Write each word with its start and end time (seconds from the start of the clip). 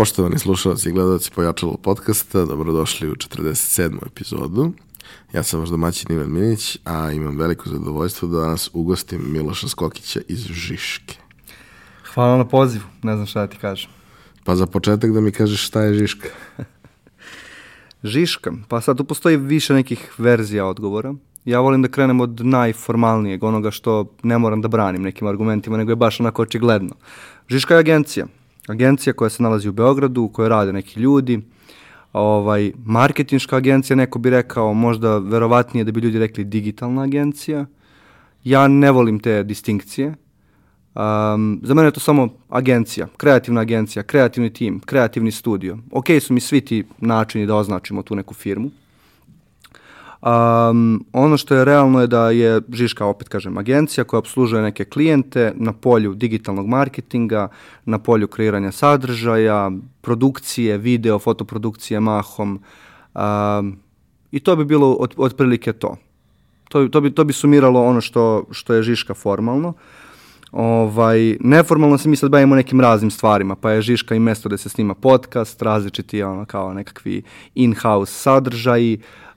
Poštovani 0.00 0.38
slušalci 0.38 0.88
i 0.88 0.92
gledalci 0.92 1.30
Pojačalo 1.30 1.76
podcasta, 1.76 2.44
dobrodošli 2.44 3.08
u 3.10 3.14
47. 3.14 4.06
epizodu. 4.06 4.72
Ja 5.32 5.42
sam 5.42 5.60
vaš 5.60 5.68
domaćin 5.68 6.12
Ivan 6.12 6.32
Minić, 6.32 6.78
a 6.84 7.12
imam 7.12 7.38
veliko 7.38 7.68
zadovoljstvo 7.70 8.28
da 8.28 8.40
danas 8.40 8.70
ugostim 8.72 9.32
Miloša 9.32 9.68
Skokića 9.68 10.20
iz 10.28 10.38
Žiške. 10.38 11.16
Hvala 12.14 12.36
na 12.36 12.44
pozivu, 12.44 12.84
ne 13.02 13.14
znam 13.14 13.26
šta 13.26 13.40
da 13.40 13.46
ti 13.46 13.56
kažem. 13.56 13.90
Pa 14.44 14.56
za 14.56 14.66
početak 14.66 15.12
da 15.12 15.20
mi 15.20 15.32
kažeš 15.32 15.66
šta 15.66 15.82
je 15.82 15.94
Žiška. 15.94 16.28
Žiška, 18.12 18.52
pa 18.68 18.80
sad 18.80 18.96
tu 18.96 19.04
postoji 19.04 19.36
više 19.36 19.74
nekih 19.74 20.12
verzija 20.18 20.66
odgovora. 20.66 21.14
Ja 21.44 21.60
volim 21.60 21.82
da 21.82 21.88
krenem 21.88 22.20
od 22.20 22.40
najformalnijeg, 22.46 23.44
onoga 23.44 23.70
što 23.70 24.12
ne 24.22 24.38
moram 24.38 24.62
da 24.62 24.68
branim 24.68 25.02
nekim 25.02 25.28
argumentima, 25.28 25.76
nego 25.76 25.92
je 25.92 25.96
baš 25.96 26.20
onako 26.20 26.42
očigledno. 26.42 26.94
Žiška 27.48 27.74
je 27.74 27.80
agencija. 27.80 28.26
Agencija 28.66 29.12
koja 29.12 29.30
se 29.30 29.42
nalazi 29.42 29.68
u 29.68 29.72
Beogradu, 29.72 30.22
u 30.22 30.28
kojoj 30.28 30.48
rade 30.48 30.72
neki 30.72 31.00
ljudi. 31.00 31.40
Ovaj, 32.12 32.72
marketinška 32.84 33.56
agencija, 33.56 33.96
neko 33.96 34.18
bi 34.18 34.30
rekao, 34.30 34.74
možda 34.74 35.18
verovatnije 35.18 35.84
da 35.84 35.92
bi 35.92 36.00
ljudi 36.00 36.18
rekli 36.18 36.44
digitalna 36.44 37.02
agencija. 37.02 37.66
Ja 38.44 38.68
ne 38.68 38.90
volim 38.90 39.20
te 39.20 39.42
distinkcije. 39.42 40.14
Um, 40.94 41.60
za 41.62 41.74
mene 41.74 41.88
je 41.88 41.92
to 41.92 42.00
samo 42.00 42.28
agencija, 42.48 43.06
kreativna 43.16 43.60
agencija, 43.60 44.02
kreativni 44.02 44.52
tim, 44.52 44.80
kreativni 44.80 45.30
studio. 45.30 45.78
Ok 45.90 46.06
su 46.20 46.34
mi 46.34 46.40
svi 46.40 46.60
ti 46.60 46.84
načini 46.98 47.46
da 47.46 47.56
označimo 47.56 48.02
tu 48.02 48.14
neku 48.14 48.34
firmu. 48.34 48.70
Um, 50.22 51.04
ono 51.12 51.36
što 51.36 51.54
je 51.54 51.64
realno 51.64 52.00
je 52.00 52.06
da 52.06 52.30
je 52.30 52.60
Žiška, 52.72 53.06
opet 53.06 53.28
kažem, 53.28 53.58
agencija 53.58 54.04
koja 54.04 54.18
obslužuje 54.18 54.62
neke 54.62 54.84
klijente 54.84 55.52
na 55.56 55.72
polju 55.72 56.14
digitalnog 56.14 56.66
marketinga, 56.66 57.48
na 57.84 57.98
polju 57.98 58.28
kreiranja 58.28 58.72
sadržaja, 58.72 59.70
produkcije, 60.00 60.78
video, 60.78 61.18
fotoprodukcije 61.18 62.00
mahom. 62.00 62.60
Um, 63.14 63.78
I 64.32 64.40
to 64.40 64.56
bi 64.56 64.64
bilo 64.64 64.92
od, 64.92 65.14
otprilike 65.16 65.72
to. 65.72 65.96
To, 66.68 66.88
to, 66.88 67.00
bi, 67.00 67.10
to 67.10 67.24
bi 67.24 67.32
sumiralo 67.32 67.84
ono 67.84 68.00
što, 68.00 68.44
što 68.50 68.74
je 68.74 68.82
Žiška 68.82 69.14
formalno. 69.14 69.72
Ovaj, 70.52 71.36
neformalno 71.40 71.98
se 71.98 72.08
mi 72.08 72.16
sad 72.16 72.30
bavimo 72.30 72.54
nekim 72.54 72.80
raznim 72.80 73.10
stvarima, 73.10 73.56
pa 73.56 73.70
je 73.70 73.82
Žiška 73.82 74.14
i 74.14 74.20
mesto 74.20 74.48
gde 74.48 74.58
se 74.58 74.68
snima 74.68 74.94
podcast, 74.94 75.62
različiti 75.62 76.22
ono, 76.22 76.44
kao 76.44 76.74
nekakvi 76.74 77.22
in-house 77.54 78.12
sadržaji, 78.12 79.00
uh, 79.00 79.29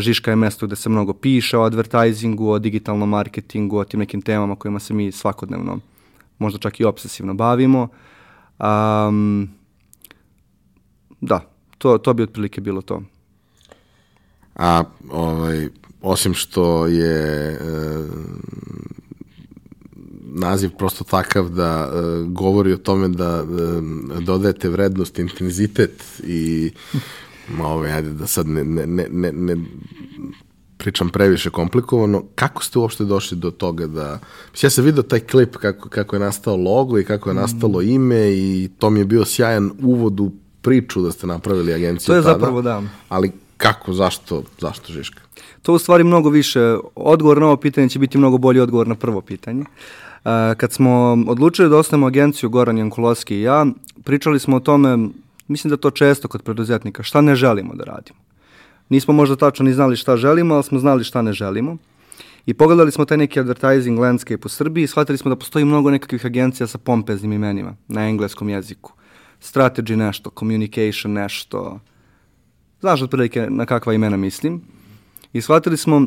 Žiška 0.00 0.30
je 0.30 0.36
mesto 0.36 0.66
gde 0.66 0.76
se 0.76 0.88
mnogo 0.88 1.12
piše 1.12 1.58
o 1.58 1.62
advertisingu, 1.62 2.48
o 2.48 2.58
digitalnom 2.58 3.08
marketingu, 3.08 3.78
o 3.78 3.84
tim 3.84 4.00
nekim 4.00 4.22
temama 4.22 4.56
kojima 4.56 4.80
se 4.80 4.94
mi 4.94 5.12
svakodnevno, 5.12 5.78
možda 6.38 6.58
čak 6.58 6.80
i 6.80 6.84
obsesivno 6.84 7.34
bavimo. 7.34 7.88
Um, 8.58 9.50
da, 11.20 11.40
to, 11.78 11.98
to 11.98 12.14
bi 12.14 12.22
otprilike 12.22 12.60
bilo 12.60 12.82
to. 12.82 13.02
A 14.54 14.84
ovaj, 15.10 15.68
osim 16.02 16.34
što 16.34 16.86
je 16.86 17.52
e, 17.52 17.58
naziv 20.22 20.70
prosto 20.78 21.04
takav 21.04 21.48
da 21.48 21.90
e, 21.92 22.22
govori 22.26 22.72
o 22.72 22.76
tome 22.76 23.08
da 23.08 23.44
e, 23.44 24.20
dodajete 24.20 24.68
vrednost, 24.68 25.18
intenzitet 25.18 26.20
i 26.24 26.72
ove, 27.62 27.92
ajde 27.92 28.10
da 28.10 28.26
sad 28.26 28.46
ne, 28.46 28.64
ne, 28.64 28.86
ne, 28.86 29.06
ne, 29.10 29.32
ne 29.32 29.56
pričam 30.80 31.08
previše 31.08 31.50
komplikovano, 31.50 32.22
kako 32.34 32.64
ste 32.64 32.78
uopšte 32.78 33.04
došli 33.04 33.36
do 33.36 33.50
toga 33.50 33.86
da... 33.86 34.18
Mislim, 34.52 34.66
ja 34.66 34.70
sam 34.70 34.84
vidio 34.84 35.02
taj 35.02 35.20
klip 35.20 35.56
kako, 35.56 35.88
kako 35.88 36.16
je 36.16 36.20
nastao 36.20 36.56
logo 36.56 36.98
i 36.98 37.04
kako 37.04 37.30
je 37.30 37.34
nastalo 37.34 37.82
ime 37.82 38.32
i 38.32 38.70
to 38.78 38.90
mi 38.90 39.00
je 39.00 39.04
bio 39.04 39.24
sjajan 39.24 39.70
uvod 39.82 40.20
u 40.20 40.32
priču 40.62 41.02
da 41.02 41.12
ste 41.12 41.26
napravili 41.26 41.74
agenciju 41.74 42.06
To 42.06 42.16
je 42.16 42.22
tada, 42.22 42.32
zapravo 42.32 42.62
da. 42.62 42.82
Ali 43.08 43.32
kako, 43.56 43.92
zašto, 43.92 44.42
zašto 44.60 44.92
Žiška? 44.92 45.20
To 45.62 45.74
u 45.74 45.78
stvari 45.78 46.04
mnogo 46.04 46.30
više. 46.30 46.76
Odgovor 46.94 47.38
na 47.38 47.46
ovo 47.46 47.56
pitanje 47.56 47.88
će 47.88 47.98
biti 47.98 48.18
mnogo 48.18 48.38
bolji 48.38 48.60
odgovor 48.60 48.88
na 48.88 48.94
prvo 48.94 49.20
pitanje. 49.20 49.64
Kad 50.56 50.72
smo 50.72 51.24
odlučili 51.28 51.68
da 51.68 51.76
osnovimo 51.76 52.06
agenciju 52.06 52.50
Goran 52.50 52.78
Jankulovski 52.78 53.36
i 53.36 53.42
ja, 53.42 53.66
pričali 54.04 54.38
smo 54.38 54.56
o 54.56 54.60
tome, 54.60 55.08
mislim 55.50 55.70
da 55.70 55.76
to 55.76 55.90
često 55.90 56.28
kod 56.28 56.42
preduzetnika, 56.42 57.02
šta 57.02 57.20
ne 57.20 57.34
želimo 57.34 57.74
da 57.74 57.84
radimo. 57.84 58.18
Nismo 58.88 59.14
možda 59.14 59.36
tačno 59.36 59.64
ni 59.64 59.72
znali 59.72 59.96
šta 59.96 60.16
želimo, 60.16 60.54
ali 60.54 60.64
smo 60.64 60.78
znali 60.78 61.04
šta 61.04 61.22
ne 61.22 61.32
želimo. 61.32 61.76
I 62.46 62.54
pogledali 62.54 62.92
smo 62.92 63.04
taj 63.04 63.18
neki 63.18 63.40
advertising 63.40 63.98
landscape 63.98 64.46
u 64.46 64.48
Srbiji 64.48 64.84
i 64.84 64.86
shvatili 64.86 65.18
smo 65.18 65.28
da 65.28 65.36
postoji 65.36 65.64
mnogo 65.64 65.90
nekakvih 65.90 66.26
agencija 66.26 66.66
sa 66.66 66.78
pompeznim 66.78 67.32
imenima 67.32 67.76
na 67.88 68.08
engleskom 68.08 68.48
jeziku. 68.48 68.92
Strategy 69.40 69.96
nešto, 69.96 70.30
communication 70.38 71.12
nešto. 71.12 71.80
Znaš 72.80 73.02
otprilike 73.02 73.46
na 73.50 73.66
kakva 73.66 73.94
imena 73.94 74.16
mislim. 74.16 74.62
I 75.32 75.40
shvatili 75.40 75.76
smo, 75.76 76.06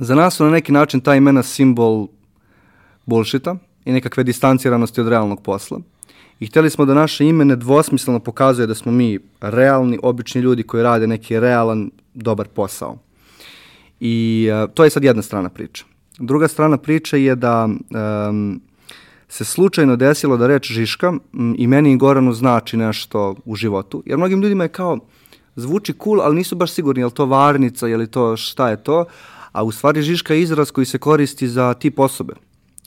za 0.00 0.14
nas 0.14 0.36
su 0.36 0.44
na 0.44 0.50
neki 0.50 0.72
način 0.72 1.00
ta 1.00 1.14
imena 1.14 1.42
simbol 1.42 2.08
bullshita 3.06 3.56
i 3.86 3.92
nekakve 3.92 4.24
distanciranosti 4.24 5.00
od 5.00 5.08
realnog 5.08 5.42
posla. 5.42 5.80
I 6.40 6.46
hteli 6.46 6.70
smo 6.70 6.84
da 6.84 6.94
naše 6.94 7.26
ime 7.26 7.44
nedvosmisleno 7.44 8.20
pokazuje 8.20 8.66
da 8.66 8.74
smo 8.74 8.92
mi 8.92 9.18
realni, 9.40 9.98
obični 10.02 10.40
ljudi 10.40 10.62
koji 10.62 10.82
rade 10.82 11.06
neki 11.06 11.40
realan, 11.40 11.90
dobar 12.14 12.48
posao. 12.48 12.98
I 14.00 14.48
uh, 14.52 14.70
to 14.74 14.84
je 14.84 14.90
sad 14.90 15.04
jedna 15.04 15.22
strana 15.22 15.48
priče. 15.48 15.84
Druga 16.18 16.48
strana 16.48 16.76
priče 16.76 17.22
je 17.22 17.34
da 17.34 17.68
um, 17.68 18.60
se 19.28 19.44
slučajno 19.44 19.96
desilo 19.96 20.36
da 20.36 20.46
reč 20.46 20.72
Žiška 20.72 21.08
m, 21.34 21.54
i 21.58 21.66
meni 21.66 21.92
i 21.92 21.96
Goranu 21.96 22.32
znači 22.32 22.76
nešto 22.76 23.34
u 23.44 23.54
životu. 23.54 24.02
Jer 24.06 24.18
mnogim 24.18 24.42
ljudima 24.42 24.64
je 24.64 24.68
kao, 24.68 24.98
zvuči 25.56 25.94
cool, 26.04 26.20
ali 26.20 26.36
nisu 26.36 26.56
baš 26.56 26.70
sigurni 26.70 27.00
je 27.00 27.06
li 27.06 27.12
to 27.12 27.26
varnica, 27.26 27.86
je 27.86 27.96
li 27.96 28.06
to 28.06 28.36
šta 28.36 28.70
je 28.70 28.82
to, 28.82 29.04
a 29.52 29.62
u 29.64 29.72
stvari 29.72 30.02
Žiška 30.02 30.34
je 30.34 30.42
izraz 30.42 30.70
koji 30.70 30.84
se 30.84 30.98
koristi 30.98 31.48
za 31.48 31.74
tip 31.74 31.98
osobe. 31.98 32.34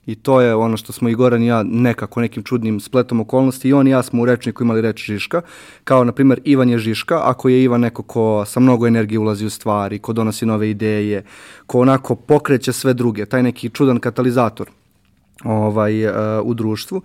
I 0.09 0.15
to 0.15 0.41
je 0.41 0.55
ono 0.55 0.77
što 0.77 0.93
smo 0.93 1.09
i 1.09 1.15
Goran 1.15 1.43
i 1.43 1.47
ja 1.47 1.63
nekako 1.63 2.21
nekim 2.21 2.43
čudnim 2.43 2.79
spletom 2.79 3.19
okolnosti 3.21 3.69
i 3.69 3.73
on 3.73 3.87
i 3.87 3.91
ja 3.91 4.03
smo 4.03 4.21
u 4.21 4.25
rečniku 4.25 4.63
imali 4.63 4.81
reč 4.81 5.05
Žiška, 5.05 5.41
kao 5.83 6.03
na 6.03 6.11
primjer 6.11 6.41
Ivan 6.43 6.69
je 6.69 6.79
Žiška, 6.79 7.21
ako 7.23 7.49
je 7.49 7.63
Ivan 7.63 7.81
neko 7.81 8.03
ko 8.03 8.45
sa 8.45 8.59
mnogo 8.59 8.87
energije 8.87 9.19
ulazi 9.19 9.45
u 9.45 9.49
stvari, 9.49 9.99
ko 9.99 10.13
donosi 10.13 10.45
nove 10.45 10.69
ideje, 10.69 11.23
ko 11.65 11.79
onako 11.79 12.15
pokreće 12.15 12.73
sve 12.73 12.93
druge, 12.93 13.25
taj 13.25 13.43
neki 13.43 13.69
čudan 13.69 13.99
katalizator 13.99 14.69
ovaj, 15.43 16.05
uh, 16.05 16.13
u 16.43 16.53
društvu. 16.53 17.01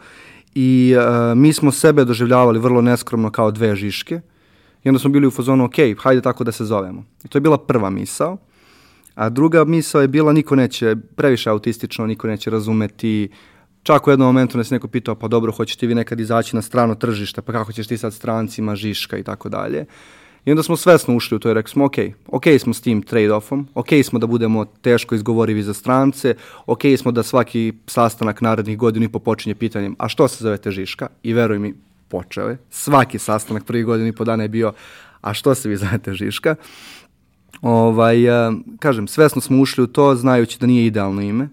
I 0.54 0.96
uh, 0.96 1.38
mi 1.38 1.52
smo 1.52 1.72
sebe 1.72 2.04
doživljavali 2.04 2.58
vrlo 2.58 2.80
neskromno 2.82 3.30
kao 3.30 3.50
dve 3.50 3.76
Žiške 3.76 4.20
i 4.84 4.88
onda 4.88 4.98
smo 4.98 5.10
bili 5.10 5.26
u 5.26 5.30
fazonu, 5.30 5.64
ok, 5.64 5.76
hajde 5.98 6.22
tako 6.22 6.44
da 6.44 6.52
se 6.52 6.64
zovemo. 6.64 7.04
I 7.24 7.28
to 7.28 7.38
je 7.38 7.42
bila 7.42 7.58
prva 7.58 7.90
misao. 7.90 8.38
A 9.14 9.28
druga 9.28 9.64
misao 9.64 10.00
je 10.00 10.08
bila 10.08 10.32
niko 10.32 10.56
neće, 10.56 10.96
previše 11.16 11.50
autistično, 11.50 12.06
niko 12.06 12.26
neće 12.26 12.50
razumeti. 12.50 13.28
Čak 13.82 14.06
u 14.06 14.10
jednom 14.10 14.26
momentu 14.26 14.58
nas 14.58 14.70
neko 14.70 14.88
pitao, 14.88 15.14
pa 15.14 15.28
dobro, 15.28 15.52
hoćete 15.52 15.86
vi 15.86 15.94
nekad 15.94 16.20
izaći 16.20 16.56
na 16.56 16.62
strano 16.62 16.94
tržište, 16.94 17.42
pa 17.42 17.52
kako 17.52 17.72
ćeš 17.72 17.86
ti 17.86 17.98
sad 17.98 18.14
strancima, 18.14 18.76
žiška 18.76 19.18
i 19.18 19.22
tako 19.22 19.48
dalje. 19.48 19.84
I 20.44 20.50
onda 20.50 20.62
smo 20.62 20.76
svesno 20.76 21.16
ušli 21.16 21.36
u 21.36 21.38
to 21.38 21.50
i 21.50 21.54
rekli 21.54 21.70
smo, 21.70 21.84
ok, 21.84 21.94
ok 22.26 22.44
smo 22.58 22.74
s 22.74 22.80
tim 22.80 23.02
trade-offom, 23.02 23.64
ok 23.74 23.88
smo 24.04 24.18
da 24.18 24.26
budemo 24.26 24.64
teško 24.64 25.14
izgovorivi 25.14 25.62
za 25.62 25.74
strance, 25.74 26.34
ok 26.66 26.80
smo 26.98 27.12
da 27.12 27.22
svaki 27.22 27.72
sastanak 27.86 28.40
narednih 28.40 28.78
godina 28.78 29.06
i 29.06 29.08
po 29.08 29.18
počinje 29.18 29.54
pitanjem, 29.54 29.96
a 29.98 30.08
što 30.08 30.28
se 30.28 30.44
zovete 30.44 30.70
Žiška? 30.70 31.06
I 31.22 31.32
veruj 31.32 31.58
mi, 31.58 31.74
počeo 32.08 32.48
je. 32.48 32.58
Svaki 32.70 33.18
sastanak 33.18 33.64
prvi 33.64 33.82
godinu 33.82 34.08
i 34.08 34.12
po 34.12 34.24
dana 34.24 34.42
je 34.42 34.48
bio, 34.48 34.72
a 35.20 35.34
što 35.34 35.54
se 35.54 35.68
vi 35.68 35.76
zovete 35.76 36.14
Žiška? 36.14 36.54
Ovaj, 37.62 38.28
uh, 38.28 38.54
kažem, 38.78 39.08
svesno 39.08 39.40
smo 39.40 39.60
ušli 39.60 39.84
u 39.84 39.86
to, 39.86 40.14
znajući 40.14 40.58
da 40.60 40.66
nije 40.66 40.86
idealno 40.86 41.22
ime, 41.22 41.48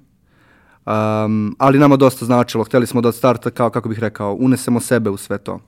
um, 0.86 1.56
ali 1.57 1.80
nama 1.80 1.95
dosta 1.95 2.25
značilo, 2.25 2.63
hteli 2.63 2.88
smo 2.88 3.01
da 3.01 3.09
od 3.09 3.15
starta, 3.15 3.50
kao, 3.50 3.69
kako 3.69 3.89
bih 3.89 4.00
rekao, 4.00 4.33
unesemo 4.39 4.80
sebe 4.80 5.09
u 5.09 5.18
sve 5.18 5.38
to. 5.38 5.59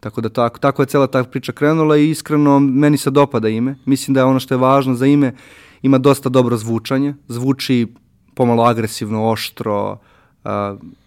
Tako 0.00 0.20
da 0.20 0.28
tako, 0.28 0.58
tako 0.58 0.82
je 0.82 0.86
cela 0.86 1.06
ta 1.06 1.24
priča 1.24 1.52
krenula 1.52 1.96
i 1.96 2.10
iskreno 2.10 2.58
meni 2.58 2.96
se 2.96 3.10
dopada 3.10 3.48
ime. 3.48 3.76
Mislim 3.84 4.14
da 4.14 4.20
je 4.20 4.24
ono 4.24 4.40
što 4.40 4.54
je 4.54 4.58
važno 4.58 4.94
za 4.94 5.06
ime, 5.06 5.34
ima 5.82 5.98
dosta 5.98 6.28
dobro 6.28 6.56
zvučanje, 6.56 7.14
zvuči 7.28 7.86
pomalo 8.34 8.62
agresivno, 8.62 9.30
oštro 9.30 9.92
uh, 9.92 10.50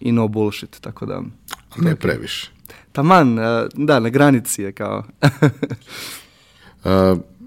i 0.00 0.12
no 0.12 0.28
bullshit, 0.28 0.80
tako 0.80 1.06
da... 1.06 1.22
Ne 1.76 1.96
previše. 1.96 2.50
Taman, 2.92 3.38
uh, 3.38 3.44
da, 3.74 4.00
na 4.00 4.08
granici 4.08 4.62
je 4.62 4.72
kao... 4.72 5.04
uh, 6.84 7.18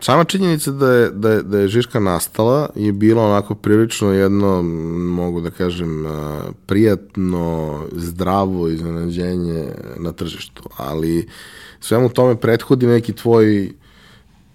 sama 0.00 0.24
činjenica 0.24 0.70
da 0.70 0.92
je, 0.92 1.10
da 1.10 1.30
je, 1.30 1.42
da 1.42 1.58
je 1.58 1.68
Žiška 1.68 2.00
nastala 2.00 2.68
je 2.74 2.92
bila 2.92 3.26
onako 3.26 3.54
prilično 3.54 4.12
jedno, 4.12 4.62
mogu 5.16 5.40
da 5.40 5.50
kažem, 5.50 6.06
prijatno, 6.66 7.80
zdravo 7.92 8.68
iznenađenje 8.68 9.64
na 9.96 10.12
tržištu, 10.12 10.62
ali 10.76 11.28
svemu 11.80 12.08
tome 12.08 12.36
prethodi 12.36 12.86
neki 12.86 13.12
tvoj 13.12 13.72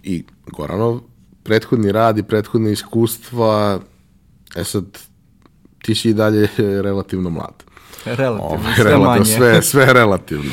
i 0.03 0.23
Goranov 0.47 0.99
prethodni 1.43 1.91
rad 1.91 2.17
i 2.17 2.23
prethodne 2.23 2.71
iskustva, 2.71 3.79
e 4.55 4.63
sad, 4.63 4.85
ti 5.81 5.95
si 5.95 6.09
i 6.09 6.13
dalje 6.13 6.47
relativno 6.87 7.29
mlad. 7.29 7.63
Relativno, 8.05 8.43
Ove, 8.43 8.75
sve 8.75 8.83
relativno, 8.83 9.09
manje. 9.09 9.25
Sve, 9.25 9.61
sve 9.61 9.93
relativno. 9.93 10.51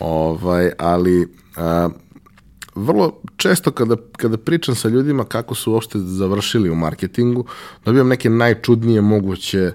Ovaj, 0.00 0.70
ali 0.78 1.34
a, 1.56 1.88
vrlo 2.80 3.20
često 3.36 3.70
kada, 3.70 3.96
kada 4.16 4.36
pričam 4.36 4.74
sa 4.74 4.88
ljudima 4.88 5.24
kako 5.24 5.54
su 5.54 5.72
uopšte 5.72 5.98
završili 5.98 6.70
u 6.70 6.74
marketingu, 6.74 7.44
dobijam 7.84 8.08
neke 8.08 8.30
najčudnije 8.30 9.00
moguće 9.00 9.72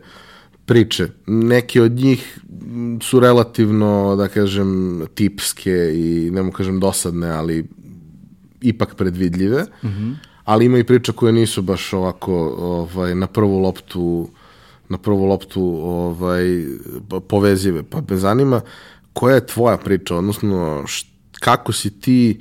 priče. 0.65 1.07
Neke 1.27 1.81
od 1.81 1.91
njih 1.91 2.39
su 3.01 3.19
relativno, 3.19 4.15
da 4.15 4.27
kažem, 4.27 5.01
tipske 5.15 5.91
i 5.95 6.31
ne 6.31 6.41
mogu 6.41 6.57
kažem 6.57 6.79
dosadne, 6.79 7.29
ali 7.29 7.65
ipak 8.61 8.95
predvidljive. 8.95 9.63
Mm 9.83 9.87
-hmm. 9.87 10.15
Ali 10.43 10.65
ima 10.65 10.77
i 10.77 10.83
priča 10.83 11.11
koje 11.11 11.33
nisu 11.33 11.61
baš 11.61 11.93
ovako 11.93 12.33
ovaj, 12.59 13.15
na 13.15 13.27
prvu 13.27 13.59
loptu 13.59 14.29
na 14.89 14.97
prvu 14.97 15.25
loptu 15.25 15.61
ovaj, 15.83 16.65
povezive. 17.27 17.83
Pa 17.83 18.01
me 18.09 18.17
zanima 18.17 18.61
koja 19.13 19.35
je 19.35 19.47
tvoja 19.47 19.77
priča, 19.77 20.15
odnosno 20.15 20.83
št, 20.87 21.07
kako 21.39 21.73
si 21.73 21.99
ti 21.99 22.39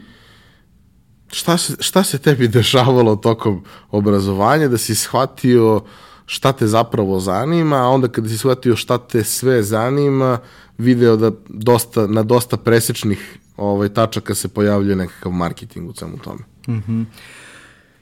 šta 1.28 1.58
se, 1.58 1.76
šta 1.80 2.04
se 2.04 2.18
tebi 2.18 2.48
dešavalo 2.48 3.16
tokom 3.16 3.64
obrazovanja 3.90 4.68
da 4.68 4.78
si 4.78 4.94
shvatio 4.94 5.80
šta 6.26 6.52
te 6.52 6.66
zapravo 6.66 7.20
zanima, 7.20 7.76
a 7.76 7.88
onda 7.88 8.08
kada 8.08 8.28
si 8.28 8.38
shvatio 8.38 8.76
šta 8.76 8.98
te 8.98 9.24
sve 9.24 9.62
zanima, 9.62 10.38
video 10.78 11.16
da 11.16 11.30
dosta, 11.48 12.06
na 12.06 12.22
dosta 12.22 12.56
presečnih 12.56 13.38
ovaj, 13.56 13.88
tačaka 13.88 14.34
se 14.34 14.48
pojavljuje 14.48 14.96
nekakav 14.96 15.32
marketing 15.32 15.90
u 15.90 15.92
svemu 15.92 16.18
tome. 16.18 16.40
Mm 16.68 16.82
-hmm. 16.88 17.04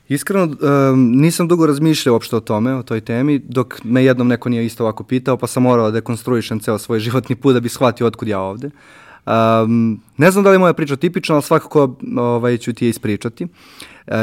Iskreno, 0.09 0.45
um, 0.45 1.13
nisam 1.21 1.49
dugo 1.49 1.67
razmišljao 1.67 2.13
uopšte 2.13 2.37
o 2.37 2.41
tome, 2.41 2.75
o 2.75 2.83
toj 2.83 3.01
temi, 3.01 3.39
dok 3.39 3.85
me 3.85 4.05
jednom 4.05 4.29
neko 4.29 4.49
nije 4.49 4.67
isto 4.67 4.85
ovako 4.85 5.05
pitao, 5.05 5.37
pa 5.37 5.47
sam 5.47 5.63
morao 5.63 5.91
da 5.91 6.01
konstruišem 6.01 6.61
ceo 6.61 6.79
svoj 6.79 7.01
životni 7.01 7.37
put 7.37 7.55
da 7.55 7.61
bi 7.61 7.69
shvatio 7.69 8.07
otkud 8.07 8.29
ja 8.29 8.41
ovde. 8.41 8.71
Um, 9.27 10.01
ne 10.17 10.31
znam 10.31 10.45
da 10.45 10.51
li 10.51 10.55
je 10.55 10.59
moja 10.59 10.73
priča 10.73 10.97
tipična, 10.97 11.35
ali 11.35 11.43
svakako 11.43 11.97
ovaj, 12.17 12.59
ću 12.59 12.73
ti 12.73 12.85
je 12.85 12.89
ispričati. 12.89 13.45
Uh, 13.45 13.49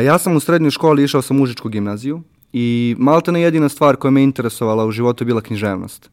ja 0.05 0.17
sam 0.17 0.35
u 0.35 0.39
srednjoj 0.39 0.71
školi 0.71 1.03
išao 1.03 1.21
sam 1.21 1.37
u 1.37 1.39
mužičku 1.39 1.69
gimnaziju 1.69 2.21
i 2.53 2.95
malta 2.99 3.31
ne 3.31 3.41
jedina 3.41 3.69
stvar 3.69 3.95
koja 3.95 4.11
me 4.11 4.23
interesovala 4.23 4.85
u 4.85 4.91
životu 4.91 5.23
je 5.23 5.25
bila 5.25 5.41
književnost. 5.41 6.09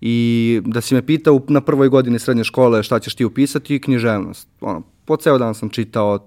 I 0.00 0.60
da 0.64 0.80
si 0.80 0.94
me 0.94 1.06
pitao 1.06 1.40
na 1.48 1.60
prvoj 1.60 1.88
godini 1.88 2.18
srednje 2.18 2.44
škole 2.44 2.82
šta 2.82 2.98
ćeš 2.98 3.14
ti 3.14 3.24
upisati, 3.24 3.80
književnost. 3.80 4.48
Ono, 4.60 4.82
po 5.04 5.16
ceo 5.16 5.38
dan 5.38 5.54
sam 5.54 5.68
čitao. 5.68 6.18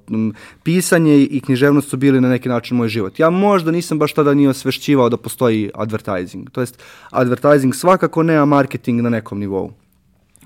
Pisanje 0.63 1.23
i 1.23 1.39
književnost 1.39 1.89
su 1.89 1.97
bili 1.97 2.21
na 2.21 2.29
neki 2.29 2.49
način 2.49 2.77
moj 2.77 2.87
život. 2.87 3.19
Ja 3.19 3.29
možda 3.29 3.71
nisam 3.71 3.99
baš 3.99 4.13
tada 4.13 4.33
ni 4.33 4.47
osvešćivao 4.47 5.09
da 5.09 5.17
postoji 5.17 5.69
advertising. 5.73 6.49
To 6.49 6.61
jest, 6.61 6.83
advertising 7.09 7.75
svakako 7.75 8.23
ne, 8.23 8.35
a 8.35 8.45
marketing 8.45 9.01
na 9.01 9.09
nekom 9.09 9.39
nivou. 9.39 9.71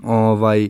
Ovaj, 0.03 0.69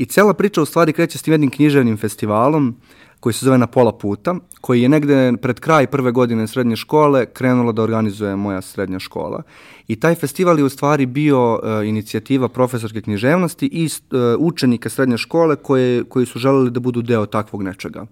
I 0.00 0.06
cela 0.06 0.34
priča 0.34 0.62
u 0.62 0.64
stvari 0.64 0.92
kreće 0.92 1.18
s 1.18 1.22
tim 1.22 1.32
jednim 1.32 1.50
književnim 1.50 1.96
festivalom 1.96 2.76
koji 3.20 3.32
se 3.32 3.44
zove 3.44 3.58
Na 3.58 3.66
pola 3.66 3.92
puta, 3.92 4.34
koji 4.60 4.82
je 4.82 4.88
negde 4.88 5.32
pred 5.42 5.60
kraj 5.60 5.86
prve 5.86 6.12
godine 6.12 6.46
srednje 6.46 6.76
škole 6.76 7.26
krenula 7.26 7.72
da 7.72 7.82
organizuje 7.82 8.36
moja 8.36 8.60
srednja 8.60 8.98
škola. 8.98 9.42
I 9.88 10.00
taj 10.00 10.14
festival 10.14 10.58
je 10.58 10.64
u 10.64 10.68
stvari 10.68 11.06
bio 11.06 11.54
uh, 11.54 11.60
inicijativa 11.88 12.48
profesorke 12.48 13.00
književnosti 13.00 13.66
i 13.66 13.84
uh, 13.84 14.20
učenika 14.38 14.88
srednje 14.88 15.18
škole 15.18 15.56
koje, 15.56 16.04
koji 16.04 16.26
su 16.26 16.38
želeli 16.38 16.70
da 16.70 16.80
budu 16.80 17.02
deo 17.02 17.26
takvog 17.26 17.62
nečega. 17.62 18.06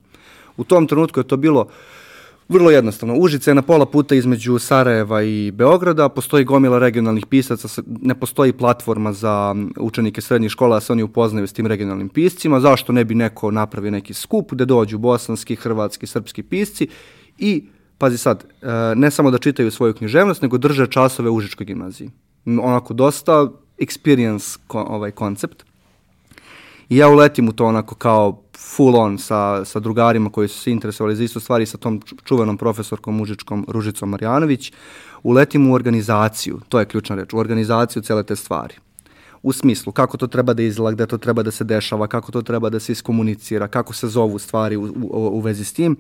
U 0.57 0.65
tom 0.65 0.87
trenutku 0.87 1.21
je 1.21 1.29
to 1.29 1.37
bilo 1.37 1.61
uh, 1.61 1.69
Vrlo 2.49 2.71
jednostavno. 2.71 3.15
Užice 3.17 3.51
je 3.51 3.55
na 3.55 3.63
pola 3.63 3.87
puta 3.87 4.15
između 4.15 4.59
Sarajeva 4.59 5.23
i 5.23 5.51
Beograda, 5.51 6.09
postoji 6.09 6.45
gomila 6.45 6.79
regionalnih 6.79 7.27
pisaca, 7.27 7.83
ne 7.87 8.15
postoji 8.15 8.53
platforma 8.53 9.13
za 9.13 9.55
učenike 9.77 10.21
srednjih 10.21 10.51
škola 10.51 10.77
da 10.77 10.81
se 10.81 10.93
oni 10.93 11.03
upoznaju 11.03 11.47
s 11.47 11.53
tim 11.53 11.67
regionalnim 11.67 12.09
piscima, 12.09 12.61
zašto 12.61 12.93
ne 12.93 13.05
bi 13.05 13.15
neko 13.15 13.51
napravio 13.51 13.91
neki 13.91 14.15
skup 14.15 14.53
gde 14.53 14.65
dođu 14.65 14.99
bosanski, 14.99 15.57
hrvatski, 15.57 16.07
srpski 16.07 16.43
pisci 16.43 16.89
i, 17.39 17.65
pazi 17.99 18.19
sad, 18.19 18.45
e, 18.63 18.67
ne 18.95 19.11
samo 19.11 19.31
da 19.31 19.39
čitaju 19.39 19.71
svoju 19.71 19.95
književnost, 19.95 20.43
nego 20.43 20.59
drže 20.59 20.87
časove 20.87 21.31
u 21.31 21.35
Užičkoj 21.35 21.67
gimnaziji. 21.67 22.11
Onako 22.47 22.95
dosta 22.95 23.49
experience 23.79 24.59
ovaj 24.69 25.11
koncept. 25.11 25.68
I 26.89 26.97
ja 26.97 27.09
uletim 27.09 27.49
u 27.49 27.53
to 27.53 27.67
onako 27.67 27.95
kao 27.95 28.43
full 28.57 28.97
on 28.97 29.19
sa, 29.19 29.65
sa 29.65 29.81
drugarima 29.81 30.31
koji 30.31 30.49
su 30.49 30.59
se 30.59 30.71
interesovali 30.71 31.17
za 31.17 31.25
isto 31.25 31.41
stvari 31.41 31.67
sa 31.67 31.79
tom 31.79 32.01
čuvenom 32.25 32.57
profesorkom 32.59 33.17
mužičkom 33.17 33.65
Ružicom 33.69 34.09
Marjanović. 34.09 34.73
Uletim 35.23 35.71
u 35.71 35.75
organizaciju, 35.75 36.61
to 36.69 36.79
je 36.79 36.85
ključna 36.85 37.17
reč, 37.17 37.33
u 37.33 37.39
organizaciju 37.39 38.03
cele 38.03 38.23
te 38.23 38.37
stvari. 38.37 38.75
U 39.43 39.53
smislu 39.53 39.93
kako 39.93 40.17
to 40.17 40.27
treba 40.27 40.55
da 40.55 40.63
izgleda, 40.63 40.95
gde 40.95 41.07
to 41.07 41.19
treba 41.19 41.43
da 41.43 41.51
se 41.51 41.65
dešava, 41.65 42.07
kako 42.07 42.33
to 42.33 42.43
treba 42.43 42.71
da 42.71 42.81
se 42.81 42.93
iskomunicira, 42.93 43.69
kako 43.69 43.95
se 43.95 44.09
zovu 44.09 44.39
stvari 44.39 44.77
u, 44.77 44.83
u, 44.83 45.09
u 45.11 45.41
vezi 45.41 45.65
s 45.65 45.73
tim. 45.73 45.97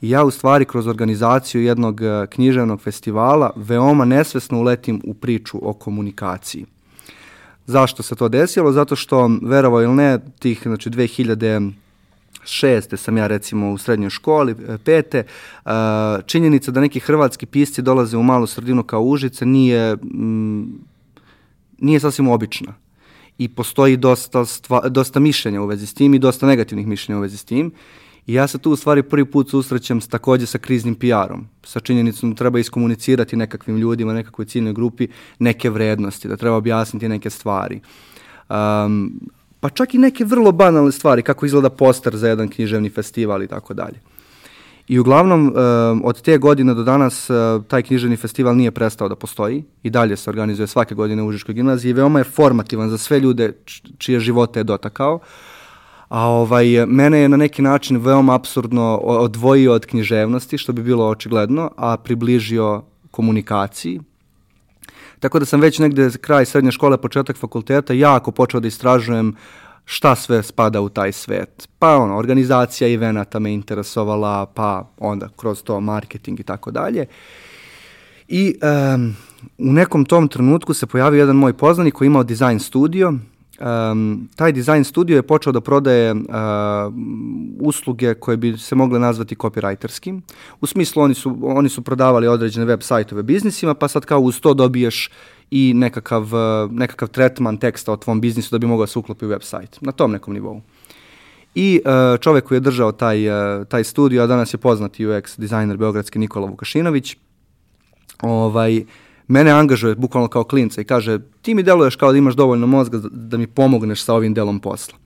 I 0.00 0.10
ja 0.10 0.24
u 0.24 0.30
stvari 0.30 0.64
kroz 0.64 0.86
organizaciju 0.86 1.62
jednog 1.62 2.02
eh, 2.02 2.26
književnog 2.30 2.80
festivala 2.80 3.50
veoma 3.56 4.04
nesvesno 4.04 4.58
uletim 4.58 5.00
u 5.04 5.14
priču 5.14 5.58
o 5.62 5.72
komunikaciji. 5.72 6.66
Zašto 7.70 8.02
se 8.02 8.14
to 8.14 8.28
desilo? 8.28 8.72
Zato 8.72 8.96
što, 8.96 9.30
verovo 9.42 9.82
ili 9.82 9.94
ne, 9.94 10.18
tih, 10.38 10.60
znači, 10.62 10.90
2000 10.90 11.72
šeste 12.44 12.96
sam 12.96 13.16
ja 13.16 13.26
recimo 13.26 13.70
u 13.70 13.78
srednjoj 13.78 14.10
školi, 14.10 14.52
e, 14.52 14.78
pete, 14.78 15.18
e, 15.18 15.70
činjenica 16.26 16.70
da 16.70 16.80
neki 16.80 17.00
hrvatski 17.00 17.46
pisci 17.46 17.82
dolaze 17.82 18.16
u 18.16 18.22
malu 18.22 18.46
sredinu 18.46 18.82
kao 18.82 19.02
Užice 19.02 19.46
nije, 19.46 19.96
nije 21.78 22.00
sasvim 22.00 22.28
obična. 22.28 22.74
I 23.38 23.48
postoji 23.48 23.96
dosta, 23.96 24.44
stva, 24.44 24.88
dosta 24.88 25.20
mišljenja 25.20 25.62
u 25.62 25.66
vezi 25.66 25.86
s 25.86 25.94
tim 25.94 26.14
i 26.14 26.18
dosta 26.18 26.46
negativnih 26.46 26.86
mišljenja 26.86 27.18
u 27.18 27.22
vezi 27.22 27.36
s 27.36 27.44
tim. 27.44 27.72
I 28.26 28.34
ja 28.34 28.46
se 28.46 28.58
tu 28.58 28.70
u 28.70 28.76
stvari 28.76 29.02
prvi 29.02 29.24
put 29.24 29.50
susrećem 29.50 30.00
s, 30.00 30.08
takođe 30.08 30.46
sa 30.46 30.58
kriznim 30.58 30.94
PR-om, 30.94 31.46
sa 31.62 31.80
činjenicom 31.80 32.30
da 32.30 32.36
treba 32.36 32.58
iskomunicirati 32.58 33.36
nekakvim 33.36 33.76
ljudima, 33.76 34.12
nekakvoj 34.12 34.46
ciljnoj 34.46 34.72
grupi 34.72 35.08
neke 35.38 35.70
vrednosti, 35.70 36.28
da 36.28 36.36
treba 36.36 36.56
objasniti 36.56 37.08
neke 37.08 37.30
stvari. 37.30 37.80
Um, 38.48 39.20
pa 39.60 39.68
čak 39.68 39.94
i 39.94 39.98
neke 39.98 40.24
vrlo 40.24 40.52
banalne 40.52 40.92
stvari, 40.92 41.22
kako 41.22 41.46
izgleda 41.46 41.70
poster 41.70 42.16
za 42.16 42.28
jedan 42.28 42.48
književni 42.48 42.90
festival 42.90 43.42
i 43.42 43.48
tako 43.48 43.74
dalje. 43.74 44.00
I 44.88 44.98
uglavnom, 44.98 45.52
od 46.04 46.22
te 46.22 46.38
godine 46.38 46.74
do 46.74 46.82
danas 46.82 47.30
uh, 47.30 47.36
taj 47.68 47.82
književni 47.82 48.16
festival 48.16 48.56
nije 48.56 48.70
prestao 48.70 49.08
da 49.08 49.16
postoji 49.16 49.64
i 49.82 49.90
dalje 49.90 50.16
se 50.16 50.30
organizuje 50.30 50.66
svake 50.66 50.94
godine 50.94 51.22
u 51.22 51.26
Užičkoj 51.26 51.54
gimnaziji 51.54 51.90
i 51.90 51.92
veoma 51.92 52.18
je 52.18 52.24
formativan 52.24 52.90
za 52.90 52.98
sve 52.98 53.20
ljude 53.20 53.52
čije 53.98 54.20
živote 54.20 54.60
je 54.60 54.64
dotakao. 54.64 55.14
Uh, 55.14 55.20
a 56.10 56.26
ovaj, 56.26 56.86
mene 56.86 57.18
je 57.18 57.28
na 57.28 57.36
neki 57.36 57.62
način 57.62 57.96
veoma 57.96 58.34
absurdno 58.34 58.96
odvojio 58.96 59.72
od 59.72 59.86
književnosti, 59.86 60.58
što 60.58 60.72
bi 60.72 60.82
bilo 60.82 61.08
očigledno, 61.08 61.70
a 61.76 61.96
približio 61.96 62.82
komunikaciji. 63.10 64.00
Tako 65.20 65.38
da 65.38 65.44
sam 65.44 65.60
već 65.60 65.78
negde 65.78 66.10
kraj 66.20 66.44
srednje 66.44 66.72
škole, 66.72 66.96
početak 66.96 67.36
fakulteta, 67.36 67.92
jako 67.92 68.30
počeo 68.30 68.60
da 68.60 68.68
istražujem 68.68 69.34
šta 69.84 70.14
sve 70.14 70.42
spada 70.42 70.80
u 70.80 70.88
taj 70.88 71.12
svet. 71.12 71.68
Pa 71.78 71.96
ono, 71.96 72.16
organizacija 72.16 72.92
evenata 72.94 73.38
me 73.38 73.52
interesovala, 73.52 74.46
pa 74.46 74.90
onda 74.98 75.28
kroz 75.36 75.62
to 75.62 75.80
marketing 75.80 76.40
i 76.40 76.42
tako 76.42 76.70
dalje. 76.70 77.06
I 78.28 78.54
um, 78.94 79.16
u 79.58 79.72
nekom 79.72 80.04
tom 80.04 80.28
trenutku 80.28 80.74
se 80.74 80.86
pojavio 80.86 81.18
jedan 81.18 81.36
moj 81.36 81.52
poznanik 81.52 81.94
koji 81.94 82.06
imao 82.06 82.24
design 82.24 82.58
studio 82.58 83.14
um, 83.60 84.28
taj 84.36 84.52
design 84.52 84.84
studio 84.84 85.16
je 85.16 85.22
počeo 85.22 85.52
da 85.52 85.60
prodaje 85.60 86.12
uh, 86.12 86.20
usluge 87.60 88.14
koje 88.14 88.36
bi 88.36 88.58
se 88.58 88.74
mogle 88.74 88.98
nazvati 88.98 89.36
copywriterskim. 89.36 90.20
U 90.60 90.66
smislu 90.66 91.02
oni 91.02 91.14
su, 91.14 91.38
oni 91.42 91.68
su 91.68 91.82
prodavali 91.82 92.28
određene 92.28 92.66
web 92.66 92.80
sajtove 92.82 93.22
biznisima, 93.22 93.74
pa 93.74 93.88
sad 93.88 94.04
kao 94.04 94.20
uz 94.20 94.40
to 94.40 94.54
dobiješ 94.54 95.10
i 95.50 95.72
nekakav, 95.74 96.22
uh, 96.22 96.72
nekakav 96.72 97.08
tretman 97.08 97.56
teksta 97.56 97.92
o 97.92 97.96
tvom 97.96 98.20
biznisu 98.20 98.48
da 98.54 98.58
bi 98.58 98.66
mogao 98.66 98.86
da 98.86 98.90
se 98.90 98.98
uklopi 98.98 99.26
u 99.26 99.28
web 99.28 99.42
sajt. 99.42 99.78
Na 99.80 99.92
tom 99.92 100.12
nekom 100.12 100.34
nivou. 100.34 100.60
I 101.54 101.80
uh, 101.84 102.20
čovek 102.20 102.44
koji 102.44 102.56
je 102.56 102.60
držao 102.60 102.92
taj, 102.92 103.28
uh, 103.28 103.66
taj 103.66 103.84
studio, 103.84 104.22
a 104.22 104.26
danas 104.26 104.54
je 104.54 104.58
poznati 104.58 105.06
UX 105.06 105.38
dizajner 105.40 105.76
beogradski 105.76 106.18
Nikola 106.18 106.46
Vukašinović, 106.46 107.16
ovaj, 108.22 108.84
mene 109.30 109.50
angažuje 109.50 109.94
bukvalno 109.94 110.28
kao 110.28 110.44
klinca 110.44 110.80
i 110.80 110.84
kaže 110.84 111.18
ti 111.42 111.54
mi 111.54 111.62
deluješ 111.62 111.96
kao 111.96 112.12
da 112.12 112.18
imaš 112.18 112.34
dovoljno 112.34 112.66
mozga 112.66 112.98
da, 113.10 113.36
mi 113.36 113.46
pomogneš 113.46 114.02
sa 114.02 114.14
ovim 114.14 114.34
delom 114.34 114.60
posla. 114.60 114.98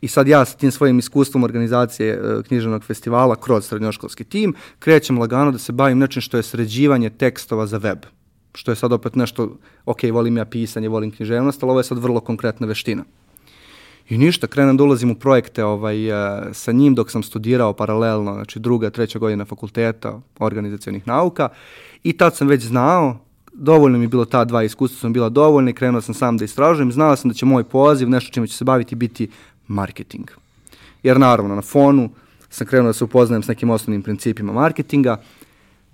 I 0.00 0.08
sad 0.08 0.28
ja 0.28 0.44
sa 0.44 0.56
tim 0.56 0.70
svojim 0.70 0.98
iskustvom 0.98 1.44
organizacije 1.44 2.12
e, 2.12 2.42
književnog 2.48 2.84
festivala 2.84 3.36
kroz 3.36 3.66
srednjoškolski 3.66 4.24
tim 4.24 4.54
krećem 4.78 5.18
lagano 5.18 5.52
da 5.52 5.58
se 5.58 5.72
bavim 5.72 5.98
nečim 5.98 6.22
što 6.22 6.36
je 6.36 6.42
sređivanje 6.42 7.10
tekstova 7.10 7.66
za 7.66 7.78
web. 7.78 7.98
Što 8.54 8.72
je 8.72 8.76
sad 8.76 8.92
opet 8.92 9.16
nešto, 9.16 9.56
ok, 9.84 10.02
volim 10.12 10.36
ja 10.36 10.44
pisanje, 10.44 10.88
volim 10.88 11.10
književnost, 11.10 11.62
ali 11.62 11.70
ovo 11.70 11.80
je 11.80 11.84
sad 11.84 11.98
vrlo 11.98 12.20
konkretna 12.20 12.66
veština. 12.66 13.04
I 14.08 14.18
ništa, 14.18 14.46
krenem 14.46 14.76
da 14.76 14.84
ulazim 14.84 15.10
u 15.10 15.14
projekte 15.14 15.64
ovaj, 15.64 16.08
e, 16.08 16.40
sa 16.52 16.72
njim 16.72 16.94
dok 16.94 17.10
sam 17.10 17.22
studirao 17.22 17.72
paralelno, 17.72 18.34
znači 18.34 18.58
druga, 18.58 18.90
treća 18.90 19.18
godina 19.18 19.44
fakulteta 19.44 20.20
organizacijonih 20.38 21.06
nauka 21.06 21.48
i 22.02 22.12
tad 22.12 22.36
sam 22.36 22.48
već 22.48 22.64
znao 22.64 23.25
dovoljno 23.58 23.98
mi 23.98 24.06
bilo 24.06 24.24
ta 24.24 24.44
dva 24.44 24.62
iskustva, 24.62 25.00
sam 25.00 25.12
bila 25.12 25.28
dovoljna 25.28 25.70
i 25.70 25.74
krenuo 25.74 26.00
sam 26.00 26.14
sam 26.14 26.36
da 26.36 26.44
istražujem. 26.44 26.92
Znala 26.92 27.16
sam 27.16 27.28
da 27.28 27.34
će 27.34 27.46
moj 27.46 27.64
poziv, 27.64 28.10
nešto 28.10 28.32
čime 28.32 28.46
ću 28.46 28.54
se 28.54 28.64
baviti, 28.64 28.94
biti 28.94 29.28
marketing. 29.66 30.30
Jer 31.02 31.20
naravno, 31.20 31.54
na 31.54 31.62
fonu 31.62 32.10
sam 32.50 32.66
krenuo 32.66 32.86
da 32.86 32.92
se 32.92 33.04
upoznajem 33.04 33.42
s 33.42 33.48
nekim 33.48 33.70
osnovnim 33.70 34.02
principima 34.02 34.52
marketinga, 34.52 35.16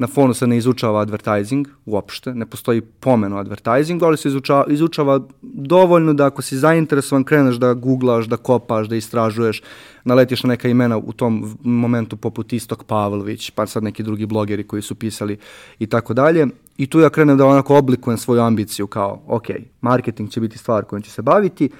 na 0.02 0.08
fonu 0.10 0.34
se 0.34 0.46
ne 0.46 0.56
izučava 0.56 1.00
advertising 1.00 1.68
uopšte, 1.86 2.34
ne 2.34 2.46
postoji 2.46 2.80
pomen 2.80 3.32
o 3.32 3.38
advertisingu, 3.38 4.04
ali 4.04 4.16
se 4.18 4.28
izučava, 4.28 4.64
izučava 4.68 5.20
dovoljno 5.42 6.14
da 6.18 6.26
ako 6.26 6.42
si 6.42 6.58
zainteresovan 6.58 7.24
kreneš 7.24 7.60
da 7.62 7.74
googlaš, 7.74 8.26
da 8.26 8.36
kopaš, 8.36 8.88
da 8.90 8.98
istražuješ, 8.98 9.62
naletiš 10.04 10.42
na 10.42 10.48
neka 10.56 10.68
imena 10.68 10.98
u 10.98 11.12
tom 11.12 11.56
momentu 11.62 12.16
poput 12.16 12.52
Istok 12.52 12.84
Pavlović, 12.84 13.50
pa 13.50 13.66
sad 13.66 13.84
neki 13.84 14.02
drugi 14.02 14.26
blogeri 14.26 14.66
koji 14.66 14.82
su 14.82 14.94
pisali 14.94 15.38
i 15.78 15.86
tako 15.86 16.14
dalje. 16.14 16.46
I 16.78 16.86
tu 16.86 17.00
ja 17.00 17.10
krenem 17.10 17.38
da 17.38 17.46
onako 17.46 17.76
oblikujem 17.78 18.18
svoju 18.18 18.42
ambiciju 18.42 18.86
kao, 18.86 19.22
ok, 19.26 19.48
marketing 19.80 20.30
će 20.30 20.40
biti 20.40 20.58
stvar 20.58 20.84
kojom 20.84 21.02
će 21.02 21.10
se 21.10 21.22
baviti, 21.22 21.70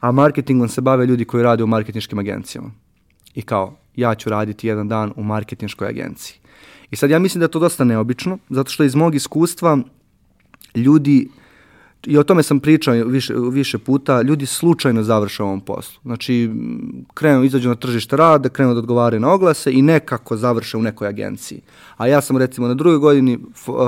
a 0.00 0.12
marketingom 0.12 0.68
se 0.68 0.80
bave 0.80 1.06
ljudi 1.06 1.24
koji 1.24 1.42
rade 1.42 1.64
u 1.64 1.66
marketinškim 1.66 2.18
agencijama. 2.18 2.70
I 3.34 3.42
kao, 3.42 3.76
ja 3.96 4.14
ću 4.14 4.30
raditi 4.30 4.66
jedan 4.66 4.88
dan 4.88 5.12
u 5.16 5.22
marketinškoj 5.22 5.88
agenciji. 5.88 6.47
I 6.90 6.96
sad 6.96 7.10
ja 7.10 7.18
mislim 7.18 7.40
da 7.40 7.44
je 7.44 7.50
to 7.50 7.58
dosta 7.58 7.84
neobično, 7.84 8.38
zato 8.50 8.70
što 8.70 8.84
iz 8.84 8.94
mog 8.94 9.14
iskustva 9.14 9.78
ljudi 10.74 11.28
i 12.06 12.18
o 12.18 12.22
tome 12.22 12.42
sam 12.42 12.60
pričao 12.60 12.94
više, 12.94 13.34
više 13.50 13.78
puta, 13.78 14.22
ljudi 14.22 14.46
slučajno 14.46 15.02
završe 15.02 15.42
ovom 15.42 15.60
poslu. 15.60 16.00
Znači, 16.02 16.50
krenu, 17.14 17.44
izađu 17.44 17.68
na 17.68 17.74
tržište 17.74 18.16
rada, 18.16 18.48
krenu 18.48 18.74
da 18.74 18.78
odgovaraju 18.78 19.20
na 19.20 19.32
oglase 19.32 19.72
i 19.72 19.82
nekako 19.82 20.36
završe 20.36 20.76
u 20.76 20.82
nekoj 20.82 21.08
agenciji. 21.08 21.60
A 21.96 22.06
ja 22.06 22.20
sam 22.20 22.36
recimo 22.36 22.68
na 22.68 22.74
drugoj 22.74 22.98
godini 22.98 23.38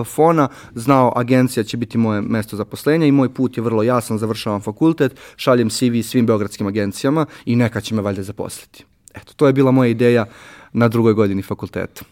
fona 0.05 0.49
znao 0.75 1.13
agencija 1.17 1.65
će 1.65 1.77
biti 1.77 1.99
moje 1.99 2.21
mesto 2.21 2.57
zaposlenja 2.57 3.07
i 3.07 3.13
moj 3.13 3.35
put 3.35 3.57
je 3.57 3.63
vrlo 3.63 3.83
jasan, 3.83 4.19
završavam 4.19 4.61
fakultet, 4.61 5.17
šaljem 5.37 5.71
CV 5.71 6.01
svim 6.03 6.27
beogradskim 6.27 6.67
agencijama 6.67 7.27
i 7.45 7.57
neka 7.57 7.81
će 7.81 7.95
me 7.95 8.03
valjda 8.03 8.23
zaposliti. 8.23 8.85
Eto, 9.15 9.33
to 9.37 9.47
je 9.47 9.53
bila 9.53 9.71
moja 9.71 9.89
ideja 9.89 10.27
na 10.73 10.89
drugoj 10.89 11.13
godini 11.13 11.43
fakulteta. 11.43 12.03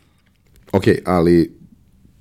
Ok, 0.72 0.84
ali 1.04 1.58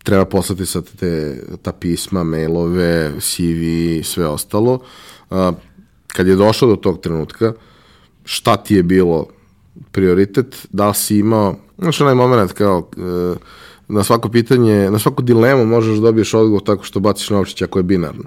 treba 0.04 0.26
poslati 0.26 0.66
sad 0.66 0.90
te, 1.00 1.44
ta 1.62 1.72
pisma, 1.72 2.24
mailove, 2.24 3.12
CV, 3.20 4.04
sve 4.04 4.28
ostalo. 4.28 4.80
Uh, 5.30 5.38
kad 6.08 6.28
je 6.28 6.36
došlo 6.36 6.68
do 6.68 6.76
tog 6.76 7.02
trenutka, 7.02 7.54
šta 8.24 8.58
ti 8.58 8.76
je 8.76 8.84
bilo 8.84 9.28
prioritet? 9.92 10.68
Da 10.70 10.88
li 10.88 10.96
si 10.96 11.18
imao, 11.18 11.56
znaš 11.78 12.02
onaj 12.02 12.16
moment 12.16 12.52
kao 12.52 12.90
uh, 12.98 13.38
na 13.88 14.04
svako 14.04 14.30
pitanje, 14.30 14.92
na 14.92 15.00
svaku 15.00 15.22
dilemu 15.22 15.66
možeš 15.66 15.98
dobiješ 15.98 16.34
odgovor 16.34 16.64
tako 16.64 16.84
što 16.84 17.00
baciš 17.00 17.30
novčić 17.30 17.62
ako 17.62 17.80
je 17.80 17.84
binarno. 17.84 18.24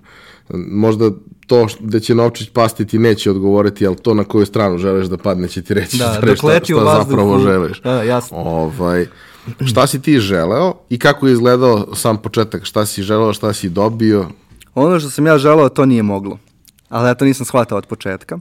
Možda 0.54 1.11
to 1.47 1.66
da 1.80 2.00
će 2.00 2.14
novčić 2.14 2.50
pasti 2.50 2.87
ti 2.87 2.99
neće 2.99 3.30
odgovoriti, 3.30 3.87
ali 3.87 3.97
to 3.97 4.14
na 4.14 4.25
koju 4.25 4.47
stranu 4.47 4.78
želiš 4.78 5.07
da 5.07 5.16
padne 5.16 5.49
će 5.49 5.62
ti 5.62 5.75
reći 5.75 5.99
da, 5.99 6.04
da 6.26 6.37
šta, 6.37 6.61
šta 6.64 7.04
zapravo 7.04 7.38
želiš. 7.38 7.80
Da, 7.80 8.02
jasno. 8.02 8.37
Ovaj, 8.38 9.07
šta 9.66 9.87
si 9.87 10.02
ti 10.02 10.21
želeo 10.21 10.75
i 10.90 10.99
kako 10.99 11.26
je 11.26 11.33
izgledao 11.33 11.95
sam 11.95 12.16
početak? 12.16 12.64
Šta 12.64 12.87
si 12.87 13.02
želeo, 13.02 13.33
šta 13.33 13.52
si 13.52 13.69
dobio? 13.69 14.26
Ono 14.75 15.00
što 15.00 15.11
sam 15.11 15.26
ja 15.26 15.38
želeo, 15.38 15.69
to 15.69 15.87
nije 15.87 16.02
moglo. 16.02 16.38
Ali 16.88 17.09
ja 17.09 17.14
to 17.14 17.25
nisam 17.25 17.47
shvatao 17.47 17.78
od 17.78 17.87
početka. 17.87 18.38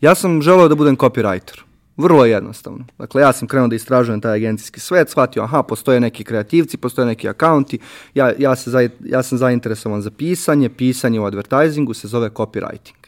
Ja 0.00 0.14
sam 0.14 0.42
želeo 0.42 0.68
da 0.68 0.74
budem 0.74 0.96
copywriter. 0.96 1.60
Vrlo 1.96 2.24
jednostavno. 2.24 2.84
Dakle, 2.98 3.22
ja 3.22 3.32
sam 3.32 3.48
krenuo 3.48 3.68
da 3.68 3.76
istražujem 3.76 4.20
taj 4.20 4.34
agencijski 4.34 4.80
svet, 4.80 5.08
shvatio, 5.08 5.42
aha, 5.42 5.62
postoje 5.62 6.00
neki 6.00 6.24
kreativci, 6.24 6.76
postoje 6.76 7.06
neki 7.06 7.28
akaunti, 7.28 7.78
ja, 8.14 8.32
ja, 8.38 8.56
se 8.56 8.70
za, 8.70 8.88
ja 9.04 9.22
sam 9.22 9.38
zainteresovan 9.38 10.02
za 10.02 10.10
pisanje, 10.10 10.68
pisanje 10.68 11.20
u 11.20 11.24
advertisingu 11.24 11.94
se 11.94 12.08
zove 12.08 12.30
copywriting. 12.30 13.04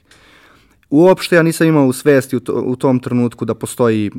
Uopšte 0.90 1.36
ja 1.36 1.42
nisam 1.42 1.66
imao 1.66 1.86
u 1.86 1.92
svesti 1.92 2.36
u, 2.36 2.40
to, 2.40 2.52
u 2.52 2.76
tom 2.76 3.00
trenutku 3.00 3.44
da 3.44 3.54
postoji 3.54 4.10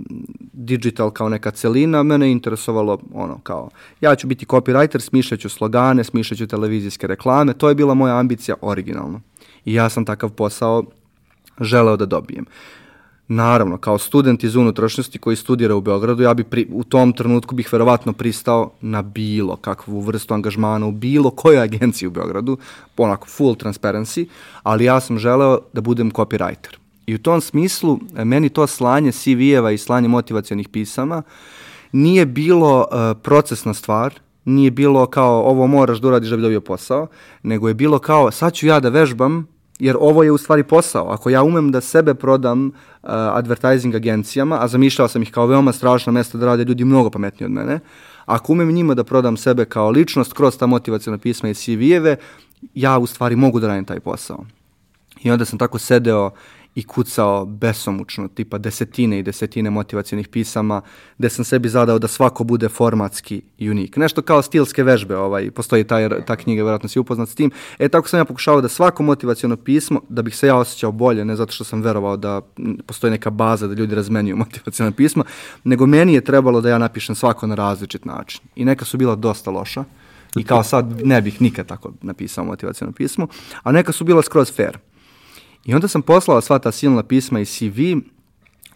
digital 0.53 1.12
kao 1.12 1.29
neka 1.29 1.51
celina, 1.51 2.03
mene 2.03 2.27
je 2.27 2.31
interesovalo 2.31 3.00
ono 3.13 3.39
kao, 3.43 3.69
ja 4.01 4.15
ću 4.15 4.27
biti 4.27 4.45
copywriter, 4.45 5.00
smišljaću 5.00 5.50
slogane, 5.50 6.03
smišljaću 6.03 6.47
televizijske 6.47 7.07
reklame, 7.07 7.53
to 7.53 7.69
je 7.69 7.75
bila 7.75 7.93
moja 7.93 8.17
ambicija 8.17 8.55
originalno. 8.62 9.21
I 9.65 9.74
ja 9.74 9.89
sam 9.89 10.05
takav 10.05 10.29
posao 10.29 10.83
želeo 11.62 11.97
da 11.97 12.05
dobijem. 12.05 12.45
Naravno, 13.27 13.77
kao 13.77 13.98
student 13.98 14.43
iz 14.43 14.55
unutrašnjosti 14.55 15.19
koji 15.19 15.36
studira 15.36 15.75
u 15.75 15.81
Beogradu, 15.81 16.24
ja 16.24 16.34
bi 16.34 16.43
pri, 16.43 16.67
u 16.72 16.84
tom 16.84 17.13
trenutku 17.13 17.55
bih 17.55 17.69
verovatno 17.72 18.13
pristao 18.13 18.72
na 18.81 19.01
bilo 19.01 19.55
kakvu 19.55 20.01
vrstu 20.01 20.34
angažmana 20.34 20.86
u 20.86 20.91
bilo 20.91 21.29
kojoj 21.29 21.62
agenciji 21.62 22.07
u 22.07 22.12
Beogradu, 22.12 22.57
onako 22.98 23.27
full 23.27 23.55
transparency, 23.55 24.27
ali 24.63 24.86
ja 24.86 25.00
sam 25.00 25.19
želeo 25.19 25.60
da 25.74 25.81
budem 25.81 26.12
copywriter. 26.12 26.77
I 27.07 27.15
u 27.15 27.17
tom 27.17 27.41
smislu, 27.41 28.00
e, 28.15 28.25
meni 28.25 28.50
to 28.50 28.67
slanje 28.67 29.12
CV-eva 29.12 29.72
i 29.72 29.77
slanje 29.77 30.07
motivacijonih 30.07 30.69
pisama 30.69 31.22
nije 31.91 32.25
bilo 32.25 32.79
uh, 32.79 33.22
procesna 33.24 33.74
stvar, 33.74 34.13
nije 34.46 34.72
bilo 34.72 35.05
kao 35.05 35.41
ovo 35.41 35.67
moraš 35.67 35.98
da 35.98 36.07
uradiš 36.07 36.29
da 36.29 36.36
bi 36.36 36.41
dobio 36.41 36.62
posao, 36.62 37.07
nego 37.43 37.67
je 37.67 37.74
bilo 37.74 38.00
kao 38.00 38.31
sad 38.31 38.53
ću 38.53 38.67
ja 38.67 38.79
da 38.79 38.89
vežbam 38.89 39.48
jer 39.79 39.96
ovo 40.00 40.24
je 40.24 40.31
u 40.31 40.38
stvari 40.38 40.63
posao. 40.63 41.10
Ako 41.10 41.29
ja 41.29 41.43
umem 41.43 41.72
da 41.72 41.81
sebe 41.81 42.13
prodam 42.13 42.65
uh, 42.67 43.10
advertising 43.12 43.96
agencijama, 43.96 44.57
a 44.62 44.67
zamišljao 44.67 45.07
sam 45.07 45.22
ih 45.22 45.31
kao 45.31 45.46
veoma 45.46 45.72
strašna 45.72 46.12
mesta 46.12 46.38
da 46.38 46.46
rade 46.46 46.63
ljudi 46.63 46.86
mnogo 46.86 47.10
pametniji 47.10 47.46
od 47.46 47.51
mene, 47.51 47.79
ako 48.25 48.53
umem 48.53 48.72
njima 48.72 48.93
da 48.93 49.03
prodam 49.03 49.38
sebe 49.38 49.65
kao 49.65 49.89
ličnost 49.89 50.34
kroz 50.34 50.57
ta 50.57 50.65
motivacijona 50.65 51.17
pisma 51.17 51.50
i 51.50 51.53
CV-eve, 51.53 52.15
ja 52.74 52.98
u 52.98 53.05
stvari 53.07 53.36
mogu 53.36 53.60
da 53.60 53.67
radim 53.67 53.86
taj 53.86 54.00
posao. 54.00 54.46
I 55.24 55.31
onda 55.31 55.46
sam 55.46 55.60
tako 55.60 55.79
sedeo 55.79 56.31
i 56.77 56.84
kucao 56.84 57.46
besomučno, 57.46 58.27
tipa 58.27 58.57
desetine 58.57 59.19
i 59.19 59.24
desetine 59.24 59.69
motivacijonih 59.69 60.27
pisama, 60.27 60.81
gde 61.17 61.29
sam 61.29 61.46
sebi 61.46 61.69
zadao 61.69 62.00
da 62.00 62.07
svako 62.07 62.43
bude 62.43 62.69
formatski 62.69 63.41
unik. 63.60 63.98
Nešto 63.98 64.22
kao 64.22 64.41
stilske 64.41 64.84
vežbe, 64.84 65.17
ovaj, 65.17 65.51
postoji 65.51 65.84
taj, 65.84 66.10
ta 66.25 66.36
knjiga, 66.36 66.63
vjerojatno 66.63 66.89
si 66.89 67.00
upoznat 67.00 67.29
s 67.29 67.36
tim. 67.36 67.51
E, 67.79 67.89
tako 67.89 68.10
sam 68.10 68.19
ja 68.19 68.25
pokušavao 68.25 68.62
da 68.62 68.69
svako 68.69 69.03
motivacijono 69.03 69.55
pismo, 69.57 70.01
da 70.10 70.22
bih 70.22 70.36
se 70.38 70.48
ja 70.48 70.55
osjećao 70.55 70.91
bolje, 70.91 71.25
ne 71.25 71.36
zato 71.36 71.51
što 71.51 71.63
sam 71.63 71.81
verovao 71.81 72.17
da 72.17 72.41
postoji 72.86 73.12
neka 73.12 73.29
baza 73.29 73.67
da 73.67 73.74
ljudi 73.74 73.96
razmenjuju 73.96 74.38
motivacijono 74.46 74.91
pisma, 74.91 75.24
nego 75.63 75.86
meni 75.86 76.13
je 76.13 76.22
trebalo 76.22 76.62
da 76.62 76.69
ja 76.69 76.77
napišem 76.77 77.15
svako 77.15 77.48
na 77.48 77.55
različit 77.55 78.05
način. 78.05 78.41
I 78.55 78.65
neka 78.65 78.86
su 78.86 78.98
bila 78.98 79.15
dosta 79.15 79.51
loša. 79.51 79.84
I 80.36 80.43
kao 80.43 80.63
sad 80.63 81.01
ne 81.03 81.22
bih 81.22 81.41
nikad 81.41 81.65
tako 81.65 81.93
napisao 82.01 82.46
motivacijono 82.46 82.93
pismo, 82.93 83.27
a 83.63 83.72
neka 83.72 83.91
su 83.91 84.03
bila 84.03 84.22
skroz 84.22 84.51
fair. 84.55 84.77
I 85.67 85.74
onda 85.74 85.88
sam 85.88 86.01
poslala 86.01 86.41
sva 86.41 86.59
ta 86.59 86.71
silna 86.71 87.03
pisma 87.03 87.39
i 87.39 87.45
CV, 87.45 87.79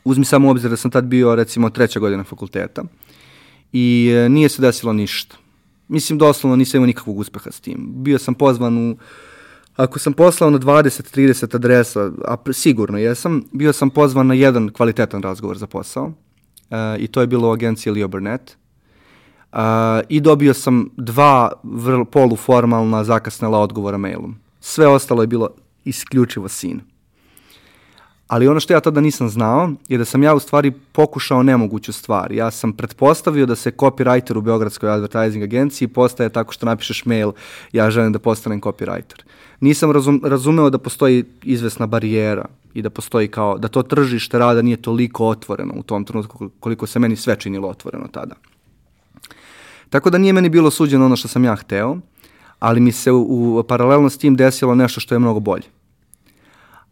uzmi 0.04 0.26
samo 0.26 0.50
obzir 0.50 0.70
da 0.70 0.78
sam 0.78 0.92
tad 0.92 1.06
bio 1.06 1.36
recimo 1.36 1.70
treća 1.70 2.00
godina 2.00 2.24
fakulteta 2.24 2.84
i 3.74 4.12
e, 4.16 4.30
nije 4.30 4.50
se 4.50 4.62
desilo 4.62 4.94
ništa. 4.94 5.36
Mislim, 5.88 6.20
doslovno 6.20 6.56
nisam 6.56 6.78
imao 6.78 6.88
nikakvog 6.88 7.18
uspeha 7.18 7.52
s 7.52 7.60
tim. 7.60 7.92
Bio 7.96 8.20
sam 8.20 8.34
pozvan 8.34 8.92
u, 8.92 8.98
ako 9.76 10.00
sam 10.00 10.14
poslao 10.14 10.50
na 10.50 10.60
20-30 10.60 11.56
adresa, 11.56 12.12
a 12.26 12.38
sigurno 12.54 12.98
jesam, 12.98 13.44
bio 13.52 13.74
sam 13.74 13.90
pozvan 13.90 14.28
na 14.28 14.34
jedan 14.34 14.70
kvalitetan 14.70 15.24
razgovor 15.24 15.58
za 15.58 15.68
posao 15.68 16.14
e, 16.70 16.98
i 17.00 17.08
to 17.08 17.22
je 17.22 17.28
bilo 17.28 17.50
u 17.50 17.52
agenciji 17.52 17.94
Leo 17.94 18.08
Burnett. 18.08 18.58
Uh, 19.54 19.58
I 20.10 20.22
dobio 20.22 20.54
sam 20.54 20.90
dva 20.98 21.52
vrlo 21.64 22.06
poluformalna 22.06 23.04
zakasnela 23.04 23.60
odgovora 23.60 23.98
mailom. 23.98 24.36
Sve 24.60 24.88
ostalo 24.88 25.24
je 25.24 25.28
bilo 25.28 25.50
isključivo 25.86 26.48
sin. 26.48 26.82
Ali 28.32 28.48
ono 28.48 28.60
što 28.60 28.74
ja 28.74 28.80
tada 28.80 29.02
nisam 29.02 29.30
znao 29.30 29.70
je 29.88 29.98
da 29.98 30.06
sam 30.06 30.24
ja 30.24 30.34
u 30.34 30.40
stvari 30.40 30.72
pokušao 30.72 31.44
nemoguću 31.44 31.94
stvar. 31.94 32.32
Ja 32.32 32.52
sam 32.52 32.74
pretpostavio 32.74 33.46
da 33.46 33.56
se 33.56 33.72
copywriter 33.72 34.38
u 34.38 34.42
Beogradskoj 34.42 34.90
advertising 34.90 35.44
agenciji 35.44 35.88
postaje 35.88 36.30
tako 36.30 36.54
što 36.54 36.66
napišeš 36.66 37.06
mail 37.06 37.32
ja 37.72 37.92
želim 37.92 38.14
da 38.14 38.20
postanem 38.20 38.62
copywriter. 38.62 39.24
Nisam 39.60 39.92
razum, 39.92 40.22
razumeo 40.24 40.70
da 40.70 40.78
postoji 40.78 41.26
izvesna 41.44 41.88
barijera 41.88 42.46
i 42.74 42.82
da 42.82 42.90
postoji 42.90 43.28
kao, 43.28 43.58
da 43.58 43.68
to 43.68 43.84
tržište 43.84 44.40
rada 44.40 44.62
nije 44.62 44.82
toliko 44.82 45.28
otvoreno 45.28 45.74
u 45.78 45.84
tom 45.84 46.06
trenutku 46.06 46.50
koliko 46.60 46.88
se 46.88 47.00
meni 47.00 47.16
sve 47.16 47.36
činilo 47.36 47.68
otvoreno 47.68 48.08
tada. 48.08 48.36
Tako 49.90 50.10
da 50.10 50.18
nije 50.18 50.34
meni 50.34 50.50
bilo 50.50 50.72
suđeno 50.72 51.06
ono 51.06 51.16
što 51.16 51.28
sam 51.28 51.44
ja 51.44 51.56
hteo, 51.56 51.98
ali 52.62 52.80
mi 52.80 52.92
se 52.92 53.12
u, 53.12 53.60
u 53.60 53.64
paralelno 53.64 54.10
s 54.10 54.18
tim 54.18 54.36
desilo 54.36 54.76
nešto 54.76 55.00
što 55.00 55.16
je 55.16 55.20
mnogo 55.20 55.40
bolje. 55.40 55.64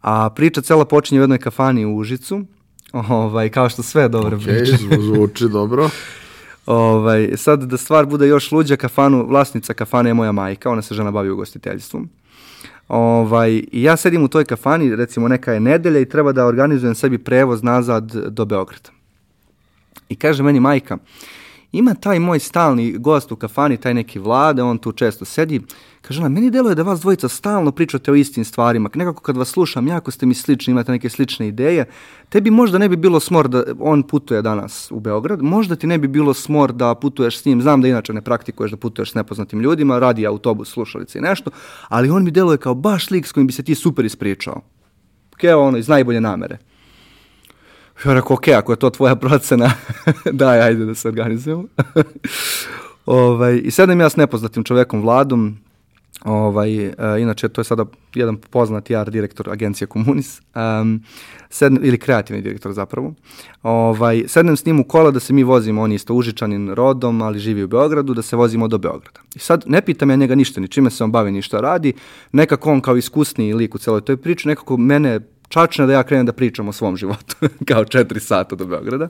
A 0.00 0.30
priča 0.30 0.60
cela 0.60 0.84
počinje 0.84 1.20
u 1.20 1.22
jednoj 1.22 1.38
kafani 1.38 1.84
u 1.86 1.96
Užicu, 1.96 2.44
ovaj, 2.92 3.48
kao 3.48 3.68
što 3.68 3.82
sve 3.82 4.08
dobre 4.08 4.36
okay, 4.36 4.58
priče. 4.58 4.76
zvuči 5.00 5.48
dobro. 5.48 5.90
ovaj, 6.66 7.30
sad 7.36 7.62
da 7.62 7.76
stvar 7.76 8.06
bude 8.06 8.28
još 8.28 8.52
luđa, 8.52 8.76
kafanu, 8.76 9.26
vlasnica 9.26 9.74
kafane 9.74 10.10
je 10.10 10.14
moja 10.14 10.32
majka, 10.32 10.70
ona 10.70 10.82
se 10.82 10.94
žena 10.94 11.10
bavi 11.10 11.30
ugostiteljstvom. 11.30 12.08
Ovaj, 12.88 13.62
I 13.72 13.82
ja 13.82 13.96
sedim 13.96 14.24
u 14.24 14.28
toj 14.28 14.44
kafani, 14.44 14.96
recimo 14.96 15.28
neka 15.28 15.52
je 15.52 15.60
nedelja 15.60 16.00
i 16.00 16.08
treba 16.08 16.32
da 16.32 16.46
organizujem 16.46 16.94
sebi 16.94 17.18
prevoz 17.18 17.62
nazad 17.62 18.14
do 18.14 18.44
Beograda. 18.44 18.90
I 20.08 20.16
kaže 20.16 20.42
meni 20.42 20.60
majka, 20.60 20.98
ima 21.72 21.94
taj 21.94 22.18
moj 22.18 22.38
stalni 22.38 22.98
gost 22.98 23.32
u 23.32 23.36
kafani, 23.36 23.76
taj 23.76 23.94
neki 23.94 24.18
vlade, 24.18 24.62
on 24.62 24.78
tu 24.78 24.92
često 24.92 25.24
sedi, 25.24 25.60
kaže 26.02 26.20
ona, 26.20 26.28
meni 26.28 26.50
deluje 26.50 26.74
da 26.74 26.82
vas 26.82 27.00
dvojica 27.00 27.28
stalno 27.28 27.72
pričate 27.72 28.12
o 28.12 28.14
istim 28.14 28.44
stvarima, 28.44 28.90
nekako 28.94 29.22
kad 29.22 29.36
vas 29.36 29.48
slušam, 29.48 29.86
jako 29.86 30.10
ste 30.10 30.26
mi 30.26 30.34
slični, 30.34 30.70
imate 30.70 30.92
neke 30.92 31.08
slične 31.08 31.48
ideje, 31.48 31.84
tebi 32.28 32.50
možda 32.50 32.78
ne 32.78 32.88
bi 32.88 32.96
bilo 32.96 33.20
smor 33.20 33.48
da 33.48 33.64
on 33.80 34.02
putuje 34.02 34.42
danas 34.42 34.90
u 34.90 35.00
Beograd, 35.00 35.42
možda 35.42 35.76
ti 35.76 35.86
ne 35.86 35.98
bi 35.98 36.08
bilo 36.08 36.34
smor 36.34 36.72
da 36.72 36.94
putuješ 36.94 37.40
s 37.40 37.44
njim, 37.44 37.62
znam 37.62 37.82
da 37.82 37.88
inače 37.88 38.12
ne 38.12 38.22
praktikuješ 38.22 38.70
da 38.70 38.76
putuješ 38.76 39.12
s 39.12 39.14
nepoznatim 39.14 39.60
ljudima, 39.60 39.98
radi 39.98 40.26
autobus, 40.26 40.72
slušalice 40.72 41.18
i 41.18 41.22
nešto, 41.22 41.50
ali 41.88 42.10
on 42.10 42.24
mi 42.24 42.30
deluje 42.30 42.58
kao 42.58 42.74
baš 42.74 43.10
lik 43.10 43.26
s 43.26 43.32
kojim 43.32 43.46
bi 43.46 43.52
se 43.52 43.62
ti 43.62 43.74
super 43.74 44.04
ispričao. 44.04 44.60
Keo 45.36 45.60
ono 45.60 45.78
iz 45.78 45.88
najbolje 45.88 46.20
namere. 46.20 46.58
Ja 48.04 48.14
rekao, 48.14 48.34
ok, 48.34 48.48
ako 48.48 48.72
je 48.72 48.76
to 48.76 48.90
tvoja 48.90 49.16
procena, 49.16 49.72
daj, 50.32 50.60
ajde 50.60 50.84
da 50.84 50.94
se 50.94 51.08
organizujemo. 51.08 51.64
ovaj, 53.06 53.60
I 53.64 53.70
sedem 53.70 54.00
ja 54.00 54.10
s 54.10 54.16
nepoznatim 54.16 54.64
čovekom 54.64 55.02
Vladom, 55.02 55.58
ovaj, 56.24 56.86
uh, 56.86 56.94
inače 57.18 57.48
to 57.48 57.60
je 57.60 57.64
sada 57.64 57.84
jedan 58.14 58.36
poznat 58.36 58.90
jar 58.90 59.10
direktor 59.10 59.50
agencije 59.50 59.88
Komunis, 59.88 60.40
um, 60.40 61.02
sedem, 61.50 61.84
ili 61.84 61.98
kreativni 61.98 62.42
direktor 62.42 62.72
zapravo. 62.72 63.14
Ovaj, 63.62 64.24
sednem 64.28 64.56
s 64.56 64.66
njim 64.66 64.80
u 64.80 64.84
kola 64.84 65.10
da 65.10 65.20
se 65.20 65.32
mi 65.32 65.42
vozimo, 65.42 65.82
on 65.82 65.92
je 65.92 65.96
isto 65.96 66.14
užičanin 66.14 66.70
rodom, 66.70 67.22
ali 67.22 67.38
živi 67.38 67.64
u 67.64 67.68
Beogradu, 67.68 68.14
da 68.14 68.22
se 68.22 68.36
vozimo 68.36 68.68
do 68.68 68.78
Beograda. 68.78 69.20
I 69.34 69.38
sad 69.38 69.64
ne 69.66 69.82
pitam 69.82 70.10
ja 70.10 70.16
njega 70.16 70.34
ništa, 70.34 70.60
ni 70.60 70.68
čime 70.68 70.90
se 70.90 71.04
on 71.04 71.12
bavi, 71.12 71.32
ni 71.32 71.42
šta 71.42 71.60
radi, 71.60 71.92
nekako 72.32 72.72
on 72.72 72.80
kao 72.80 72.96
iskusniji 72.96 73.54
lik 73.54 73.74
u 73.74 73.78
celoj 73.78 74.00
toj 74.00 74.16
priči, 74.16 74.48
nekako 74.48 74.76
mene 74.76 75.20
čačne 75.50 75.86
da 75.86 75.92
ja 75.92 76.02
krenem 76.02 76.26
da 76.26 76.32
pričam 76.32 76.68
o 76.68 76.72
svom 76.72 76.96
životu, 76.96 77.36
kao 77.68 77.84
četiri 77.84 78.20
sata 78.20 78.56
do 78.56 78.66
Beograda. 78.66 79.08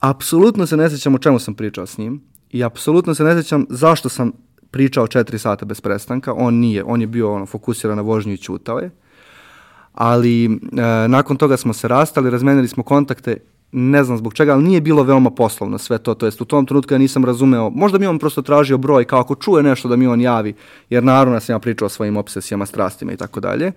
Apsolutno 0.00 0.66
se 0.66 0.76
ne 0.76 0.90
sjećam 0.90 1.14
o 1.14 1.18
čemu 1.18 1.38
sam 1.38 1.54
pričao 1.54 1.86
s 1.86 1.98
njim 1.98 2.20
i 2.50 2.64
apsolutno 2.64 3.14
se 3.14 3.24
ne 3.24 3.34
sjećam 3.34 3.66
zašto 3.70 4.08
sam 4.08 4.32
pričao 4.70 5.06
četiri 5.06 5.38
sata 5.38 5.64
bez 5.64 5.80
prestanka. 5.80 6.32
On 6.32 6.54
nije, 6.54 6.84
on 6.84 7.00
je 7.00 7.06
bio 7.06 7.32
ono, 7.32 7.46
fokusiran 7.46 7.96
na 7.96 8.02
vožnju 8.02 8.32
i 8.32 8.38
čutao 8.38 8.78
je. 8.78 8.90
Ali 9.92 10.44
e, 10.44 10.48
nakon 11.08 11.36
toga 11.36 11.56
smo 11.56 11.72
se 11.72 11.88
rastali, 11.88 12.30
razmenili 12.30 12.68
smo 12.68 12.82
kontakte, 12.82 13.36
ne 13.72 14.04
znam 14.04 14.18
zbog 14.18 14.34
čega, 14.34 14.52
ali 14.52 14.64
nije 14.64 14.80
bilo 14.80 15.02
veoma 15.02 15.30
poslovno 15.30 15.78
sve 15.78 15.98
to, 15.98 16.14
to 16.14 16.26
jest 16.26 16.40
u 16.40 16.44
tom 16.44 16.66
trenutku 16.66 16.94
ja 16.94 16.98
nisam 16.98 17.24
razumeo, 17.24 17.70
možda 17.70 17.98
mi 17.98 18.06
on 18.06 18.18
prosto 18.18 18.42
tražio 18.42 18.78
broj, 18.78 19.04
kao 19.04 19.20
ako 19.20 19.34
čuje 19.34 19.62
nešto 19.62 19.88
da 19.88 19.96
mi 19.96 20.06
on 20.06 20.20
javi, 20.20 20.54
jer 20.90 21.04
naravno 21.04 21.40
sam 21.40 21.54
ja 21.54 21.58
pričao 21.58 21.86
o 21.86 21.88
svojim 21.88 22.16
obsesijama, 22.16 22.66
strastima 22.66 23.12
i 23.12 23.16
tako 23.16 23.40
dalje. 23.40 23.72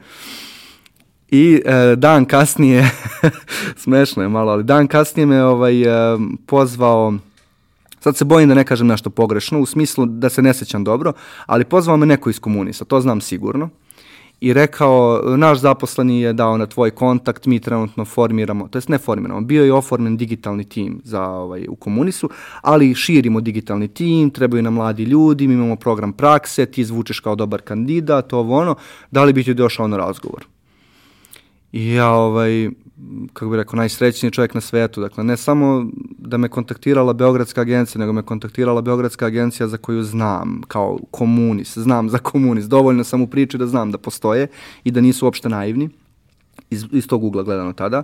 I 1.32 1.62
e, 1.66 1.96
dan 1.96 2.26
kasnije, 2.26 2.92
smešno 3.84 4.24
je 4.24 4.30
malo, 4.30 4.52
ali 4.52 4.64
dan 4.64 4.88
kasnije 4.88 5.26
me 5.26 5.44
ovaj, 5.44 5.82
e, 5.82 6.18
pozvao, 6.46 7.14
sad 8.00 8.18
se 8.18 8.26
bojim 8.26 8.50
da 8.50 8.56
ne 8.56 8.64
kažem 8.64 8.88
nešto 8.88 9.10
pogrešno, 9.10 9.60
u 9.60 9.66
smislu 9.66 10.06
da 10.06 10.30
se 10.30 10.42
ne 10.42 10.54
sećam 10.54 10.84
dobro, 10.84 11.14
ali 11.46 11.66
pozvao 11.66 11.98
me 11.98 12.06
neko 12.06 12.30
iz 12.30 12.40
komunista, 12.40 12.86
to 12.86 13.02
znam 13.02 13.22
sigurno. 13.22 13.70
I 14.42 14.54
rekao, 14.54 15.22
naš 15.38 15.60
zaposleni 15.60 16.22
je 16.22 16.34
dao 16.34 16.58
na 16.58 16.66
tvoj 16.66 16.92
kontakt, 16.92 17.46
mi 17.46 17.60
trenutno 17.60 18.06
formiramo, 18.06 18.68
to 18.68 18.78
jest 18.78 18.90
ne 18.90 18.98
formiramo, 18.98 19.42
bio 19.42 19.66
je 19.66 19.74
oformen 19.74 20.18
digitalni 20.18 20.64
tim 20.64 21.02
za, 21.04 21.24
ovaj, 21.24 21.66
u 21.70 21.76
komunisu, 21.76 22.30
ali 22.62 22.96
širimo 22.96 23.42
digitalni 23.42 23.88
tim, 23.88 24.30
trebaju 24.30 24.64
nam 24.64 24.74
mladi 24.74 25.04
ljudi, 25.04 25.48
mi 25.48 25.54
imamo 25.54 25.76
program 25.76 26.14
prakse, 26.14 26.66
ti 26.66 26.86
zvučeš 26.86 27.20
kao 27.20 27.36
dobar 27.36 27.62
kandidat, 27.62 28.34
ovo 28.34 28.58
ono, 28.58 28.76
da 29.12 29.24
li 29.24 29.34
bi 29.34 29.44
ti 29.44 29.54
došao 29.54 29.88
na 29.88 29.98
razgovor? 29.98 30.57
I 31.72 31.94
ja, 31.94 32.10
ovaj, 32.10 32.70
kako 33.34 33.50
bih 33.50 33.58
rekao, 33.58 33.78
najsrećniji 33.78 34.32
čovjek 34.32 34.54
na 34.54 34.62
svetu. 34.62 35.02
Dakle, 35.02 35.24
ne 35.24 35.38
samo 35.38 35.86
da 36.18 36.38
me 36.38 36.50
kontaktirala 36.50 37.14
Beogradska 37.14 37.62
agencija, 37.62 38.00
nego 38.00 38.14
me 38.14 38.22
kontaktirala 38.22 38.82
Beogradska 38.82 39.26
agencija 39.26 39.68
za 39.68 39.78
koju 39.78 40.04
znam, 40.04 40.62
kao 40.68 41.00
komunis, 41.12 41.78
znam 41.78 42.10
za 42.10 42.18
komunis. 42.18 42.66
Dovoljno 42.66 43.04
sam 43.04 43.22
u 43.22 43.28
priči 43.28 43.58
da 43.58 43.68
znam 43.68 43.92
da 43.92 43.98
postoje 43.98 44.48
i 44.84 44.92
da 44.92 45.02
nisu 45.02 45.26
uopšte 45.26 45.50
naivni, 45.50 45.90
iz, 46.70 46.86
iz 46.92 47.08
tog 47.08 47.24
ugla 47.24 47.44
gledano 47.44 47.74
tada. 47.74 48.04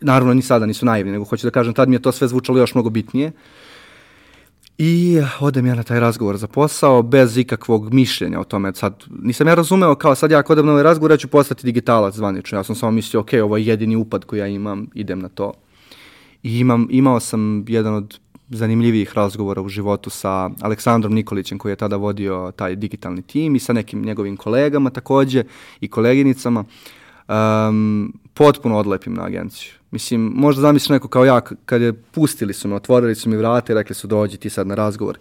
Naravno, 0.00 0.34
ni 0.34 0.42
sada 0.42 0.66
nisu 0.66 0.86
naivni, 0.86 1.12
nego 1.12 1.24
hoću 1.24 1.46
da 1.46 1.50
kažem, 1.50 1.74
tad 1.74 1.88
mi 1.88 1.94
je 1.94 2.02
to 2.02 2.12
sve 2.12 2.28
zvučalo 2.28 2.58
još 2.58 2.74
mnogo 2.74 2.90
bitnije. 2.90 3.26
Uh, 3.26 3.67
I 4.78 5.20
odem 5.40 5.66
ja 5.66 5.74
na 5.74 5.82
taj 5.82 6.00
razgovor 6.00 6.36
za 6.36 6.46
posao 6.46 7.02
bez 7.02 7.36
ikakvog 7.36 7.94
mišljenja 7.94 8.40
o 8.40 8.44
tome. 8.44 8.74
Sad, 8.74 9.04
nisam 9.22 9.46
ja 9.46 9.54
razumeo 9.54 9.94
kao 9.94 10.14
sad 10.14 10.30
ja 10.30 10.38
ako 10.38 10.52
odem 10.52 10.66
na 10.66 10.72
ovaj 10.72 10.82
razgovor, 10.82 11.10
ja 11.10 11.16
ću 11.16 11.28
postati 11.28 11.66
digitalac 11.66 12.14
zvanično. 12.14 12.58
Ja 12.58 12.64
sam 12.64 12.74
samo 12.74 12.92
mislio, 12.92 13.20
ok, 13.20 13.28
ovo 13.42 13.56
je 13.56 13.66
jedini 13.66 13.96
upad 13.96 14.24
koji 14.24 14.38
ja 14.38 14.46
imam, 14.46 14.86
idem 14.94 15.18
na 15.18 15.28
to. 15.28 15.52
I 16.42 16.58
imam, 16.58 16.86
imao 16.90 17.20
sam 17.20 17.64
jedan 17.68 17.94
od 17.94 18.18
zanimljivijih 18.48 19.12
razgovora 19.14 19.62
u 19.62 19.68
životu 19.68 20.10
sa 20.10 20.50
Aleksandrom 20.60 21.14
Nikolićem 21.14 21.58
koji 21.58 21.72
je 21.72 21.76
tada 21.76 21.96
vodio 21.96 22.52
taj 22.56 22.76
digitalni 22.76 23.22
tim 23.22 23.56
i 23.56 23.60
sa 23.60 23.72
nekim 23.72 24.02
njegovim 24.02 24.36
kolegama 24.36 24.90
takođe 24.90 25.44
i 25.80 25.88
koleginicama. 25.88 26.64
Um, 27.28 28.12
potpuno 28.38 28.78
odlepim 28.78 29.14
na 29.14 29.24
agenciju 29.24 29.78
Mislim, 29.90 30.32
možda 30.34 30.62
zamisliš 30.62 30.88
neko 30.88 31.08
kao 31.08 31.24
ja, 31.24 31.40
kad 31.40 31.82
je 31.82 31.92
pustili 31.92 32.54
su 32.54 32.68
me, 32.68 32.74
otvorili 32.74 33.14
su 33.14 33.28
mi 33.28 33.36
vrate 33.36 33.72
i 33.72 33.76
rekli 33.76 33.94
su 33.94 34.06
dođi 34.06 34.36
ti 34.36 34.50
sad 34.50 34.66
na 34.66 34.74
razgovor. 34.74 35.18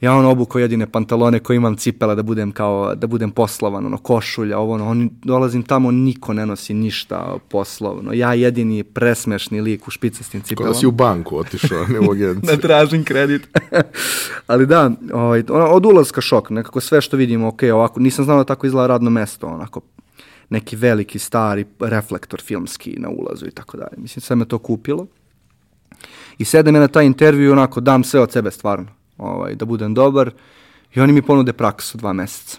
Ja 0.00 0.14
on 0.14 0.26
obuko 0.26 0.58
jedine 0.58 0.86
pantalone 0.86 1.38
koje 1.38 1.56
imam 1.56 1.76
cipela 1.76 2.14
da 2.14 2.22
budem 2.22 2.52
kao, 2.52 2.94
da 2.94 3.06
budem 3.06 3.30
poslovan, 3.30 3.86
ono, 3.86 3.98
košulja, 3.98 4.58
ovo, 4.58 4.74
ono, 4.74 4.88
on, 4.88 5.10
dolazim 5.22 5.62
tamo, 5.62 5.90
niko 5.90 6.32
ne 6.32 6.46
nosi 6.46 6.74
ništa 6.74 7.36
poslovno. 7.48 8.12
Ja 8.12 8.34
jedini 8.34 8.82
presmešni 8.82 9.60
lik 9.60 9.88
u 9.88 9.90
špicastim 9.90 10.40
cipelama. 10.42 10.72
Kada 10.72 10.80
si 10.80 10.86
u 10.86 10.90
banku 10.90 11.38
otišao, 11.38 11.86
ne 11.86 12.00
u 12.00 12.10
agenciju. 12.12 12.56
da 12.56 12.56
tražim 12.56 13.04
kredit. 13.04 13.48
Ali 14.46 14.66
da, 14.66 14.90
ovaj, 15.12 15.44
od 15.48 15.86
ulaska 15.86 16.20
šok, 16.20 16.50
nekako 16.50 16.80
sve 16.80 17.00
što 17.00 17.16
vidimo, 17.16 17.48
ok, 17.48 17.62
ovako, 17.74 18.00
nisam 18.00 18.24
znao 18.24 18.38
da 18.38 18.44
tako 18.44 18.66
izgleda 18.66 18.86
radno 18.86 19.10
mesto, 19.10 19.46
onako, 19.46 19.80
neki 20.50 20.76
veliki 20.76 21.18
stari 21.18 21.64
reflektor 21.80 22.40
filmski 22.40 22.96
na 22.98 23.08
ulazu 23.08 23.46
i 23.46 23.50
tako 23.50 23.76
dalje. 23.76 23.96
Mislim, 23.96 24.20
sve 24.20 24.36
me 24.36 24.44
to 24.44 24.58
kupilo. 24.58 25.06
I 26.38 26.44
sedem 26.44 26.74
je 26.74 26.80
na 26.80 26.88
taj 26.88 27.06
intervju 27.06 27.48
i 27.48 27.52
onako 27.52 27.80
dam 27.80 28.04
sve 28.04 28.20
od 28.20 28.32
sebe 28.32 28.50
stvarno, 28.50 28.86
ovaj, 29.18 29.54
da 29.54 29.64
budem 29.64 29.94
dobar. 29.94 30.30
I 30.94 31.00
oni 31.00 31.12
mi 31.12 31.22
ponude 31.22 31.52
praksu 31.52 31.98
dva 31.98 32.12
meseca. 32.12 32.58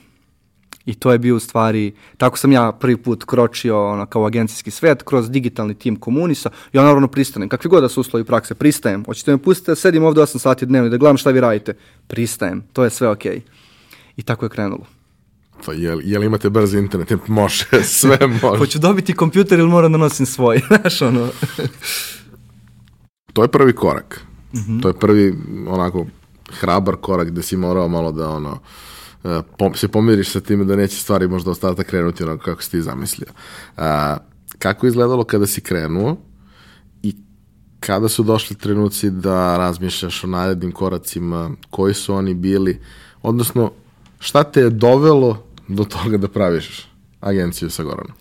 I 0.86 0.94
to 0.94 1.12
je 1.12 1.20
bio 1.20 1.36
u 1.36 1.40
stvari, 1.40 1.94
tako 2.18 2.38
sam 2.38 2.52
ja 2.52 2.72
prvi 2.72 2.98
put 2.98 3.24
kročio 3.26 3.88
ono, 3.88 4.06
kao 4.06 4.26
agencijski 4.26 4.72
svet, 4.72 5.04
kroz 5.04 5.30
digitalni 5.30 5.74
tim 5.74 5.96
komunisa. 5.96 6.50
Ja 6.74 6.84
naravno 6.84 7.08
pristanem, 7.08 7.50
kakvi 7.50 7.70
god 7.70 7.84
da 7.84 7.90
su 7.90 8.02
uslovi 8.02 8.24
prakse, 8.24 8.56
pristajem. 8.56 9.06
Hoćete 9.06 9.32
me 9.32 9.38
pustiti 9.38 9.72
da 9.72 9.76
sedim 9.76 10.04
ovde 10.04 10.22
8 10.22 10.38
sati 10.38 10.66
dnevno 10.66 10.88
i 10.88 10.90
da 10.90 10.98
gledam 10.98 11.18
šta 11.18 11.32
vi 11.32 11.42
radite? 11.42 11.74
Pristajem, 12.08 12.64
to 12.74 12.84
je 12.84 12.90
sve 12.90 13.10
okej. 13.10 13.36
Okay. 13.36 13.42
I 14.18 14.24
tako 14.24 14.46
je 14.46 14.50
krenulo. 14.50 15.01
Pa 15.66 15.74
jel, 15.74 16.02
jel 16.04 16.24
imate 16.24 16.50
brzi 16.50 16.78
internet? 16.78 17.12
Može, 17.28 17.66
sve 17.84 18.18
može. 18.28 18.58
Hoću 18.58 18.80
dobiti 18.80 19.14
kompjuter 19.14 19.60
ili 19.60 19.70
moram 19.70 19.92
da 19.92 19.98
nosim 19.98 20.26
svoj, 20.26 20.62
znaš 20.68 21.02
ono. 21.02 21.30
to 23.34 23.42
je 23.42 23.48
prvi 23.48 23.74
korak. 23.74 24.26
Mm 24.54 24.58
-hmm. 24.58 24.82
To 24.82 24.88
je 24.88 24.94
prvi 24.94 25.36
onako 25.68 26.06
hrabar 26.60 26.96
korak 26.96 27.28
gde 27.28 27.44
si 27.44 27.58
morao 27.58 27.88
malo 27.88 28.12
da 28.12 28.30
ono 28.30 28.60
uh, 29.24 29.32
pom 29.58 29.76
se 29.76 29.88
pomiriš 29.88 30.30
sa 30.30 30.40
time 30.40 30.66
da 30.66 30.76
neće 30.76 30.96
stvari 30.96 31.28
možda 31.28 31.52
ostatak 31.52 31.88
krenuti 31.88 32.24
onako 32.24 32.44
kako 32.44 32.64
si 32.64 32.72
ti 32.72 32.82
zamislio. 32.82 33.28
Uh, 33.78 33.84
kako 34.60 34.86
je 34.86 34.90
izgledalo 34.90 35.24
kada 35.24 35.48
si 35.48 35.62
krenuo 35.62 36.18
i 37.04 37.16
kada 37.80 38.10
su 38.10 38.24
došli 38.24 38.56
trenuci 38.56 39.10
da 39.10 39.58
razmišljaš 39.58 40.24
o 40.24 40.28
narednim 40.28 40.72
koracima, 40.72 41.52
koji 41.70 41.94
su 41.94 42.14
oni 42.14 42.34
bili, 42.34 42.80
odnosno 43.22 43.72
šta 44.20 44.44
te 44.44 44.62
je 44.62 44.70
dovelo 44.70 45.44
do 45.76 45.84
toga 45.84 46.18
da 46.18 46.28
praviš 46.28 46.88
agenciju 47.20 47.70
sa 47.70 47.84
Goranom? 47.84 48.14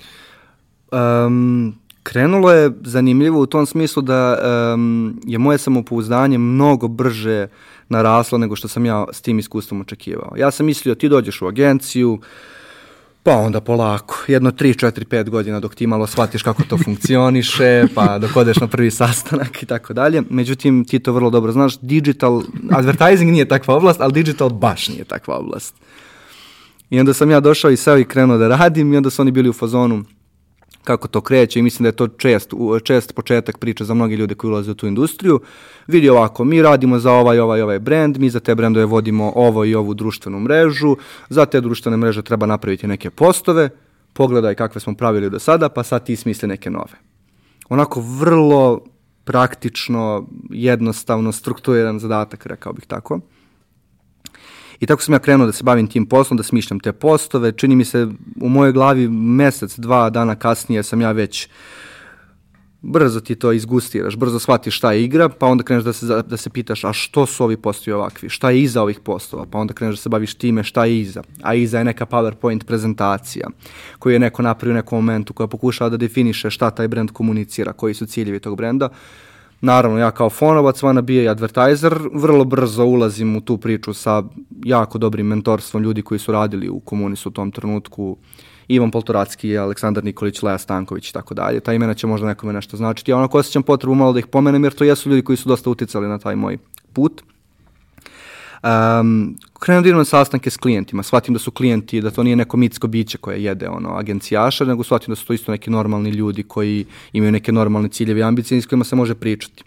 Um, 0.93 1.75
krenulo 2.03 2.53
je 2.53 2.71
zanimljivo 2.83 3.41
u 3.41 3.47
tom 3.47 3.67
smislu 3.67 4.03
da 4.03 4.39
um, 4.75 5.21
je 5.27 5.39
moje 5.39 5.59
samopouzdanje 5.59 6.39
mnogo 6.39 6.89
brže 6.89 7.49
naraslo 7.89 8.39
nego 8.39 8.57
što 8.57 8.69
sam 8.69 8.87
ja 8.87 9.05
s 9.13 9.21
tim 9.21 9.39
iskustvom 9.39 9.81
očekivao. 9.81 10.35
Ja 10.37 10.51
sam 10.51 10.67
mislio 10.67 10.95
ti 10.95 11.09
dođeš 11.09 11.43
u 11.43 11.47
agenciju, 11.47 12.21
pa 13.23 13.37
onda 13.37 13.61
polako, 13.61 14.25
jedno 14.29 14.51
3, 14.51 14.87
4, 14.87 15.05
5 15.05 15.29
godina 15.29 15.61
dok 15.61 15.75
ti 15.75 15.87
malo 15.87 16.07
shvatiš 16.07 16.43
kako 16.43 16.63
to 16.63 16.79
funkcioniše, 16.85 17.85
pa 17.95 18.19
dok 18.19 18.37
odeš 18.37 18.57
na 18.57 18.67
prvi 18.67 18.91
sastanak 18.91 19.63
i 19.63 19.67
tako 19.67 19.93
dalje. 19.93 20.23
Međutim, 20.31 20.85
ti 20.85 20.99
to 20.99 21.13
vrlo 21.13 21.31
dobro 21.31 21.53
znaš, 21.53 21.79
digital, 21.81 22.43
advertising 22.71 23.33
nije 23.33 23.49
takva 23.49 23.75
oblast, 23.75 24.01
ali 24.01 24.13
digital 24.13 24.49
baš 24.49 24.89
nije 24.89 25.05
takva 25.05 25.39
oblast. 25.39 25.75
I 26.91 27.01
onda 27.01 27.13
sam 27.13 27.31
ja 27.31 27.41
došao 27.41 27.71
i 27.71 27.77
seo 27.77 27.99
i 27.99 28.05
krenuo 28.05 28.39
da 28.39 28.49
radim 28.49 28.93
i 28.93 28.97
onda 28.97 29.11
su 29.11 29.23
oni 29.23 29.31
bili 29.31 29.49
u 29.49 29.53
fazonu 29.53 30.05
kako 30.85 31.09
to 31.09 31.21
kreće 31.21 31.59
i 31.59 31.63
mislim 31.63 31.85
da 31.85 31.89
je 31.89 31.97
to 31.97 32.09
čest, 32.09 32.53
čest 32.85 33.15
početak 33.15 33.59
priče 33.59 33.85
za 33.85 33.95
mnogi 33.95 34.15
ljude 34.15 34.35
koji 34.35 34.51
ulaze 34.51 34.71
u 34.71 34.75
tu 34.75 34.87
industriju. 34.87 35.41
Vidi 35.87 36.09
ovako, 36.09 36.45
mi 36.45 36.63
radimo 36.63 36.99
za 36.99 37.13
ovaj, 37.13 37.39
ovaj, 37.39 37.63
ovaj 37.63 37.79
brand, 37.79 38.19
mi 38.19 38.31
za 38.31 38.41
te 38.41 38.55
brendove 38.55 38.87
vodimo 38.87 39.33
ovo 39.35 39.65
i 39.65 39.75
ovu 39.75 39.95
društvenu 39.95 40.41
mrežu, 40.41 40.97
za 41.29 41.47
te 41.47 41.61
društvene 41.61 41.97
mreže 41.97 42.23
treba 42.23 42.47
napraviti 42.47 42.87
neke 42.87 43.11
postove, 43.11 43.69
pogledaj 44.13 44.55
kakve 44.55 44.81
smo 44.81 44.95
pravili 44.95 45.31
do 45.31 45.39
sada, 45.39 45.69
pa 45.69 45.83
sad 45.83 46.07
ti 46.07 46.17
smisli 46.17 46.49
neke 46.49 46.71
nove. 46.71 46.99
Onako 47.69 48.01
vrlo 48.01 48.81
praktično, 49.25 50.27
jednostavno, 50.51 51.33
strukturiran 51.33 51.99
zadatak, 51.99 52.47
rekao 52.47 52.73
bih 52.73 52.87
tako. 52.87 53.21
I 54.81 54.87
tako 54.87 55.03
sam 55.03 55.15
ja 55.15 55.19
krenuo 55.19 55.47
da 55.47 55.53
se 55.53 55.65
bavim 55.65 55.87
tim 55.87 56.07
poslom, 56.07 56.37
da 56.37 56.43
smišljam 56.43 56.81
te 56.81 56.93
postove. 56.93 57.53
Čini 57.53 57.77
mi 57.77 57.85
se 57.85 58.09
u 58.41 58.49
mojoj 58.49 58.73
glavi 58.73 59.09
mesec, 59.09 59.79
dva 59.79 60.11
dana 60.11 60.35
kasnije 60.35 60.83
sam 60.83 61.01
ja 61.01 61.13
već 61.13 61.49
brzo 62.83 63.21
ti 63.21 63.35
to 63.35 63.53
izgustiraš, 63.53 64.17
brzo 64.17 64.39
shvatiš 64.39 64.77
šta 64.77 64.93
je 64.93 65.05
igra, 65.05 65.29
pa 65.29 65.47
onda 65.47 65.65
kreneš 65.65 65.85
da 65.85 65.93
se, 65.93 66.07
da 66.07 66.37
se 66.37 66.51
pitaš 66.51 66.85
a 66.85 66.93
što 66.93 67.27
su 67.27 67.45
ovi 67.45 67.57
postoji 67.57 67.95
ovakvi, 67.95 68.29
šta 68.29 68.51
je 68.51 68.63
iza 68.63 68.83
ovih 68.83 69.01
postova, 69.01 69.47
pa 69.51 69.59
onda 69.59 69.75
kreneš 69.75 69.97
da 69.97 70.03
se 70.03 70.09
baviš 70.09 70.35
time 70.35 70.65
šta 70.65 70.85
je 70.85 71.01
iza, 71.01 71.23
a 71.43 71.55
iza 71.55 71.79
je 71.79 71.85
neka 71.85 72.07
PowerPoint 72.07 72.65
prezentacija 72.65 73.49
koju 73.99 74.13
je 74.13 74.19
neko 74.19 74.43
napravio 74.43 74.73
u 74.73 74.77
nekom 74.77 74.99
momentu 74.99 75.33
koja 75.33 75.47
pokušava 75.47 75.91
da 75.91 75.97
definiše 75.97 76.51
šta 76.51 76.71
taj 76.71 76.89
brend 76.89 77.11
komunicira, 77.11 77.73
koji 77.73 77.95
su 77.95 78.07
ciljevi 78.07 78.41
tog 78.41 78.57
brenda. 78.57 78.89
Naravno, 79.61 79.99
ja 79.99 80.11
kao 80.11 80.31
fonovac, 80.31 80.83
vana 80.83 81.01
bio 81.01 81.23
i 81.23 81.29
advertiser, 81.29 81.95
vrlo 82.15 82.45
brzo 82.45 82.85
ulazim 82.85 83.37
u 83.37 83.41
tu 83.41 83.59
priču 83.59 83.95
sa 83.95 84.23
jako 84.65 84.99
dobrim 84.99 85.27
mentorstvom 85.27 85.83
ljudi 85.83 86.03
koji 86.03 86.19
su 86.19 86.33
radili 86.33 86.69
u 86.69 86.81
komunisu 86.81 87.29
u 87.29 87.33
tom 87.33 87.51
trenutku, 87.51 88.17
Ivan 88.69 88.91
Poltoracki, 88.91 89.59
Aleksandar 89.59 90.05
Nikolić, 90.05 90.43
Leja 90.43 90.59
Stanković 90.59 91.11
i 91.11 91.13
tako 91.13 91.35
dalje. 91.35 91.61
Ta 91.61 91.73
imena 91.73 91.95
će 91.95 92.07
možda 92.07 92.27
nekome 92.27 92.53
nešto 92.53 92.77
značiti. 92.77 93.11
Ja 93.11 93.17
onako 93.17 93.39
osjećam 93.39 93.63
potrebu 93.63 93.95
malo 93.95 94.13
da 94.13 94.19
ih 94.19 94.27
pomenem 94.27 94.65
jer 94.65 94.73
to 94.73 94.85
jesu 94.85 95.11
ljudi 95.11 95.23
koji 95.23 95.37
su 95.37 95.49
dosta 95.49 95.71
uticali 95.71 96.09
na 96.09 96.19
taj 96.19 96.37
moj 96.37 96.59
put. 96.93 97.23
Um, 98.63 99.37
krenem 99.61 99.83
da 99.83 99.89
idem 99.89 99.99
na 99.99 100.05
sastanke 100.05 100.51
s 100.51 100.57
klijentima, 100.57 101.03
shvatim 101.03 101.35
da 101.35 101.41
su 101.41 101.51
klijenti, 101.51 102.01
da 102.01 102.11
to 102.11 102.23
nije 102.23 102.37
neko 102.37 102.57
mitsko 102.57 102.87
biće 102.87 103.19
koje 103.19 103.45
jede 103.45 103.69
ono, 103.69 103.97
agencijaša, 103.97 104.65
nego 104.65 104.85
shvatim 104.85 105.13
da 105.13 105.17
su 105.17 105.27
to 105.27 105.33
isto 105.33 105.53
neki 105.53 105.71
normalni 105.71 106.11
ljudi 106.11 106.43
koji 106.43 106.85
imaju 107.13 107.33
neke 107.33 107.53
normalne 107.53 107.89
ciljeve 107.89 108.21
i 108.21 108.23
ambicije 108.23 108.63
s 108.63 108.67
kojima 108.67 108.85
se 108.85 108.97
može 108.97 109.15
pričati. 109.15 109.65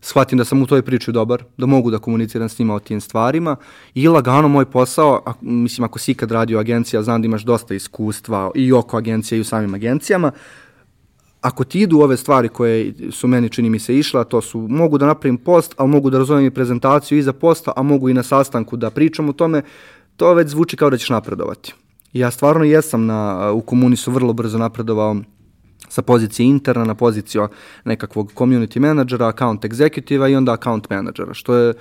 Shvatim 0.00 0.38
da 0.38 0.44
sam 0.44 0.62
u 0.62 0.66
toj 0.66 0.82
priči 0.82 1.12
dobar, 1.12 1.44
da 1.56 1.66
mogu 1.66 1.90
da 1.90 1.98
komuniciram 1.98 2.48
s 2.48 2.58
njima 2.58 2.74
o 2.74 2.80
tim 2.80 3.00
stvarima 3.00 3.56
i 3.94 4.08
lagano 4.08 4.48
moj 4.48 4.64
posao, 4.64 5.22
a, 5.26 5.32
mislim 5.40 5.84
ako 5.84 5.98
si 5.98 6.12
ikad 6.12 6.30
radio 6.30 6.58
agencija, 6.58 7.02
znam 7.02 7.22
da 7.22 7.26
imaš 7.26 7.42
dosta 7.42 7.74
iskustva 7.74 8.50
i 8.54 8.72
oko 8.72 8.96
agencija 8.96 9.38
i 9.38 9.40
u 9.40 9.44
samim 9.44 9.74
agencijama, 9.74 10.32
ako 11.40 11.64
ti 11.64 11.80
idu 11.80 12.00
ove 12.00 12.16
stvari 12.16 12.48
koje 12.48 12.94
su 13.10 13.28
meni 13.28 13.48
čini 13.48 13.70
mi 13.70 13.78
se 13.78 13.98
išla, 13.98 14.24
to 14.24 14.40
su 14.40 14.66
mogu 14.68 14.98
da 14.98 15.06
napravim 15.06 15.36
post, 15.36 15.74
ali 15.76 15.88
mogu 15.88 16.10
da 16.10 16.18
razumem 16.18 16.44
i 16.44 16.50
prezentaciju 16.50 17.18
iza 17.18 17.32
posta, 17.32 17.72
a 17.76 17.82
mogu 17.82 18.08
i 18.08 18.14
na 18.14 18.22
sastanku 18.22 18.76
da 18.76 18.90
pričam 18.90 19.28
o 19.28 19.32
tome, 19.32 19.62
to 20.16 20.34
već 20.34 20.48
zvuči 20.48 20.76
kao 20.76 20.90
da 20.90 20.96
ćeš 20.96 21.10
napredovati. 21.10 21.74
Ja 22.12 22.30
stvarno 22.30 22.64
jesam 22.64 23.06
na, 23.06 23.50
u 23.52 23.60
komunisu 23.60 24.10
vrlo 24.10 24.32
brzo 24.32 24.58
napredovao 24.58 25.16
sa 25.88 26.02
pozicije 26.02 26.46
interna 26.46 26.84
na 26.84 26.94
poziciju 26.94 27.48
nekakvog 27.84 28.32
community 28.34 28.78
menadžera, 28.78 29.26
account 29.26 29.64
executiva 29.64 30.30
i 30.30 30.36
onda 30.36 30.52
account 30.52 30.90
menadžera, 30.90 31.34
što 31.34 31.54
je 31.54 31.74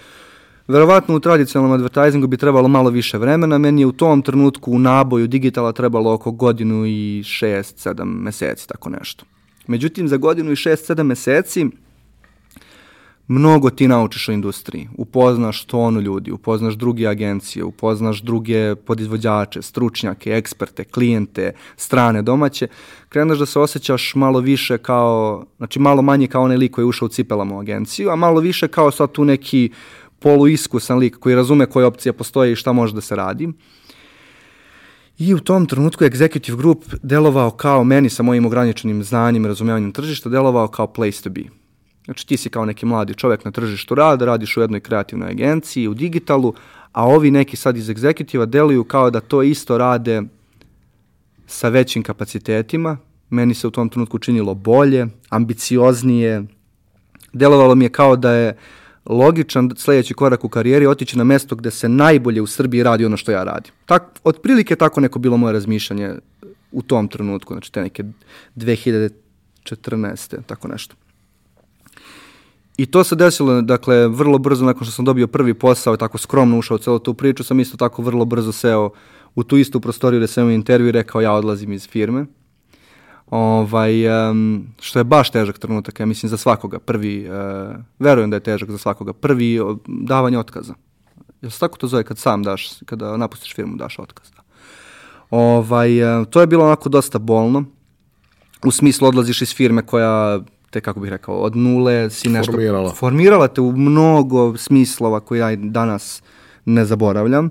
verovatno 0.67 1.15
u 1.15 1.19
tradicionalnom 1.19 1.75
advertisingu 1.75 2.27
bi 2.27 2.37
trebalo 2.37 2.67
malo 2.67 2.89
više 2.89 3.17
vremena, 3.17 3.57
meni 3.57 3.81
je 3.81 3.85
u 3.85 3.91
tom 3.91 4.21
trenutku 4.21 4.71
u 4.71 4.79
naboju 4.79 5.27
digitala 5.27 5.71
trebalo 5.71 6.13
oko 6.13 6.31
godinu 6.31 6.85
i 6.85 7.23
šest, 7.23 7.79
sedam 7.79 8.09
meseci, 8.09 8.67
tako 8.67 8.89
nešto. 8.89 9.25
Međutim, 9.67 10.07
za 10.07 10.17
godinu 10.17 10.51
i 10.51 10.55
šest, 10.55 10.85
sedam 10.85 11.07
meseci 11.07 11.65
mnogo 13.27 13.69
ti 13.69 13.87
naučiš 13.87 14.29
o 14.29 14.31
industriji, 14.31 14.89
upoznaš 14.97 15.65
tonu 15.65 16.01
ljudi, 16.01 16.31
upoznaš 16.31 16.73
druge 16.73 17.07
agencije, 17.07 17.63
upoznaš 17.63 18.21
druge 18.21 18.75
podizvođače, 18.75 19.61
stručnjake, 19.61 20.31
eksperte, 20.31 20.83
klijente, 20.83 21.51
strane, 21.77 22.21
domaće, 22.21 22.67
kreneš 23.09 23.39
da 23.39 23.45
se 23.45 23.59
osjećaš 23.59 24.15
malo 24.15 24.39
više 24.39 24.77
kao, 24.77 25.45
znači 25.57 25.79
malo 25.79 26.01
manje 26.01 26.27
kao 26.27 26.43
onaj 26.43 26.57
lik 26.57 26.71
koji 26.71 26.83
je 26.83 26.87
ušao 26.87 27.05
u 27.05 27.09
cipelama 27.09 27.55
u 27.55 27.59
agenciju, 27.59 28.09
a 28.09 28.15
malo 28.15 28.39
više 28.39 28.67
kao 28.67 28.91
sad 28.91 29.11
tu 29.11 29.25
neki 29.25 29.71
poluiskusan 30.19 30.97
lik 30.97 31.17
koji 31.19 31.35
razume 31.35 31.65
koje 31.65 31.85
opcije 31.85 32.13
postoje 32.13 32.51
i 32.51 32.55
šta 32.55 32.71
može 32.71 32.93
da 32.93 33.01
se 33.01 33.15
radi. 33.15 33.49
I 35.17 35.33
u 35.33 35.39
tom 35.39 35.65
trenutku 35.65 36.03
Executive 36.03 36.55
Group 36.55 36.83
delovao 37.03 37.51
kao 37.51 37.83
meni 37.83 38.09
sa 38.09 38.23
mojim 38.23 38.45
ograničenim 38.45 39.03
znanjem 39.03 39.45
i 39.45 39.47
razumevanjem 39.47 39.91
tržišta, 39.91 40.29
delovao 40.29 40.67
kao 40.67 40.87
place 40.87 41.23
to 41.23 41.29
be 41.29 41.41
Znači 42.05 42.27
ti 42.27 42.37
si 42.37 42.49
kao 42.49 42.65
neki 42.65 42.85
mladi 42.85 43.13
čovjek 43.13 43.45
na 43.45 43.51
tržištu 43.51 43.95
rada, 43.95 44.25
radiš 44.25 44.57
u 44.57 44.61
jednoj 44.61 44.79
kreativnoj 44.79 45.29
agenciji, 45.29 45.87
u 45.87 45.93
digitalu, 45.93 46.53
a 46.91 47.05
ovi 47.05 47.31
neki 47.31 47.57
sad 47.57 47.77
iz 47.77 47.89
egzekutiva 47.89 48.45
deluju 48.45 48.83
kao 48.83 49.09
da 49.09 49.19
to 49.19 49.43
isto 49.43 49.77
rade 49.77 50.21
sa 51.47 51.69
većim 51.69 52.03
kapacitetima. 52.03 52.97
Meni 53.29 53.53
se 53.53 53.67
u 53.67 53.71
tom 53.71 53.89
trenutku 53.89 54.19
činilo 54.19 54.53
bolje, 54.53 55.07
ambicioznije. 55.29 56.43
Delovalo 57.33 57.75
mi 57.75 57.85
je 57.85 57.89
kao 57.89 58.15
da 58.15 58.31
je 58.31 58.57
logičan 59.09 59.71
sledeći 59.77 60.13
korak 60.13 60.43
u 60.43 60.49
karijeri 60.49 60.87
otići 60.87 61.17
na 61.17 61.23
mesto 61.23 61.55
gde 61.55 61.71
se 61.71 61.89
najbolje 61.89 62.41
u 62.41 62.47
Srbiji 62.47 62.83
radi 62.83 63.05
ono 63.05 63.17
što 63.17 63.31
ja 63.31 63.43
radim. 63.43 63.73
Tak, 63.85 64.19
otprilike 64.23 64.75
tako 64.75 65.01
neko 65.01 65.19
bilo 65.19 65.37
moje 65.37 65.53
razmišljanje 65.53 66.13
u 66.71 66.81
tom 66.81 67.07
trenutku, 67.07 67.53
znači 67.53 67.71
te 67.71 67.81
neke 67.81 68.03
2014. 68.55 70.37
tako 70.47 70.67
nešto. 70.67 70.95
I 72.77 72.85
to 72.85 73.03
se 73.03 73.15
desilo, 73.15 73.61
dakle, 73.61 74.07
vrlo 74.07 74.37
brzo 74.37 74.65
nakon 74.65 74.83
što 74.83 74.91
sam 74.91 75.05
dobio 75.05 75.27
prvi 75.27 75.53
posao 75.53 75.93
i 75.93 75.97
tako 75.97 76.17
skromno 76.17 76.57
ušao 76.59 76.75
u 76.75 76.77
celu 76.77 76.99
tu 76.99 77.13
priču, 77.13 77.43
sam 77.43 77.59
isto 77.59 77.77
tako 77.77 78.01
vrlo 78.01 78.25
brzo 78.25 78.51
seo 78.51 78.89
u 79.35 79.43
tu 79.43 79.57
istu 79.57 79.79
prostoriju 79.79 80.19
da 80.19 80.27
sam 80.27 80.43
imao 80.43 80.53
intervju 80.53 80.87
i 80.87 80.91
rekao 80.91 81.21
ja 81.21 81.33
odlazim 81.33 81.73
iz 81.73 81.87
firme. 81.87 82.25
Ovaj, 83.29 84.29
um, 84.29 84.67
što 84.79 84.99
je 84.99 85.03
baš 85.03 85.29
težak 85.29 85.57
trenutak, 85.57 85.99
ja 85.99 86.05
mislim 86.05 86.29
za 86.29 86.37
svakoga. 86.37 86.79
Prvi, 86.79 87.29
uh, 87.29 87.75
verujem 87.99 88.29
da 88.29 88.35
je 88.35 88.43
težak 88.43 88.71
za 88.71 88.77
svakoga. 88.77 89.13
Prvi 89.13 89.59
uh, 89.59 89.77
davanje 89.87 90.39
otkaza. 90.39 90.73
Jel 91.41 91.51
se 91.51 91.59
tako 91.59 91.77
to 91.77 91.87
zove 91.87 92.03
kad 92.03 92.17
sam 92.17 92.43
daš, 92.43 92.69
kada 92.85 93.17
napustiš 93.17 93.55
firmu 93.55 93.75
daš 93.75 93.99
otkaz? 93.99 94.31
Da. 94.31 94.43
Ovaj, 95.29 96.19
uh, 96.19 96.27
to 96.27 96.41
je 96.41 96.47
bilo 96.47 96.65
onako 96.65 96.89
dosta 96.89 97.19
bolno. 97.19 97.63
U 98.65 98.71
smislu 98.71 99.07
odlaziš 99.07 99.41
iz 99.41 99.55
firme 99.55 99.85
koja 99.85 100.39
te, 100.69 100.81
kako 100.81 100.99
bih 100.99 101.09
rekao, 101.09 101.35
od 101.35 101.55
nule 101.55 102.09
si 102.09 102.29
nešto... 102.29 102.51
Formirala. 102.51 102.93
Formirala 102.93 103.47
te 103.47 103.61
u 103.61 103.71
mnogo 103.71 104.57
smislova 104.57 105.19
koje 105.19 105.39
ja 105.39 105.55
danas 105.55 106.23
ne 106.65 106.85
zaboravljam. 106.85 107.49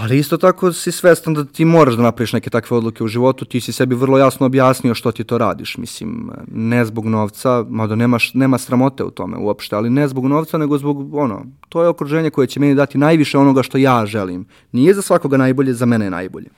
Ali 0.00 0.18
isto 0.18 0.36
tako 0.36 0.72
si 0.72 0.92
svestan 0.92 1.34
da 1.34 1.44
ti 1.44 1.64
moraš 1.64 1.94
da 1.94 2.02
napraviš 2.02 2.32
neke 2.32 2.50
takve 2.50 2.76
odluke 2.76 3.04
u 3.04 3.08
životu, 3.08 3.44
ti 3.44 3.60
si 3.60 3.72
sebi 3.72 3.94
vrlo 3.94 4.18
jasno 4.18 4.46
objasnio 4.46 4.94
što 4.94 5.12
ti 5.12 5.24
to 5.24 5.38
radiš, 5.38 5.76
mislim, 5.76 6.30
ne 6.52 6.84
zbog 6.84 7.06
novca, 7.06 7.64
mada 7.68 7.94
nemaš, 7.94 8.34
nema 8.34 8.58
sramote 8.58 9.04
u 9.04 9.10
tome 9.10 9.36
uopšte, 9.38 9.76
ali 9.76 9.90
ne 9.90 10.08
zbog 10.08 10.26
novca, 10.26 10.58
nego 10.58 10.78
zbog, 10.78 11.14
ono, 11.14 11.46
to 11.68 11.82
je 11.82 11.88
okruženje 11.88 12.30
koje 12.30 12.46
će 12.46 12.60
meni 12.60 12.74
dati 12.74 12.98
najviše 12.98 13.38
onoga 13.38 13.62
što 13.62 13.78
ja 13.78 14.06
želim. 14.06 14.46
Nije 14.72 14.94
za 14.94 15.02
svakoga 15.02 15.36
najbolje, 15.36 15.74
za 15.74 15.86
mene 15.86 16.06
je 16.06 16.10
najbolje. 16.10 16.48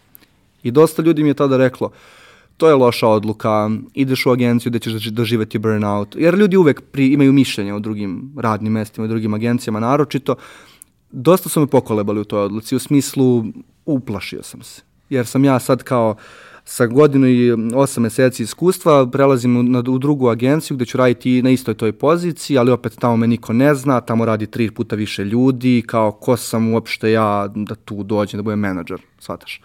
I 0.63 0.71
dosta 0.71 1.03
ljudi 1.03 1.23
mi 1.23 1.29
je 1.29 1.35
tada 1.35 1.57
reklo, 1.57 1.91
to 2.57 2.69
je 2.69 2.75
loša 2.75 3.09
odluka, 3.09 3.71
ideš 3.95 4.27
u 4.27 4.31
agenciju 4.31 4.73
da 4.73 4.79
ćeš 4.79 4.93
doživeti 4.93 5.59
burnout, 5.59 6.17
jer 6.17 6.35
ljudi 6.35 6.57
uvek 6.57 6.81
pri, 6.93 7.07
imaju 7.07 7.33
mišljenje 7.33 7.75
o 7.75 7.81
drugim 7.81 8.33
radnim 8.37 8.73
mestima 8.73 9.07
i 9.07 9.09
drugim 9.09 9.35
agencijama, 9.35 9.81
naročito, 9.81 10.35
dosta 11.13 11.49
su 11.49 11.61
me 11.61 11.67
pokolebali 11.67 12.21
u 12.21 12.25
toj 12.25 12.43
odluci, 12.43 12.77
u 12.77 12.79
smislu 12.79 13.45
uplašio 13.87 14.43
sam 14.43 14.63
se, 14.63 14.83
jer 15.11 15.27
sam 15.27 15.45
ja 15.45 15.59
sad 15.59 15.83
kao 15.83 16.17
sa 16.65 16.87
godinu 16.87 17.27
i 17.29 17.53
osam 17.75 18.03
meseci 18.03 18.43
iskustva 18.43 19.07
prelazim 19.07 19.57
u, 19.57 19.63
na, 19.63 19.79
u 19.79 19.99
drugu 19.99 20.29
agenciju 20.29 20.77
gde 20.77 20.87
ću 20.87 20.99
raditi 20.99 21.43
na 21.43 21.51
istoj 21.51 21.75
toj 21.75 21.93
poziciji, 21.93 22.59
ali 22.59 22.71
opet 22.71 22.99
tamo 22.99 23.17
me 23.17 23.27
niko 23.27 23.53
ne 23.53 23.75
zna, 23.75 24.01
tamo 24.01 24.25
radi 24.25 24.47
tri 24.47 24.71
puta 24.71 24.97
više 24.97 25.25
ljudi, 25.25 25.83
kao 25.87 26.13
ko 26.13 26.37
sam 26.37 26.73
uopšte 26.73 27.13
ja 27.13 27.49
da 27.55 27.75
tu 27.75 28.03
dođem, 28.03 28.39
da 28.39 28.43
budem 28.43 28.59
menadžer, 28.59 29.01
shvataš. 29.19 29.61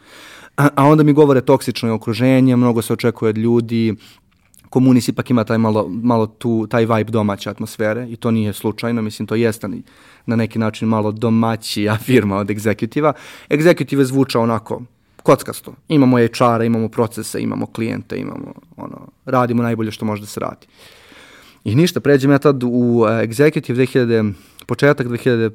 A, 0.57 0.69
a 0.75 0.85
onda 0.85 1.03
mi 1.03 1.13
govore 1.13 1.41
toksično 1.41 1.93
okruženje, 1.93 2.55
mnogo 2.55 2.81
se 2.81 2.93
očekuje 2.93 3.29
od 3.29 3.37
ljudi, 3.37 3.95
komunis 4.69 5.07
ipak 5.07 5.29
ima 5.29 5.43
taj 5.43 5.57
malo, 5.57 5.87
malo 5.89 6.27
tu, 6.27 6.67
taj 6.67 6.85
vibe 6.85 7.11
domaće 7.11 7.49
atmosfere 7.49 8.07
i 8.09 8.15
to 8.15 8.31
nije 8.31 8.53
slučajno, 8.53 9.01
mislim 9.01 9.27
to 9.27 9.35
jeste 9.35 9.67
na 10.25 10.35
neki 10.35 10.59
način 10.59 10.87
malo 10.87 11.11
domaćija 11.11 11.97
firma 12.07 12.37
od 12.37 12.51
egzekutiva. 12.51 13.13
Egzekutive 13.49 14.05
zvuča 14.05 14.39
onako 14.39 14.81
kockasto. 15.23 15.73
Imamo 15.87 16.17
HR-a, 16.17 16.63
imamo 16.63 16.89
procese, 16.89 17.41
imamo 17.41 17.65
klijente, 17.65 18.17
imamo, 18.17 18.53
ono, 18.77 19.07
radimo 19.25 19.63
najbolje 19.63 19.91
što 19.91 20.05
može 20.05 20.21
da 20.21 20.27
se 20.27 20.39
radi. 20.39 20.67
I 21.63 21.75
ništa, 21.75 21.99
pređem 21.99 22.31
ja 22.31 22.37
tad 22.37 22.63
u 22.63 22.67
uh, 22.67 23.07
Executive 23.09 23.75
2000, 23.75 24.33
početak 24.65 25.07
2000, 25.07 25.51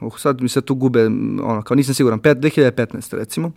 uh, 0.00 0.18
sad 0.18 0.40
mi 0.40 0.48
se 0.48 0.60
tu 0.60 0.74
gube, 0.74 1.06
ono, 1.42 1.62
kao 1.62 1.74
nisam 1.74 1.94
siguran, 1.94 2.18
pet, 2.18 2.38
2015. 2.38 3.16
recimo. 3.16 3.52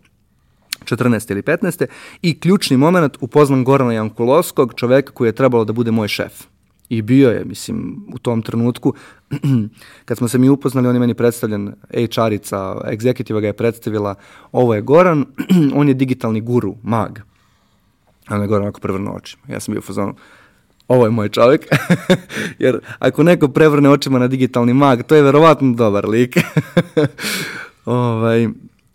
14. 0.85 1.31
ili 1.31 1.41
15. 1.41 1.85
I 2.21 2.39
ključni 2.39 2.77
moment 2.77 3.17
upoznam 3.21 3.63
Gorana 3.63 3.93
Jankulovskog, 3.93 4.73
čoveka 4.75 5.11
koji 5.11 5.27
je 5.27 5.35
trebalo 5.35 5.65
da 5.65 5.73
bude 5.73 5.91
moj 5.91 6.07
šef. 6.07 6.43
I 6.89 7.01
bio 7.01 7.29
je, 7.29 7.45
mislim, 7.45 8.05
u 8.13 8.19
tom 8.19 8.41
trenutku, 8.41 8.93
kad 10.05 10.17
smo 10.17 10.27
se 10.27 10.37
mi 10.37 10.49
upoznali, 10.49 10.87
on 10.87 10.95
je 10.95 10.99
meni 10.99 11.13
predstavljen, 11.13 11.73
HR-ica, 11.93 12.91
egzekutiva 12.91 13.39
ga 13.39 13.47
je 13.47 13.53
predstavila, 13.53 14.15
ovo 14.51 14.75
je 14.75 14.81
Goran, 14.81 15.25
on 15.79 15.87
je 15.87 15.93
digitalni 15.93 16.41
guru, 16.41 16.75
mag. 16.83 17.19
A 18.27 18.35
je 18.35 18.47
Goran 18.47 18.63
onako 18.63 18.79
prvrno 18.79 19.11
oči. 19.11 19.37
Ja 19.47 19.59
sam 19.59 19.71
bio 19.71 19.79
u 19.79 19.81
fazonu, 19.81 20.15
ovo 20.87 21.05
je 21.05 21.11
moj 21.11 21.29
čovjek, 21.29 21.67
jer 22.59 22.79
ako 22.99 23.23
neko 23.23 23.47
prevrne 23.47 23.89
očima 23.89 24.19
na 24.19 24.27
digitalni 24.27 24.73
mag, 24.73 25.03
to 25.03 25.15
je 25.15 25.21
verovatno 25.21 25.73
dobar 25.73 26.09
lik. 26.09 26.37
ovaj, 27.85 28.47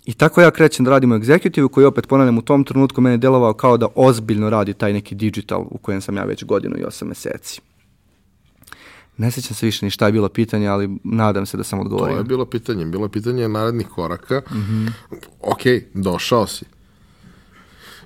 I 0.07 0.15
tako 0.15 0.41
ja 0.41 0.51
krećem 0.51 0.85
da 0.85 0.91
radim 0.91 1.13
u 1.13 1.15
executive 1.15 1.69
koji 1.69 1.87
opet 1.87 2.07
ponavljam 2.07 2.39
u 2.39 2.43
tom 2.43 2.65
trenutku 2.65 3.01
meni 3.01 3.15
je 3.15 3.19
delovao 3.19 3.55
kao 3.55 3.77
da 3.77 3.89
ozbiljno 3.95 4.51
radi 4.51 4.75
taj 4.75 4.93
neki 4.93 5.15
digital 5.15 5.67
u 5.71 5.79
kojem 5.79 6.01
sam 6.01 6.17
ja 6.17 6.25
već 6.25 6.45
godinu 6.45 6.77
i 6.79 6.85
osam 6.85 7.09
meseci. 7.09 7.61
Ne 9.17 9.31
sećam 9.31 9.55
se 9.55 9.67
više 9.67 9.87
ni 9.87 9.91
šta 9.91 10.07
je 10.07 10.13
bilo 10.13 10.29
pitanje, 10.29 10.69
ali 10.69 10.99
nadam 11.05 11.47
se 11.47 11.57
da 11.57 11.65
sam 11.65 11.81
odgovorio. 11.81 12.15
To 12.15 12.21
je 12.21 12.25
bilo 12.25 12.47
pitanje. 12.47 12.87
Bilo 12.87 13.05
je 13.05 13.13
pitanje 13.13 13.49
narednih 13.49 13.87
koraka. 13.87 14.43
Mm 14.51 14.55
-hmm. 14.55 14.91
Ok, 15.41 15.61
došao 15.95 16.47
si. 16.47 16.65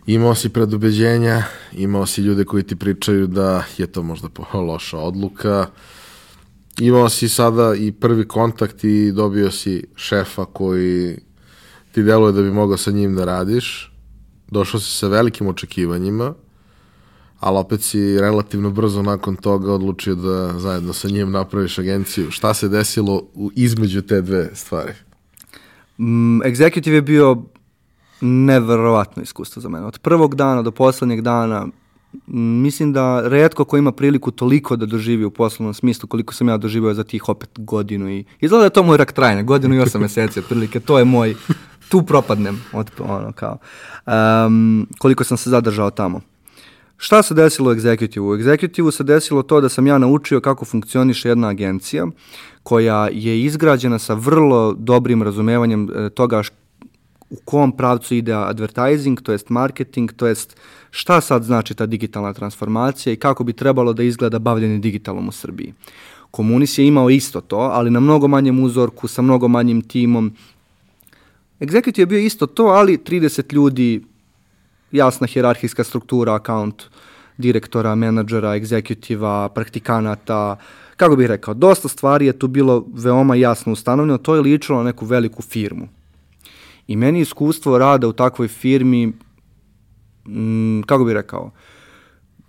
Imao 0.07 0.35
si 0.35 0.49
predubeđenja, 0.49 1.43
imao 1.73 2.07
si 2.07 2.23
ljude 2.23 2.45
koji 2.45 2.63
ti 2.63 2.77
pričaju 2.77 3.27
da 3.27 3.65
je 3.79 3.87
to 3.87 4.03
možda 4.03 4.29
loša 4.55 4.99
odluka, 4.99 5.67
imao 6.79 7.09
si 7.09 7.29
sada 7.29 7.75
i 7.75 7.93
prvi 7.93 8.29
kontakt 8.29 8.85
i 8.85 9.13
dobio 9.13 9.51
si 9.51 9.85
šefa 9.97 10.45
koji 10.45 11.17
ti 11.92 12.03
deluje 12.03 12.33
da 12.33 12.42
bi 12.42 12.50
mogao 12.50 12.76
sa 12.76 12.90
njim 12.90 13.14
da 13.14 13.24
radiš, 13.24 13.92
došao 14.48 14.81
si 14.81 14.98
sa 14.98 15.09
velikim 15.09 15.46
očekivanjima, 15.46 16.35
ali 17.40 17.59
opet 17.59 17.83
si 17.83 18.20
relativno 18.20 18.70
brzo 18.70 19.03
nakon 19.03 19.37
toga 19.37 19.72
odlučio 19.72 20.14
da 20.14 20.59
zajedno 20.59 20.92
sa 20.92 21.09
njim 21.09 21.31
napraviš 21.31 21.79
agenciju. 21.79 22.31
Šta 22.31 22.55
se 22.55 22.68
desilo 22.68 23.22
u, 23.35 23.50
između 23.55 24.03
te 24.03 24.22
dve 24.22 24.50
stvari? 24.55 24.92
Mm, 25.98 26.40
executive 26.40 26.94
je 26.94 27.03
bio 27.03 27.42
neverovatno 28.20 29.22
iskustvo 29.22 29.62
za 29.62 29.68
mene. 29.68 29.87
Od 29.87 29.98
prvog 29.98 30.35
dana 30.35 30.62
do 30.62 30.70
poslednjeg 30.70 31.20
dana 31.20 31.66
mislim 32.26 32.92
da 32.92 33.29
redko 33.29 33.64
ko 33.64 33.76
ima 33.76 33.92
priliku 33.92 34.31
toliko 34.31 34.76
da 34.76 34.87
doživi 34.87 35.24
u 35.24 35.31
poslovnom 35.31 35.74
smislu 35.74 36.09
koliko 36.09 36.35
sam 36.35 36.48
ja 36.48 36.57
doživio 36.57 36.94
za 36.94 37.05
tih 37.05 37.29
opet 37.29 37.50
godinu 37.57 38.11
i 38.11 38.24
izgleda 38.40 38.61
da 38.61 38.64
je 38.64 38.70
to 38.70 38.83
moj 38.83 38.96
rak 38.96 39.12
trajanja, 39.12 39.42
godinu 39.42 39.74
i 39.74 39.81
osam 39.81 40.00
meseci 40.00 40.38
otprilike, 40.38 40.81
to 40.81 40.98
je 40.98 41.05
moj, 41.05 41.35
tu 41.90 42.03
propadnem 42.03 42.62
od, 42.72 42.90
ono 42.98 43.33
kao, 43.33 43.59
um, 44.46 44.87
koliko 44.98 45.24
sam 45.24 45.37
se 45.37 45.50
zadržao 45.50 45.90
tamo. 45.90 46.20
Šta 46.96 47.22
se 47.22 47.35
desilo 47.35 47.70
u 47.70 47.74
Executive? 47.74 48.20
U 48.20 48.37
Executive 48.37 48.92
se 48.92 49.05
desilo 49.05 49.42
to 49.42 49.61
da 49.61 49.68
sam 49.68 49.87
ja 49.87 49.98
naučio 49.98 50.40
kako 50.40 50.64
funkcioniše 50.64 51.29
jedna 51.29 51.48
agencija 51.48 52.07
koja 52.62 53.09
je 53.12 53.40
izgrađena 53.40 53.98
sa 53.98 54.14
vrlo 54.14 54.74
dobrim 54.79 55.22
razumevanjem 55.22 55.88
e, 55.90 56.11
toga 56.11 56.42
u 57.31 57.37
kom 57.44 57.72
pravcu 57.72 58.14
ide 58.14 58.35
advertising, 58.35 59.20
to 59.20 59.33
jest 59.33 59.48
marketing, 59.48 60.12
to 60.12 60.26
jest 60.26 60.57
šta 60.90 61.20
sad 61.20 61.42
znači 61.42 61.74
ta 61.74 61.87
digitalna 61.87 62.33
transformacija 62.33 63.12
i 63.12 63.16
kako 63.16 63.44
bi 63.44 63.53
trebalo 63.53 63.92
da 63.92 64.03
izgleda 64.03 64.38
bavljanje 64.38 64.79
digitalom 64.79 65.29
u 65.29 65.33
Srbiji. 65.33 65.74
Komunis 66.31 66.79
je 66.79 66.87
imao 66.87 67.11
isto 67.11 67.40
to, 67.40 67.57
ali 67.57 67.90
na 67.90 68.00
mnogo 68.00 68.29
manjem 68.29 68.64
uzorku, 68.64 69.09
sa 69.09 69.22
mnogo 69.22 69.48
manjim 69.48 69.83
timom. 69.83 70.33
Executive 71.61 72.01
je 72.01 72.07
bio 72.07 72.18
isto 72.18 72.46
to, 72.46 72.64
ali 72.64 72.99
30 72.99 73.55
ljudi, 73.55 74.05
jasna 74.92 75.27
hjerarhijska 75.27 75.85
struktura, 75.85 76.35
account 76.35 76.83
direktora, 77.40 77.94
menadžera, 77.94 78.55
egzekutiva, 78.57 79.49
praktikanata, 79.49 80.57
kako 80.96 81.16
bih 81.16 81.27
rekao, 81.27 81.55
dosta 81.55 81.88
stvari 81.88 82.27
je 82.27 82.38
tu 82.38 82.49
bilo 82.49 82.85
veoma 82.94 83.35
jasno 83.35 83.73
ustanovljeno, 83.73 84.18
to 84.18 84.35
je 84.35 84.40
ličilo 84.40 84.79
na 84.79 84.85
neku 84.85 85.07
veliku 85.07 85.42
firmu. 85.42 85.88
I 86.87 86.96
meni 86.96 87.20
iskustvo 87.20 87.79
rada 87.79 88.09
u 88.09 88.12
takvoj 88.12 88.49
firmi, 88.49 89.03
m, 89.05 89.14
mm, 90.27 90.83
kako 90.83 91.05
bih 91.05 91.14
rekao, 91.14 91.51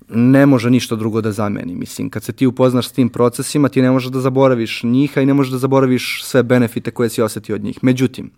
ne 0.09 0.45
može 0.45 0.69
ništa 0.69 0.95
drugo 0.95 1.21
da 1.21 1.31
zameni. 1.31 1.75
Mislim, 1.75 2.09
kad 2.09 2.23
se 2.23 2.33
ti 2.33 2.47
upoznaš 2.47 2.89
s 2.89 2.91
tim 2.91 3.09
procesima, 3.09 3.69
ti 3.69 3.81
ne 3.81 3.91
možeš 3.91 4.11
da 4.11 4.19
zaboraviš 4.19 4.83
njih, 4.83 5.17
a 5.17 5.21
i 5.21 5.25
ne 5.25 5.33
možeš 5.33 5.51
da 5.51 5.57
zaboraviš 5.57 6.23
sve 6.23 6.43
benefite 6.43 6.91
koje 6.91 7.09
si 7.09 7.21
osetio 7.21 7.55
od 7.55 7.63
njih. 7.63 7.79
Međutim, 7.81 8.31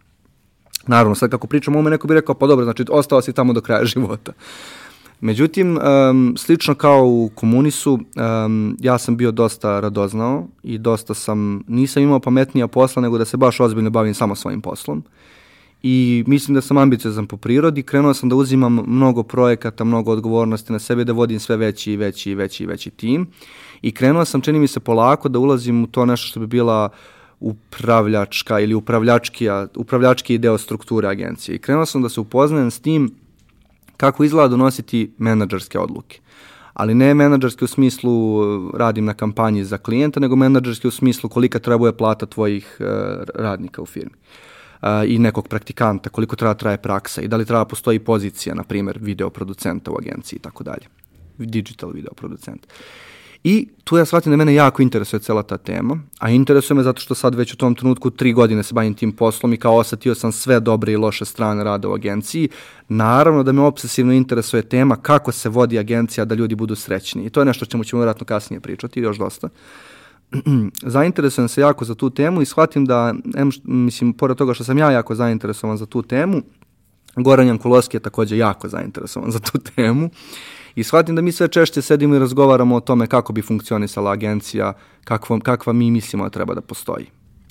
naravno, 0.88 1.16
sad 1.16 1.32
kako 1.32 1.48
pričam, 1.48 1.76
ovo 1.76 1.90
neko 1.90 2.08
bi 2.08 2.14
rekao, 2.14 2.36
pa 2.36 2.48
dobro, 2.48 2.66
znači, 2.66 2.86
ostao 2.90 3.22
si 3.22 3.34
tamo 3.34 3.54
do 3.54 3.62
kraja 3.62 3.86
života. 3.96 4.32
Međutim, 5.22 5.78
um, 5.78 6.34
slično 6.38 6.76
kao 6.76 7.06
u 7.06 7.32
komunisu, 7.36 7.94
um, 7.94 8.78
ja 8.80 8.98
sam 8.98 9.18
bio 9.18 9.32
dosta 9.32 9.80
radoznao 9.80 10.48
i 10.64 10.78
dosta 10.78 11.14
sam, 11.14 11.64
nisam 11.68 12.04
imao 12.04 12.20
pametnija 12.20 12.68
posla 12.68 13.02
nego 13.02 13.18
da 13.18 13.26
se 13.26 13.38
baš 13.38 13.60
ozbiljno 13.60 13.90
bavim 13.90 14.14
samo 14.14 14.36
svojim 14.36 14.62
poslom 14.62 15.04
i 15.84 16.24
mislim 16.28 16.56
da 16.56 16.62
sam 16.62 16.78
ambiciozan 16.78 17.28
po 17.28 17.38
prirodi, 17.38 17.84
krenuo 17.84 18.14
sam 18.14 18.30
da 18.30 18.36
uzimam 18.36 18.80
mnogo 18.88 19.24
projekata, 19.24 19.84
mnogo 19.84 20.12
odgovornosti 20.12 20.74
na 20.74 20.80
sebe, 20.80 21.04
da 21.04 21.14
vodim 21.14 21.40
sve 21.40 21.58
veći 21.58 21.92
i 21.92 21.98
veći 21.98 22.32
i 22.32 22.36
veći 22.36 22.64
i 22.64 22.66
veći 22.66 22.90
tim 22.90 23.28
i 23.82 23.92
krenuo 23.92 24.26
sam, 24.26 24.42
čini 24.42 24.60
mi 24.60 24.68
se 24.68 24.80
polako, 24.80 25.30
da 25.30 25.40
ulazim 25.40 25.84
u 25.84 25.88
to 25.88 26.06
nešto 26.06 26.28
što 26.28 26.40
bi 26.40 26.48
bila 26.48 26.90
upravljačka 27.44 28.60
ili 28.60 28.74
upravljačkija, 28.74 29.68
upravljački 29.76 30.38
deo 30.38 30.58
strukture 30.58 31.08
agencije 31.08 31.56
i 31.56 31.60
krenuo 31.60 31.86
sam 31.86 32.02
da 32.02 32.10
se 32.10 32.20
upoznajem 32.20 32.72
s 32.72 32.80
tim 32.80 33.12
kako 33.98 34.24
izgleda 34.24 34.48
donositi 34.48 35.12
menadžerske 35.18 35.80
odluke. 35.80 36.20
Ali 36.74 36.96
ne 36.96 37.14
menadžerski 37.14 37.66
u 37.66 37.68
smislu 37.68 38.42
radim 38.78 39.06
na 39.06 39.14
kampanji 39.14 39.64
za 39.64 39.78
klijenta, 39.78 40.20
nego 40.20 40.36
menadžerski 40.36 40.88
u 40.88 40.92
smislu 40.92 41.30
kolika 41.30 41.60
trebuje 41.60 41.98
plata 41.98 42.26
tvojih 42.26 42.78
uh, 42.80 42.88
radnika 43.36 43.82
u 43.82 43.86
firmi. 43.86 44.16
Uh, 44.82 44.90
i 45.08 45.20
nekog 45.20 45.48
praktikanta, 45.48 46.10
koliko 46.10 46.36
treba 46.36 46.54
traje 46.54 46.78
praksa 46.78 47.22
i 47.22 47.28
da 47.28 47.38
li 47.38 47.46
treba 47.46 47.66
postoji 47.66 48.00
pozicija, 48.00 48.56
na 48.56 48.64
primer, 48.64 48.98
videoproducenta 49.02 49.92
u 49.92 49.98
agenciji 49.98 50.38
i 50.38 50.42
tako 50.42 50.64
dalje. 50.64 50.88
Digital 51.38 51.92
videoproducent. 51.92 52.68
I 53.44 53.68
tu 53.84 53.98
ja 53.98 54.06
shvatim 54.06 54.32
da 54.32 54.38
mene 54.38 54.54
jako 54.54 54.82
interesuje 54.82 55.20
cela 55.20 55.44
ta 55.44 55.58
tema, 55.58 56.00
a 56.20 56.30
interesuje 56.30 56.76
me 56.76 56.84
zato 56.84 57.02
što 57.02 57.16
sad 57.16 57.36
već 57.36 57.54
u 57.54 57.58
tom 57.58 57.76
trenutku 57.76 58.10
tri 58.10 58.34
godine 58.34 58.64
se 58.64 58.74
bavim 58.74 58.94
tim 58.94 59.12
poslom 59.12 59.54
i 59.54 59.58
kao 59.58 59.76
osetio 59.76 60.16
sam 60.16 60.32
sve 60.32 60.60
dobre 60.60 60.92
i 60.92 60.98
loše 60.98 61.26
strane 61.26 61.64
rada 61.64 61.90
u 61.90 61.94
agenciji. 61.94 62.50
Naravno 62.90 63.44
da 63.44 63.52
me 63.52 63.62
obsesivno 63.62 64.14
interesuje 64.14 64.62
tema 64.62 64.96
kako 64.96 65.32
se 65.32 65.50
vodi 65.50 65.80
agencija 65.80 66.26
da 66.26 66.36
ljudi 66.36 66.56
budu 66.56 66.76
srećni. 66.76 67.26
I 67.26 67.30
to 67.30 67.42
je 67.42 67.46
nešto 67.46 67.66
čemu 67.66 67.84
ćemo 67.84 68.00
vjerojatno 68.00 68.26
kasnije 68.26 68.60
pričati, 68.60 69.00
još 69.00 69.18
dosta. 69.18 69.50
Zainteresujem 70.96 71.48
se 71.48 71.62
jako 71.62 71.86
za 71.86 71.96
tu 71.96 72.10
temu 72.10 72.42
i 72.42 72.46
shvatim 72.46 72.86
da, 72.86 73.14
em, 73.36 73.50
mislim, 73.64 74.14
pored 74.14 74.38
toga 74.38 74.54
što 74.54 74.64
sam 74.64 74.78
ja 74.78 74.92
jako 74.92 75.16
zainteresovan 75.16 75.78
za 75.78 75.86
tu 75.86 76.02
temu, 76.02 76.42
Goran 77.16 77.48
Jankulovski 77.48 77.98
je 77.98 78.02
takođe 78.02 78.38
jako 78.38 78.70
zainteresovan 78.70 79.32
za 79.32 79.40
tu 79.40 79.58
temu 79.76 80.10
i 80.76 80.84
shvatim 80.84 81.16
da 81.16 81.22
mi 81.22 81.32
sve 81.32 81.48
češće 81.48 81.82
sedimo 81.82 82.16
i 82.16 82.20
razgovaramo 82.20 82.76
o 82.76 82.80
tome 82.80 83.08
kako 83.08 83.34
bi 83.34 83.42
funkcionisala 83.42 84.12
agencija, 84.12 84.74
kakva, 85.04 85.40
kakva 85.40 85.74
mi 85.74 85.92
mislimo 85.92 86.24
da 86.24 86.30
treba 86.30 86.54
da 86.54 86.62
postoji. 86.62 87.06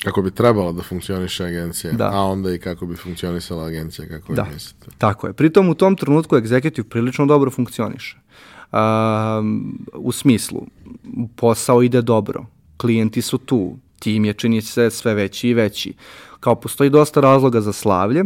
Kako 0.05 0.23
bi 0.23 0.31
trebalo 0.31 0.73
da 0.73 0.83
funkcioniše 0.83 1.45
agencija, 1.45 1.93
da. 1.93 2.11
a 2.13 2.21
onda 2.21 2.55
i 2.55 2.59
kako 2.59 2.87
bi 2.87 2.97
funkcionisala 2.97 3.65
agencija, 3.67 4.09
kako 4.09 4.35
da. 4.35 4.47
mislite. 4.55 4.87
Tako 4.99 5.27
je. 5.27 5.33
Pritom 5.33 5.69
u 5.69 5.75
tom 5.75 5.97
trenutku 5.97 6.37
executive 6.37 6.83
prilično 6.83 7.27
dobro 7.27 7.51
funkcioniše. 7.51 8.17
Um, 8.73 9.79
u 9.95 10.13
smislu, 10.13 10.67
posao 11.37 11.83
ide 11.83 12.03
dobro, 12.03 12.47
klijenti 12.77 13.23
su 13.23 13.39
tu, 13.39 13.77
tim 13.99 14.25
je 14.25 14.33
čini 14.33 14.63
se 14.63 14.91
sve 14.91 15.15
veći 15.15 15.49
i 15.49 15.55
veći. 15.55 15.95
Kao 16.41 16.55
postoji 16.55 16.91
dosta 16.91 17.21
razloga 17.21 17.61
za 17.61 17.73
slavlje, 17.73 18.25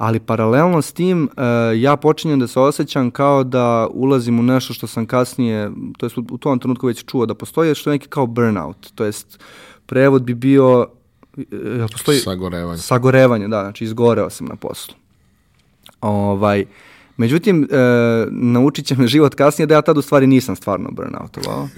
ali 0.00 0.20
paralelno 0.20 0.82
s 0.82 0.92
tim 0.92 1.22
uh, 1.22 1.80
ja 1.80 1.96
počinjem 1.96 2.40
da 2.40 2.46
se 2.46 2.60
osjećam 2.60 3.10
kao 3.10 3.44
da 3.44 3.88
ulazim 3.90 4.38
u 4.38 4.42
nešto 4.42 4.74
što 4.74 4.86
sam 4.86 5.06
kasnije, 5.06 5.70
to 5.98 6.06
jest 6.06 6.18
u 6.18 6.38
tom 6.38 6.58
trenutku 6.58 6.86
već 6.86 7.04
čuo 7.04 7.26
da 7.26 7.34
postoji, 7.34 7.74
što 7.74 7.90
je 7.90 7.94
neki 7.94 8.08
kao 8.08 8.26
burnout, 8.26 8.92
to 8.94 9.04
jest 9.04 9.40
prevod 9.86 10.22
bi 10.22 10.34
bio 10.34 10.86
uh, 11.36 11.44
postoji 11.92 12.18
sagorevanje. 12.18 12.78
Sagorevanje, 12.78 13.48
da, 13.48 13.60
znači 13.60 13.84
izgoreo 13.84 14.30
sam 14.30 14.46
na 14.46 14.56
poslu. 14.56 14.94
Ovaj, 16.00 16.64
Međutim, 17.16 17.68
e, 17.70 17.76
naučit 18.30 18.86
će 18.86 18.96
me 18.96 19.06
život 19.06 19.34
kasnije 19.34 19.66
da 19.66 19.74
ja 19.74 19.82
tad 19.82 19.98
u 19.98 20.02
stvari 20.02 20.26
nisam 20.26 20.56
stvarno 20.56 20.90
burnoutovao, 20.90 21.68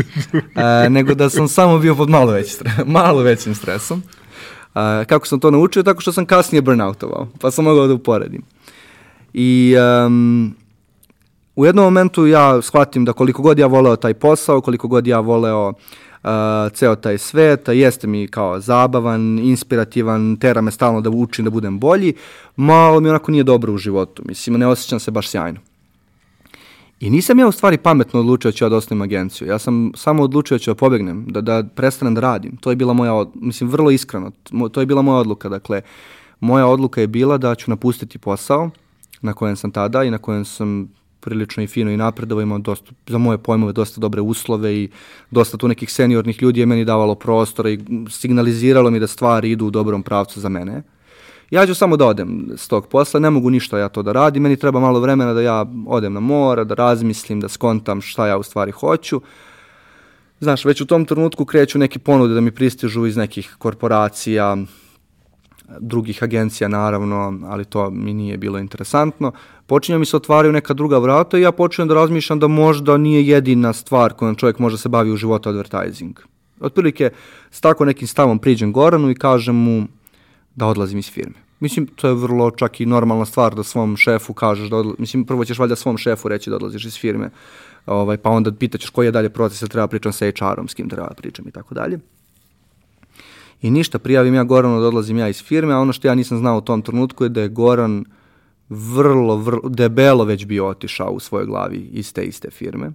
e, 0.85 0.90
nego 0.90 1.14
da 1.14 1.30
sam 1.30 1.48
samo 1.48 1.78
bio 1.78 1.94
pod 1.94 2.11
malo, 2.11 2.32
već 2.32 2.56
malo 2.87 3.22
većim 3.22 3.54
stresom. 3.54 4.02
E, 4.74 5.04
kako 5.04 5.26
sam 5.26 5.40
to 5.40 5.50
naučio? 5.50 5.82
Tako 5.82 6.00
što 6.00 6.12
sam 6.12 6.26
kasnije 6.26 6.62
burnoutovao, 6.62 7.28
pa 7.40 7.50
sam 7.50 7.64
mogao 7.64 7.87
da 7.87 7.94
uporedim. 7.94 8.42
I 9.35 9.76
um, 10.06 10.54
u 11.56 11.66
jednom 11.66 11.85
momentu 11.85 12.26
ja 12.26 12.62
shvatim 12.62 13.04
da 13.04 13.12
koliko 13.12 13.42
god 13.42 13.58
ja 13.58 13.66
voleo 13.66 13.96
taj 13.96 14.14
posao, 14.14 14.61
koliko 14.61 14.88
god 14.88 15.06
ja 15.06 15.20
voleo 15.20 15.68
uh, 15.68 16.30
ceo 16.72 16.96
taj 16.96 17.18
svet, 17.18 17.68
jeste 17.68 18.06
mi 18.06 18.28
kao 18.28 18.61
zabavan, 18.61 19.38
inspirativan, 19.38 20.37
tera 20.37 20.61
me 20.61 20.70
stalno 20.70 21.00
da 21.00 21.11
učim 21.11 21.44
da 21.44 21.50
budem 21.50 21.78
bolji, 21.78 22.14
malo 22.56 23.00
mi 23.00 23.08
onako 23.08 23.32
nije 23.32 23.44
dobro 23.44 23.72
u 23.72 23.78
životu, 23.78 24.22
mislim, 24.26 24.61
ne 24.61 24.66
osjećam 24.66 25.00
se 25.00 25.11
baš 25.11 25.28
sjajno. 25.28 25.61
I 27.03 27.11
nisam 27.11 27.38
ja 27.38 27.49
u 27.49 27.53
stvari 27.53 27.79
pametno 27.79 28.21
odlučio 28.21 28.51
da 28.51 28.57
ću 28.57 28.65
ja 28.65 28.69
da 28.69 28.77
ostavim 28.77 29.03
agenciju. 29.03 29.49
Ja 29.49 29.59
sam 29.59 29.93
samo 29.95 30.23
odlučio 30.23 30.55
da 30.55 30.59
ću 30.59 30.71
da 30.71 30.75
pobegnem, 30.75 31.27
da, 31.29 31.41
da 31.41 31.65
prestanem 31.75 32.15
da 32.15 32.21
radim. 32.21 32.57
To 32.57 32.71
je 32.71 32.77
bila 32.77 32.93
moja, 32.93 33.25
mislim, 33.35 33.71
vrlo 33.71 33.91
iskreno, 33.91 34.31
to 34.73 34.81
je 34.81 34.87
bila 34.87 35.03
moja 35.03 35.19
odluka. 35.19 35.49
Dakle, 35.49 35.81
moja 36.41 36.67
odluka 36.67 37.01
je 37.01 37.07
bila 37.07 37.38
da 37.38 37.55
ću 37.55 37.71
napustiti 37.71 38.19
posao 38.19 38.71
na 39.21 39.33
kojem 39.33 39.57
sam 39.57 39.71
tada 39.71 40.05
i 40.05 40.11
na 40.11 40.19
kojem 40.19 40.45
sam 40.45 40.88
prilično 41.21 41.62
i 41.62 41.67
fino 41.67 41.91
i 41.91 41.97
napredovo, 41.97 42.41
imao 42.41 42.59
dosta, 42.59 42.93
za 43.07 43.19
moje 43.19 43.38
pojmove 43.38 43.73
dosta 43.73 44.01
dobre 44.01 44.21
uslove 44.21 44.75
i 44.77 44.88
dosta 45.31 45.57
tu 45.57 45.69
nekih 45.69 45.93
seniornih 45.93 46.43
ljudi 46.43 46.61
je 46.61 46.67
meni 46.67 46.85
davalo 46.85 47.15
prostora 47.15 47.71
i 47.71 47.79
signaliziralo 48.11 48.91
mi 48.91 49.01
da 49.01 49.07
stvari 49.07 49.51
idu 49.51 49.67
u 49.67 49.71
dobrom 49.71 50.03
pravcu 50.03 50.41
za 50.41 50.49
mene. 50.49 50.83
Ja 51.53 51.67
ću 51.67 51.75
samo 51.75 51.97
da 51.97 52.07
odem 52.07 52.49
s 52.57 52.69
tog 52.69 52.87
posla, 52.88 53.21
ne 53.21 53.31
mogu 53.31 53.51
ništa 53.51 53.79
ja 53.79 53.88
to 53.88 54.03
da 54.03 54.12
radim, 54.12 54.43
meni 54.43 54.57
treba 54.57 54.81
malo 54.81 55.01
vremena 55.01 55.33
da 55.33 55.41
ja 55.41 55.67
odem 55.87 56.12
na 56.12 56.21
mora, 56.21 56.65
da 56.65 56.75
razmislim, 56.75 57.41
da 57.41 57.49
skontam 57.49 58.01
šta 58.01 58.27
ja 58.27 58.38
u 58.38 58.43
stvari 58.43 58.73
hoću. 58.73 59.21
Znaš, 60.41 60.65
već 60.65 60.81
u 60.81 60.87
tom 60.87 61.05
trenutku 61.05 61.45
kreću 61.45 61.79
neki 61.79 61.99
ponude 61.99 62.35
da 62.35 62.41
mi 62.41 62.51
pristižu 62.51 63.07
iz 63.07 63.17
nekih 63.17 63.55
korporacija, 63.59 64.57
drugih 65.79 66.23
agencija 66.23 66.69
naravno, 66.69 67.41
ali 67.45 67.65
to 67.65 67.91
mi 67.91 68.15
nije 68.15 68.38
bilo 68.38 68.59
interesantno. 68.59 69.33
Počinje 69.67 69.99
mi 69.99 70.07
se 70.07 70.17
otvaraju 70.17 70.53
neka 70.53 70.75
druga 70.75 70.99
vrata 70.99 71.38
i 71.38 71.43
ja 71.43 71.53
počinjem 71.53 71.88
da 71.88 71.95
razmišljam 71.95 72.38
da 72.38 72.49
možda 72.49 72.97
nije 72.97 73.27
jedina 73.27 73.73
stvar 73.73 74.12
kojom 74.12 74.35
čovjek 74.35 74.59
može 74.59 74.79
se 74.79 74.88
bavi 74.88 75.12
u 75.12 75.17
životu 75.17 75.49
advertising. 75.49 76.19
Otprilike 76.61 77.11
s 77.51 77.61
tako 77.61 77.85
nekim 77.85 78.09
stavom 78.09 78.38
priđem 78.38 78.73
Goranu 78.73 79.11
i 79.11 79.15
kažem 79.15 79.57
mu 79.57 79.87
da 80.55 80.67
odlazim 80.67 80.99
iz 80.99 81.11
firme. 81.11 81.35
Mislim, 81.61 81.87
to 81.87 82.09
je 82.09 82.15
vrlo 82.15 82.51
čak 82.51 82.81
i 82.81 82.87
normalna 82.87 83.25
stvar 83.25 83.55
da 83.55 83.62
svom 83.62 83.97
šefu 83.97 84.35
kažeš 84.35 84.71
da 84.71 84.77
odlazim. 84.77 84.97
Mislim, 84.99 85.25
prvo 85.25 85.45
ćeš 85.45 85.59
valjda 85.59 85.77
svom 85.77 85.99
šefu 85.99 86.29
reći 86.29 86.51
da 86.51 86.57
odlaziš 86.57 86.85
iz 86.85 86.99
firme, 86.99 87.31
ovaj, 87.87 88.17
pa 88.17 88.31
onda 88.31 88.53
pitaćeš 88.53 88.91
koji 88.91 89.07
je 89.07 89.12
dalje 89.12 89.31
proces, 89.31 89.61
treba 89.71 89.87
pričam 89.87 90.12
sa 90.12 90.27
HR-om, 90.27 90.69
s 90.69 90.75
kim 90.75 90.88
treba 90.88 91.09
pričam 91.17 91.49
i 91.49 91.51
tako 91.51 91.75
dalje. 91.75 91.99
I 93.62 93.71
ništa, 93.71 93.99
prijavim 93.99 94.35
ja 94.35 94.45
Goranu 94.45 94.81
da 94.81 94.87
odlazim 94.87 95.19
ja 95.19 95.29
iz 95.29 95.43
firme, 95.43 95.75
a 95.75 95.79
ono 95.79 95.93
što 95.93 96.09
ja 96.09 96.15
nisam 96.15 96.38
znao 96.38 96.59
u 96.59 96.61
tom 96.61 96.83
trenutku 96.83 97.25
je 97.25 97.29
da 97.29 97.41
je 97.41 97.49
Goran 97.49 98.05
vrlo, 98.69 99.37
vrlo, 99.37 99.69
debelo 99.69 100.25
već 100.25 100.45
bio 100.47 100.67
otišao 100.67 101.11
u 101.11 101.21
svojoj 101.21 101.47
glavi 101.47 101.79
iz 101.93 102.12
te 102.12 102.23
iste 102.23 102.51
firme. 102.51 102.93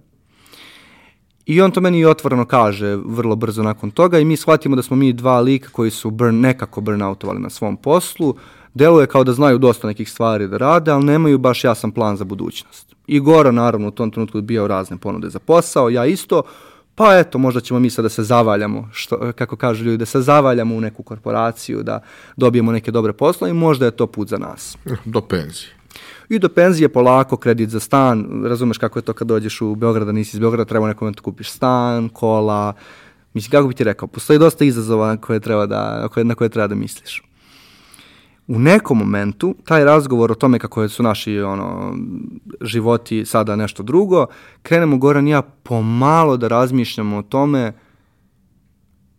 I 1.48 1.60
on 1.62 1.70
to 1.70 1.80
meni 1.80 2.04
otvoreno 2.04 2.44
kaže 2.44 2.96
vrlo 3.04 3.36
brzo 3.36 3.62
nakon 3.62 3.90
toga 3.90 4.18
i 4.18 4.24
mi 4.24 4.36
shvatimo 4.36 4.76
da 4.76 4.82
smo 4.82 4.96
mi 4.96 5.12
dva 5.12 5.40
lika 5.40 5.68
koji 5.68 5.90
su 5.90 6.10
burn, 6.10 6.40
nekako 6.40 6.80
burnoutovali 6.80 7.40
na 7.40 7.50
svom 7.50 7.76
poslu, 7.76 8.34
deluje 8.74 9.06
kao 9.06 9.24
da 9.24 9.32
znaju 9.32 9.58
dosta 9.58 9.86
nekih 9.86 10.10
stvari 10.10 10.48
da 10.48 10.56
rade, 10.56 10.90
ali 10.90 11.04
nemaju 11.04 11.38
baš 11.38 11.64
jasan 11.64 11.90
plan 11.90 12.16
za 12.16 12.24
budućnost. 12.24 12.94
I 13.06 13.20
Gora 13.20 13.50
naravno 13.50 13.88
u 13.88 13.90
tom 13.90 14.10
trenutku 14.10 14.40
bio 14.40 14.66
razne 14.66 14.96
ponude 14.96 15.30
za 15.30 15.38
posao, 15.38 15.90
ja 15.90 16.06
isto, 16.06 16.42
pa 16.94 17.18
eto, 17.18 17.38
možda 17.38 17.60
ćemo 17.60 17.80
mi 17.80 17.90
sad 17.90 18.04
da 18.04 18.08
se 18.08 18.22
zavaljamo, 18.22 18.88
što, 18.92 19.32
kako 19.32 19.56
kažu 19.56 19.84
ljudi, 19.84 19.96
da 19.96 20.06
se 20.06 20.20
zavaljamo 20.20 20.74
u 20.74 20.80
neku 20.80 21.02
korporaciju, 21.02 21.82
da 21.82 22.02
dobijemo 22.36 22.72
neke 22.72 22.90
dobre 22.90 23.12
poslove 23.12 23.50
i 23.50 23.54
možda 23.54 23.84
je 23.84 23.96
to 23.96 24.06
put 24.06 24.28
za 24.28 24.38
nas. 24.38 24.76
Do 25.04 25.20
penzije. 25.20 25.77
I 26.28 26.38
do 26.38 26.48
penzije 26.48 26.88
polako, 26.88 27.36
kredit 27.36 27.70
za 27.70 27.80
stan, 27.80 28.42
razumeš 28.44 28.78
kako 28.78 28.98
je 28.98 29.02
to 29.02 29.12
kad 29.12 29.28
dođeš 29.28 29.60
u 29.60 29.74
Beograd, 29.74 30.06
da 30.06 30.12
nisi 30.12 30.36
iz 30.36 30.40
Beograda, 30.40 30.68
treba 30.68 30.88
nekom 30.88 31.06
momentu 31.06 31.22
kupiš 31.22 31.50
stan, 31.50 32.08
kola, 32.08 32.72
mislim, 33.34 33.50
kako 33.50 33.68
bi 33.68 33.74
ti 33.74 33.84
rekao, 33.84 34.08
postoji 34.08 34.38
dosta 34.38 34.64
izazova 34.64 35.06
na 35.06 35.16
koje 35.16 35.40
treba 35.40 35.66
da, 35.66 36.08
na 36.24 36.34
koje 36.34 36.48
treba 36.48 36.66
da 36.66 36.74
misliš 36.74 37.22
u 38.48 38.58
nekom 38.58 38.98
momentu 38.98 39.54
taj 39.64 39.84
razgovor 39.84 40.32
o 40.32 40.34
tome 40.34 40.58
kako 40.58 40.88
su 40.88 41.02
naši 41.02 41.40
ono, 41.40 41.96
životi 42.60 43.24
sada 43.24 43.56
nešto 43.56 43.82
drugo, 43.82 44.26
krenemo 44.62 44.96
Goran 44.96 45.28
i 45.28 45.30
ja 45.30 45.42
pomalo 45.42 46.36
da 46.36 46.48
razmišljamo 46.48 47.16
o 47.16 47.22
tome, 47.22 47.72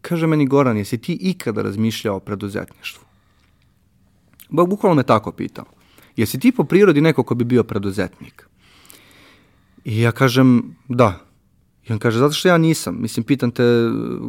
kaže 0.01 0.27
meni 0.27 0.47
Goran, 0.47 0.77
jesi 0.77 0.97
ti 0.97 1.17
ikada 1.21 1.61
razmišljao 1.61 2.15
o 2.15 2.19
preduzetništvu? 2.19 3.03
Bog 4.49 4.69
bukvalno 4.69 4.95
me 4.95 5.03
tako 5.03 5.31
pitao. 5.31 5.65
Jesi 6.19 6.39
ti 6.39 6.51
po 6.51 6.63
prirodi 6.63 7.01
neko 7.01 7.23
ko 7.23 7.35
bi 7.35 7.43
bio 7.43 7.63
preduzetnik? 7.63 8.47
I 9.85 10.01
ja 10.01 10.11
kažem, 10.11 10.75
da. 10.87 11.19
I 11.87 11.93
on 11.93 11.99
kaže, 11.99 12.19
zato 12.19 12.33
što 12.33 12.47
ja 12.47 12.57
nisam. 12.57 12.97
Mislim, 13.01 13.23
pitan 13.23 13.51
te, 13.51 13.63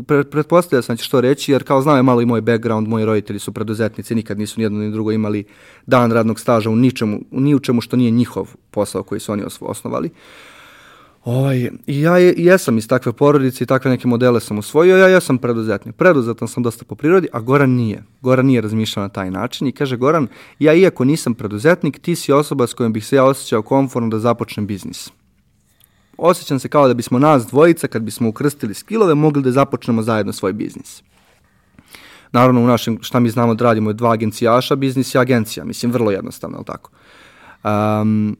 pre, 0.07 0.25
pretpostavlja 0.25 0.83
sam 0.83 0.97
će 0.97 1.05
što 1.05 1.21
reći, 1.21 1.53
jer 1.53 1.65
kao 1.65 1.83
znao 1.83 1.97
je 1.97 2.03
malo 2.03 2.21
i 2.21 2.27
moj 2.27 2.41
background, 2.41 2.89
moji 2.89 3.05
roditelji 3.05 3.39
su 3.39 3.53
preduzetnici, 3.53 4.15
nikad 4.15 4.39
nisu 4.39 4.61
ni 4.61 4.65
jedno 4.65 4.79
ni 4.79 4.93
drugo 4.93 5.13
imali 5.13 5.45
dan 5.87 6.13
radnog 6.13 6.41
staža 6.41 6.71
u 6.71 6.77
ničemu, 6.77 7.21
ni 7.31 7.55
u 7.55 7.59
čemu 7.59 7.81
što 7.81 7.97
nije 7.97 8.11
njihov 8.11 8.55
posao 8.71 9.03
koji 9.03 9.21
su 9.21 9.33
oni 9.33 9.43
osnovali. 9.61 10.11
Ovaj, 11.25 11.71
ja 11.87 12.19
je, 12.19 12.35
jesam 12.37 12.79
iz 12.79 12.89
takve 12.89 13.13
porodice 13.13 13.65
i 13.65 13.67
takve 13.67 13.91
neke 13.91 14.09
modele 14.09 14.41
sam 14.41 14.59
usvojio, 14.59 14.97
ja 14.97 15.09
jesam 15.09 15.39
preduzetnik. 15.39 15.97
Preduzetan 15.97 16.49
sam 16.49 16.63
dosta 16.63 16.85
po 16.85 16.95
prirodi, 16.95 17.29
a 17.33 17.41
Goran 17.41 17.71
nije. 17.71 18.03
Goran 18.21 18.47
nije 18.47 18.61
razmišljao 18.61 19.03
na 19.03 19.09
taj 19.09 19.31
način 19.31 19.67
i 19.67 19.73
kaže 19.73 19.97
Goran, 19.97 20.29
ja 20.59 20.75
iako 20.75 21.05
nisam 21.05 21.35
preduzetnik, 21.35 21.99
ti 21.99 22.17
si 22.17 22.33
osoba 22.33 22.67
s 22.67 22.75
kojom 22.75 22.93
bih 22.93 23.07
se 23.07 23.17
ja 23.17 23.25
osjećao 23.25 23.63
komfortno 23.63 24.09
da 24.09 24.19
započnem 24.19 24.67
biznis 24.67 25.11
osjećam 26.21 26.59
se 26.59 26.69
kao 26.69 26.89
da 26.89 26.95
bismo 26.95 27.19
nas 27.19 27.47
dvojica, 27.47 27.87
kad 27.87 28.03
bismo 28.03 28.29
ukrstili 28.29 28.75
skillove, 28.75 29.15
mogli 29.15 29.43
da 29.43 29.51
započnemo 29.51 30.03
zajedno 30.03 30.33
svoj 30.33 30.53
biznis. 30.53 31.03
Naravno, 32.33 32.61
u 32.61 32.67
našem, 32.67 32.99
šta 33.03 33.21
mi 33.21 33.31
znamo 33.31 33.55
da 33.55 33.65
radimo 33.65 33.91
je 33.91 33.95
dva 33.95 34.13
agencijaša, 34.13 34.77
biznis 34.77 35.15
i 35.15 35.19
agencija. 35.19 35.65
Mislim, 35.65 35.93
vrlo 35.93 36.11
jednostavno, 36.11 36.57
je 36.57 36.59
li 36.59 36.65
tako? 36.65 36.91
Um, 37.65 38.37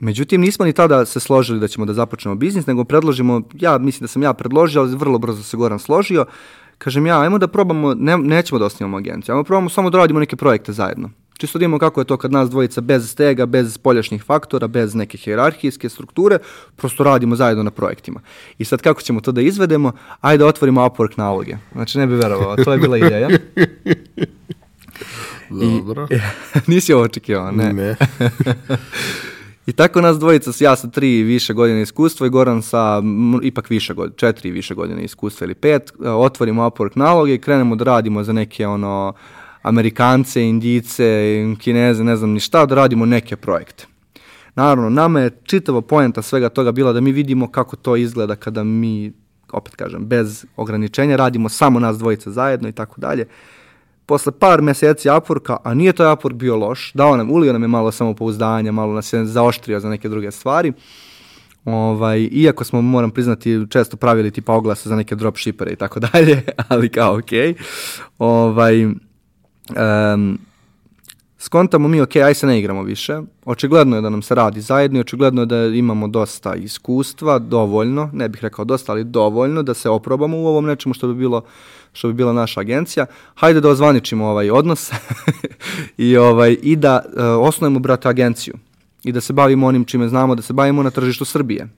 međutim, 0.00 0.40
nismo 0.40 0.64
ni 0.64 0.72
tada 0.72 1.06
se 1.06 1.20
složili 1.20 1.60
da 1.60 1.68
ćemo 1.68 1.86
da 1.86 1.92
započnemo 1.92 2.34
biznis, 2.34 2.66
nego 2.66 2.84
predložimo, 2.84 3.42
ja 3.54 3.78
mislim 3.78 4.00
da 4.00 4.08
sam 4.08 4.22
ja 4.22 4.32
predložio, 4.32 4.82
ali 4.82 4.96
vrlo 4.96 5.18
brzo 5.18 5.42
se 5.42 5.56
Goran 5.56 5.78
složio, 5.78 6.26
kažem 6.78 7.06
ja, 7.06 7.20
ajmo 7.20 7.38
da 7.38 7.48
probamo, 7.48 7.94
ne, 7.94 8.18
nećemo 8.18 8.58
da 8.58 8.64
osnimamo 8.64 8.96
agenciju, 8.96 9.32
ajmo 9.32 9.42
da 9.42 9.46
probamo 9.46 9.68
samo 9.68 9.90
da 9.90 9.98
radimo 9.98 10.20
neke 10.20 10.36
projekte 10.36 10.72
zajedno. 10.72 11.10
Čisto 11.38 11.58
da 11.58 11.64
imamo 11.64 11.78
kako 11.78 12.00
je 12.00 12.04
to 12.04 12.16
kad 12.16 12.32
nas 12.32 12.50
dvojica 12.50 12.80
bez 12.80 13.10
stega, 13.10 13.46
bez 13.46 13.74
spoljašnjih 13.74 14.22
faktora, 14.22 14.68
bez 14.68 14.94
neke 14.94 15.18
hjerarhijske 15.18 15.88
strukture, 15.88 16.38
prosto 16.76 17.04
radimo 17.04 17.36
zajedno 17.36 17.62
na 17.62 17.70
projektima. 17.70 18.20
I 18.58 18.64
sad 18.64 18.82
kako 18.82 19.02
ćemo 19.02 19.20
to 19.20 19.32
da 19.32 19.40
izvedemo? 19.40 19.92
Ajde 20.20 20.44
otvorimo 20.44 20.80
Upwork 20.80 21.12
naloge. 21.16 21.56
Znači 21.72 21.98
ne 21.98 22.06
bi 22.06 22.14
verovao, 22.14 22.56
to 22.56 22.72
je 22.72 22.78
bila 22.78 22.98
ideja. 22.98 23.28
Dobro. 25.50 26.06
I, 26.10 26.18
nisi 26.70 26.92
ovo 26.92 27.02
očekivao, 27.02 27.50
ne? 27.50 27.72
Ne. 27.72 27.96
I 29.70 29.72
tako 29.72 30.00
nas 30.00 30.18
dvojica, 30.18 30.50
ja 30.60 30.76
sa 30.76 30.88
tri 30.88 31.18
i 31.18 31.22
više 31.22 31.52
godine 31.52 31.82
iskustva 31.82 32.26
i 32.26 32.30
Goran 32.30 32.62
sa 32.62 33.02
ipak 33.42 33.70
više 33.70 33.94
godine, 33.94 34.16
četiri 34.16 34.48
i 34.48 34.52
više 34.52 34.74
godine 34.74 35.04
iskustva 35.04 35.44
ili 35.44 35.54
pet, 35.54 35.92
otvorimo 36.04 36.62
Upwork 36.62 36.90
naloge 36.94 37.34
i 37.34 37.38
krenemo 37.38 37.76
da 37.76 37.84
radimo 37.84 38.22
za 38.22 38.32
neke 38.32 38.66
ono 38.66 39.12
Amerikance, 39.62 40.42
Indice, 40.42 41.36
Kineze, 41.58 42.04
ne 42.04 42.16
znam 42.16 42.30
ni 42.30 42.40
šta, 42.40 42.66
da 42.66 42.74
radimo 42.74 43.06
neke 43.06 43.36
projekte. 43.36 43.86
Naravno, 44.54 44.90
nama 44.90 45.20
je 45.20 45.30
čitava 45.44 45.80
poenta 45.80 46.22
svega 46.22 46.48
toga 46.48 46.72
bila 46.72 46.92
da 46.92 47.00
mi 47.00 47.12
vidimo 47.12 47.50
kako 47.50 47.76
to 47.76 47.96
izgleda 47.96 48.36
kada 48.36 48.64
mi, 48.64 49.12
opet 49.52 49.76
kažem, 49.76 50.06
bez 50.06 50.44
ograničenja 50.56 51.16
radimo 51.16 51.48
samo 51.48 51.80
nas 51.80 51.98
dvojica 51.98 52.30
zajedno 52.30 52.68
i 52.68 52.72
tako 52.72 53.00
dalje. 53.00 53.26
Posle 54.10 54.32
par 54.32 54.62
meseci 54.62 55.08
Upworka, 55.08 55.56
a 55.64 55.74
nije 55.74 55.92
to 55.92 56.04
Upwork 56.04 56.34
bio 56.34 56.56
loš, 56.56 56.92
dao 56.94 57.16
nam, 57.16 57.30
ulio 57.30 57.52
nam 57.52 57.62
je 57.62 57.68
malo 57.68 57.92
samopouzdanja, 57.92 58.72
malo 58.72 58.94
nas 58.94 59.12
je 59.12 59.24
zaoštrio 59.24 59.80
za 59.80 59.88
neke 59.88 60.08
druge 60.08 60.30
stvari. 60.30 60.72
Ovaj, 61.64 62.28
iako 62.32 62.64
smo, 62.64 62.82
moram 62.82 63.10
priznati, 63.10 63.66
često 63.70 63.96
pravili 63.96 64.30
tipa 64.30 64.52
oglase 64.52 64.88
za 64.88 64.96
neke 64.96 65.14
dropshippere 65.14 65.72
i 65.72 65.76
tako 65.76 66.00
dalje, 66.12 66.42
ali 66.68 66.88
kao 66.88 67.18
okej. 67.18 67.54
Okay. 67.54 67.62
Ovaj, 68.18 68.86
Um, 69.76 70.38
skontamo 71.38 71.88
mi, 71.88 72.00
ok, 72.00 72.16
aj 72.16 72.34
se 72.34 72.46
ne 72.46 72.58
igramo 72.58 72.82
više. 72.82 73.20
Očigledno 73.44 73.96
je 73.96 74.02
da 74.02 74.10
nam 74.10 74.22
se 74.22 74.34
radi 74.34 74.60
zajedno 74.60 74.98
i 74.98 75.00
očigledno 75.00 75.42
je 75.42 75.46
da 75.46 75.66
imamo 75.66 76.08
dosta 76.08 76.54
iskustva, 76.54 77.38
dovoljno, 77.38 78.10
ne 78.12 78.28
bih 78.28 78.42
rekao 78.42 78.64
dosta, 78.64 78.92
ali 78.92 79.04
dovoljno 79.04 79.62
da 79.62 79.74
se 79.74 79.90
oprobamo 79.90 80.38
u 80.38 80.46
ovom 80.46 80.66
nečemu 80.66 80.94
što 80.94 81.08
bi 81.08 81.14
bilo 81.14 81.42
što 81.92 82.08
bi 82.08 82.14
bila 82.14 82.32
naša 82.32 82.60
agencija. 82.60 83.06
Hajde 83.34 83.60
da 83.60 83.68
ozvaničimo 83.68 84.26
ovaj 84.26 84.50
odnos 84.50 84.90
i, 85.96 86.16
ovaj, 86.16 86.56
i 86.62 86.76
da 86.76 87.02
uh, 87.06 87.22
osnovimo, 87.48 87.78
brate, 87.78 88.08
agenciju 88.08 88.54
i 89.04 89.12
da 89.12 89.20
se 89.20 89.32
bavimo 89.32 89.66
onim 89.66 89.84
čime 89.84 90.08
znamo, 90.08 90.34
da 90.34 90.42
se 90.42 90.52
bavimo 90.52 90.82
na 90.82 90.90
tržištu 90.90 91.24
Srbije. 91.24 91.68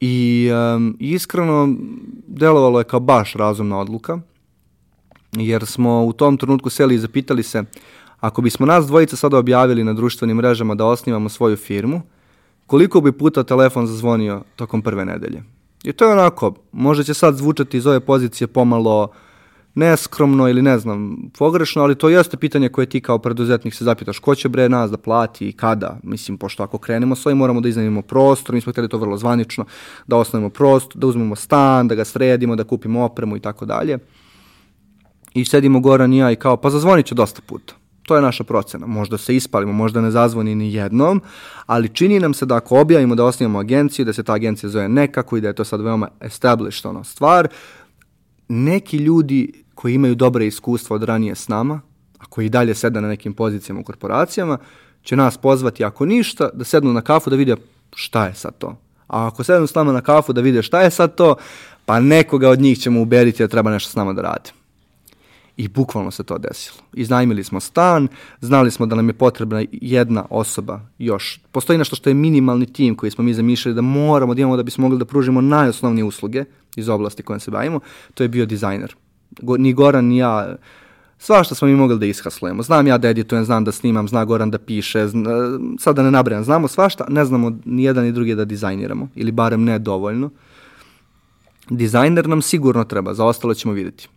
I 0.00 0.48
um, 0.52 0.96
iskreno 1.00 1.74
delovalo 2.26 2.78
je 2.78 2.84
kao 2.84 3.00
baš 3.00 3.34
razumna 3.34 3.78
odluka 3.78 4.18
jer 5.32 5.66
smo 5.66 6.04
u 6.04 6.12
tom 6.12 6.36
trenutku 6.36 6.70
seli 6.70 6.94
i 6.94 6.98
zapitali 6.98 7.42
se 7.42 7.64
ako 8.20 8.42
bismo 8.42 8.66
nas 8.66 8.86
dvojica 8.86 9.16
sada 9.16 9.38
objavili 9.38 9.84
na 9.84 9.92
društvenim 9.92 10.36
mrežama 10.36 10.74
da 10.74 10.84
osnivamo 10.86 11.28
svoju 11.28 11.56
firmu, 11.56 12.02
koliko 12.66 13.00
bi 13.00 13.12
puta 13.12 13.44
telefon 13.44 13.86
zazvonio 13.86 14.42
tokom 14.56 14.82
prve 14.82 15.04
nedelje? 15.04 15.42
I 15.86 15.92
to 15.92 16.04
je 16.04 16.12
onako, 16.12 16.54
možda 16.72 17.04
će 17.04 17.14
sad 17.14 17.36
zvučati 17.36 17.76
iz 17.76 17.86
ove 17.86 18.00
pozicije 18.00 18.48
pomalo 18.48 19.08
neskromno 19.74 20.48
ili 20.48 20.62
ne 20.62 20.78
znam, 20.78 21.16
pogrešno, 21.38 21.82
ali 21.82 21.94
to 21.94 22.08
jeste 22.08 22.36
pitanje 22.36 22.68
koje 22.68 22.86
ti 22.86 23.00
kao 23.00 23.18
preduzetnik 23.18 23.74
se 23.74 23.84
zapitaš 23.84 24.18
ko 24.18 24.34
će 24.34 24.48
bre 24.48 24.68
nas 24.68 24.90
da 24.90 24.96
plati 24.96 25.48
i 25.48 25.52
kada. 25.52 25.98
Mislim, 26.02 26.38
pošto 26.38 26.62
ako 26.62 26.78
krenemo 26.78 27.16
s 27.16 27.26
ovim 27.26 27.38
moramo 27.38 27.60
da 27.60 27.68
iznajmimo 27.68 28.02
prostor, 28.02 28.54
mi 28.54 28.60
smo 28.60 28.72
htjeli 28.72 28.88
to 28.88 28.98
vrlo 28.98 29.16
zvanično, 29.16 29.64
da 30.06 30.16
osnovimo 30.16 30.50
prostor, 30.50 31.00
da 31.00 31.06
uzmemo 31.06 31.36
stan, 31.36 31.88
da 31.88 31.94
ga 31.94 32.04
sredimo, 32.04 32.56
da 32.56 32.64
kupimo 32.64 33.04
opremu 33.04 33.36
i 33.36 33.40
tako 33.40 33.66
dalje. 33.66 33.98
I 35.34 35.44
sedimo 35.44 35.80
Goran 35.80 36.12
i 36.12 36.18
ja 36.18 36.30
i 36.30 36.36
kao, 36.36 36.56
pa 36.56 36.70
zazvonit 36.70 37.06
će 37.06 37.14
dosta 37.14 37.42
puta. 37.46 37.74
To 38.06 38.16
je 38.16 38.22
naša 38.22 38.44
procena. 38.44 38.86
Možda 38.86 39.18
se 39.18 39.36
ispalimo, 39.36 39.72
možda 39.72 40.00
ne 40.00 40.10
zazvoni 40.10 40.54
ni 40.54 40.74
jednom, 40.74 41.22
ali 41.66 41.88
čini 41.88 42.20
nam 42.20 42.34
se 42.34 42.46
da 42.46 42.56
ako 42.56 42.80
objavimo 42.80 43.14
da 43.14 43.24
osnijemo 43.24 43.58
agenciju, 43.58 44.04
da 44.04 44.12
se 44.12 44.22
ta 44.22 44.32
agencija 44.32 44.70
zove 44.70 44.88
nekako 44.88 45.36
i 45.36 45.40
da 45.40 45.48
je 45.48 45.54
to 45.54 45.64
sad 45.64 45.80
veoma 45.80 46.08
established 46.20 46.86
ono 46.86 47.04
stvar, 47.04 47.48
neki 48.48 48.96
ljudi 48.96 49.64
koji 49.74 49.94
imaju 49.94 50.14
dobre 50.14 50.46
iskustva 50.46 50.96
od 50.96 51.02
ranije 51.02 51.34
s 51.34 51.48
nama, 51.48 51.80
a 52.18 52.24
koji 52.26 52.48
dalje 52.48 52.74
sede 52.74 53.00
na 53.00 53.08
nekim 53.08 53.34
pozicijama 53.34 53.80
u 53.80 53.84
korporacijama, 53.84 54.58
će 55.02 55.16
nas 55.16 55.36
pozvati, 55.36 55.84
ako 55.84 56.06
ništa, 56.06 56.48
da 56.54 56.64
sednu 56.64 56.92
na 56.92 57.00
kafu 57.00 57.30
da 57.30 57.36
vide 57.36 57.56
šta 57.94 58.26
je 58.26 58.34
sad 58.34 58.58
to. 58.58 58.76
A 59.06 59.26
ako 59.26 59.44
sednu 59.44 59.66
s 59.66 59.74
nama 59.74 59.92
na 59.92 60.00
kafu 60.00 60.32
da 60.32 60.40
vide 60.40 60.62
šta 60.62 60.82
je 60.82 60.90
sad 60.90 61.14
to, 61.14 61.36
pa 61.86 62.00
nekoga 62.00 62.48
od 62.48 62.60
njih 62.60 62.78
ćemo 62.78 63.00
uberiti 63.00 63.42
da 63.42 63.48
treba 63.48 63.70
nešto 63.70 63.90
s 63.90 63.94
nama 63.94 64.12
da 64.12 64.22
radi. 64.22 64.50
I 65.56 65.68
bukvalno 65.68 66.10
se 66.10 66.22
to 66.22 66.38
desilo. 66.38 66.78
Iznajmili 66.92 67.44
smo 67.44 67.60
stan, 67.60 68.08
znali 68.40 68.70
smo 68.70 68.86
da 68.86 68.96
nam 68.96 69.08
je 69.08 69.12
potrebna 69.12 69.64
jedna 69.72 70.24
osoba 70.30 70.80
još. 70.98 71.40
Postoji 71.52 71.78
nešto 71.78 71.96
što 71.96 72.10
je 72.10 72.14
minimalni 72.14 72.72
tim 72.72 72.94
koji 72.94 73.10
smo 73.10 73.24
mi 73.24 73.34
zamišljali 73.34 73.74
da 73.74 73.82
moramo 73.82 74.34
da 74.34 74.40
imamo 74.40 74.56
da 74.56 74.62
bismo 74.62 74.82
mogli 74.82 74.98
da 74.98 75.04
pružimo 75.04 75.40
najosnovnije 75.40 76.04
usluge 76.04 76.44
iz 76.76 76.88
oblasti 76.88 77.22
kojom 77.22 77.40
se 77.40 77.50
bavimo. 77.50 77.80
To 78.14 78.22
je 78.22 78.28
bio 78.28 78.46
dizajner. 78.46 78.94
Ni 79.58 79.72
Goran, 79.72 80.04
ni 80.04 80.16
ja, 80.16 80.56
svašta 81.18 81.54
smo 81.54 81.68
mi 81.68 81.74
mogli 81.74 81.98
da 81.98 82.06
ishaslujemo. 82.06 82.62
Znam 82.62 82.86
ja 82.86 82.98
da 82.98 83.08
editujem, 83.08 83.44
znam 83.44 83.64
da 83.64 83.72
snimam, 83.72 84.08
zna 84.08 84.24
Goran 84.24 84.50
da 84.50 84.58
piše, 84.58 85.08
zna, 85.08 85.30
sad 85.78 85.96
da 85.96 86.02
ne 86.02 86.10
nabrajam, 86.10 86.44
znamo 86.44 86.68
svašta, 86.68 87.06
ne 87.08 87.24
znamo 87.24 87.58
ni 87.64 87.84
jedan 87.84 88.04
ni 88.04 88.12
drugi 88.12 88.34
da 88.34 88.44
dizajniramo, 88.44 89.08
ili 89.14 89.32
barem 89.32 89.64
ne 89.64 89.78
dovoljno. 89.78 90.30
Dizajner 91.70 92.28
nam 92.28 92.42
sigurno 92.42 92.84
treba, 92.84 93.14
za 93.14 93.24
ostalo 93.24 93.54
ćemo 93.54 93.74
videti. 93.74 94.08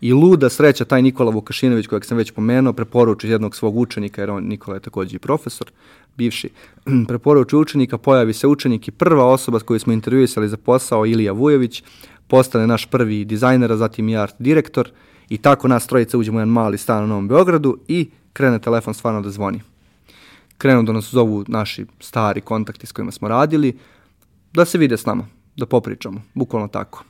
I 0.00 0.12
luda 0.12 0.48
sreća, 0.48 0.84
taj 0.84 1.02
Nikola 1.02 1.30
Vukašinović, 1.30 1.86
kojeg 1.86 2.04
sam 2.04 2.16
već 2.16 2.30
pomenuo, 2.30 2.72
preporuči 2.72 3.28
jednog 3.28 3.56
svog 3.56 3.76
učenika, 3.76 4.22
jer 4.22 4.30
on, 4.30 4.44
Nikola 4.44 4.76
je 4.76 4.80
takođe 4.80 5.16
i 5.16 5.18
profesor, 5.18 5.70
bivši, 6.16 6.50
preporuči 7.08 7.56
učenika, 7.56 7.98
pojavi 7.98 8.32
se 8.32 8.46
učenik 8.46 8.88
i 8.88 8.90
prva 8.90 9.26
osoba 9.26 9.58
koju 9.58 9.80
smo 9.80 9.92
intervjuisali 9.92 10.48
za 10.48 10.56
posao, 10.56 11.06
Ilija 11.06 11.32
Vujović, 11.32 11.82
postane 12.28 12.66
naš 12.66 12.86
prvi 12.86 13.24
dizajner, 13.24 13.72
a 13.72 13.76
zatim 13.76 14.08
i 14.08 14.16
art 14.16 14.34
direktor 14.38 14.90
i 15.28 15.38
tako 15.38 15.68
nas 15.68 15.86
trojica 15.86 16.18
uđemo 16.18 16.38
u 16.38 16.40
jedan 16.40 16.52
mali 16.52 16.78
stan 16.78 17.04
u 17.04 17.06
Novom 17.06 17.28
Beogradu 17.28 17.78
i 17.88 18.10
krene 18.32 18.58
telefon 18.58 18.94
stvarno 18.94 19.20
da 19.20 19.30
zvoni. 19.30 19.60
Krenu 20.58 20.82
da 20.82 20.92
nas 20.92 21.10
zovu 21.10 21.44
naši 21.48 21.86
stari 22.00 22.40
kontakti 22.40 22.86
s 22.86 22.92
kojima 22.92 23.12
smo 23.12 23.28
radili, 23.28 23.78
da 24.52 24.64
se 24.64 24.78
vide 24.78 24.96
s 24.96 25.06
nama, 25.06 25.26
da 25.56 25.66
popričamo, 25.66 26.22
bukvalno 26.34 26.68
tako. 26.68 27.04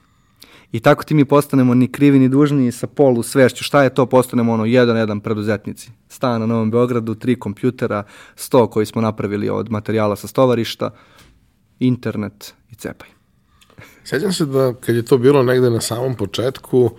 I 0.73 0.81
tako 0.81 1.05
ti 1.05 1.14
mi 1.14 1.25
postanemo 1.25 1.75
ni 1.75 1.93
krivi 1.93 2.18
ni 2.18 2.29
dužni 2.29 2.73
sa 2.73 2.87
polu 2.87 3.23
svešću. 3.23 3.64
Šta 3.64 3.83
je 3.83 3.95
to? 3.95 4.07
Postanemo 4.07 4.53
ono 4.53 4.64
jedan 4.64 4.97
jedan 4.97 5.21
preduzetnici. 5.21 5.91
Stan 6.09 6.41
na 6.41 6.47
Novom 6.47 6.71
Beogradu, 6.71 7.14
tri 7.14 7.39
kompjutera, 7.39 8.03
sto 8.37 8.66
koji 8.66 8.87
smo 8.87 9.03
napravili 9.03 9.49
od 9.49 9.71
materijala 9.71 10.16
sa 10.16 10.27
stovarišta, 10.27 10.91
internet 11.79 12.55
i 12.71 12.75
cepaj. 12.75 13.09
Sjećam 14.05 14.33
se 14.33 14.47
da 14.47 14.75
kad 14.81 14.97
je 14.97 15.05
to 15.05 15.18
bilo 15.18 15.43
negde 15.43 15.71
na 15.71 15.81
samom 15.81 16.14
početku, 16.14 16.91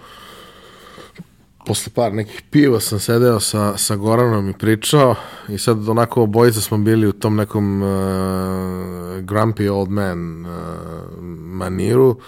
posle 1.65 1.91
par 1.95 2.13
nekih 2.13 2.41
piva 2.51 2.79
sam 2.79 2.99
sedeo 2.99 3.39
sa, 3.39 3.77
sa 3.77 3.95
Goranom 3.95 4.49
i 4.49 4.53
pričao 4.53 5.15
i 5.49 5.57
sad 5.57 5.89
onako 5.89 6.21
obojica 6.23 6.61
smo 6.61 6.77
bili 6.77 7.07
u 7.07 7.11
tom 7.11 7.35
nekom 7.35 7.81
uh, 7.81 7.89
grumpy 9.23 9.69
old 9.71 9.89
man 9.89 10.45
uh, 10.45 10.51
maniru 11.33 12.19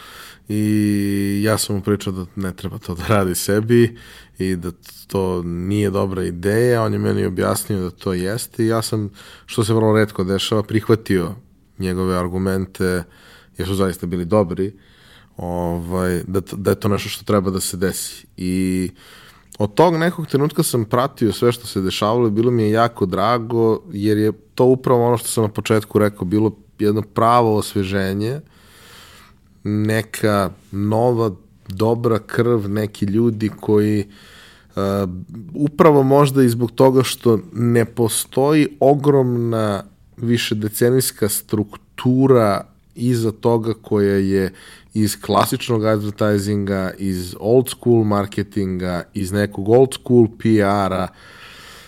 i 0.50 1.41
ja 1.46 1.58
sam 1.58 1.76
mu 1.76 1.82
pričao 1.82 2.14
da 2.14 2.26
ne 2.36 2.56
treba 2.56 2.78
to 2.78 2.96
da 2.96 3.04
radi 3.08 3.36
sebi 3.36 3.98
i 4.39 4.56
da 4.56 4.72
to 5.08 5.41
nije 5.44 5.89
dobra 5.89 6.24
ideja, 6.24 6.84
on 6.84 6.94
je 6.94 7.00
meni 7.00 7.26
objasnio 7.26 7.80
da 7.80 7.89
to 7.89 8.14
jeste 8.14 8.64
i 8.64 8.68
ja 8.68 8.82
sam, 8.82 9.10
što 9.46 9.64
se 9.64 9.74
vrlo 9.74 9.94
redko 9.94 10.24
dešava, 10.24 10.64
prihvatio 10.64 11.36
njegove 11.80 12.18
argumente, 12.18 13.04
jer 13.58 13.68
su 13.68 13.76
zaista 13.76 14.06
bili 14.08 14.26
dobri, 14.26 14.74
ovaj, 15.38 16.24
da, 16.28 16.41
da 16.52 16.72
je 16.72 16.80
to 16.80 16.88
nešto 16.88 17.10
što 17.10 17.24
treba 17.24 17.52
da 17.52 17.60
se 17.60 17.78
desi. 17.78 18.26
I 18.38 18.91
od 19.58 19.74
tog 19.74 19.96
nekog 19.96 20.28
trenutka 20.28 20.64
sam 20.64 20.86
pratio 20.86 21.32
sve 21.32 21.52
što 21.52 21.68
se 21.68 21.82
dešavalo 21.82 22.28
i 22.28 22.32
bilo 22.32 22.52
mi 22.52 22.64
je 22.64 22.72
jako 22.72 23.06
drago, 23.06 23.82
jer 23.91 24.18
je 24.18 24.32
to 24.56 24.66
upravo 24.66 25.08
ono 25.08 25.18
što 25.18 25.28
sam 25.28 25.44
na 25.44 25.50
početku 25.50 26.00
rekao, 26.00 26.26
bilo 26.26 26.58
jedno 26.80 27.02
pravo 27.02 27.58
osveženje, 27.58 28.41
neka 29.64 30.49
nova 30.72 31.32
dobra 31.68 32.20
krv, 32.20 32.70
neki 32.70 33.05
ljudi 33.05 33.49
koji 33.59 34.07
uh, 34.76 34.82
upravo 35.53 36.03
možda 36.03 36.43
i 36.43 36.49
zbog 36.49 36.72
toga 36.72 37.03
što 37.03 37.39
ne 37.53 37.86
postoji 37.86 38.68
ogromna 38.80 39.84
višedecenijska 40.18 41.30
struktura 41.30 42.66
iza 42.95 43.32
toga 43.32 43.74
koja 43.82 44.16
je 44.16 44.53
iz 44.93 45.22
klasičnog 45.22 45.86
advertisinga, 45.86 46.91
iz 46.97 47.36
old 47.39 47.70
school 47.70 48.03
marketinga, 48.03 49.03
iz 49.14 49.32
nekog 49.32 49.70
old 49.70 49.93
school 49.93 50.28
PR-a, 50.38 51.07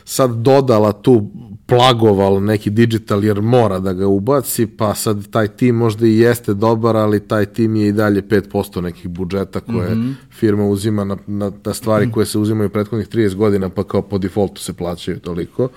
sad 0.05 0.31
dodala 0.31 0.91
tu 0.91 1.31
plagoval 1.65 2.43
neki 2.43 2.69
digital 2.69 3.23
jer 3.23 3.41
mora 3.41 3.79
da 3.79 3.93
ga 3.93 4.07
ubaci, 4.07 4.67
pa 4.67 4.95
sad 4.95 5.29
taj 5.31 5.47
tim 5.47 5.75
možda 5.75 6.07
i 6.07 6.17
jeste 6.17 6.53
dobar, 6.53 6.97
ali 6.97 7.27
taj 7.27 7.45
tim 7.45 7.75
je 7.75 7.87
i 7.87 7.91
dalje 7.91 8.21
5% 8.21 8.81
nekih 8.81 9.07
budžeta 9.07 9.59
koje 9.59 9.95
mm 9.95 10.01
-hmm. 10.01 10.13
firma 10.31 10.65
uzima 10.65 11.03
na, 11.03 11.17
na, 11.27 11.51
na 11.65 11.73
stvari 11.73 12.05
mm 12.05 12.09
-hmm. 12.09 12.13
koje 12.13 12.25
se 12.25 12.39
uzimaju 12.39 12.69
prethodnih 12.69 13.07
30 13.07 13.35
godina, 13.35 13.69
pa 13.69 13.83
kao 13.83 14.01
po 14.01 14.17
defaultu 14.17 14.61
se 14.61 14.73
plaćaju 14.73 15.19
toliko. 15.19 15.69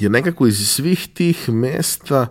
Jer 0.00 0.10
nekako 0.10 0.46
iz 0.46 0.68
svih 0.68 1.08
tih 1.14 1.48
mesta 1.48 2.26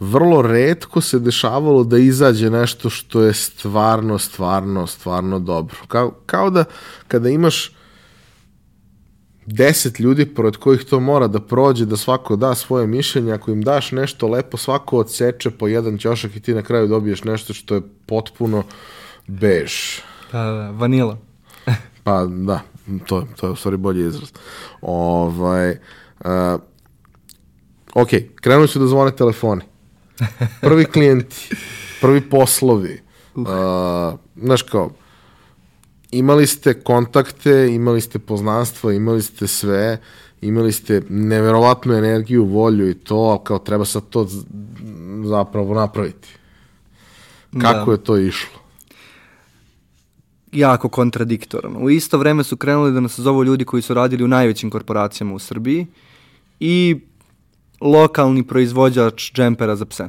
vrlo 0.00 0.42
redko 0.42 1.00
se 1.00 1.18
dešavalo 1.18 1.84
da 1.84 1.98
izađe 1.98 2.50
nešto 2.50 2.90
što 2.90 3.22
je 3.22 3.34
stvarno, 3.34 4.18
stvarno, 4.18 4.86
stvarno 4.86 5.38
dobro. 5.38 5.76
Kao, 5.88 6.10
kao 6.26 6.50
da 6.50 6.64
kada 7.08 7.28
imaš 7.28 7.72
deset 9.46 10.00
ljudi 10.00 10.26
pored 10.26 10.56
kojih 10.56 10.84
to 10.84 11.00
mora 11.00 11.28
da 11.28 11.40
prođe, 11.40 11.86
da 11.86 11.96
svako 11.96 12.36
da 12.36 12.54
svoje 12.54 12.86
mišljenje, 12.86 13.32
ako 13.32 13.50
im 13.50 13.62
daš 13.62 13.92
nešto 13.92 14.28
lepo, 14.28 14.56
svako 14.56 14.98
odseče 14.98 15.50
po 15.50 15.68
jedan 15.68 15.98
ćošak 15.98 16.36
i 16.36 16.40
ti 16.40 16.54
na 16.54 16.62
kraju 16.62 16.88
dobiješ 16.88 17.24
nešto 17.24 17.54
što 17.54 17.74
je 17.74 17.82
potpuno 18.06 18.62
bež. 19.26 19.72
Da, 20.32 20.42
da, 20.42 20.70
vanila. 20.70 21.18
pa 22.04 22.26
da, 22.26 22.60
to, 23.06 23.26
to 23.36 23.46
je 23.46 23.50
u 23.50 23.56
stvari 23.56 23.76
bolji 23.76 24.06
izraz. 24.06 24.32
Ovaj, 24.80 25.70
uh, 25.70 26.60
ok, 27.94 28.08
krenuli 28.40 28.68
su 28.68 28.78
da 28.78 28.86
zvone 28.86 29.16
telefoni. 29.16 29.62
Prvi 30.60 30.84
klijenti, 30.84 31.56
prvi 32.02 32.20
poslovi. 32.20 33.00
Uh, 33.34 33.46
znaš 34.36 34.62
kao, 34.62 34.90
imali 36.12 36.46
ste 36.46 36.74
kontakte, 36.74 37.68
imali 37.74 38.00
ste 38.00 38.18
poznanstva, 38.18 38.92
imali 38.92 39.22
ste 39.22 39.46
sve, 39.46 39.98
imali 40.40 40.72
ste 40.72 41.02
neverovatnu 41.08 41.94
energiju, 41.94 42.44
volju 42.44 42.90
i 42.90 42.94
to, 42.94 43.16
ali 43.16 43.40
kao 43.44 43.58
treba 43.58 43.84
sad 43.84 44.08
to 44.08 44.28
zapravo 45.24 45.74
napraviti. 45.74 46.28
Kako 47.60 47.86
da. 47.86 47.92
je 47.92 48.04
to 48.04 48.18
išlo? 48.18 48.60
Jako 50.52 50.88
kontradiktorno. 50.88 51.78
U 51.78 51.90
isto 51.90 52.18
vreme 52.18 52.44
su 52.44 52.56
krenuli 52.56 52.92
da 52.92 53.00
nas 53.00 53.20
zovu 53.20 53.44
ljudi 53.44 53.64
koji 53.64 53.82
su 53.82 53.94
radili 53.94 54.24
u 54.24 54.28
najvećim 54.28 54.70
korporacijama 54.70 55.34
u 55.34 55.38
Srbiji 55.38 55.86
i 56.60 57.00
lokalni 57.80 58.46
proizvođač 58.46 59.32
džempera 59.32 59.76
za 59.76 59.86
pse. 59.86 60.08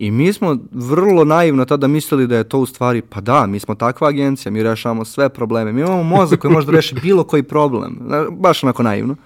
I 0.00 0.10
mi 0.10 0.32
smo 0.32 0.56
vrlo 0.72 1.24
naivno 1.24 1.64
tada 1.64 1.86
mislili 1.86 2.26
da 2.26 2.36
je 2.36 2.48
to 2.48 2.58
u 2.58 2.66
stvari, 2.66 3.02
pa 3.02 3.20
da, 3.20 3.46
mi 3.46 3.60
smo 3.60 3.74
takva 3.74 4.08
agencija, 4.08 4.52
mi 4.52 4.62
rešavamo 4.62 5.04
sve 5.04 5.28
probleme, 5.28 5.72
mi 5.72 5.80
imamo 5.80 6.02
mozak 6.02 6.40
koji 6.40 6.52
može 6.52 6.66
da 6.66 6.72
reši 6.72 6.94
bilo 7.02 7.24
koji 7.24 7.42
problem, 7.42 7.98
baš 8.30 8.64
onako 8.64 8.82
naivno. 8.82 9.16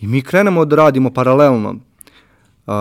I 0.00 0.06
mi 0.06 0.22
krenemo 0.22 0.64
da 0.64 0.76
radimo 0.76 1.10
paralelno, 1.10 1.70
uh, 1.70 2.74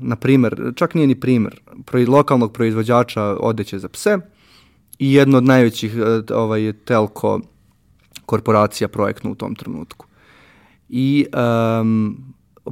na 0.00 0.16
primer, 0.16 0.72
čak 0.74 0.94
nije 0.94 1.06
ni 1.06 1.20
primer, 1.20 1.60
pro, 1.84 2.00
lokalnog 2.08 2.52
proizvođača 2.52 3.22
odeće 3.22 3.78
za 3.78 3.88
pse 3.88 4.18
i 4.98 5.14
jedno 5.14 5.38
od 5.38 5.44
najvećih 5.44 5.94
uh, 5.94 6.36
ovaj, 6.36 6.72
telko 6.84 7.40
korporacija 8.26 8.88
projektno 8.88 9.30
u 9.30 9.34
tom 9.34 9.54
trenutku. 9.54 10.06
I 10.88 11.26
um, 11.80 12.16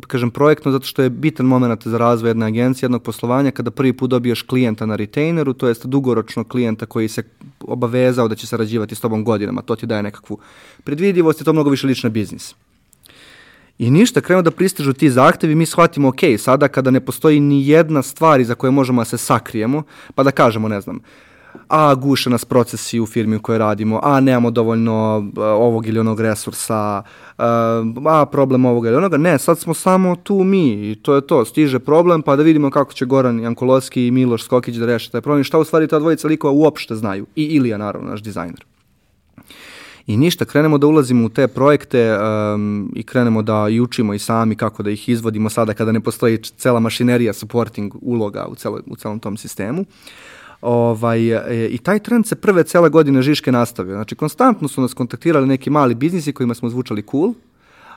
kažem 0.07 0.31
projektno 0.31 0.73
zato 0.73 0.87
što 0.87 1.03
je 1.03 1.11
bitan 1.11 1.47
moment 1.47 1.87
za 1.87 1.99
razvoj 1.99 2.31
jedne 2.31 2.47
agencije, 2.47 2.87
jednog 2.87 3.03
poslovanja 3.03 3.51
kada 3.51 3.71
prvi 3.71 3.93
put 3.93 4.11
dobiješ 4.11 4.43
klijenta 4.43 4.87
na 4.87 4.97
retaineru, 4.97 5.53
to 5.53 5.69
jest 5.69 5.87
dugoročno 5.87 6.45
klijenta 6.45 6.87
koji 6.87 7.09
se 7.09 7.23
obavezao 7.61 8.29
da 8.29 8.35
će 8.35 8.47
sarađivati 8.47 8.95
s 8.95 9.01
tobom 9.01 9.25
godinama, 9.25 9.63
to 9.63 9.77
ti 9.77 9.87
daje 9.87 10.03
nekakvu 10.03 10.39
predvidljivost 10.85 11.41
i 11.41 11.45
to 11.45 11.53
mnogo 11.53 11.71
više 11.71 11.87
lična 11.87 12.11
biznis. 12.11 12.55
I 13.79 13.91
ništa, 13.91 14.21
krenu 14.21 14.43
da 14.43 14.51
pristižu 14.51 14.93
ti 14.93 15.11
zahtevi, 15.11 15.55
mi 15.55 15.67
shvatimo, 15.67 16.09
ok, 16.09 16.21
sada 16.39 16.69
kada 16.69 16.91
ne 16.91 17.01
postoji 17.01 17.41
ni 17.41 17.69
jedna 17.69 18.03
stvar 18.03 18.45
za 18.45 18.55
koje 18.55 18.71
možemo 18.71 19.01
da 19.01 19.05
se 19.05 19.19
sakrijemo, 19.19 19.83
pa 20.15 20.23
da 20.23 20.31
kažemo, 20.31 20.69
ne 20.69 20.81
znam, 20.81 21.01
a 21.69 21.95
guše 21.95 22.31
nas 22.31 22.45
procesi 22.45 23.01
u 23.01 23.07
firmi 23.07 23.37
u 23.37 23.41
kojoj 23.41 23.59
radimo, 23.59 24.01
a 24.03 24.21
nemamo 24.21 24.51
dovoljno 24.51 25.19
uh, 25.19 25.43
ovog 25.45 25.87
ili 25.87 25.99
onog 25.99 26.21
resursa, 26.21 27.03
uh, 27.39 27.45
a 28.07 28.27
problem 28.33 28.65
ovog 28.65 28.87
ili 28.87 28.97
onoga. 28.97 29.17
Ne, 29.17 29.39
sad 29.39 29.59
smo 29.59 29.75
samo 29.75 30.17
tu 30.17 30.45
mi 30.45 30.91
i 30.91 30.97
to 31.03 31.15
je 31.15 31.27
to. 31.27 31.45
Stiže 31.45 31.79
problem 31.79 32.23
pa 32.23 32.37
da 32.37 32.43
vidimo 32.43 32.71
kako 32.71 32.93
će 32.93 33.05
Goran 33.05 33.41
Jankolovski 33.41 34.07
i 34.07 34.11
Miloš 34.11 34.45
Skokić 34.45 34.77
da 34.77 34.87
reše 34.87 35.11
taj 35.11 35.21
problem. 35.21 35.45
Šta 35.45 35.59
u 35.59 35.65
stvari 35.65 35.89
ta 35.89 35.99
dvojica 35.99 36.29
likova 36.29 36.53
uopšte 36.53 36.95
znaju. 36.95 37.27
I 37.37 37.45
Ilija, 37.45 37.79
naravno, 37.79 38.11
naš 38.11 38.23
dizajner. 38.23 38.65
I 40.07 40.17
ništa, 40.17 40.45
krenemo 40.45 40.79
da 40.79 40.87
ulazimo 40.87 41.27
u 41.27 41.29
te 41.29 41.49
projekte 41.49 42.19
um, 42.19 42.93
i 42.97 43.03
krenemo 43.03 43.43
da 43.43 43.67
i 43.71 43.81
učimo 43.81 44.15
i 44.15 44.19
sami 44.19 44.57
kako 44.57 44.83
da 44.83 44.91
ih 44.91 45.09
izvodimo 45.09 45.51
sada 45.51 45.75
kada 45.75 45.93
ne 45.93 46.01
postoji 46.01 46.39
cela 46.39 46.81
mašinerija 46.81 47.33
supporting 47.33 47.95
uloga 48.01 48.47
u, 48.49 48.55
celo, 48.55 48.81
u 48.87 48.97
celom 48.97 49.19
tom 49.19 49.37
sistemu. 49.37 49.85
Ovaj, 50.61 51.31
e, 51.31 51.69
I 51.69 51.79
taj 51.79 51.99
trend 51.99 52.27
se 52.27 52.37
prve 52.37 52.65
cele 52.65 52.89
godine 52.89 53.23
Žiške 53.23 53.53
nastavio. 53.53 53.95
Znači, 53.95 54.15
konstantno 54.15 54.69
su 54.69 54.81
nas 54.81 54.95
kontaktirali 54.95 55.47
neki 55.47 55.71
mali 55.71 55.95
biznisi 55.95 56.33
kojima 56.33 56.55
smo 56.55 56.69
zvučali 56.69 57.05
cool 57.11 57.35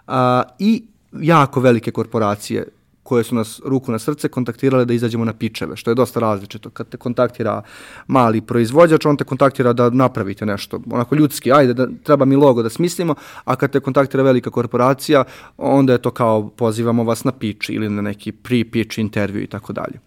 a, 0.07 0.43
i 0.59 0.83
jako 1.11 1.59
velike 1.59 1.91
korporacije 1.91 2.67
koje 3.03 3.23
su 3.23 3.35
nas 3.35 3.61
ruku 3.65 3.91
na 3.91 3.99
srce 3.99 4.27
kontaktirale 4.27 4.85
da 4.85 4.93
izađemo 4.93 5.25
na 5.25 5.33
pičeve, 5.33 5.75
što 5.75 5.91
je 5.91 5.95
dosta 5.95 6.19
različito. 6.19 6.69
Kad 6.69 6.89
te 6.89 6.97
kontaktira 6.97 7.61
mali 8.07 8.41
proizvođač, 8.41 9.05
on 9.05 9.17
te 9.17 9.23
kontaktira 9.23 9.73
da 9.73 9.89
napravite 9.89 10.45
nešto, 10.45 10.79
onako 10.91 11.15
ljudski, 11.15 11.51
ajde, 11.51 11.73
da, 11.73 11.87
treba 12.03 12.25
mi 12.25 12.35
logo 12.35 12.63
da 12.63 12.69
smislimo, 12.69 13.15
a 13.43 13.55
kad 13.55 13.71
te 13.71 13.79
kontaktira 13.79 14.23
velika 14.23 14.49
korporacija, 14.49 15.23
onda 15.57 15.93
je 15.93 16.01
to 16.01 16.11
kao 16.11 16.49
pozivamo 16.49 17.03
vas 17.03 17.23
na 17.23 17.31
pitch 17.31 17.69
ili 17.69 17.89
na 17.89 18.01
neki 18.01 18.31
pre-pitch 18.31 18.99
intervju 18.99 19.43
i 19.43 19.47
tako 19.47 19.73
dalje. 19.73 19.99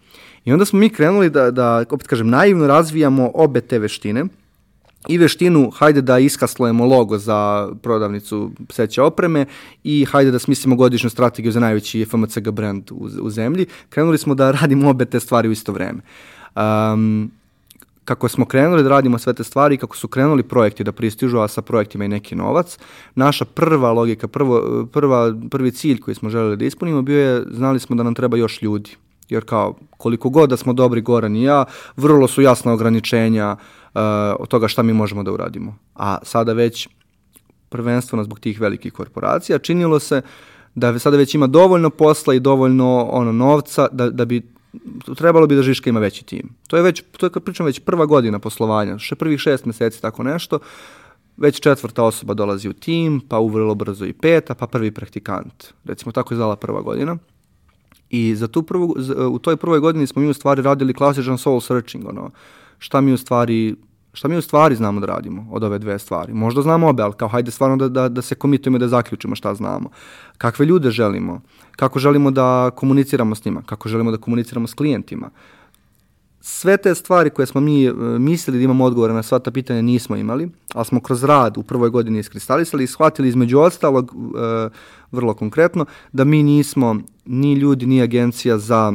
I 0.44 0.52
onda 0.52 0.64
smo 0.64 0.78
mi 0.78 0.90
krenuli 0.90 1.30
da, 1.30 1.50
da 1.50 1.84
opet 1.90 2.06
kažem, 2.06 2.28
naivno 2.28 2.66
razvijamo 2.66 3.30
obe 3.34 3.60
te 3.60 3.78
veštine, 3.78 4.24
i 5.08 5.18
veštinu, 5.18 5.70
hajde 5.70 6.00
da 6.00 6.18
iskaslujemo 6.18 6.86
logo 6.86 7.18
za 7.18 7.68
prodavnicu 7.82 8.50
pseće 8.68 9.02
opreme 9.02 9.46
i 9.84 10.04
hajde 10.04 10.30
da 10.30 10.38
smislimo 10.38 10.76
godišnju 10.76 11.10
strategiju 11.10 11.52
za 11.52 11.60
najveći 11.60 12.04
FMCG 12.04 12.50
brand 12.50 12.90
u, 12.90 13.08
u 13.22 13.30
zemlji. 13.30 13.66
Krenuli 13.88 14.18
smo 14.18 14.34
da 14.34 14.50
radimo 14.50 14.90
obe 14.90 15.04
te 15.04 15.20
stvari 15.20 15.48
u 15.48 15.52
isto 15.52 15.72
vreme. 15.72 16.00
Um, 16.56 17.30
kako 18.04 18.28
smo 18.28 18.44
krenuli 18.44 18.82
da 18.82 18.88
radimo 18.88 19.18
sve 19.18 19.32
te 19.32 19.44
stvari, 19.44 19.76
kako 19.76 19.96
su 19.96 20.08
krenuli 20.08 20.42
projekti 20.42 20.84
da 20.84 20.92
pristižu, 20.92 21.38
a 21.38 21.48
sa 21.48 21.62
projektima 21.62 22.04
i 22.04 22.08
neki 22.08 22.34
novac, 22.34 22.78
naša 23.14 23.44
prva 23.44 23.92
logika, 23.92 24.28
prvo, 24.28 24.86
prva, 24.92 25.34
prvi 25.50 25.70
cilj 25.70 26.00
koji 26.00 26.14
smo 26.14 26.30
želeli 26.30 26.56
da 26.56 26.64
ispunimo 26.64 27.02
bio 27.02 27.20
je, 27.20 27.44
znali 27.50 27.80
smo 27.80 27.96
da 27.96 28.02
nam 28.02 28.14
treba 28.14 28.36
još 28.36 28.62
ljudi. 28.62 28.96
Jer 29.28 29.44
kao, 29.44 29.74
koliko 29.96 30.30
god 30.30 30.50
da 30.50 30.56
smo 30.56 30.72
dobri 30.72 31.00
Goran 31.00 31.36
i 31.36 31.42
ja, 31.42 31.64
vrlo 31.96 32.28
su 32.28 32.42
jasna 32.42 32.72
ograničenja 32.72 33.56
uh, 33.56 34.00
od 34.38 34.48
toga 34.48 34.68
šta 34.68 34.82
mi 34.82 34.92
možemo 34.92 35.22
da 35.22 35.32
uradimo. 35.32 35.76
A 35.94 36.18
sada 36.22 36.52
već, 36.52 36.88
prvenstveno 37.68 38.24
zbog 38.24 38.40
tih 38.40 38.60
velikih 38.60 38.92
korporacija, 38.92 39.58
činilo 39.58 39.98
se 39.98 40.22
da 40.74 40.98
sada 40.98 41.16
već 41.16 41.34
ima 41.34 41.46
dovoljno 41.46 41.90
posla 41.90 42.34
i 42.34 42.40
dovoljno 42.40 43.08
ono 43.10 43.32
novca 43.32 43.88
da, 43.92 44.10
da 44.10 44.24
bi 44.24 44.42
trebalo 45.16 45.46
bi 45.46 45.56
da 45.56 45.62
Žiška 45.62 45.90
ima 45.90 46.00
veći 46.00 46.24
tim. 46.24 46.54
To 46.66 46.76
je 46.76 46.82
već, 46.82 47.02
to 47.16 47.26
je 47.26 47.30
kad 47.30 47.42
pričam 47.42 47.66
već 47.66 47.80
prva 47.80 48.06
godina 48.06 48.38
poslovanja, 48.38 48.98
še 48.98 49.14
prvih 49.14 49.40
šest 49.40 49.64
meseci 49.64 50.02
tako 50.02 50.22
nešto, 50.22 50.58
već 51.36 51.60
četvrta 51.60 52.04
osoba 52.04 52.34
dolazi 52.34 52.68
u 52.68 52.72
tim, 52.72 53.20
pa 53.28 53.38
uvrlo 53.38 53.74
brzo 53.74 54.04
i 54.04 54.12
peta, 54.12 54.54
pa 54.54 54.66
prvi 54.66 54.90
praktikant. 54.90 55.72
Recimo 55.84 56.12
tako 56.12 56.34
je 56.34 56.38
zala 56.38 56.56
prva 56.56 56.82
godina. 56.82 57.16
I 58.10 58.34
za 58.34 58.48
tu 58.48 58.62
prvu, 58.62 58.94
u 59.30 59.38
toj 59.38 59.56
prvoj 59.56 59.80
godini 59.80 60.06
smo 60.06 60.22
mi 60.22 60.28
u 60.28 60.34
stvari 60.34 60.62
radili 60.62 60.94
klasičan 60.94 61.38
soul 61.38 61.60
searching, 61.60 62.08
ono, 62.08 62.30
šta 62.78 63.00
mi 63.00 63.12
u 63.12 63.16
stvari 63.16 63.76
šta 64.14 64.28
mi 64.28 64.36
u 64.36 64.42
stvari 64.42 64.76
znamo 64.76 65.00
da 65.00 65.06
radimo 65.06 65.46
od 65.50 65.64
ove 65.64 65.78
dve 65.78 65.98
stvari. 65.98 66.34
Možda 66.34 66.62
znamo 66.62 66.88
obe, 66.88 67.02
ali 67.02 67.12
kao 67.12 67.28
hajde 67.28 67.50
stvarno 67.50 67.76
da, 67.76 67.88
da, 67.88 68.08
da 68.08 68.22
se 68.22 68.34
komitujemo 68.34 68.78
da 68.78 68.88
zaključimo 68.88 69.34
šta 69.34 69.54
znamo. 69.54 69.90
Kakve 70.38 70.66
ljude 70.66 70.90
želimo, 70.90 71.40
kako 71.76 71.98
želimo 71.98 72.30
da 72.30 72.70
komuniciramo 72.76 73.34
s 73.34 73.44
njima, 73.44 73.62
kako 73.66 73.88
želimo 73.88 74.10
da 74.10 74.16
komuniciramo 74.16 74.66
s 74.66 74.74
klijentima. 74.74 75.30
Sve 76.46 76.76
te 76.76 76.94
stvari 76.94 77.30
koje 77.30 77.46
smo 77.46 77.60
mi 77.60 77.86
e, 77.86 77.92
mislili 78.18 78.58
da 78.58 78.64
imamo 78.64 78.84
odgovore 78.84 79.12
na 79.12 79.22
sva 79.22 79.38
ta 79.38 79.50
pitanja 79.50 79.82
nismo 79.82 80.16
imali, 80.16 80.50
ali 80.74 80.84
smo 80.84 81.00
kroz 81.00 81.24
rad 81.24 81.58
u 81.58 81.62
prvoj 81.62 81.90
godini 81.90 82.18
iskristalisali 82.18 82.84
i 82.84 82.86
shvatili 82.86 83.28
između 83.28 83.58
ostalog 83.58 84.12
e, 84.14 84.68
vrlo 85.12 85.34
konkretno 85.34 85.86
da 86.12 86.24
mi 86.24 86.42
nismo 86.42 86.96
ni 87.24 87.52
ljudi 87.54 87.86
ni 87.86 88.02
agencija 88.02 88.58
za 88.58 88.92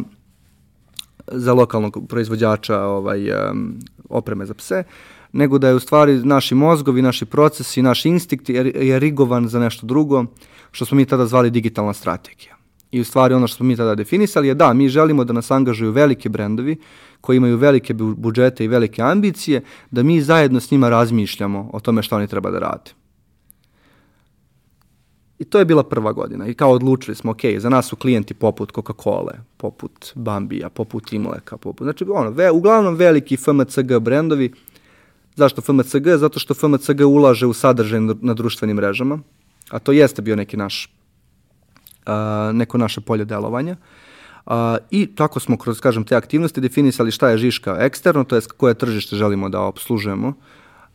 za 1.27 1.53
lokalnog 1.53 1.97
proizvođača 2.09 2.81
ovaj, 2.81 3.31
um, 3.31 3.79
opreme 4.09 4.45
za 4.45 4.53
pse, 4.53 4.83
nego 5.31 5.57
da 5.57 5.67
je 5.67 5.75
u 5.75 5.79
stvari 5.79 6.21
naši 6.23 6.55
mozgovi, 6.55 7.01
naši 7.01 7.25
procesi, 7.25 7.81
naš 7.81 8.05
instinkt 8.05 8.49
je, 8.49 8.73
je 8.87 8.99
rigovan 8.99 9.47
za 9.47 9.59
nešto 9.59 9.87
drugo, 9.87 10.25
što 10.71 10.85
smo 10.85 10.95
mi 10.95 11.05
tada 11.05 11.25
zvali 11.25 11.49
digitalna 11.49 11.93
strategija. 11.93 12.58
I 12.91 13.01
u 13.01 13.05
stvari 13.05 13.33
ono 13.33 13.47
što 13.47 13.57
smo 13.57 13.65
mi 13.65 13.75
tada 13.75 13.95
definisali 13.95 14.47
je 14.47 14.53
da, 14.53 14.73
mi 14.73 14.89
želimo 14.89 15.23
da 15.23 15.33
nas 15.33 15.51
angažuju 15.51 15.91
velike 15.91 16.29
brendovi 16.29 16.77
koji 17.21 17.37
imaju 17.37 17.57
velike 17.57 17.93
budžete 17.93 18.65
i 18.65 18.67
velike 18.67 19.01
ambicije, 19.01 19.61
da 19.91 20.03
mi 20.03 20.21
zajedno 20.21 20.59
s 20.59 20.71
njima 20.71 20.89
razmišljamo 20.89 21.69
o 21.73 21.79
tome 21.79 22.03
šta 22.03 22.15
oni 22.15 22.27
treba 22.27 22.51
da 22.51 22.59
rade. 22.59 22.91
I 25.39 25.45
to 25.45 25.59
je 25.59 25.65
bila 25.65 25.83
prva 25.83 26.13
godina. 26.13 26.47
I 26.47 26.53
kao 26.53 26.71
odlučili 26.71 27.15
smo, 27.15 27.31
ok, 27.31 27.41
za 27.57 27.69
nas 27.69 27.85
su 27.85 27.95
klijenti 27.95 28.33
poput 28.33 28.73
Coca-Cola, 28.73 29.33
poput 29.57 30.11
Bambija, 30.15 30.69
poput 30.69 31.13
Imleka, 31.13 31.57
poput, 31.57 31.85
znači 31.85 32.05
ono, 32.09 32.29
ve, 32.29 32.51
uglavnom 32.51 32.95
veliki 32.95 33.37
FMCG 33.37 33.99
brendovi. 33.99 34.53
Zašto 35.35 35.61
FMCG? 35.61 36.07
Zato 36.17 36.39
što 36.39 36.53
FMCG 36.53 37.01
ulaže 37.07 37.45
u 37.45 37.53
sadržaj 37.53 37.99
na 37.99 38.33
društvenim 38.33 38.75
mrežama, 38.75 39.19
a 39.69 39.79
to 39.79 39.91
jeste 39.91 40.21
bio 40.21 40.35
neki 40.35 40.57
naš, 40.57 40.89
neko 42.53 42.77
naše 42.77 43.01
polje 43.01 43.25
delovanja. 43.25 43.75
Uh, 44.45 44.53
I 44.91 45.07
tako 45.15 45.39
smo 45.39 45.57
kroz, 45.57 45.79
kažem, 45.79 46.03
te 46.03 46.15
aktivnosti 46.15 46.61
definisali 46.61 47.11
šta 47.11 47.29
je 47.29 47.37
Žiška 47.37 47.77
eksterno, 47.79 48.23
to 48.23 48.35
je 48.35 48.41
koje 48.57 48.73
tržište 48.73 49.15
želimo 49.15 49.49
da 49.49 49.61
obslužujemo, 49.61 50.33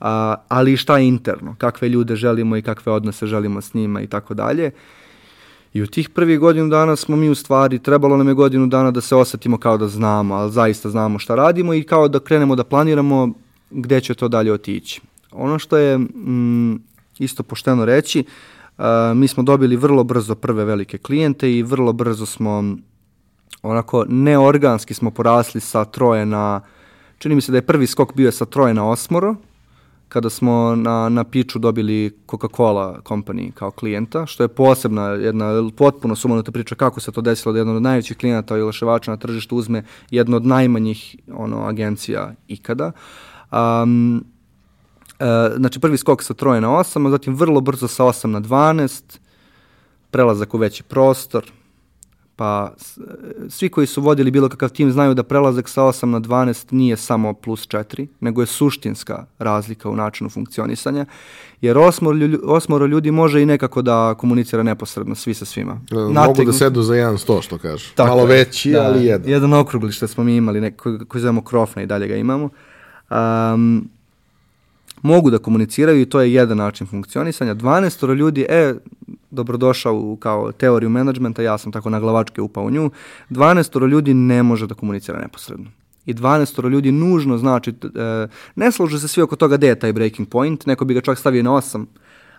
a, 0.00 0.34
ali 0.48 0.76
šta 0.76 0.98
je 0.98 1.08
interno, 1.08 1.54
kakve 1.58 1.88
ljude 1.88 2.16
želimo 2.16 2.56
i 2.56 2.62
kakve 2.62 2.92
odnose 2.92 3.26
želimo 3.26 3.60
s 3.60 3.74
njima 3.74 4.00
i 4.00 4.06
tako 4.06 4.34
dalje. 4.34 4.70
I 5.74 5.82
u 5.82 5.86
tih 5.86 6.08
prvih 6.08 6.38
godinu 6.38 6.68
dana 6.68 6.96
smo 6.96 7.16
mi 7.16 7.28
u 7.28 7.34
stvari, 7.34 7.78
trebalo 7.78 8.16
nam 8.16 8.28
je 8.28 8.34
godinu 8.34 8.66
dana 8.66 8.90
da 8.90 9.00
se 9.00 9.16
osetimo 9.16 9.58
kao 9.58 9.78
da 9.78 9.88
znamo, 9.88 10.34
ali 10.34 10.52
zaista 10.52 10.90
znamo 10.90 11.18
šta 11.18 11.34
radimo 11.34 11.74
i 11.74 11.82
kao 11.82 12.08
da 12.08 12.20
krenemo 12.20 12.56
da 12.56 12.64
planiramo 12.64 13.32
gde 13.70 14.00
će 14.00 14.14
to 14.14 14.28
dalje 14.28 14.52
otići. 14.52 15.00
Ono 15.32 15.58
što 15.58 15.76
je 15.76 15.98
mm, 15.98 16.82
isto 17.18 17.42
pošteno 17.42 17.84
reći, 17.84 18.20
uh, 18.20 18.53
mi 19.14 19.28
smo 19.28 19.42
dobili 19.42 19.76
vrlo 19.76 20.04
brzo 20.04 20.34
prve 20.34 20.64
velike 20.64 20.98
klijente 20.98 21.52
i 21.52 21.62
vrlo 21.62 21.92
brzo 21.92 22.26
smo 22.26 22.64
onako 23.62 24.04
neorganski 24.08 24.94
smo 24.94 25.10
porasli 25.10 25.60
sa 25.60 25.84
troje 25.84 26.26
na, 26.26 26.60
čini 27.18 27.34
mi 27.34 27.40
se 27.40 27.52
da 27.52 27.58
je 27.58 27.66
prvi 27.66 27.86
skok 27.86 28.14
bio 28.14 28.32
sa 28.32 28.44
troje 28.44 28.74
na 28.74 28.88
osmoro, 28.88 29.36
kada 30.08 30.30
smo 30.30 30.76
na, 30.76 31.08
na 31.08 31.24
piču 31.24 31.58
dobili 31.58 32.18
Coca-Cola 32.26 33.02
company 33.02 33.52
kao 33.52 33.70
klijenta, 33.70 34.26
što 34.26 34.42
je 34.42 34.48
posebna 34.48 35.08
jedna 35.08 35.70
potpuno 35.76 36.16
sumanuta 36.16 36.52
priča 36.52 36.74
kako 36.74 37.00
se 37.00 37.12
to 37.12 37.20
desilo 37.20 37.52
da 37.52 37.58
jedan 37.58 37.76
od 37.76 37.82
najvećih 37.82 38.16
klijenata 38.16 38.58
i 38.58 38.60
olaševača 38.60 39.10
na 39.10 39.16
tržištu 39.16 39.56
uzme 39.56 39.84
jedno 40.10 40.36
od 40.36 40.46
najmanjih 40.46 41.16
ono, 41.32 41.66
agencija 41.66 42.34
ikada. 42.48 42.92
Um, 43.52 44.24
e, 45.18 45.24
znači 45.56 45.80
prvi 45.80 45.96
skok 45.96 46.22
sa 46.22 46.34
troje 46.34 46.60
na 46.60 46.76
osam, 46.76 47.06
a 47.06 47.10
zatim 47.10 47.34
vrlo 47.34 47.60
brzo 47.60 47.88
sa 47.88 48.04
osam 48.04 48.30
na 48.30 48.40
12, 48.40 49.02
prelazak 50.10 50.54
u 50.54 50.58
veći 50.58 50.82
prostor, 50.82 51.52
pa 52.36 52.72
svi 53.48 53.68
koji 53.68 53.86
su 53.86 54.02
vodili 54.02 54.30
bilo 54.30 54.48
kakav 54.48 54.68
tim 54.68 54.92
znaju 54.92 55.14
da 55.14 55.22
prelazak 55.22 55.68
sa 55.68 55.82
8 55.82 56.04
na 56.04 56.20
12 56.20 56.66
nije 56.70 56.96
samo 56.96 57.32
plus 57.32 57.68
4, 57.68 58.06
nego 58.20 58.42
je 58.42 58.46
suštinska 58.46 59.24
razlika 59.38 59.88
u 59.88 59.96
načinu 59.96 60.30
funkcionisanja, 60.30 61.06
jer 61.60 61.78
osmoro 61.78 62.16
ljudi, 62.16 62.38
osmoro 62.44 62.86
ljudi 62.86 63.10
može 63.10 63.42
i 63.42 63.46
nekako 63.46 63.82
da 63.82 64.14
komunicira 64.18 64.62
neposredno 64.62 65.14
svi 65.14 65.34
sa 65.34 65.44
svima. 65.44 65.80
E, 65.90 65.94
mogu 65.94 66.12
Nategnu... 66.12 66.52
da 66.52 66.58
sedu 66.58 66.82
za 66.82 66.94
jedan 66.94 67.18
sto, 67.18 67.42
što 67.42 67.58
kažeš. 67.58 67.90
Tako 67.90 68.08
Malo 68.08 68.26
veći, 68.26 68.70
da, 68.70 68.82
ali 68.82 69.04
jedan. 69.04 69.30
Jedan 69.30 69.52
okrugli 69.52 69.92
što 69.92 70.08
smo 70.08 70.24
mi 70.24 70.36
imali, 70.36 70.60
neko, 70.60 70.98
koji 71.08 71.22
zovemo 71.22 71.42
krofna 71.42 71.82
i 71.82 71.86
dalje 71.86 72.08
ga 72.08 72.16
imamo. 72.16 72.48
Um, 73.10 73.88
mogu 75.04 75.30
da 75.30 75.38
komuniciraju 75.38 76.00
i 76.00 76.06
to 76.06 76.20
je 76.20 76.32
jedan 76.32 76.58
način 76.58 76.86
funkcionisanja. 76.86 77.54
12 77.54 78.14
ljudi, 78.14 78.46
e, 78.48 78.74
dobrodošao 79.30 79.94
u 79.94 80.16
kao 80.16 80.52
teoriju 80.52 80.90
menadžmenta, 80.90 81.42
ja 81.42 81.58
sam 81.58 81.72
tako 81.72 81.90
na 81.90 82.00
glavačke 82.00 82.42
upao 82.42 82.64
u 82.64 82.70
nju, 82.70 82.90
12 83.30 83.88
ljudi 83.88 84.14
ne 84.14 84.42
može 84.42 84.66
da 84.66 84.74
komunicira 84.74 85.20
neposredno. 85.20 85.70
I 86.06 86.14
12 86.14 86.70
ljudi 86.70 86.92
nužno 86.92 87.38
znači, 87.38 87.70
e, 87.70 88.28
ne 88.56 88.72
slože 88.72 88.98
se 88.98 89.08
svi 89.08 89.22
oko 89.22 89.36
toga 89.36 89.56
gde 89.56 89.66
je 89.66 89.78
taj 89.78 89.92
breaking 89.92 90.28
point, 90.28 90.66
neko 90.66 90.84
bi 90.84 90.94
ga 90.94 91.00
čak 91.00 91.18
stavio 91.18 91.42
na 91.42 91.50
8, 91.50 91.86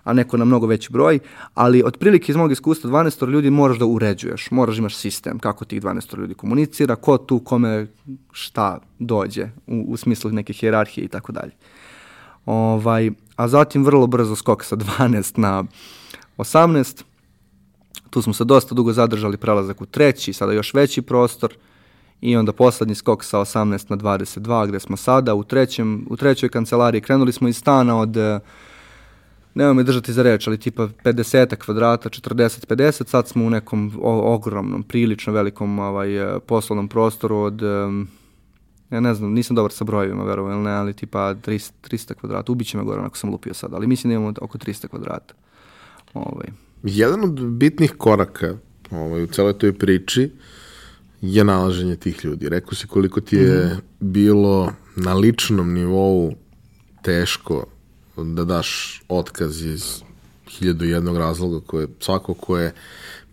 a 0.04 0.14
neko 0.14 0.38
na 0.38 0.46
mnogo 0.46 0.68
veći 0.68 0.92
broj, 0.92 1.20
ali 1.54 1.84
otprilike 1.86 2.32
iz 2.32 2.36
mog 2.36 2.52
iskustva 2.52 2.90
12 2.90 3.30
ljudi 3.30 3.50
moraš 3.50 3.78
da 3.78 3.86
uređuješ, 3.86 4.52
moraš 4.52 4.76
da 4.76 4.80
imaš 4.80 4.96
sistem 4.96 5.40
kako 5.40 5.66
tih 5.66 5.82
12 5.82 6.18
ljudi 6.18 6.34
komunicira, 6.34 6.96
ko 6.96 7.18
tu 7.18 7.40
kome 7.40 7.88
šta 8.32 8.80
dođe 9.00 9.50
u, 9.68 9.86
u 9.88 9.98
smislu 9.98 10.32
neke 10.32 10.54
hjerarhije 10.54 11.06
i 11.06 11.08
tako 11.08 11.32
dalje. 11.32 11.52
Ovaj, 12.46 13.12
a 13.36 13.48
zatim 13.48 13.86
vrlo 13.86 14.08
brzo 14.08 14.36
skok 14.36 14.64
sa 14.64 14.76
12 14.76 15.40
na 15.40 15.64
18. 16.38 17.04
Tu 18.10 18.22
smo 18.22 18.34
se 18.34 18.44
dosta 18.44 18.76
dugo 18.76 18.94
zadržali 18.94 19.38
prelazak 19.38 19.82
u 19.82 19.86
treći, 19.86 20.34
sada 20.34 20.54
još 20.54 20.74
veći 20.74 21.02
prostor 21.02 21.54
i 22.22 22.38
onda 22.38 22.54
poslednji 22.54 22.96
skok 22.96 23.24
sa 23.24 23.40
18 23.40 23.86
na 23.90 23.98
22 23.98 24.68
gde 24.68 24.80
smo 24.80 24.98
sada 24.98 25.34
u, 25.34 25.44
trećem, 25.44 26.08
u 26.10 26.18
trećoj 26.18 26.50
kancelariji. 26.50 27.02
Krenuli 27.02 27.32
smo 27.32 27.48
iz 27.48 27.58
stana 27.58 28.00
od 28.00 28.18
nema 29.56 29.74
me 29.74 29.84
držati 29.84 30.14
za 30.14 30.24
reč, 30.24 30.48
ali 30.48 30.58
tipa 30.58 30.88
50 31.04 31.56
kvadrata, 31.56 32.10
40-50, 32.10 33.08
sad 33.08 33.28
smo 33.28 33.46
u 33.46 33.50
nekom 33.50 33.92
ogromnom, 34.04 34.84
prilično 34.84 35.34
velikom 35.34 35.80
ovaj, 35.80 36.10
poslovnom 36.46 36.88
prostoru 36.88 37.38
od, 37.38 37.62
ja 38.90 39.00
ne 39.00 39.14
znam, 39.14 39.32
nisam 39.34 39.56
dobar 39.56 39.72
sa 39.72 39.84
brojevima, 39.84 40.24
verovo 40.24 40.52
ili 40.52 40.62
ne, 40.62 40.72
ali 40.72 40.94
tipa 40.94 41.36
300, 41.36 41.72
300 41.92 42.14
kvadrata, 42.14 42.52
ubiće 42.52 42.78
me 42.78 42.84
gore 42.84 43.02
ako 43.02 43.18
sam 43.18 43.30
lupio 43.30 43.54
sad, 43.54 43.74
ali 43.74 43.88
mislim 43.88 44.12
da 44.12 44.16
imamo 44.16 44.34
oko 44.42 44.58
300 44.58 44.88
kvadrata. 44.88 45.34
Ovaj. 46.14 46.48
Jedan 46.84 47.24
od 47.24 47.48
bitnih 47.48 47.94
koraka 47.98 48.56
ovaj, 48.92 49.24
u 49.24 49.28
celoj 49.28 49.58
toj 49.58 49.74
priči 49.74 50.32
je 51.22 51.44
nalaženje 51.44 51.96
tih 51.96 52.26
ljudi. 52.26 52.50
Rekao 52.50 52.74
si 52.74 52.88
koliko 52.88 53.22
ti 53.22 53.36
je 53.36 53.66
mm 53.66 53.70
-hmm. 53.70 53.82
bilo 54.00 54.74
na 54.96 55.14
ličnom 55.14 55.74
nivou 55.74 56.34
teško 57.02 57.66
da 58.18 58.46
daš 58.46 59.02
otkaz 59.10 59.66
iz 59.66 60.02
hiljadu 60.50 60.86
jednog 60.86 61.18
razloga 61.18 61.66
koje 61.66 61.88
svako 62.00 62.34
ko 62.34 62.58
je 62.58 62.74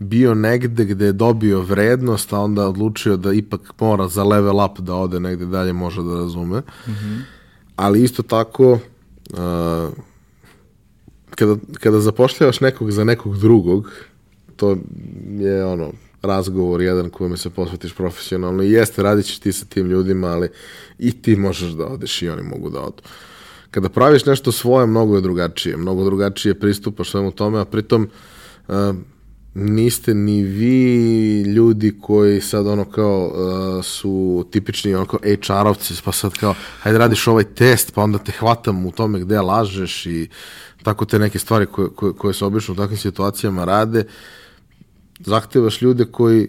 bio 0.02 0.34
negde 0.34 0.84
gde 0.84 1.04
je 1.04 1.12
dobio 1.12 1.60
vrednost, 1.60 2.32
a 2.32 2.38
onda 2.38 2.68
odlučio 2.68 3.16
da 3.16 3.32
ipak 3.32 3.72
mora 3.80 4.08
za 4.08 4.24
level 4.24 4.64
up 4.64 4.80
da 4.80 4.94
ode 4.94 5.20
negde 5.20 5.46
dalje, 5.46 5.72
može 5.72 6.02
da 6.02 6.14
razume. 6.14 6.58
Mm 6.58 6.90
-hmm. 6.90 7.20
Ali 7.76 8.02
isto 8.02 8.22
tako, 8.22 8.72
uh, 8.72 9.92
kada, 11.30 11.56
kada 11.80 12.00
zapošljavaš 12.00 12.60
nekog 12.60 12.90
za 12.90 13.04
nekog 13.04 13.38
drugog, 13.38 13.90
to 14.56 14.76
je 15.38 15.64
ono, 15.64 15.92
razgovor 16.22 16.82
jedan 16.82 17.10
kojome 17.10 17.36
se 17.36 17.50
posvetiš 17.50 17.94
profesionalno 17.94 18.62
i 18.62 18.70
jeste, 18.70 19.02
radit 19.02 19.26
ćeš 19.26 19.38
ti 19.38 19.52
sa 19.52 19.64
tim 19.64 19.86
ljudima, 19.86 20.28
ali 20.28 20.48
i 20.98 21.12
ti 21.22 21.36
možeš 21.36 21.70
da 21.70 21.86
odeš 21.86 22.22
i 22.22 22.28
oni 22.28 22.42
mogu 22.42 22.70
da 22.70 22.80
odu. 22.80 23.02
Kada 23.70 23.88
praviš 23.88 24.26
nešto 24.26 24.52
svoje, 24.52 24.86
mnogo 24.86 25.14
je 25.16 25.20
drugačije. 25.20 25.76
Mnogo 25.76 26.04
drugačije 26.04 26.60
pristupaš 26.60 27.10
svemu 27.10 27.30
tome, 27.30 27.60
a 27.60 27.64
pritom 27.64 28.10
uh, 28.68 28.74
niste 29.54 30.14
ni 30.14 30.42
vi 30.42 31.42
ljudi 31.42 31.98
koji 32.00 32.40
sad 32.40 32.66
ono 32.66 32.84
kao 32.84 33.26
uh, 33.26 33.84
su 33.84 34.44
tipični 34.50 34.94
ono 34.94 35.06
kao 35.06 35.20
HR-ovci, 35.22 36.02
pa 36.04 36.12
sad 36.12 36.32
kao 36.32 36.54
hajde 36.80 36.98
radiš 36.98 37.26
ovaj 37.26 37.44
test, 37.44 37.94
pa 37.94 38.02
onda 38.02 38.18
te 38.18 38.32
hvatam 38.32 38.86
u 38.86 38.92
tome 38.92 39.20
gde 39.20 39.40
lažeš 39.40 40.06
i 40.06 40.28
tako 40.82 41.04
te 41.04 41.18
neke 41.18 41.38
stvari 41.38 41.66
koje, 41.66 41.88
koje, 41.88 42.12
koje 42.12 42.34
se 42.34 42.44
obično 42.44 42.74
u 42.74 42.76
takvim 42.76 42.98
situacijama 42.98 43.64
rade. 43.64 44.04
Zahtevaš 45.20 45.82
ljude 45.82 46.04
koji 46.04 46.48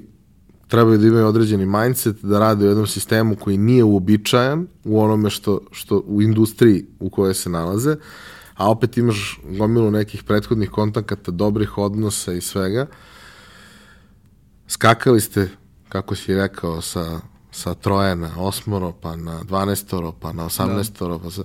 trebaju 0.68 0.98
da 0.98 1.08
imaju 1.08 1.28
određeni 1.28 1.66
mindset, 1.66 2.16
da 2.22 2.40
rade 2.40 2.66
u 2.66 2.68
jednom 2.68 2.88
sistemu 2.88 3.36
koji 3.36 3.58
nije 3.58 3.84
uobičajan 3.84 4.68
u 4.84 5.02
onome 5.02 5.30
što, 5.30 5.60
što 5.72 6.04
u 6.08 6.22
industriji 6.22 6.86
u 7.00 7.10
kojoj 7.10 7.34
se 7.34 7.50
nalaze, 7.50 7.96
a 8.56 8.70
opet 8.70 8.98
imaš 8.98 9.40
gomilu 9.44 9.92
nekih 9.92 10.24
prethodnih 10.24 10.70
kontakata, 10.70 11.32
dobrih 11.32 11.78
odnosa 11.78 12.34
i 12.34 12.42
svega. 12.42 12.88
Skakali 14.68 15.22
ste, 15.22 15.50
kako 15.90 16.16
si 16.16 16.36
rekao, 16.36 16.82
sa, 16.82 17.20
sa 17.52 17.74
troje 17.74 18.16
na 18.16 18.32
osmoro, 18.38 18.94
pa 19.02 19.16
na 19.16 19.44
dvanestoro, 19.44 20.12
pa 20.12 20.34
na 20.34 20.46
osamnestoro, 20.46 21.18
da. 21.18 21.24
pa 21.24 21.32
sa, 21.32 21.44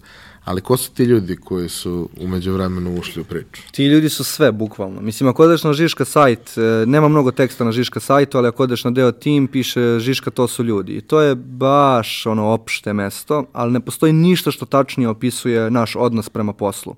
Ali 0.49 0.61
ko 0.61 0.77
su 0.77 0.91
ti 0.93 1.05
ljudi 1.05 1.37
koji 1.37 1.69
su 1.69 2.09
umeđu 2.21 2.53
vremenu 2.53 2.99
ušli 2.99 3.23
u 3.23 3.25
priču? 3.25 3.63
Ti 3.71 3.87
ljudi 3.87 4.09
su 4.09 4.25
sve, 4.25 4.53
bukvalno. 4.53 5.01
Mislim, 5.01 5.29
ako 5.29 5.43
odeš 5.43 5.65
na 5.65 5.73
Žiška 5.73 6.05
sajt, 6.05 6.59
e, 6.59 6.87
nema 6.87 7.09
mnogo 7.09 7.31
teksta 7.31 7.65
na 7.65 7.73
Žiška 7.73 8.01
sajtu, 8.01 8.39
ali 8.39 8.49
ako 8.49 8.63
odeš 8.63 8.85
na 8.85 8.91
deo 8.91 9.13
tim, 9.13 9.47
piše 9.47 9.99
Žiška, 10.01 10.31
to 10.31 10.49
su 10.49 10.65
ljudi. 10.65 10.93
I 10.93 11.01
to 11.01 11.21
je 11.21 11.35
baš 11.35 12.27
ono 12.27 12.47
opšte 12.47 12.93
mesto, 12.93 13.45
ali 13.53 13.73
ne 13.73 13.81
postoji 13.81 14.13
ništa 14.13 14.51
što 14.51 14.67
tačnije 14.67 15.09
opisuje 15.09 15.71
naš 15.71 15.97
odnos 15.97 16.29
prema 16.29 16.53
poslu. 16.53 16.93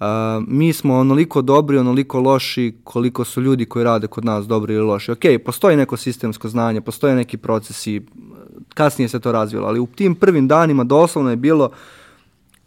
Uh, 0.00 0.06
mi 0.48 0.72
smo 0.72 0.94
onoliko 0.94 1.42
dobri, 1.42 1.78
onoliko 1.78 2.20
loši 2.20 2.74
koliko 2.84 3.24
su 3.24 3.40
ljudi 3.40 3.64
koji 3.64 3.84
rade 3.84 4.06
kod 4.06 4.24
nas 4.24 4.46
dobri 4.46 4.74
ili 4.74 4.84
loši. 4.84 5.12
Ok, 5.12 5.24
postoji 5.44 5.76
neko 5.76 5.96
sistemsko 5.96 6.48
znanje, 6.48 6.80
postoje 6.80 7.14
neki 7.14 7.36
procesi, 7.36 8.00
kasnije 8.74 9.08
se 9.08 9.20
to 9.20 9.32
razvilo, 9.32 9.66
ali 9.66 9.80
u 9.80 9.86
tim 9.86 10.14
prvim 10.14 10.48
danima 10.48 10.84
doslovno 10.84 11.30
je 11.30 11.36
bilo 11.36 11.64
uh, 11.64 11.72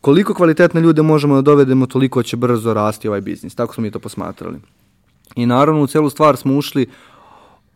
koliko 0.06 0.34
kvalitetne 0.34 0.82
ljude 0.82 1.02
možemo 1.02 1.36
da 1.36 1.42
dovedemo, 1.42 1.86
toliko 1.86 2.24
će 2.24 2.38
brzo 2.38 2.74
rasti 2.74 3.08
ovaj 3.08 3.22
biznis. 3.22 3.56
Tako 3.56 3.74
smo 3.74 3.82
mi 3.82 3.92
to 3.92 4.00
posmatrali. 4.00 4.60
I 5.36 5.46
naravno 5.46 5.82
u 5.82 5.88
celu 5.88 6.10
stvar 6.10 6.38
smo 6.38 6.58
ušli 6.58 6.86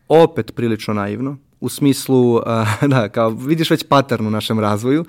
opet 0.07 0.51
prilično 0.55 0.93
naivno, 0.93 1.37
u 1.59 1.69
smislu, 1.69 2.35
uh, 2.35 2.41
da, 2.87 3.09
kao 3.09 3.29
vidiš 3.29 3.69
već 3.69 3.83
pattern 3.83 4.27
u 4.27 4.29
našem 4.29 4.59
razvoju, 4.59 5.05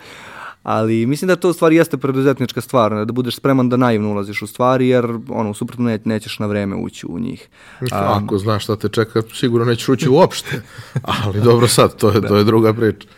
ali 0.62 1.06
mislim 1.06 1.28
da 1.28 1.36
to 1.36 1.50
u 1.50 1.52
stvari 1.52 1.76
jeste 1.76 1.96
preduzetnička 1.96 2.60
stvar, 2.60 3.06
da 3.06 3.12
budeš 3.12 3.36
spreman 3.36 3.68
da 3.68 3.76
naivno 3.76 4.10
ulaziš 4.10 4.42
u 4.42 4.46
stvari, 4.46 4.88
jer 4.88 5.18
ono, 5.28 5.54
suprotno 5.54 5.84
ne, 5.84 5.98
nećeš 6.04 6.38
na 6.38 6.46
vreme 6.46 6.76
ući 6.76 7.06
u 7.06 7.18
njih. 7.18 7.48
Ako 7.90 8.38
znaš 8.38 8.64
šta 8.64 8.76
te 8.76 8.88
čeka, 8.88 9.22
sigurno 9.34 9.66
nećeš 9.66 9.88
ući 9.88 10.08
uopšte, 10.08 10.62
ali 11.24 11.40
dobro 11.40 11.68
sad, 11.68 11.96
to 11.96 12.10
je, 12.10 12.20
da. 12.20 12.28
to 12.28 12.36
je 12.36 12.44
druga 12.44 12.72
priča. 12.72 13.08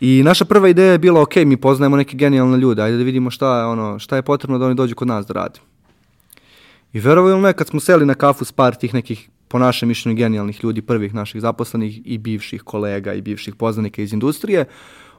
I 0.00 0.22
naša 0.24 0.44
prva 0.44 0.68
ideja 0.68 0.92
je 0.92 0.98
bila, 0.98 1.22
ok, 1.22 1.36
mi 1.36 1.56
poznajemo 1.56 1.96
neke 1.96 2.16
genijalne 2.16 2.58
ljude, 2.58 2.82
ajde 2.82 2.96
da 2.96 3.02
vidimo 3.02 3.30
šta 3.30 3.58
je, 3.58 3.64
ono, 3.66 3.98
šta 3.98 4.16
je 4.16 4.22
potrebno 4.22 4.58
da 4.58 4.66
oni 4.66 4.74
dođu 4.74 4.94
kod 4.94 5.08
nas 5.08 5.26
da 5.26 5.34
rade. 5.34 5.60
I 6.92 7.00
verovo 7.00 7.30
ili 7.30 7.40
ne, 7.40 7.52
kad 7.52 7.68
smo 7.68 7.80
seli 7.80 8.06
na 8.06 8.14
kafu 8.14 8.44
s 8.44 8.52
par 8.52 8.74
tih 8.74 8.94
nekih, 8.94 9.28
po 9.48 9.58
našem 9.58 9.88
mišljenju, 9.88 10.16
genijalnih 10.16 10.64
ljudi, 10.64 10.82
prvih 10.82 11.14
naših 11.14 11.40
zaposlenih 11.40 12.00
i 12.04 12.18
bivših 12.18 12.62
kolega 12.62 13.14
i 13.14 13.20
bivših 13.20 13.54
poznanika 13.54 14.02
iz 14.02 14.12
industrije, 14.12 14.64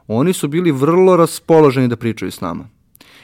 oni 0.08 0.34
su 0.34 0.48
bili 0.48 0.72
vrlo 0.72 1.18
raspoloženi 1.18 1.88
da 1.88 1.96
pričaju 1.96 2.32
s 2.32 2.42
nama. 2.42 2.70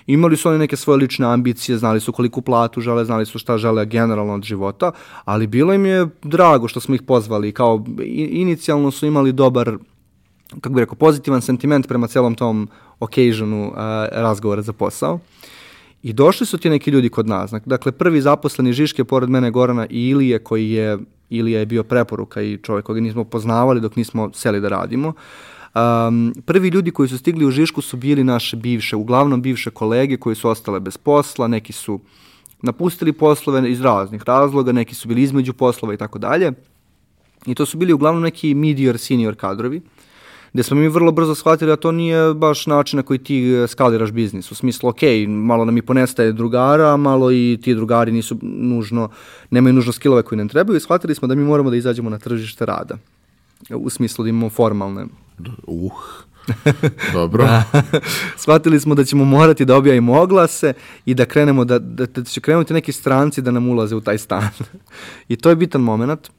Imali 0.08 0.38
su 0.38 0.50
oni 0.50 0.60
neke 0.60 0.76
svoje 0.76 0.98
lične 0.98 1.26
ambicije, 1.26 1.78
znali 1.78 2.00
su 2.00 2.12
koliko 2.12 2.42
platu 2.42 2.82
žele, 2.82 3.06
znali 3.06 3.26
su 3.26 3.40
šta 3.40 3.58
žele 3.58 3.86
generalno 3.86 4.34
od 4.34 4.44
života, 4.44 4.92
ali 5.26 5.48
bilo 5.48 5.74
im 5.74 5.86
je 5.86 6.08
drago 6.24 6.68
što 6.68 6.80
smo 6.80 6.96
ih 6.96 7.02
pozvali, 7.02 7.52
kao 7.52 7.86
inicijalno 8.16 8.92
su 8.92 9.06
imali 9.06 9.32
dobar 9.32 9.78
kako 10.62 10.74
bih 10.74 10.82
rekao, 10.82 10.96
pozitivan 10.96 11.42
sentiment 11.42 11.88
prema 11.88 12.08
celom 12.08 12.36
tom 12.36 12.68
occasionu 13.00 13.68
uh, 13.68 13.76
razgovora 14.12 14.62
za 14.62 14.74
posao. 14.74 15.20
I 16.04 16.14
došli 16.14 16.46
su 16.46 16.58
ti 16.58 16.70
neki 16.70 16.92
ljudi 16.92 17.10
kod 17.10 17.28
nas. 17.28 17.54
Dakle, 17.66 17.92
prvi 17.92 18.22
zaposleni 18.22 18.74
Žiške 18.74 19.04
pored 19.04 19.30
mene 19.30 19.52
Gorana 19.52 19.88
i 19.90 20.10
Ilije, 20.10 20.40
koji 20.40 20.72
je, 20.72 20.98
Ilija 21.30 21.60
je 21.60 21.66
bio 21.66 21.84
preporuka 21.84 22.42
i 22.42 22.58
čovjek 22.58 22.86
koga 22.86 23.00
nismo 23.00 23.24
poznavali 23.24 23.82
dok 23.82 23.96
nismo 23.96 24.30
seli 24.34 24.62
da 24.62 24.70
radimo. 24.70 25.14
Um, 25.76 26.34
prvi 26.46 26.68
ljudi 26.68 26.92
koji 26.92 27.10
su 27.10 27.18
stigli 27.18 27.46
u 27.46 27.52
Žišku 27.52 27.82
su 27.82 27.98
bili 27.98 28.24
naše 28.24 28.58
bivše, 28.58 28.96
uglavnom 28.96 29.42
bivše 29.42 29.70
kolege 29.70 30.18
koji 30.18 30.36
su 30.36 30.50
ostale 30.50 30.80
bez 30.80 30.98
posla, 30.98 31.48
neki 31.48 31.74
su 31.74 32.00
napustili 32.62 33.14
poslove 33.14 33.72
iz 33.72 33.82
raznih 33.82 34.24
razloga, 34.26 34.72
neki 34.72 34.96
su 34.96 35.08
bili 35.08 35.22
između 35.22 35.54
poslova 35.54 35.94
i 35.94 35.98
tako 35.98 36.20
dalje. 36.20 36.52
I 37.46 37.56
to 37.56 37.66
su 37.66 37.78
bili 37.78 37.94
uglavnom 37.94 38.24
neki 38.24 38.56
mid-year 38.56 38.98
senior 38.98 39.36
kadrovi. 39.36 39.78
Uh, 39.78 40.03
gde 40.54 40.64
smo 40.64 40.78
mi 40.78 40.88
vrlo 40.88 41.12
brzo 41.12 41.36
shvatili 41.36 41.70
da 41.70 41.76
to 41.76 41.92
nije 41.92 42.34
baš 42.34 42.66
način 42.66 42.98
na 42.98 43.04
koji 43.04 43.20
ti 43.20 43.54
e, 43.54 43.68
skaliraš 43.68 44.12
biznis. 44.12 44.52
U 44.52 44.56
smislu, 44.56 44.90
ok, 44.90 45.02
malo 45.28 45.66
nam 45.66 45.78
i 45.78 45.82
ponestaje 45.82 46.32
drugara, 46.32 46.98
malo 46.98 47.32
i 47.32 47.60
ti 47.64 47.76
drugari 47.76 48.12
nisu 48.12 48.38
nužno, 48.42 49.10
nemaju 49.50 49.74
nužno 49.74 49.92
skillove 49.92 50.24
koji 50.24 50.38
nam 50.38 50.50
trebaju 50.50 50.78
i 50.78 50.80
shvatili 50.80 51.16
smo 51.16 51.28
da 51.28 51.36
mi 51.36 51.44
moramo 51.44 51.70
da 51.70 51.76
izađemo 51.76 52.10
na 52.10 52.20
tržište 52.20 52.66
rada. 52.66 52.98
U 53.70 53.90
smislu 53.90 54.24
da 54.24 54.30
imamo 54.30 54.50
formalne. 54.50 55.06
Uh. 55.68 55.92
Dobro. 57.14 57.44
da. 57.44 57.64
Shvatili 58.38 58.80
smo 58.80 58.96
da 58.96 59.04
ćemo 59.04 59.26
morati 59.26 59.66
da 59.66 59.76
objavimo 59.76 60.22
oglase 60.22 60.74
i 61.06 61.14
da 61.14 61.26
krenemo 61.26 61.66
da, 61.66 61.80
da, 61.80 62.06
da 62.06 62.24
će 62.24 62.42
krenuti 62.42 62.74
neki 62.74 62.92
stranci 62.92 63.42
da 63.42 63.52
nam 63.52 63.70
ulaze 63.70 63.96
u 63.96 64.02
taj 64.02 64.18
stan. 64.18 64.50
I 65.30 65.36
to 65.36 65.50
je 65.50 65.56
bitan 65.56 65.82
moment, 65.82 66.30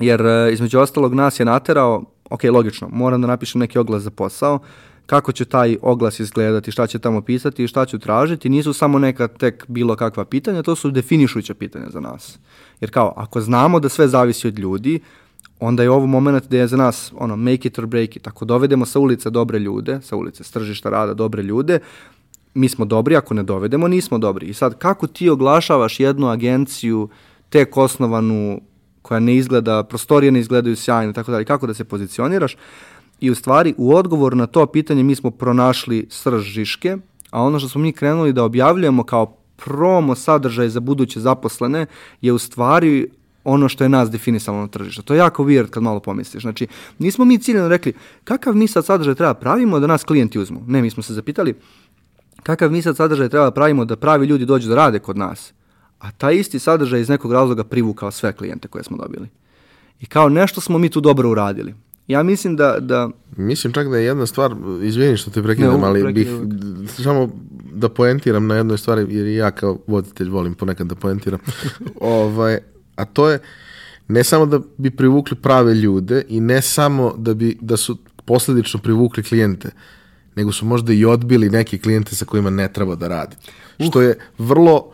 jer 0.00 0.20
e, 0.26 0.52
između 0.52 0.78
ostalog 0.78 1.14
nas 1.14 1.40
je 1.40 1.46
naterao 1.46 2.04
ok, 2.32 2.44
logično, 2.44 2.88
moram 2.92 3.20
da 3.20 3.26
napišem 3.26 3.60
neki 3.60 3.78
oglas 3.78 4.02
za 4.02 4.10
posao, 4.10 4.58
kako 5.06 5.32
će 5.32 5.44
taj 5.44 5.76
oglas 5.82 6.20
izgledati, 6.20 6.72
šta 6.72 6.86
će 6.86 6.98
tamo 6.98 7.20
pisati 7.20 7.64
i 7.64 7.68
šta 7.68 7.86
ću 7.86 7.98
tražiti, 7.98 8.48
nisu 8.48 8.72
samo 8.72 8.98
neka 8.98 9.28
tek 9.28 9.64
bilo 9.68 9.96
kakva 9.96 10.24
pitanja, 10.24 10.62
to 10.62 10.76
su 10.76 10.90
definišuća 10.90 11.54
pitanja 11.54 11.90
za 11.90 12.00
nas. 12.00 12.38
Jer 12.80 12.90
kao, 12.90 13.12
ako 13.16 13.40
znamo 13.40 13.80
da 13.80 13.88
sve 13.88 14.08
zavisi 14.08 14.48
od 14.48 14.58
ljudi, 14.58 15.00
onda 15.60 15.82
je 15.82 15.90
ovo 15.90 16.06
moment 16.06 16.46
gde 16.46 16.58
je 16.58 16.66
za 16.66 16.76
nas 16.76 17.12
ono, 17.16 17.36
make 17.36 17.68
it 17.68 17.78
or 17.78 17.86
break 17.86 18.16
it. 18.16 18.26
Ako 18.26 18.44
dovedemo 18.44 18.86
sa 18.86 18.98
ulice 18.98 19.30
dobre 19.30 19.58
ljude, 19.58 20.00
sa 20.02 20.16
ulice, 20.16 20.44
s 20.44 20.50
tržišta 20.50 20.90
rada 20.90 21.14
dobre 21.14 21.42
ljude, 21.42 21.78
mi 22.54 22.68
smo 22.68 22.84
dobri, 22.84 23.16
ako 23.16 23.34
ne 23.34 23.42
dovedemo, 23.42 23.88
nismo 23.88 24.18
dobri. 24.18 24.46
I 24.46 24.54
sad, 24.54 24.78
kako 24.78 25.06
ti 25.06 25.28
oglašavaš 25.28 26.00
jednu 26.00 26.28
agenciju 26.28 27.08
tek 27.48 27.76
osnovanu 27.76 28.60
koja 29.02 29.20
ne 29.20 29.36
izgleda, 29.36 29.82
prostorije 29.82 30.32
ne 30.32 30.40
izgledaju 30.40 30.76
sjajno 30.76 31.10
i 31.10 31.14
tako 31.14 31.30
dalje, 31.32 31.44
kako 31.44 31.66
da 31.66 31.74
se 31.74 31.84
pozicioniraš? 31.84 32.56
I 33.20 33.30
u 33.30 33.34
stvari, 33.34 33.74
u 33.76 33.94
odgovoru 33.94 34.36
na 34.36 34.46
to 34.46 34.66
pitanje 34.66 35.02
mi 35.02 35.14
smo 35.14 35.30
pronašli 35.30 36.06
srž 36.10 36.42
Žiške, 36.42 36.96
a 37.30 37.42
ono 37.42 37.58
što 37.58 37.68
smo 37.68 37.80
mi 37.80 37.92
krenuli 37.92 38.32
da 38.32 38.44
objavljujemo 38.44 39.04
kao 39.04 39.36
promo 39.56 40.14
sadržaj 40.14 40.68
za 40.68 40.80
buduće 40.80 41.20
zaposlene 41.20 41.86
je 42.20 42.32
u 42.32 42.38
stvari 42.38 43.08
ono 43.44 43.68
što 43.68 43.84
je 43.84 43.88
nas 43.88 44.10
definisalo 44.10 44.60
na 44.60 44.68
tržištu. 44.68 45.02
To 45.02 45.14
je 45.14 45.18
jako 45.18 45.44
weird 45.44 45.70
kad 45.70 45.82
malo 45.82 46.00
pomisliš. 46.00 46.42
Znači, 46.42 46.66
nismo 46.98 47.24
mi 47.24 47.38
ciljeno 47.38 47.68
rekli 47.68 47.92
kakav 48.24 48.54
mi 48.54 48.68
sad 48.68 48.84
sadržaj 48.84 49.14
treba 49.14 49.34
pravimo 49.34 49.80
da 49.80 49.86
nas 49.86 50.04
klijenti 50.04 50.38
uzmu. 50.38 50.62
Ne, 50.66 50.82
mi 50.82 50.90
smo 50.90 51.02
se 51.02 51.14
zapitali 51.14 51.54
kakav 52.42 52.72
mi 52.72 52.82
sad 52.82 52.96
sadržaj 52.96 53.28
treba 53.28 53.50
pravimo 53.50 53.84
da 53.84 53.96
pravi 53.96 54.26
ljudi 54.26 54.46
dođu 54.46 54.68
da 54.68 54.74
rade 54.74 54.98
kod 54.98 55.16
nas. 55.16 55.52
A 56.02 56.10
taj 56.10 56.36
isti 56.36 56.58
sadržaj 56.58 57.00
iz 57.00 57.08
nekog 57.08 57.32
razloga 57.32 57.64
privukao 57.64 58.10
sve 58.10 58.32
klijente 58.32 58.68
koje 58.68 58.84
smo 58.84 58.96
dobili. 58.96 59.28
I 60.00 60.06
kao 60.06 60.28
nešto 60.28 60.60
smo 60.60 60.78
mi 60.78 60.88
tu 60.88 61.00
dobro 61.00 61.30
uradili. 61.30 61.74
Ja 62.06 62.22
mislim 62.22 62.56
da, 62.56 62.76
da... 62.80 63.10
Mislim 63.36 63.72
čak 63.72 63.88
da 63.88 63.96
je 63.96 64.04
jedna 64.04 64.26
stvar, 64.26 64.54
izvini 64.82 65.16
što 65.16 65.30
te 65.30 65.42
prekidam, 65.42 65.80
Ne, 65.80 65.86
ali 65.86 66.12
bih 66.12 66.28
samo 66.86 67.28
da 67.72 67.88
poentiram 67.88 68.46
na 68.46 68.56
jednoj 68.56 68.78
stvari, 68.78 69.06
jer 69.16 69.26
ja 69.26 69.50
kao 69.50 69.78
voditelj 69.86 70.28
volim 70.28 70.54
ponekad 70.54 70.86
da 70.86 70.94
poentiram. 70.94 71.40
ovaj, 72.00 72.58
a 72.96 73.04
to 73.04 73.30
je 73.30 73.38
ne 74.08 74.24
samo 74.24 74.46
da 74.46 74.60
bi 74.76 74.90
privukli 74.90 75.36
prave 75.36 75.74
ljude 75.74 76.24
i 76.28 76.40
ne 76.40 76.62
samo 76.62 77.14
da 77.18 77.34
bi 77.34 77.58
da 77.60 77.76
su 77.76 77.98
posledično 78.24 78.80
privukli 78.80 79.22
klijente, 79.22 79.70
nego 80.36 80.52
su 80.52 80.66
možda 80.66 80.92
i 80.92 81.04
odbili 81.04 81.50
neke 81.50 81.78
klijente 81.78 82.16
sa 82.16 82.24
kojima 82.24 82.50
ne 82.50 82.72
treba 82.72 82.94
da 82.94 83.08
radi. 83.08 83.36
Što 83.88 84.00
je 84.00 84.18
vrlo 84.38 84.92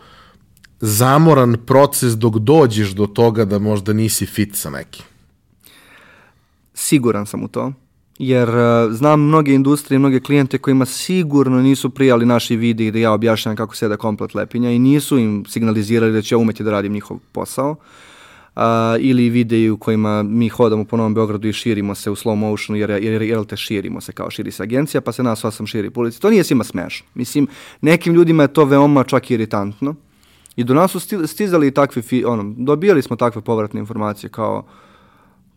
zamoran 0.81 1.55
proces 1.65 2.17
dok 2.17 2.37
dođeš 2.37 2.89
do 2.89 3.07
toga 3.07 3.45
da 3.45 3.59
možda 3.59 3.93
nisi 3.93 4.25
fit 4.25 4.55
sa 4.55 4.69
nekim. 4.69 5.05
Siguran 6.73 7.25
sam 7.25 7.43
u 7.43 7.47
to. 7.47 7.73
Jer 8.19 8.49
uh, 8.49 8.91
znam 8.91 9.21
mnoge 9.21 9.53
industrije, 9.53 9.99
mnoge 9.99 10.19
klijente 10.19 10.57
kojima 10.57 10.85
sigurno 10.85 11.61
nisu 11.61 11.89
prijali 11.89 12.25
naši 12.25 12.55
vidi 12.55 12.91
da 12.91 12.99
ja 12.99 13.11
objašnjam 13.11 13.55
kako 13.55 13.75
se 13.75 13.87
da 13.87 13.97
komplet 13.97 14.35
lepinja 14.35 14.71
i 14.71 14.79
nisu 14.79 15.17
im 15.17 15.45
signalizirali 15.47 16.13
da 16.13 16.21
ću 16.21 16.35
ja 16.35 16.39
umeti 16.39 16.63
da 16.63 16.71
radim 16.71 16.93
njihov 16.93 17.17
posao. 17.31 17.75
Uh, 18.55 18.63
ili 18.99 19.29
videi 19.29 19.69
u 19.69 19.77
kojima 19.77 20.23
mi 20.23 20.49
hodamo 20.49 20.85
po 20.85 20.97
Novom 20.97 21.13
Beogradu 21.13 21.47
i 21.47 21.53
širimo 21.53 21.95
se 21.95 22.11
u 22.11 22.15
slow 22.15 22.35
motionu 22.35 22.79
jer, 22.79 22.89
jer, 22.89 23.21
jer 23.21 23.45
te 23.45 23.57
širimo 23.57 24.01
se 24.01 24.11
kao 24.11 24.29
širi 24.31 24.51
se 24.51 24.63
agencija 24.63 25.01
pa 25.01 25.11
se 25.11 25.23
nas 25.23 25.45
osam 25.45 25.67
širi 25.67 25.89
po 25.89 25.99
ulici. 25.99 26.21
To 26.21 26.29
nije 26.29 26.43
svima 26.43 26.63
smešno. 26.63 27.07
Mislim, 27.13 27.47
nekim 27.81 28.13
ljudima 28.13 28.43
je 28.43 28.53
to 28.53 28.65
veoma 28.65 29.03
čak 29.03 29.31
i 29.31 29.33
iritantno. 29.33 29.95
I 30.59 30.63
do 30.63 30.73
nas 30.73 30.91
su 30.91 30.99
sti- 30.99 31.27
stizali 31.27 31.67
i 31.67 31.71
takvi, 31.71 32.23
ono, 32.25 32.53
dobijali 32.57 33.01
smo 33.01 33.15
takve 33.15 33.41
povratne 33.41 33.79
informacije 33.79 34.29
kao 34.29 34.65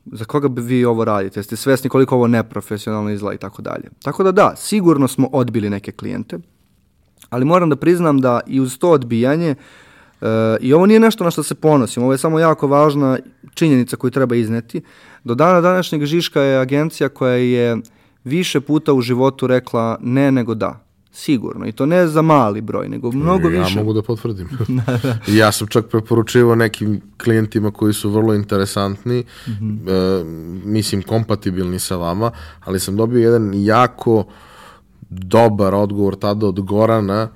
za 0.05 0.25
koga 0.25 0.49
bi 0.49 0.63
vi 0.63 0.85
ovo 0.85 1.05
radite, 1.05 1.41
jeste 1.41 1.57
svesni 1.57 1.91
koliko 1.91 2.15
ovo 2.15 2.27
neprofesionalno 2.27 3.11
izgleda 3.11 3.35
i 3.35 3.39
tako 3.39 3.63
dalje. 3.63 3.91
Tako 4.03 4.23
da 4.23 4.33
da, 4.33 4.55
sigurno 4.57 5.09
smo 5.09 5.29
odbili 5.33 5.71
neke 5.71 5.93
klijente, 5.93 6.39
ali 7.31 7.45
moram 7.45 7.71
da 7.71 7.77
priznam 7.77 8.21
da 8.21 8.41
i 8.47 8.61
uz 8.61 8.79
to 8.79 8.91
odbijanje, 8.91 9.55
e, 10.21 10.27
i 10.61 10.73
ovo 10.73 10.87
nije 10.87 11.01
nešto 11.01 11.25
na 11.25 11.31
što 11.31 11.43
se 11.43 11.55
ponosim, 11.55 12.03
ovo 12.03 12.13
je 12.13 12.19
samo 12.19 12.39
jako 12.39 12.67
važna 12.67 13.19
činjenica 13.55 13.97
koju 13.97 14.11
treba 14.11 14.35
izneti, 14.35 14.83
do 15.25 15.35
dana 15.35 15.61
današnjeg 15.61 16.05
Žiška 16.05 16.41
je 16.41 16.61
agencija 16.61 17.09
koja 17.09 17.35
je 17.35 17.77
više 18.25 18.61
puta 18.61 18.93
u 18.93 19.01
životu 19.01 19.47
rekla 19.47 19.99
ne 20.01 20.33
nego 20.33 20.55
da. 20.55 20.91
Sigurno. 21.15 21.67
I 21.67 21.73
to 21.73 21.87
ne 21.87 22.07
za 22.07 22.23
mali 22.23 22.61
broj, 22.61 22.89
nego 22.89 23.13
mnogo 23.13 23.49
ja 23.51 23.63
više. 23.63 23.79
mogu 23.79 23.93
da 23.93 24.03
potvrdim. 24.03 24.49
ja 25.39 25.53
sam 25.53 25.67
čak 25.67 25.87
preporučivao 25.87 26.55
nekim 26.55 27.01
klijentima 27.17 27.71
koji 27.71 27.93
su 27.95 28.11
vrlo 28.11 28.35
interesantni, 28.35 29.25
Mhm. 29.49 29.89
e, 29.89 30.25
mislim 30.65 31.03
kompatibilni 31.03 31.79
sa 31.79 31.97
vama, 31.97 32.31
ali 32.61 32.81
sam 32.81 32.97
dobio 32.97 33.21
jedan 33.21 33.51
jako 33.55 34.25
dobar 35.11 35.75
odgovor 35.75 36.17
tada 36.17 36.47
od 36.47 36.61
Gorana, 36.61 37.29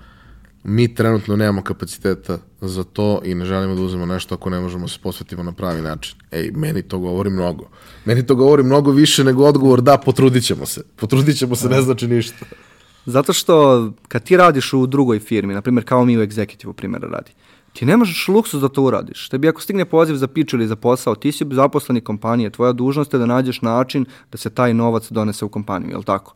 mi 0.65 0.95
trenutno 0.95 1.37
nemamo 1.37 1.63
kapaciteta 1.63 2.39
za 2.61 2.85
to 2.85 3.21
i 3.25 3.35
ne 3.35 3.45
želimo 3.45 3.75
da 3.75 3.83
uzmemo 3.83 4.07
nešto 4.07 4.35
ako 4.35 4.51
ne 4.51 4.61
možemo 4.61 4.89
se 4.89 4.99
posvetimo 5.03 5.43
na 5.43 5.53
pravi 5.53 5.83
način. 5.83 6.17
Ej, 6.31 6.51
meni 6.51 6.83
to 6.83 6.99
govori 6.99 7.31
mnogo. 7.31 7.65
Meni 8.05 8.27
to 8.27 8.35
govori 8.35 8.63
mnogo 8.63 8.91
više 8.91 9.25
nego 9.25 9.45
odgovor 9.45 9.81
da, 9.81 9.99
potrudit 9.99 10.45
ćemo 10.45 10.67
se. 10.67 10.83
Potrudit 10.97 11.37
ćemo 11.39 11.57
se 11.57 11.69
ne 11.69 11.83
znači 11.83 12.07
ništa. 12.07 12.47
Zato 13.07 13.33
što 13.33 13.87
kad 14.09 14.23
ti 14.23 14.37
radiš 14.37 14.73
u 14.73 14.87
drugoj 14.87 15.19
firmi, 15.19 15.55
na 15.55 15.61
primjer 15.61 15.85
kao 15.85 16.05
mi 16.05 16.19
u 16.19 16.21
Executive 16.21 16.73
primjera 16.73 17.09
radi, 17.09 17.33
ti 17.73 17.87
nemaš 17.87 18.29
luksus 18.29 18.61
da 18.61 18.69
to 18.69 18.83
uradiš. 18.83 19.29
Tebi 19.29 19.49
ako 19.49 19.61
stigne 19.61 19.85
poziv 19.85 20.17
za 20.17 20.27
pič 20.27 20.53
ili 20.53 20.67
za 20.67 20.77
posao, 20.77 21.15
ti 21.15 21.33
si 21.33 21.47
zaposleni 21.51 22.01
kompanije, 22.01 22.51
tvoja 22.51 22.73
dužnost 22.73 23.13
je 23.13 23.19
da 23.19 23.27
nađeš 23.27 23.63
način 23.63 24.05
da 24.33 24.39
se 24.39 24.51
taj 24.51 24.75
novac 24.75 25.11
donese 25.11 25.45
u 25.45 25.49
kompaniju, 25.49 25.91
je 25.91 25.97
li 25.97 26.05
tako? 26.05 26.35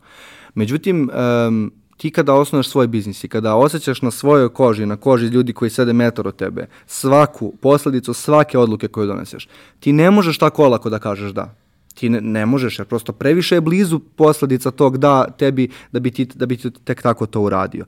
Međutim, 0.53 1.09
em, 1.13 1.71
ti 1.97 2.11
kada 2.11 2.33
osnuješ 2.33 2.69
svoj 2.69 2.87
biznis 2.87 3.23
i 3.23 3.27
kada 3.27 3.55
osjećaš 3.55 4.01
na 4.01 4.11
svojoj 4.11 4.49
koži, 4.49 4.85
na 4.85 4.95
koži 4.95 5.25
ljudi 5.25 5.53
koji 5.53 5.71
sede 5.71 5.93
metar 5.93 6.27
od 6.27 6.35
tebe, 6.35 6.67
svaku 6.87 7.53
posledicu 7.61 8.13
svake 8.13 8.57
odluke 8.57 8.87
koju 8.87 9.07
doneseš, 9.07 9.47
ti 9.79 9.93
ne 9.93 10.11
možeš 10.11 10.37
tako 10.37 10.65
olako 10.65 10.89
da 10.89 10.99
kažeš 10.99 11.31
da 11.31 11.55
ti 11.93 12.09
ne, 12.09 12.21
ne 12.21 12.45
možeš, 12.45 12.79
jer 12.79 12.87
prosto 12.87 13.13
previše 13.13 13.55
je 13.55 13.61
blizu 13.61 13.99
posledica 13.99 14.71
tog 14.71 14.97
da 14.97 15.27
tebi, 15.37 15.69
da 15.91 15.99
bi 15.99 16.11
ti, 16.11 16.25
da 16.25 16.45
bi 16.45 16.57
ti 16.57 16.71
tek 16.71 17.01
tako 17.01 17.25
to 17.25 17.41
uradio. 17.41 17.85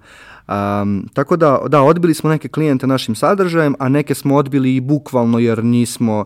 Um, 0.47 1.07
tako 1.13 1.37
da, 1.37 1.59
da, 1.67 1.81
odbili 1.81 2.13
smo 2.13 2.29
neke 2.29 2.47
klijente 2.47 2.87
našim 2.87 3.15
sadržajem, 3.15 3.75
a 3.79 3.89
neke 3.89 4.15
smo 4.15 4.35
odbili 4.35 4.75
i 4.75 4.81
bukvalno 4.81 5.39
jer 5.39 5.63
nismo, 5.63 6.25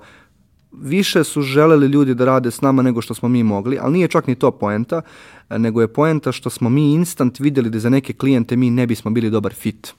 više 0.71 1.23
su 1.23 1.41
želeli 1.41 1.87
ljudi 1.87 2.15
da 2.15 2.25
rade 2.25 2.51
s 2.51 2.61
nama 2.61 2.81
nego 2.81 3.01
što 3.01 3.13
smo 3.13 3.29
mi 3.29 3.43
mogli, 3.43 3.77
ali 3.81 3.93
nije 3.93 4.07
čak 4.07 4.27
ni 4.27 4.35
to 4.35 4.51
poenta, 4.51 5.01
nego 5.49 5.81
je 5.81 5.87
poenta 5.87 6.31
što 6.31 6.49
smo 6.49 6.69
mi 6.69 6.93
instant 6.93 7.39
vidjeli 7.39 7.69
da 7.69 7.79
za 7.79 7.89
neke 7.89 8.13
klijente 8.13 8.55
mi 8.55 8.69
ne 8.69 8.87
bismo 8.87 9.11
bili 9.11 9.29
dobar 9.29 9.53
fit. 9.53 9.93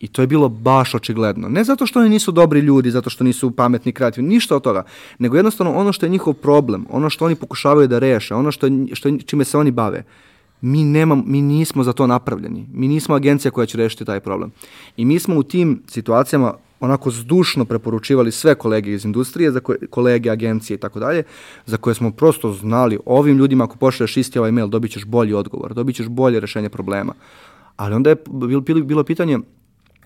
I 0.00 0.08
to 0.08 0.22
je 0.22 0.26
bilo 0.26 0.48
baš 0.48 0.94
očigledno. 0.94 1.48
Ne 1.48 1.64
zato 1.64 1.86
što 1.86 2.00
oni 2.00 2.08
nisu 2.08 2.32
dobri 2.32 2.60
ljudi, 2.60 2.90
zato 2.90 3.10
što 3.10 3.24
nisu 3.24 3.50
pametni, 3.50 3.92
kreativni, 3.92 4.28
ništa 4.28 4.56
od 4.56 4.62
toga, 4.62 4.82
nego 5.18 5.36
jednostavno 5.36 5.72
ono 5.72 5.92
što 5.92 6.06
je 6.06 6.10
njihov 6.10 6.34
problem, 6.34 6.86
ono 6.90 7.10
što 7.10 7.24
oni 7.24 7.34
pokušavaju 7.34 7.88
da 7.88 7.98
reše, 7.98 8.34
ono 8.34 8.52
što, 8.52 8.66
što 8.92 9.18
čime 9.18 9.44
se 9.44 9.58
oni 9.58 9.70
bave, 9.70 10.04
mi, 10.60 10.84
nemam, 10.84 11.22
mi 11.26 11.42
nismo 11.42 11.84
za 11.84 11.92
to 11.92 12.06
napravljeni. 12.06 12.66
Mi 12.72 12.88
nismo 12.88 13.14
agencija 13.14 13.50
koja 13.50 13.66
će 13.66 13.78
rešiti 13.78 14.04
taj 14.04 14.20
problem. 14.20 14.52
I 14.96 15.04
mi 15.04 15.18
smo 15.18 15.36
u 15.36 15.42
tim 15.42 15.82
situacijama 15.86 16.54
onako 16.80 17.10
zdušno 17.10 17.64
preporučivali 17.64 18.32
sve 18.32 18.54
kolege 18.54 18.92
iz 18.92 19.04
industrije, 19.04 19.52
za 19.52 19.60
koje, 19.60 19.78
kolege, 19.90 20.30
agencije 20.30 20.74
i 20.74 20.78
tako 20.78 21.00
dalje, 21.00 21.22
za 21.66 21.76
koje 21.76 21.94
smo 21.94 22.10
prosto 22.10 22.52
znali 22.52 22.98
ovim 23.06 23.36
ljudima 23.38 23.64
ako 23.64 23.76
pošleš 23.76 24.16
isti 24.16 24.38
ovaj 24.38 24.52
mail 24.52 24.68
dobit 24.68 24.92
ćeš 24.92 25.04
bolji 25.04 25.34
odgovor, 25.34 25.74
dobit 25.74 25.96
ćeš 25.96 26.08
bolje 26.08 26.40
rešenje 26.40 26.68
problema. 26.68 27.14
Ali 27.76 27.94
onda 27.94 28.10
je 28.10 28.16
bilo, 28.48 28.60
bilo 28.60 29.04
pitanje 29.04 29.38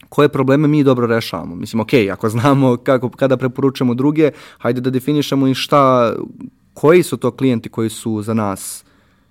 koje 0.08 0.28
probleme 0.28 0.68
mi 0.68 0.84
dobro 0.84 1.06
rešavamo. 1.06 1.54
Mislim, 1.56 1.80
ok, 1.80 1.92
ako 2.12 2.28
znamo 2.28 2.76
kako, 2.76 3.08
kada 3.10 3.36
preporučujemo 3.36 3.94
druge, 3.94 4.30
hajde 4.58 4.80
da 4.80 4.90
definišemo 4.90 5.48
i 5.48 5.54
šta, 5.54 6.12
koji 6.74 7.02
su 7.02 7.16
to 7.16 7.30
klijenti 7.30 7.68
koji 7.68 7.90
su 7.90 8.22
za 8.22 8.34
nas, 8.34 8.84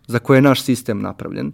za 0.07 0.19
koje 0.19 0.38
je 0.38 0.41
naš 0.41 0.63
sistem 0.63 1.01
napravljen. 1.01 1.51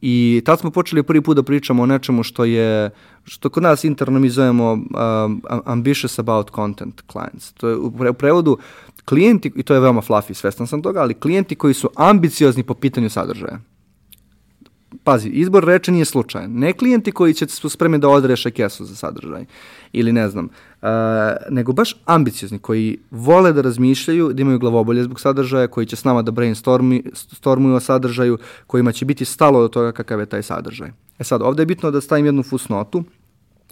I 0.00 0.42
tad 0.44 0.60
smo 0.60 0.70
počeli 0.70 1.02
prvi 1.02 1.20
put 1.20 1.36
da 1.36 1.42
pričamo 1.42 1.82
o 1.82 1.86
nečemu 1.86 2.22
što 2.22 2.44
je, 2.44 2.90
što 3.24 3.48
kod 3.48 3.62
nas 3.62 3.84
interno 3.84 4.18
mi 4.18 4.30
zovemo 4.30 4.72
um, 4.72 5.42
ambitious 5.64 6.18
about 6.18 6.50
content 6.54 7.02
clients. 7.12 7.52
To 7.52 7.68
je 7.68 7.76
u 7.76 8.14
prevodu 8.14 8.58
klijenti, 9.04 9.52
i 9.56 9.62
to 9.62 9.74
je 9.74 9.80
veoma 9.80 10.00
fluffy, 10.00 10.34
svestan 10.34 10.66
sam 10.66 10.82
toga, 10.82 11.00
ali 11.00 11.14
klijenti 11.14 11.54
koji 11.54 11.74
su 11.74 11.90
ambiciozni 11.96 12.62
po 12.62 12.74
pitanju 12.74 13.10
sadržaja 13.10 13.60
pazi, 15.04 15.28
izbor 15.28 15.64
reči 15.64 15.90
nije 15.90 16.04
slučajan. 16.04 16.52
Ne 16.52 16.72
klijenti 16.72 17.12
koji 17.12 17.34
će 17.34 17.48
su 17.48 17.68
spremni 17.68 17.98
da 17.98 18.08
odreše 18.08 18.50
kesu 18.50 18.84
za 18.84 18.94
sadržaj 18.94 19.44
ili 19.92 20.12
ne 20.12 20.28
znam, 20.28 20.44
uh, 20.82 20.88
nego 21.50 21.72
baš 21.72 21.96
ambiciozni 22.04 22.58
koji 22.58 22.98
vole 23.10 23.52
da 23.52 23.62
razmišljaju, 23.62 24.32
da 24.32 24.42
imaju 24.42 24.58
glavobolje 24.58 25.02
zbog 25.02 25.20
sadržaja, 25.20 25.68
koji 25.68 25.86
će 25.86 25.96
s 25.96 26.04
nama 26.04 26.22
da 26.22 26.30
brainstormi, 26.30 27.02
stormuju 27.14 27.74
o 27.74 27.80
sadržaju, 27.80 28.38
kojima 28.66 28.92
će 28.92 29.04
biti 29.04 29.24
stalo 29.24 29.62
do 29.62 29.68
toga 29.68 29.92
kakav 29.92 30.20
je 30.20 30.26
taj 30.26 30.42
sadržaj. 30.42 30.90
E 31.18 31.24
sad, 31.24 31.42
ovde 31.42 31.62
je 31.62 31.66
bitno 31.66 31.90
da 31.90 32.00
stavim 32.00 32.26
jednu 32.26 32.42
fusnotu. 32.42 33.04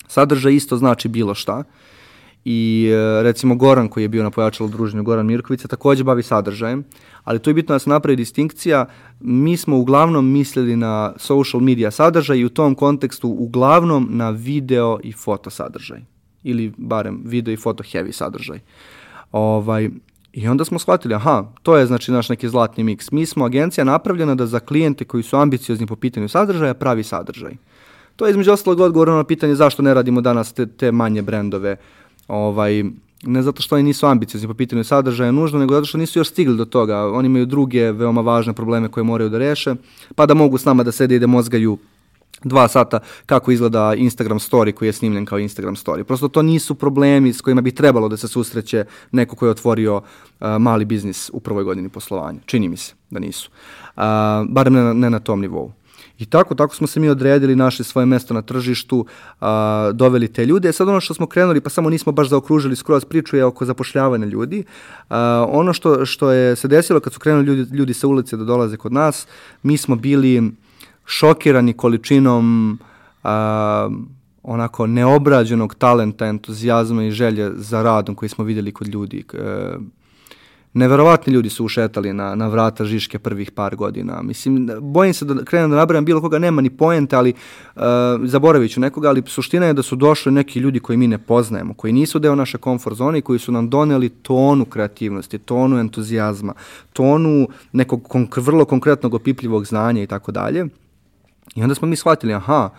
Sadržaj 0.09 0.55
isto 0.55 0.77
znači 0.77 1.09
bilo 1.09 1.35
šta. 1.35 1.65
I 2.45 2.91
e, 2.93 3.23
recimo 3.23 3.55
Goran 3.55 3.89
koji 3.89 4.05
je 4.05 4.09
bio 4.09 4.23
na 4.23 4.31
pojačalu 4.31 4.71
druženju, 4.71 5.03
Goran 5.03 5.27
Mirković 5.27 5.61
se 5.61 5.69
takođe 5.69 6.05
bavi 6.05 6.23
sadržajem, 6.23 6.85
ali 7.29 7.39
tu 7.39 7.51
je 7.51 7.55
bitno 7.55 7.75
da 7.75 7.79
se 7.79 7.91
napravi 7.91 8.17
distinkcija. 8.17 8.87
Mi 9.21 9.57
smo 9.57 9.77
uglavnom 9.79 10.33
mislili 10.33 10.77
na 10.77 11.13
social 11.17 11.61
media 11.61 11.91
sadržaj 11.91 12.39
i 12.39 12.45
u 12.45 12.49
tom 12.49 12.75
kontekstu 12.75 13.29
uglavnom 13.29 14.09
na 14.11 14.31
video 14.31 14.99
i 15.03 15.13
foto 15.13 15.51
sadržaj. 15.51 16.01
Ili 16.43 16.73
barem 16.77 17.23
video 17.25 17.53
i 17.53 17.57
foto 17.57 17.83
heavy 17.83 18.13
sadržaj. 18.13 18.61
Ovaj, 19.33 19.91
I 20.33 20.49
onda 20.49 20.65
smo 20.65 20.79
shvatili, 20.79 21.15
aha, 21.15 21.45
to 21.63 21.77
je 21.77 21.87
znači 21.87 22.13
naš 22.13 22.29
neki 22.29 22.49
zlatni 22.49 22.85
miks. 22.85 23.11
Mi 23.13 23.27
smo 23.27 23.45
agencija 23.45 23.85
napravljena 23.85 24.35
da 24.35 24.47
za 24.47 24.61
klijente 24.61 25.05
koji 25.05 25.23
su 25.23 25.37
ambiciozni 25.37 25.87
po 25.87 25.97
pitanju 25.97 26.29
sadržaja 26.29 26.75
pravi 26.75 27.03
sadržaj. 27.03 27.53
To 28.17 28.27
je 28.27 28.31
između 28.31 28.53
ostalog 28.53 28.81
odgovor 28.81 29.09
na 29.09 29.25
pitanje 29.25 29.55
zašto 29.55 29.83
ne 29.83 29.95
radimo 29.95 30.21
danas 30.21 30.53
te, 30.53 30.67
te 30.67 30.93
manje 30.93 31.23
brendove. 31.23 31.77
Ovaj, 32.29 32.85
ne 33.23 33.43
zato 33.43 33.63
što 33.63 33.75
oni 33.75 33.85
nisu 33.85 34.07
ambiciozni 34.07 34.49
po 34.49 34.55
pitanju 34.55 34.85
sadržaja 34.85 35.33
nužno, 35.33 35.59
nego 35.59 35.75
zato 35.75 35.87
što 35.87 35.99
nisu 35.99 36.19
još 36.19 36.29
stigli 36.29 36.57
do 36.57 36.65
toga. 36.65 37.07
Oni 37.07 37.27
imaju 37.27 37.47
druge 37.47 37.93
veoma 37.93 38.21
važne 38.21 38.53
probleme 38.53 38.89
koje 38.89 39.05
moraju 39.05 39.31
da 39.31 39.39
reše, 39.39 39.75
pa 40.15 40.27
da 40.27 40.35
mogu 40.35 40.59
s 40.59 40.65
nama 40.65 40.83
da 40.83 40.93
sede 40.93 41.17
i 41.17 41.19
da 41.19 41.27
mozgaju 41.27 41.79
dva 42.45 42.69
sata 42.69 43.01
kako 43.27 43.51
izgleda 43.51 43.95
Instagram 43.95 44.39
story 44.39 44.73
koji 44.73 44.89
je 44.89 44.93
snimljen 44.93 45.25
kao 45.25 45.39
Instagram 45.39 45.77
story. 45.77 46.03
Prosto 46.03 46.29
to 46.29 46.43
nisu 46.43 46.75
problemi 46.75 47.33
s 47.33 47.41
kojima 47.41 47.61
bi 47.61 47.75
trebalo 47.75 48.09
da 48.09 48.17
se 48.17 48.29
susreće 48.29 48.85
neko 49.13 49.37
ko 49.37 49.47
je 49.47 49.51
otvorio 49.51 49.97
uh, 49.97 50.03
mali 50.59 50.85
biznis 50.85 51.31
u 51.33 51.41
prvoj 51.41 51.65
godini 51.65 51.89
poslovanja. 51.89 52.39
Čini 52.47 52.69
mi 52.69 52.77
se 52.77 52.95
da 53.11 53.21
nisu. 53.21 53.51
Uh, 53.97 54.03
barem 54.49 54.73
ne, 54.73 54.95
ne 54.95 55.11
na 55.11 55.19
tom 55.19 55.41
nivou. 55.41 55.73
I 56.19 56.27
tako, 56.27 56.55
tako 56.55 56.75
smo 56.75 56.87
se 56.87 57.01
mi 57.01 57.09
odredili, 57.09 57.57
našli 57.57 57.85
svoje 57.85 58.07
mesto 58.07 58.35
na 58.35 58.43
tržištu, 58.43 59.07
a, 59.41 59.91
doveli 59.95 60.29
te 60.29 60.47
ljude. 60.47 60.69
E 60.69 60.73
sad 60.73 60.89
ono 60.89 61.01
što 61.01 61.15
smo 61.15 61.27
krenuli, 61.27 61.61
pa 61.61 61.71
samo 61.71 61.91
nismo 61.91 62.13
baš 62.13 62.29
zaokružili 62.29 62.77
skroz 62.77 63.05
priču 63.05 63.37
je 63.37 63.45
oko 63.45 63.65
zapošljavanja 63.65 64.27
ljudi. 64.27 64.65
A, 65.09 65.47
ono 65.49 65.73
što, 65.73 66.07
što 66.07 66.31
je 66.31 66.57
se 66.57 66.69
desilo 66.69 67.01
kad 67.01 67.13
su 67.13 67.21
krenuli 67.21 67.47
ljudi, 67.47 67.77
ljudi 67.77 67.95
sa 67.95 68.09
ulice 68.09 68.37
da 68.37 68.45
dolaze 68.45 68.77
kod 68.77 68.93
nas, 68.93 69.27
mi 69.63 69.77
smo 69.77 69.97
bili 69.97 70.53
šokirani 71.07 71.73
količinom 71.73 72.79
a, 73.25 73.91
onako 74.43 74.87
neobrađenog 74.87 75.75
talenta, 75.75 76.27
entuzijazma 76.27 77.05
i 77.05 77.11
želje 77.11 77.51
za 77.55 77.83
radom 77.83 78.15
koji 78.15 78.29
smo 78.29 78.45
videli 78.45 78.73
kod 78.73 78.89
ljudi. 78.89 79.25
E, 79.35 79.75
neverovatni 80.75 81.33
ljudi 81.33 81.51
su 81.51 81.65
ušetali 81.65 82.13
na, 82.13 82.35
na 82.35 82.49
vrata 82.49 82.85
Žiške 82.85 83.19
prvih 83.19 83.51
par 83.51 83.77
godina. 83.77 84.23
Mislim, 84.23 84.71
bojim 84.81 85.15
se 85.15 85.25
da 85.25 85.45
krenem 85.45 85.71
da 85.71 85.77
nabrajam 85.77 86.05
bilo 86.05 86.21
koga, 86.21 86.39
nema 86.39 86.63
ni 86.63 86.71
poente, 86.71 87.17
ali 87.17 87.33
uh, 87.77 87.83
zaboravit 88.25 88.73
ću 88.73 88.81
nekoga, 88.81 89.09
ali 89.09 89.23
suština 89.27 89.67
je 89.67 89.73
da 89.73 89.83
su 89.83 89.97
došli 89.97 90.33
neki 90.33 90.61
ljudi 90.61 90.81
koji 90.81 90.97
mi 90.97 91.07
ne 91.07 91.19
poznajemo, 91.19 91.75
koji 91.75 91.93
nisu 91.93 92.19
deo 92.19 92.35
naše 92.35 92.59
komfort 92.59 92.97
zone 92.97 93.19
i 93.19 93.23
koji 93.23 93.39
su 93.39 93.53
nam 93.53 93.71
doneli 93.71 94.09
tonu 94.09 94.65
kreativnosti, 94.65 95.39
tonu 95.39 95.79
entuzijazma, 95.79 96.55
tonu 96.93 97.49
nekog 97.73 98.03
konk 98.09 98.37
vrlo 98.37 98.65
konkretnog 98.65 99.15
opipljivog 99.15 99.67
znanja 99.67 100.03
i 100.03 100.07
tako 100.07 100.33
dalje. 100.33 100.67
I 101.55 101.63
onda 101.63 101.75
smo 101.75 101.89
mi 101.89 101.97
shvatili, 101.97 102.35
aha, 102.35 102.71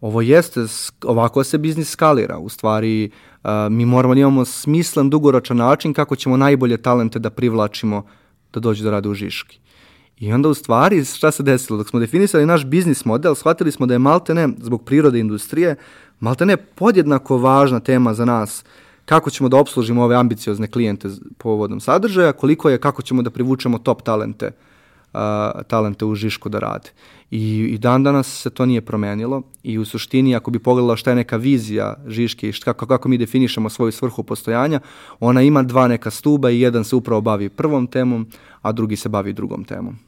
ovo 0.00 0.20
jeste, 0.20 0.60
ovako 1.04 1.44
se 1.44 1.58
biznis 1.58 1.90
skalira. 1.90 2.38
U 2.38 2.48
stvari, 2.48 3.10
uh, 3.44 3.50
mi 3.70 3.84
moramo 3.84 4.14
da 4.14 4.20
imamo 4.20 4.44
smislen, 4.44 5.10
dugoročan 5.10 5.56
način 5.56 5.92
kako 5.94 6.16
ćemo 6.16 6.36
najbolje 6.36 6.76
talente 6.76 7.18
da 7.18 7.30
privlačimo 7.30 8.04
da 8.52 8.60
dođu 8.60 8.84
da 8.84 8.90
rade 8.90 9.08
u 9.08 9.14
Žiški. 9.14 9.58
I 10.18 10.32
onda 10.32 10.48
u 10.48 10.54
stvari 10.54 11.04
šta 11.04 11.30
se 11.30 11.42
desilo? 11.42 11.78
Dok 11.78 11.88
smo 11.88 12.00
definisali 12.00 12.46
naš 12.46 12.64
biznis 12.64 13.04
model, 13.04 13.34
shvatili 13.34 13.72
smo 13.72 13.86
da 13.86 13.94
je 13.94 13.98
maltene, 13.98 14.48
zbog 14.58 14.84
prirode 14.84 15.18
industrije, 15.18 15.76
maltene 16.20 16.56
podjednako 16.56 17.38
važna 17.38 17.80
tema 17.80 18.14
za 18.14 18.24
nas 18.24 18.64
kako 19.04 19.30
ćemo 19.30 19.48
da 19.48 19.56
obslužimo 19.56 20.02
ove 20.04 20.16
ambiciozne 20.16 20.66
klijente 20.66 21.08
povodom 21.38 21.80
sadržaja, 21.80 22.32
koliko 22.32 22.70
je 22.70 22.78
kako 22.78 23.02
ćemo 23.02 23.22
da 23.22 23.30
privučemo 23.30 23.78
top 23.78 24.02
talente 24.02 24.46
uh, 24.46 24.69
a, 25.12 25.62
talente 25.68 26.04
u 26.04 26.14
Žišku 26.14 26.48
da 26.48 26.58
rade. 26.58 26.90
I, 27.30 27.58
I 27.74 27.78
dan 27.78 28.02
danas 28.02 28.42
se 28.42 28.50
to 28.50 28.66
nije 28.66 28.80
promenilo 28.80 29.42
i 29.62 29.78
u 29.78 29.84
suštini 29.84 30.36
ako 30.36 30.50
bi 30.50 30.58
pogledala 30.58 30.96
šta 30.96 31.10
je 31.10 31.16
neka 31.16 31.36
vizija 31.36 31.94
Žiške 32.06 32.48
i 32.48 32.52
kako, 32.52 32.86
kako 32.86 33.08
mi 33.08 33.18
definišemo 33.18 33.70
svoju 33.70 33.92
svrhu 33.92 34.22
postojanja, 34.22 34.80
ona 35.20 35.42
ima 35.42 35.62
dva 35.62 35.88
neka 35.88 36.10
stuba 36.10 36.50
i 36.50 36.60
jedan 36.60 36.84
se 36.84 36.96
upravo 36.96 37.20
bavi 37.20 37.48
prvom 37.48 37.86
temom, 37.86 38.26
a 38.62 38.72
drugi 38.72 38.96
se 38.96 39.08
bavi 39.08 39.32
drugom 39.32 39.64
temom. 39.64 39.98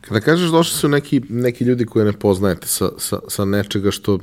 Kada 0.00 0.20
kažeš 0.20 0.50
došli 0.50 0.78
su 0.78 0.88
neki, 0.88 1.20
neki 1.28 1.64
ljudi 1.64 1.86
koje 1.86 2.04
ne 2.04 2.12
poznajete 2.12 2.66
sa, 2.66 2.90
sa, 2.98 3.18
sa 3.28 3.44
nečega 3.44 3.90
što 3.90 4.18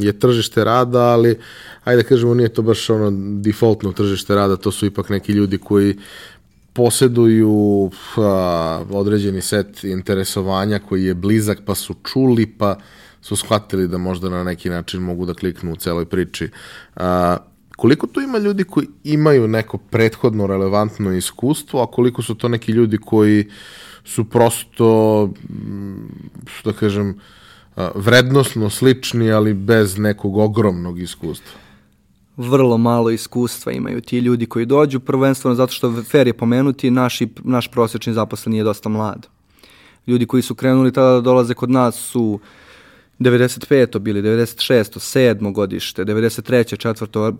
je 0.00 0.18
tržište 0.18 0.64
rada, 0.64 1.00
ali 1.00 1.38
ajde 1.84 2.02
da 2.02 2.08
kažemo 2.08 2.34
nije 2.34 2.48
to 2.48 2.62
baš 2.62 2.90
ono 2.90 3.10
defaultno 3.42 3.92
tržište 3.92 4.34
rada, 4.34 4.56
to 4.56 4.72
su 4.72 4.86
ipak 4.86 5.08
neki 5.08 5.32
ljudi 5.32 5.58
koji 5.58 5.98
poseduju 6.78 7.90
a, 8.16 8.82
određeni 8.90 9.40
set 9.42 9.84
interesovanja 9.84 10.78
koji 10.78 11.04
je 11.04 11.14
blizak, 11.14 11.58
pa 11.66 11.74
su 11.74 11.94
čuli, 12.04 12.46
pa 12.46 12.76
su 13.20 13.36
shvatili 13.36 13.88
da 13.88 13.98
možda 13.98 14.30
na 14.30 14.44
neki 14.44 14.70
način 14.70 15.02
mogu 15.02 15.26
da 15.26 15.34
kliknu 15.34 15.72
u 15.72 15.76
celoj 15.76 16.06
priči. 16.06 16.48
A, 16.96 17.36
koliko 17.76 18.06
tu 18.06 18.20
ima 18.20 18.38
ljudi 18.38 18.64
koji 18.64 18.86
imaju 19.04 19.48
neko 19.48 19.78
prethodno 19.78 20.46
relevantno 20.46 21.12
iskustvo, 21.12 21.82
a 21.82 21.90
koliko 21.90 22.22
su 22.22 22.34
to 22.34 22.48
neki 22.48 22.72
ljudi 22.72 22.98
koji 22.98 23.48
su 24.04 24.24
prosto, 24.24 25.30
da 26.64 26.72
kažem, 26.72 27.18
vrednostno 27.94 28.70
slični, 28.70 29.32
ali 29.32 29.54
bez 29.54 29.98
nekog 29.98 30.36
ogromnog 30.36 31.00
iskustva? 31.00 31.67
Vrlo 32.38 32.78
malo 32.78 33.10
iskustva 33.10 33.72
imaju 33.72 34.00
ti 34.00 34.18
ljudi 34.18 34.46
koji 34.46 34.66
dođu, 34.66 35.00
prvenstveno 35.00 35.54
zato 35.54 35.72
što 35.72 36.02
fair 36.02 36.26
je 36.26 36.32
pomenuti, 36.32 36.90
naši, 36.90 37.28
naš 37.44 37.68
prosječni 37.68 38.12
zaposleni 38.12 38.58
je 38.58 38.64
dosta 38.64 38.88
mlad. 38.88 39.26
Ljudi 40.06 40.26
koji 40.26 40.42
su 40.42 40.54
krenuli 40.54 40.92
tada 40.92 41.12
da 41.12 41.20
dolaze 41.20 41.54
kod 41.54 41.70
nas 41.70 41.94
su 41.96 42.40
95. 43.18 43.98
bili, 43.98 44.22
96. 44.22 44.98
7. 44.98 45.52
godište, 45.52 46.04
93. 46.04 46.78
četvrto, 46.78 47.32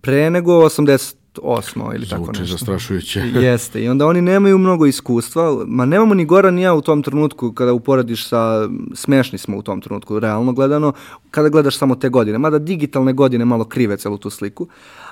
pre 0.00 0.30
nego 0.30 0.52
80 0.52 1.14
osmo 1.42 1.84
ili 1.94 2.06
Zvuči 2.06 2.10
tako 2.10 2.26
nešto. 2.26 2.44
Zvuči 2.44 2.50
zastrašujuće. 2.50 3.20
Jeste. 3.46 3.82
I 3.82 3.88
onda 3.88 4.06
oni 4.06 4.22
nemaju 4.22 4.58
mnogo 4.58 4.86
iskustva. 4.86 5.64
Ma 5.66 5.84
nemamo 5.84 6.14
ni 6.14 6.24
Goran 6.24 6.54
ni 6.54 6.62
ja 6.62 6.74
u 6.74 6.80
tom 6.80 7.02
trenutku 7.02 7.52
kada 7.52 7.72
uporediš 7.72 8.28
sa, 8.28 8.68
smešni 8.94 9.38
smo 9.38 9.56
u 9.58 9.62
tom 9.62 9.80
trenutku, 9.80 10.18
realno 10.18 10.52
gledano, 10.52 10.92
kada 11.30 11.48
gledaš 11.48 11.78
samo 11.78 11.94
te 11.94 12.08
godine. 12.08 12.38
Mada 12.38 12.58
digitalne 12.58 13.12
godine 13.12 13.44
malo 13.44 13.64
krive 13.64 13.96
celu 13.96 14.18
tu 14.18 14.30
sliku. 14.30 14.66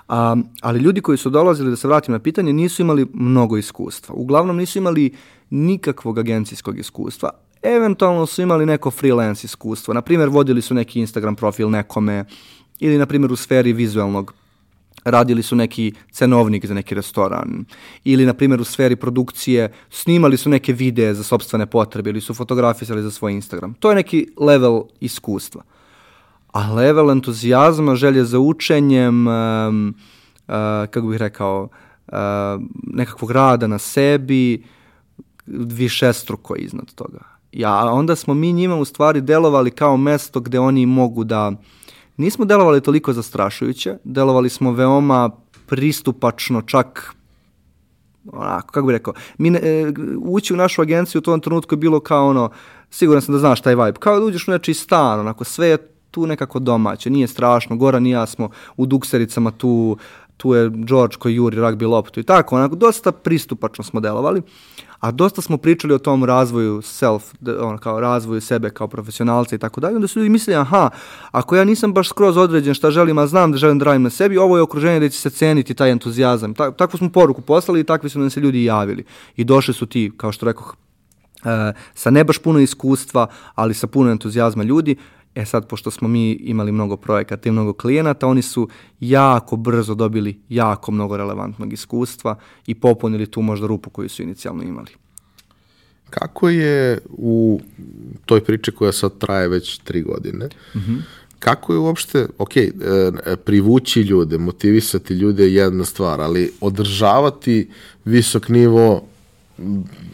A, 0.09 0.37
ali 0.61 0.79
ljudi 0.81 1.01
koji 1.01 1.19
su 1.19 1.31
dolazili, 1.31 1.71
da 1.71 1.77
se 1.77 1.89
vratim 1.89 2.13
na 2.13 2.19
pitanje, 2.19 2.53
nisu 2.53 2.83
imali 2.83 3.07
mnogo 3.15 3.57
iskustva. 3.57 4.15
Uglavnom 4.15 4.57
nisu 4.57 4.79
imali 4.79 5.15
nikakvog 5.51 6.19
agencijskog 6.19 6.79
iskustva. 6.79 7.31
Eventualno 7.63 8.27
su 8.27 8.43
imali 8.43 8.67
neko 8.67 8.91
freelance 8.91 9.45
iskustvo. 9.45 9.95
Na 9.95 10.03
primjer, 10.03 10.29
vodili 10.29 10.63
su 10.63 10.75
neki 10.75 11.01
Instagram 11.01 11.37
profil 11.37 11.71
nekome 11.71 12.25
ili, 12.81 12.99
na 12.99 13.07
primjer, 13.07 13.33
u 13.33 13.37
sferi 13.37 13.73
vizualnog 13.73 14.35
radili 15.05 15.43
su 15.43 15.57
neki 15.57 15.93
cenovnik 16.11 16.67
za 16.67 16.75
neki 16.75 16.95
restoran 16.95 17.65
ili, 18.05 18.27
na 18.27 18.35
primjer, 18.35 18.61
u 18.61 18.65
sferi 18.65 18.97
produkcije 18.97 19.73
snimali 19.91 20.37
su 20.37 20.51
neke 20.51 20.73
videe 20.73 21.15
za 21.15 21.23
sobstvene 21.23 21.67
potrebe 21.67 22.11
ili 22.11 22.21
su 22.21 22.35
fotografisali 22.35 23.03
za 23.03 23.11
svoj 23.11 23.33
Instagram. 23.33 23.75
To 23.75 23.91
je 23.91 23.95
neki 23.95 24.27
level 24.41 24.83
iskustva. 25.01 25.63
A 26.53 26.73
level 26.73 27.11
entuzijazma, 27.11 27.95
želje 27.95 28.25
za 28.25 28.39
učenjem, 28.39 29.27
um, 29.27 29.95
uh, 30.49 30.55
kako 30.91 31.07
bih 31.07 31.19
rekao, 31.19 31.69
uh, 32.07 32.15
nekakvog 32.83 33.31
rada 33.31 33.67
na 33.67 33.79
sebi, 33.79 34.63
više 35.47 36.13
struko 36.13 36.57
iznad 36.57 36.95
toga. 36.95 37.19
Ja, 37.53 37.93
onda 37.93 38.17
smo 38.17 38.35
mi 38.35 38.53
njima 38.53 38.77
u 38.77 38.85
stvari 38.85 39.21
delovali 39.21 39.71
kao 39.71 39.97
mesto 39.97 40.41
gde 40.41 40.59
oni 40.59 40.87
mogu 40.87 41.25
da 41.25 41.49
uh, 41.49 41.55
Nismo 42.17 42.45
delovali 42.45 42.81
toliko 42.81 43.13
zastrašujuće, 43.13 43.97
delovali 44.05 44.49
smo 44.49 44.73
veoma 44.73 45.31
pristupačno, 45.67 46.63
čak 46.63 47.15
onako, 48.33 48.73
kako 48.73 48.87
bih 48.87 48.95
rekao, 48.95 49.15
mi 49.39 49.51
ne, 49.51 49.61
e, 49.63 49.93
ući 50.19 50.55
u 50.55 50.57
našu 50.57 50.83
agenciju 50.83 51.19
u 51.19 51.23
tom 51.23 51.41
trenutku 51.41 51.75
je 51.75 51.79
bilo 51.79 52.01
kao 52.01 52.29
ono, 52.29 52.51
siguran 52.91 53.23
sam 53.23 53.33
da 53.33 53.39
znaš 53.39 53.61
taj 53.61 53.75
vibe, 53.75 53.99
kao 53.99 54.21
da 54.21 54.27
uđeš 54.27 54.49
u 54.49 54.51
nečiji 54.51 54.75
stan, 54.75 55.21
onako, 55.21 55.45
sve 55.45 55.69
je 55.69 55.79
tu 56.11 56.27
nekako 56.27 56.59
domaće, 56.59 57.11
nije 57.11 57.27
strašno, 57.27 57.77
Goran 57.77 58.07
i 58.07 58.11
ja 58.11 58.27
smo 58.27 58.51
u 58.77 58.87
duksericama 58.87 59.51
tu, 59.51 59.97
tu 60.37 60.55
je 60.55 60.71
George 60.75 61.17
koji 61.19 61.35
juri 61.35 61.57
rugby 61.57 61.89
loptu 61.89 62.21
i 62.21 62.23
tako, 62.23 62.57
onako, 62.57 62.77
dosta 62.77 63.13
pristupačno 63.13 63.85
smo 63.85 64.01
delovali, 64.01 64.43
a 65.05 65.11
dosta 65.11 65.43
smo 65.43 65.57
pričali 65.57 65.95
o 65.95 65.99
tom 65.99 66.25
razvoju 66.25 66.83
self, 66.83 67.23
on, 67.61 67.79
kao 67.79 68.01
razvoju 68.01 68.41
sebe 68.41 68.71
kao 68.71 68.89
profesionalca 68.89 69.55
i 69.55 69.59
tako 69.59 69.81
dalje, 69.81 69.97
onda 69.97 70.09
su 70.09 70.19
ljudi 70.19 70.29
mislili, 70.29 70.57
aha, 70.57 70.91
ako 71.31 71.57
ja 71.57 71.65
nisam 71.65 71.93
baš 71.93 72.09
skroz 72.09 72.37
određen 72.37 72.75
šta 72.75 72.91
želim, 72.91 73.19
a 73.19 73.27
znam 73.27 73.53
da 73.53 73.59
želim 73.59 73.79
da 73.79 73.85
radim 73.85 74.03
na 74.03 74.11
sebi, 74.11 74.39
ovo 74.39 74.57
je 74.57 74.63
okruženje 74.63 75.01
da 75.01 75.09
će 75.09 75.19
se 75.21 75.31
ceniti 75.31 75.75
taj 75.75 75.91
entuzijazam. 75.91 76.55
Ta, 76.55 76.71
takvu 76.71 76.99
smo 76.99 77.09
poruku 77.09 77.41
poslali 77.41 77.81
i 77.81 77.85
takvi 77.85 78.11
su 78.11 78.19
nam 78.19 78.31
se 78.31 78.41
ljudi 78.41 78.65
javili. 78.65 79.05
I 79.37 79.45
došli 79.45 79.75
su 79.75 79.87
ti, 79.87 80.13
kao 80.17 80.33
što 80.33 80.47
rekoh, 80.47 80.77
e, 81.45 81.73
sa 81.95 82.11
ne 82.11 82.25
baš 82.25 82.39
puno 82.39 82.59
iskustva, 82.59 83.27
ali 83.55 83.75
sa 83.75 83.87
puno 83.87 84.11
entuzijazma 84.11 84.63
ljudi 84.63 84.97
E 85.35 85.45
sad, 85.45 85.69
pošto 85.69 85.91
smo 85.91 86.09
mi 86.09 86.33
imali 86.33 86.73
mnogo 86.73 86.97
projekata 86.97 87.49
i 87.49 87.53
mnogo 87.53 87.73
klijenata, 87.73 88.27
oni 88.27 88.43
su 88.43 88.69
jako 89.01 89.57
brzo 89.57 89.95
dobili 89.95 90.41
jako 90.49 90.93
mnogo 90.93 91.17
relevantnog 91.17 91.73
iskustva 91.73 92.39
i 92.67 92.75
popunili 92.75 93.27
tu 93.27 93.43
možda 93.43 93.67
rupu 93.67 93.91
koju 93.91 94.09
su 94.09 94.23
inicijalno 94.23 94.63
imali. 94.63 94.91
Kako 96.11 96.49
je 96.49 96.99
u 97.09 97.61
toj 98.27 98.45
priči 98.45 98.73
koja 98.73 98.93
sad 98.93 99.19
traje 99.19 99.49
već 99.49 99.79
tri 99.79 100.03
godine, 100.03 100.47
mm 100.75 100.79
-hmm. 100.79 100.99
kako 101.39 101.73
je 101.73 101.79
uopšte, 101.79 102.27
ok, 102.39 102.57
e, 102.57 102.73
privući 103.45 104.01
ljude, 104.01 104.39
motivisati 104.39 105.15
ljude 105.15 105.45
je 105.45 105.55
jedna 105.55 105.85
stvar, 105.85 106.21
ali 106.21 106.53
održavati 106.61 107.69
visok 108.05 108.49
nivo 108.49 109.09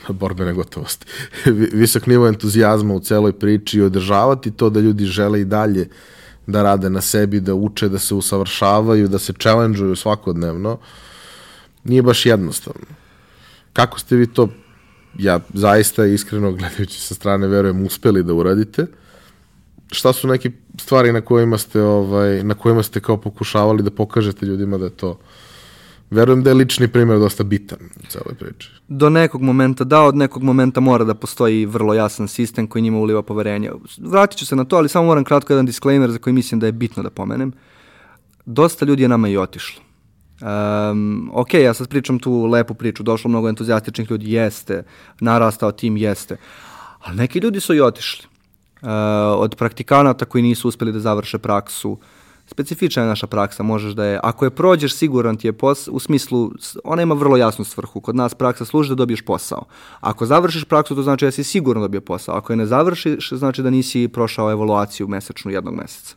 borbene 0.09 0.53
gotovosti, 0.53 1.07
visok 1.81 2.07
nivo 2.07 2.29
entuzijazma 2.29 2.95
u 2.95 3.01
celoj 3.01 3.33
priči 3.33 3.79
i 3.79 3.83
održavati 3.83 4.51
to 4.51 4.71
da 4.71 4.81
ljudi 4.81 5.05
žele 5.05 5.41
i 5.41 5.45
dalje 5.45 5.89
da 6.47 6.63
rade 6.63 6.91
na 6.91 7.01
sebi, 7.01 7.41
da 7.41 7.55
uče, 7.55 7.89
da 7.89 7.99
se 7.99 8.15
usavršavaju, 8.15 9.09
da 9.09 9.19
se 9.19 9.33
challenge 9.33 9.97
svakodnevno, 9.97 10.79
nije 11.85 12.03
baš 12.03 12.27
jednostavno. 12.27 12.87
Kako 13.73 13.99
ste 13.99 14.17
vi 14.17 14.27
to, 14.27 14.49
ja 15.19 15.41
zaista 15.55 16.07
iskreno 16.07 16.53
gledajući 16.53 17.01
sa 17.01 17.15
strane 17.15 17.47
verujem, 17.47 17.87
uspeli 17.87 18.23
da 18.23 18.35
uradite? 18.35 18.87
Šta 19.93 20.13
su 20.13 20.29
neke 20.29 20.51
stvari 20.81 21.13
na 21.13 21.21
kojima 21.21 21.59
ste, 21.59 21.83
ovaj, 21.83 22.45
na 22.45 22.55
kojima 22.55 22.83
ste 22.83 23.01
kao 23.01 23.17
pokušavali 23.17 23.83
da 23.83 23.91
pokažete 23.91 24.47
ljudima 24.47 24.79
da 24.79 24.85
je 24.85 24.91
to 24.91 25.19
Verujem 26.11 26.43
da 26.43 26.51
je 26.51 26.55
lični 26.55 26.89
primjer 26.89 27.19
dosta 27.19 27.45
bitan 27.45 27.79
u 27.97 28.07
celoj 28.09 28.35
priči. 28.35 28.71
Do 28.89 29.11
nekog 29.11 29.43
momenta, 29.43 29.85
da, 29.85 30.01
od 30.03 30.17
nekog 30.17 30.43
momenta 30.43 30.81
mora 30.81 31.05
da 31.05 31.15
postoji 31.15 31.67
vrlo 31.67 31.95
jasan 31.95 32.29
sistem 32.29 32.67
koji 32.67 32.83
njima 32.83 32.99
uliva 32.99 33.23
poverenje. 33.23 33.71
Vratit 33.99 34.39
ću 34.39 34.47
se 34.47 34.57
na 34.57 34.65
to, 34.65 34.77
ali 34.77 34.89
samo 34.89 35.07
moram 35.07 35.25
kratko 35.25 35.53
jedan 35.53 35.67
disclaimer 35.67 36.11
za 36.11 36.19
koji 36.19 36.35
mislim 36.35 36.61
da 36.61 36.67
je 36.67 36.73
bitno 36.73 37.03
da 37.03 37.11
pomenem. 37.11 37.53
Dosta 38.47 38.85
ljudi 38.85 39.03
je 39.03 39.09
nama 39.09 39.29
i 39.29 39.37
otišlo. 39.37 39.83
Um, 40.41 41.31
ok, 41.35 41.55
ja 41.55 41.75
sad 41.75 41.89
pričam 41.89 42.19
tu 42.19 42.47
lepu 42.47 42.75
priču, 42.75 43.03
došlo 43.03 43.29
mnogo 43.29 43.49
entuzijastičnih 43.49 44.11
ljudi, 44.11 44.33
jeste, 44.33 44.83
narastao 45.21 45.73
tim, 45.73 45.97
jeste, 45.97 46.37
ali 47.01 47.17
neki 47.17 47.39
ljudi 47.39 47.61
su 47.61 47.75
i 47.75 47.81
otišli. 47.81 48.27
Uh, 48.83 48.89
od 49.37 49.55
praktikanata 49.57 50.25
koji 50.25 50.43
nisu 50.43 50.69
uspeli 50.69 50.93
da 50.93 51.01
završe 51.01 51.39
praksu, 51.39 51.99
specifična 52.51 53.03
je 53.03 53.09
naša 53.09 53.27
praksa, 53.27 53.63
možeš 53.63 53.93
da 53.93 54.05
je, 54.05 54.21
ako 54.23 54.45
je 54.45 54.51
prođeš, 54.51 54.95
siguran 54.95 55.37
ti 55.37 55.49
je 55.49 55.53
pos, 55.53 55.89
u 55.89 55.99
smislu, 55.99 56.51
ona 56.85 57.03
ima 57.03 57.15
vrlo 57.15 57.37
jasnu 57.37 57.65
svrhu, 57.65 58.01
kod 58.01 58.17
nas 58.17 58.35
praksa 58.35 58.65
služi 58.65 58.89
da 58.89 58.95
dobiješ 58.95 59.23
posao. 59.23 59.65
Ako 60.01 60.27
završiš 60.27 60.65
praksu, 60.65 60.95
to 60.95 61.03
znači 61.03 61.25
da 61.25 61.31
si 61.31 61.45
sigurno 61.45 61.83
dobio 61.83 62.01
posao. 62.01 62.37
Ako 62.37 62.53
je 62.53 62.57
ne 62.57 62.67
završiš, 62.67 63.33
znači 63.33 63.63
da 63.63 63.71
nisi 63.71 64.09
prošao 64.09 64.51
evaluaciju 64.51 65.09
mesečnu 65.09 65.51
jednog 65.51 65.75
meseca. 65.75 66.15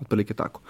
Otprilike 0.00 0.34
tako. 0.34 0.60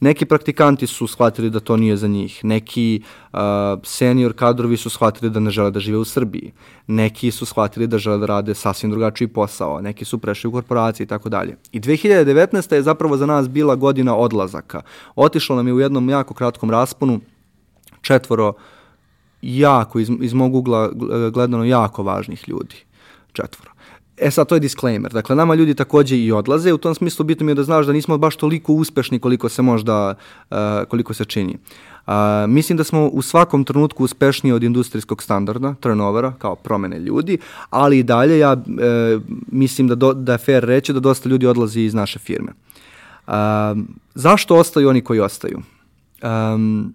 Neki 0.00 0.26
praktikanti 0.26 0.86
su 0.86 1.06
shvatili 1.06 1.50
da 1.50 1.60
to 1.60 1.76
nije 1.76 1.96
za 1.96 2.08
njih, 2.08 2.44
neki 2.44 3.02
uh, 3.32 3.38
senior 3.82 4.32
kadrovi 4.32 4.76
su 4.76 4.90
shvatili 4.90 5.30
da 5.30 5.40
ne 5.40 5.50
žele 5.50 5.70
da 5.70 5.80
žive 5.80 5.98
u 5.98 6.04
Srbiji, 6.04 6.52
neki 6.86 7.30
su 7.30 7.46
shvatili 7.46 7.86
da 7.86 7.98
žele 7.98 8.18
da 8.18 8.26
rade 8.26 8.54
sasvim 8.54 8.90
drugačiji 8.90 9.28
posao, 9.28 9.80
neki 9.80 10.04
su 10.04 10.18
prešli 10.18 10.48
u 10.48 10.52
korporacije 10.52 11.04
i 11.04 11.08
tako 11.08 11.28
dalje. 11.28 11.56
I 11.72 11.80
2019. 11.80 12.74
je 12.74 12.82
zapravo 12.82 13.16
za 13.16 13.26
nas 13.26 13.48
bila 13.48 13.74
godina 13.74 14.16
odlazaka. 14.16 14.82
Otišlo 15.14 15.56
nam 15.56 15.66
je 15.66 15.74
u 15.74 15.80
jednom 15.80 16.08
jako 16.08 16.34
kratkom 16.34 16.70
rasponu 16.70 17.20
četvoro 18.00 18.52
jako, 19.42 19.98
iz, 19.98 20.10
iz 20.20 20.34
mog 20.34 20.54
ugla 20.54 20.90
gledano 21.32 21.64
jako 21.64 22.02
važnih 22.02 22.48
ljudi. 22.48 22.76
Četvoro. 23.32 23.75
E 24.16 24.30
sad, 24.30 24.48
to 24.48 24.56
je 24.56 24.60
disclaimer. 24.60 25.12
Dakle, 25.12 25.36
nama 25.36 25.54
ljudi 25.54 25.74
takođe 25.74 26.18
i 26.18 26.32
odlaze. 26.32 26.72
U 26.72 26.78
tom 26.78 26.94
smislu 26.94 27.24
bitno 27.24 27.46
mi 27.46 27.50
je 27.50 27.54
da 27.54 27.64
znaš 27.64 27.86
da 27.86 27.92
nismo 27.92 28.18
baš 28.18 28.36
toliko 28.36 28.72
uspešni 28.72 29.18
koliko 29.18 29.48
se 29.48 29.62
možda, 29.62 30.14
uh, 30.50 30.56
koliko 30.88 31.14
se 31.14 31.24
čini. 31.24 31.58
Uh, 32.06 32.12
mislim 32.48 32.76
da 32.76 32.84
smo 32.84 33.06
u 33.08 33.22
svakom 33.22 33.64
trenutku 33.64 34.04
uspešniji 34.04 34.52
od 34.52 34.62
industrijskog 34.62 35.22
standarda, 35.22 35.74
turnovera, 35.80 36.32
kao 36.38 36.54
promene 36.54 36.98
ljudi, 36.98 37.38
ali 37.70 37.98
i 37.98 38.02
dalje 38.02 38.38
ja 38.38 38.52
uh, 38.52 39.22
mislim 39.52 39.88
da, 39.88 39.94
do, 39.94 40.12
da 40.12 40.32
je 40.32 40.38
fair 40.38 40.64
reći 40.64 40.92
da 40.92 41.00
dosta 41.00 41.28
ljudi 41.28 41.46
odlazi 41.46 41.80
iz 41.80 41.94
naše 41.94 42.18
firme. 42.18 42.52
Uh, 43.26 43.32
zašto 44.14 44.56
ostaju 44.56 44.88
oni 44.88 45.00
koji 45.00 45.20
ostaju? 45.20 45.60
Um, 46.22 46.94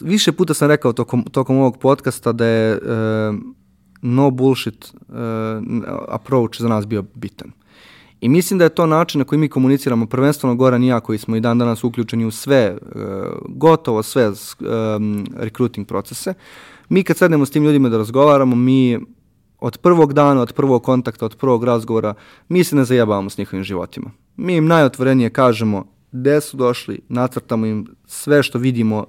više 0.00 0.32
puta 0.32 0.54
sam 0.54 0.68
rekao 0.68 0.92
tokom, 0.92 1.24
tokom 1.24 1.56
ovog 1.56 1.78
podcasta 1.78 2.32
da 2.32 2.46
je 2.46 2.72
uh, 2.74 3.40
no 4.02 4.30
bullshit 4.30 4.94
uh, 4.94 5.14
approach 6.08 6.60
za 6.60 6.68
nas 6.68 6.86
bio 6.86 7.04
bitan. 7.14 7.50
I 8.20 8.28
mislim 8.28 8.58
da 8.58 8.64
je 8.64 8.74
to 8.74 8.86
način 8.86 9.18
na 9.18 9.24
koji 9.24 9.38
mi 9.38 9.48
komuniciramo, 9.48 10.06
prvenstveno 10.06 10.54
Goran 10.54 10.84
i 10.84 10.86
ja 10.86 11.00
koji 11.00 11.18
smo 11.18 11.36
i 11.36 11.40
dan 11.40 11.58
danas 11.58 11.84
uključeni 11.84 12.24
u 12.24 12.30
sve, 12.30 12.76
uh, 12.80 13.00
gotovo 13.48 14.02
sve 14.02 14.28
um, 14.28 15.26
recruiting 15.36 15.86
procese. 15.86 16.34
Mi 16.88 17.02
kad 17.02 17.16
sednemo 17.16 17.46
s 17.46 17.50
tim 17.50 17.64
ljudima 17.64 17.88
da 17.88 17.98
razgovaramo, 17.98 18.56
mi 18.56 18.98
od 19.60 19.78
prvog 19.78 20.12
dana, 20.12 20.40
od 20.40 20.52
prvog 20.52 20.82
kontakta, 20.82 21.24
od 21.24 21.36
prvog 21.36 21.64
razgovora, 21.64 22.14
mi 22.48 22.64
se 22.64 22.76
ne 22.76 22.84
zajebavamo 22.84 23.30
s 23.30 23.38
njihovim 23.38 23.64
životima. 23.64 24.10
Mi 24.36 24.56
im 24.56 24.66
najotvorenije 24.66 25.30
kažemo 25.30 25.84
gde 26.12 26.40
su 26.40 26.56
došli, 26.56 27.00
nacrtamo 27.08 27.66
im 27.66 27.86
sve 28.06 28.42
što 28.42 28.58
vidimo 28.58 29.06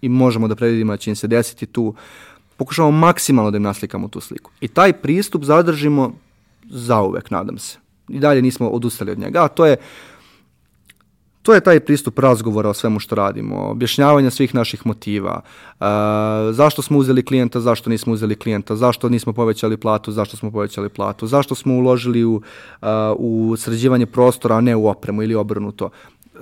i 0.00 0.08
možemo 0.08 0.48
da 0.48 0.56
predvidimo 0.56 0.92
da 0.92 0.96
će 0.96 1.10
im 1.10 1.16
se 1.16 1.26
desiti 1.26 1.66
tu, 1.66 1.94
pokušavamo 2.58 2.98
maksimalno 2.98 3.50
da 3.50 3.56
im 3.56 3.62
naslikamo 3.62 4.08
tu 4.08 4.20
sliku. 4.20 4.50
I 4.60 4.68
taj 4.68 4.92
pristup 4.92 5.44
zadržimo 5.44 6.12
zauvek, 6.70 7.30
nadam 7.30 7.58
se. 7.58 7.78
I 8.08 8.18
dalje 8.18 8.42
nismo 8.42 8.68
odustali 8.68 9.10
od 9.10 9.18
njega. 9.18 9.44
A 9.44 9.48
to 9.48 9.66
je 9.66 9.76
to 11.48 11.54
je 11.54 11.60
taj 11.60 11.80
pristup 11.80 12.18
razgovora 12.18 12.68
o 12.68 12.74
svemu 12.74 13.00
što 13.00 13.14
radimo, 13.14 13.56
objašnjavanja 13.56 14.30
svih 14.30 14.54
naših 14.54 14.86
motiva, 14.86 15.40
uh, 15.40 15.86
zašto 16.52 16.82
smo 16.82 16.98
uzeli 16.98 17.24
klijenta, 17.24 17.60
zašto 17.60 17.90
nismo 17.90 18.12
uzeli 18.12 18.36
klijenta, 18.36 18.76
zašto 18.76 19.08
nismo 19.08 19.32
povećali 19.32 19.76
platu, 19.76 20.12
zašto 20.12 20.36
smo 20.36 20.50
povećali 20.50 20.88
platu, 20.88 21.26
zašto 21.26 21.54
smo 21.54 21.74
uložili 21.74 22.24
u, 22.24 22.42
u 23.16 23.56
sređivanje 23.56 24.06
prostora, 24.06 24.56
a 24.56 24.60
ne 24.60 24.76
u 24.76 24.88
opremu 24.88 25.22
ili 25.22 25.34
obrnuto 25.34 25.90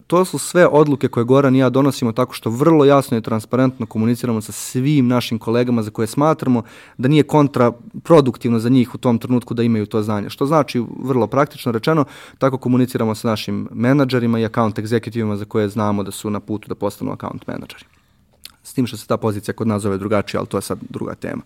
to 0.06 0.24
su 0.24 0.38
sve 0.38 0.66
odluke 0.66 1.08
koje 1.08 1.24
Goran 1.24 1.56
i 1.56 1.58
ja 1.58 1.70
donosimo 1.70 2.12
tako 2.12 2.34
što 2.34 2.50
vrlo 2.50 2.84
jasno 2.84 3.16
i 3.16 3.22
transparentno 3.22 3.86
komuniciramo 3.86 4.40
sa 4.40 4.52
svim 4.52 5.08
našim 5.08 5.38
kolegama 5.38 5.82
za 5.82 5.90
koje 5.90 6.06
smatramo 6.06 6.62
da 6.98 7.08
nije 7.08 7.22
kontraproduktivno 7.22 8.58
za 8.58 8.68
njih 8.68 8.94
u 8.94 8.98
tom 8.98 9.18
trenutku 9.18 9.54
da 9.54 9.62
imaju 9.62 9.86
to 9.86 10.02
znanje. 10.02 10.30
Što 10.30 10.46
znači, 10.46 10.84
vrlo 11.02 11.26
praktično 11.26 11.72
rečeno, 11.72 12.04
tako 12.38 12.58
komuniciramo 12.58 13.14
sa 13.14 13.28
našim 13.28 13.68
menadžerima 13.72 14.38
i 14.38 14.46
account 14.46 14.78
executivima 14.78 15.36
za 15.36 15.44
koje 15.44 15.68
znamo 15.68 16.02
da 16.02 16.10
su 16.10 16.30
na 16.30 16.40
putu 16.40 16.68
da 16.68 16.74
postanu 16.74 17.12
account 17.12 17.46
menadžeri. 17.46 17.84
S 18.62 18.74
tim 18.74 18.86
što 18.86 18.96
se 18.96 19.06
ta 19.06 19.16
pozicija 19.16 19.54
kod 19.54 19.66
nas 19.66 19.82
zove 19.82 19.98
drugačije, 19.98 20.38
ali 20.38 20.46
to 20.46 20.58
je 20.58 20.62
sad 20.62 20.78
druga 20.90 21.14
tema. 21.14 21.42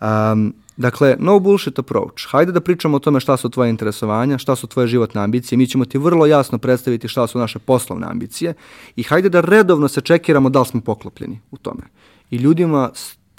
Um, 0.00 0.54
Dakle, 0.76 1.16
no 1.18 1.38
bullshit 1.38 1.78
approach. 1.78 2.26
Hajde 2.28 2.52
da 2.52 2.60
pričamo 2.60 2.96
o 2.96 3.00
tome 3.00 3.20
šta 3.20 3.36
su 3.36 3.48
tvoje 3.48 3.70
interesovanja, 3.70 4.38
šta 4.38 4.56
su 4.56 4.66
tvoje 4.66 4.88
životne 4.88 5.20
ambicije. 5.20 5.58
Mi 5.58 5.66
ćemo 5.66 5.84
ti 5.84 5.98
vrlo 5.98 6.26
jasno 6.26 6.58
predstaviti 6.58 7.08
šta 7.08 7.26
su 7.26 7.38
naše 7.38 7.58
poslovne 7.58 8.06
ambicije 8.06 8.54
i 8.96 9.02
hajde 9.02 9.28
da 9.28 9.40
redovno 9.40 9.88
se 9.88 10.00
čekiramo 10.00 10.50
da 10.50 10.60
li 10.60 10.66
smo 10.66 10.80
poklopljeni 10.80 11.40
u 11.50 11.56
tome. 11.56 11.82
I 12.30 12.36
ljudima 12.36 12.90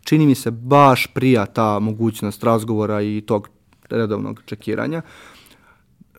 čini 0.04 0.26
mi 0.26 0.36
se 0.36 0.52
baš 0.52 1.08
prija 1.08 1.46
ta 1.46 1.80
mogućnost 1.80 2.44
razgovora 2.44 3.02
i 3.02 3.24
tog 3.26 3.50
redovnog 3.90 4.42
čekiranja 4.46 5.02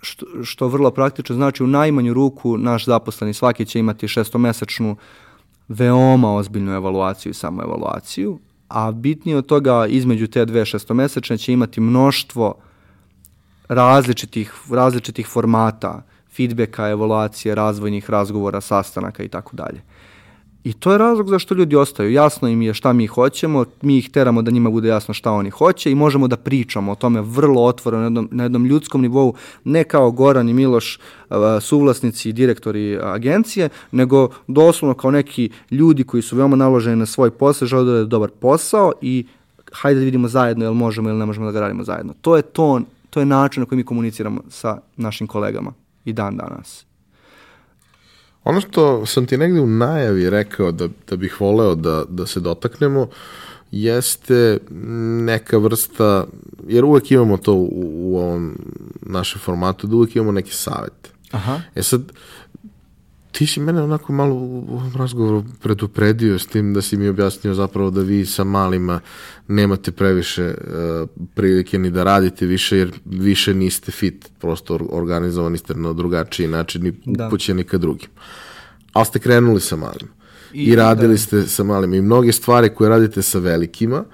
što, 0.03 0.27
što 0.45 0.69
vrlo 0.69 0.91
praktično 0.91 1.37
znači 1.37 1.62
u 1.62 1.67
najmanju 1.67 2.14
ruku 2.14 2.59
naš 2.59 2.85
zaposleni 2.85 3.35
svaki 3.35 3.67
će 3.67 3.79
imati 3.79 4.09
šestomesečnu 4.09 4.97
veoma 5.69 6.35
ozbiljnu 6.35 6.73
evaluaciju 6.73 7.31
i 7.31 7.35
samoevaluaciju, 7.35 8.39
a 8.69 8.93
bitnije 8.93 9.39
od 9.39 9.47
toga 9.47 9.87
između 9.87 10.27
te 10.27 10.45
dve 10.45 10.64
šestomesečne 10.64 11.39
će 11.39 11.53
imati 11.53 11.81
mnoštvo 11.81 12.55
različitih, 13.69 14.53
različitih 14.71 15.27
formata, 15.27 16.03
feedbacka, 16.37 16.89
evaluacije, 16.89 17.55
razvojnih 17.55 18.11
razgovora, 18.11 18.61
sastanaka 18.61 19.23
i 19.23 19.29
tako 19.29 19.57
dalje. 19.57 19.83
I 20.67 20.73
to 20.73 20.93
je 20.93 20.99
razlog 20.99 21.29
zašto 21.29 21.55
ljudi 21.55 21.77
ostaju. 21.77 22.12
Jasno 22.12 22.49
im 22.49 22.62
je 22.62 22.75
šta 22.75 22.93
mi 22.93 23.07
hoćemo, 23.07 23.64
mi 23.83 23.99
ih 23.99 24.11
teramo 24.11 24.43
da 24.43 24.51
njima 24.51 24.71
bude 24.71 24.89
jasno 24.89 25.14
šta 25.14 25.33
oni 25.33 25.51
hoće 25.51 25.91
i 25.91 25.95
možemo 25.95 26.29
da 26.29 26.37
pričamo 26.37 26.93
o 26.93 26.95
tome 26.95 27.21
vrlo 27.21 27.62
otvoreno 27.64 28.01
na 28.01 28.07
jednom, 28.07 28.29
na 28.33 28.43
jednom 28.43 28.64
ljudskom 28.64 29.03
nivou, 29.03 29.35
ne 29.64 29.85
kao 29.85 30.11
Goran 30.11 30.49
i 30.49 30.55
Miloš, 30.55 30.99
suvlasnici 31.61 32.29
i 32.29 32.33
direktori 32.33 32.99
agencije, 33.03 33.69
nego 33.93 34.29
doslovno 34.47 34.95
kao 34.95 35.11
neki 35.11 35.51
ljudi 35.71 36.05
koji 36.05 36.23
su 36.23 36.37
veoma 36.37 36.57
naloženi 36.57 36.97
na 36.97 37.07
svoj 37.07 37.31
posao, 37.31 37.69
žele 37.69 37.85
da 37.85 37.99
je 37.99 38.05
dobar 38.05 38.31
posao 38.31 38.93
i 39.03 39.27
hajde 39.73 40.01
da 40.01 40.05
vidimo 40.05 40.29
zajedno 40.29 40.64
jel 40.64 40.75
možemo 40.75 41.09
ili 41.09 41.19
ne 41.19 41.27
možemo 41.27 41.47
da 41.47 41.53
ga 41.53 41.61
radimo 41.61 41.85
zajedno. 41.85 42.14
To 42.21 42.37
je 42.37 42.43
to, 42.43 42.81
to 43.11 43.21
je 43.21 43.27
način 43.27 43.61
na 43.61 43.67
koji 43.67 43.77
mi 43.77 43.85
komuniciramo 43.85 44.41
sa 44.49 44.79
našim 44.97 45.27
kolegama 45.27 45.73
i 46.05 46.12
dan 46.12 46.37
danas. 46.37 46.86
Ono 48.47 48.61
što 48.61 49.07
sam 49.07 49.26
ti 49.26 49.36
negde 49.36 49.61
u 49.61 49.66
najavi 49.66 50.30
rekao 50.30 50.72
da, 50.72 50.88
da 51.09 51.16
bih 51.16 51.40
voleo 51.40 51.74
da, 51.74 52.05
da 52.09 52.26
se 52.26 52.40
dotaknemo, 52.40 53.09
jeste 53.70 54.59
neka 55.24 55.59
vrsta, 55.59 56.26
jer 56.68 56.84
uvek 56.84 57.11
imamo 57.11 57.36
to 57.36 57.55
u, 57.55 57.70
u 57.94 58.18
ovom 58.18 58.59
našem 59.03 59.40
formatu, 59.40 59.86
da 59.86 59.97
uvek 59.97 60.16
imamo 60.16 60.32
neke 60.32 60.51
savete. 60.53 61.11
Aha. 61.30 61.61
E 61.74 61.82
sad, 61.82 62.12
ti 63.37 63.47
si 63.47 63.61
mene 63.61 63.82
onako 63.82 64.12
malo 64.12 64.34
u 64.34 64.80
razgovoru 64.95 65.45
predupredio 65.62 66.39
s 66.39 66.47
tim 66.47 66.74
da 66.74 66.82
si 66.82 66.97
mi 66.97 67.09
objasnio 67.09 67.55
zapravo 67.55 67.91
da 67.91 68.01
vi 68.01 68.26
sa 68.26 68.45
malima 68.45 69.01
nemate 69.49 69.93
previše 69.93 70.45
uh, 70.45 71.09
prilike 71.34 71.78
ni 71.78 71.91
da 71.91 72.05
radite 72.05 72.47
više 72.47 72.78
jer 72.78 72.93
više 73.05 73.55
niste 73.55 73.93
fit, 73.93 74.28
prosto 74.41 74.78
organizovani 74.91 75.59
ste 75.59 75.74
na 75.74 75.93
drugačiji 75.93 76.49
način 76.49 76.82
ni 76.82 76.93
da. 77.05 77.26
upućeni 77.26 77.64
ka 77.64 77.78
drugim. 77.78 78.09
Ali 78.93 79.07
ste 79.07 79.18
krenuli 79.18 79.61
sa 79.61 79.76
malim. 79.76 80.09
I, 80.53 80.64
I 80.64 80.76
radili 80.76 81.14
da. 81.14 81.18
ste 81.18 81.43
sa 81.43 81.64
malim. 81.64 81.95
I 81.95 82.03
mnoge 82.03 82.32
stvari 82.32 82.74
koje 82.74 82.91
radite 82.91 83.22
sa 83.22 83.39
velikima, 83.39 84.05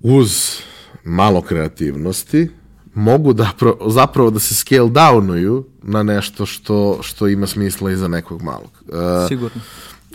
uz 0.00 0.60
malo 1.04 1.42
kreativnosti 1.42 2.48
mogu 2.96 3.32
da 3.32 3.50
pro, 3.58 3.76
zapravo 3.86 4.30
da 4.30 4.40
se 4.40 4.54
scale 4.54 4.90
downuju 4.90 5.62
na 5.82 6.02
nešto 6.02 6.46
što, 6.46 6.98
što 7.02 7.28
ima 7.28 7.46
smisla 7.46 7.90
i 7.90 7.96
za 7.96 8.08
nekog 8.08 8.42
malog. 8.42 8.70
Uh, 8.88 9.28
Sigurno. 9.28 9.60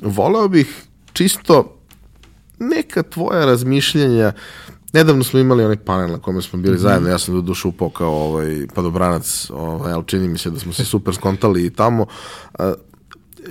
voleo 0.02 0.48
bih 0.48 0.84
čisto 1.14 1.78
neka 2.60 3.04
tvoja 3.04 3.46
razmišljenja 3.46 4.34
Nedavno 4.94 5.24
smo 5.24 5.40
imali 5.40 5.64
onaj 5.64 5.78
panel 5.78 6.12
na 6.12 6.20
kome 6.20 6.42
smo 6.42 6.60
bili 6.60 6.76
mm 6.76 6.78
-hmm. 6.78 6.82
zajedno, 6.82 7.10
ja 7.10 7.20
sam 7.20 7.36
do 7.36 7.42
duše 7.42 7.68
upao 7.68 7.90
kao 7.90 8.14
ovaj, 8.14 8.68
padobranac, 8.76 9.50
ovaj, 9.54 9.94
ali 9.94 10.04
čini 10.06 10.28
mi 10.28 10.38
se 10.38 10.50
da 10.50 10.60
smo 10.60 10.74
se 10.74 10.86
super 10.86 11.16
skontali 11.16 11.66
i 11.66 11.70
tamo. 11.70 12.06
Uh, 12.60 12.66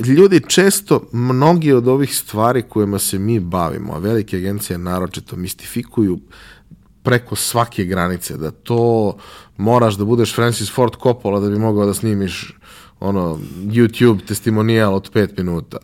ljudi 0.06 0.40
često, 0.48 1.08
mnogi 1.12 1.72
od 1.72 1.88
ovih 1.88 2.16
stvari 2.16 2.62
kojima 2.62 2.98
se 2.98 3.18
mi 3.18 3.40
bavimo, 3.40 3.92
a 3.92 3.98
velike 3.98 4.36
agencije 4.36 4.78
naročito 4.78 5.36
mistifikuju 5.36 6.18
preko 7.02 7.36
svake 7.36 7.84
granice, 7.84 8.36
da 8.36 8.50
to 8.50 9.16
moraš 9.56 9.94
da 9.94 10.04
budeš 10.04 10.34
Francis 10.34 10.72
Ford 10.74 10.92
Coppola 11.02 11.40
da 11.40 11.48
bi 11.48 11.58
mogao 11.58 11.86
da 11.86 11.94
snimiš 11.94 12.54
ono, 13.00 13.38
YouTube 13.64 14.26
testimonijal 14.26 14.94
od 14.94 15.12
5 15.12 15.38
minuta, 15.38 15.78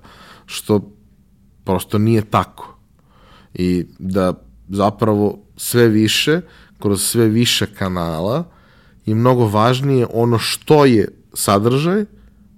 što 0.46 0.90
prosto 1.64 1.98
nije 1.98 2.22
tako. 2.22 2.76
I 3.54 3.86
da 3.98 4.32
zapravo 4.68 5.38
sve 5.56 5.88
više, 5.88 6.40
kroz 6.78 7.02
sve 7.02 7.28
više 7.28 7.66
kanala 7.66 8.44
i 9.06 9.14
mnogo 9.14 9.46
važnije 9.46 10.06
ono 10.12 10.38
što 10.38 10.84
je 10.84 11.08
sadržaj 11.34 12.04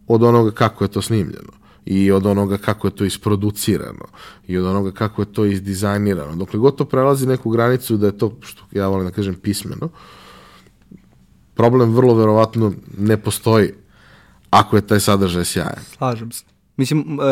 od 0.07 0.23
onoga 0.23 0.51
kako 0.51 0.85
je 0.85 0.89
to 0.89 1.03
snimljeno 1.03 1.58
i 1.91 2.13
od 2.13 2.27
onoga 2.27 2.59
kako 2.59 2.87
je 2.87 2.91
to 2.91 3.05
isproducirano 3.05 4.05
i 4.47 4.59
od 4.59 4.67
onoga 4.67 4.91
kako 4.91 5.23
je 5.23 5.33
to 5.33 5.45
izdizajnirano. 5.45 6.37
Dokle 6.37 6.59
god 6.59 6.77
to 6.77 6.85
prelazi 6.85 7.27
neku 7.27 7.51
granicu 7.51 7.97
da 7.97 8.07
je 8.07 8.19
to, 8.19 8.33
što 8.41 8.63
ja 8.73 8.89
volim 8.89 9.07
da 9.07 9.13
kažem, 9.13 9.35
pismeno, 9.35 9.89
problem 11.55 11.95
vrlo 11.95 12.15
verovatno 12.15 12.73
ne 12.99 13.17
postoji 13.17 13.73
ako 14.51 14.77
je 14.77 14.87
taj 14.87 15.01
sadržaj 15.01 15.45
sjajan. 15.45 15.83
Slažem 15.97 16.33
se. 16.33 16.45
Mislim, 16.77 17.19
uh, 17.19 17.25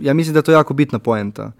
ja 0.00 0.14
mislim 0.14 0.32
da 0.32 0.38
je 0.38 0.42
to 0.42 0.52
jako 0.52 0.74
bitna 0.74 0.98
poenta. 0.98 1.52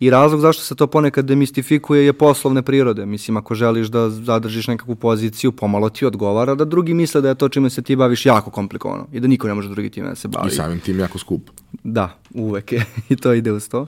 I 0.00 0.10
razlog 0.10 0.40
zašto 0.40 0.62
se 0.62 0.74
to 0.74 0.86
ponekad 0.86 1.24
demistifikuje 1.24 2.06
je 2.06 2.12
poslovne 2.12 2.62
prirode. 2.62 3.06
Mislim, 3.06 3.36
ako 3.36 3.54
želiš 3.54 3.86
da 3.86 4.10
zadržiš 4.10 4.66
nekakvu 4.66 4.94
poziciju, 4.94 5.52
pomalo 5.52 5.90
ti 5.90 6.06
odgovara 6.06 6.54
da 6.54 6.64
drugi 6.64 6.94
misle 6.94 7.20
da 7.20 7.28
je 7.28 7.34
to 7.34 7.48
čime 7.48 7.70
se 7.70 7.82
ti 7.82 7.96
baviš 7.96 8.26
jako 8.26 8.50
komplikovano 8.50 9.06
i 9.12 9.20
da 9.20 9.28
niko 9.28 9.48
ne 9.48 9.54
može 9.54 9.68
drugi 9.68 9.90
time 9.90 10.08
da 10.08 10.14
se 10.14 10.28
bavi. 10.28 10.48
I 10.48 10.50
samim 10.50 10.80
tim 10.80 10.98
jako 11.00 11.18
skup. 11.18 11.50
Da, 11.84 12.18
uvek 12.34 12.72
je. 12.72 12.84
I 13.08 13.16
to 13.16 13.32
ide 13.32 13.52
uz 13.52 13.68
to. 13.68 13.86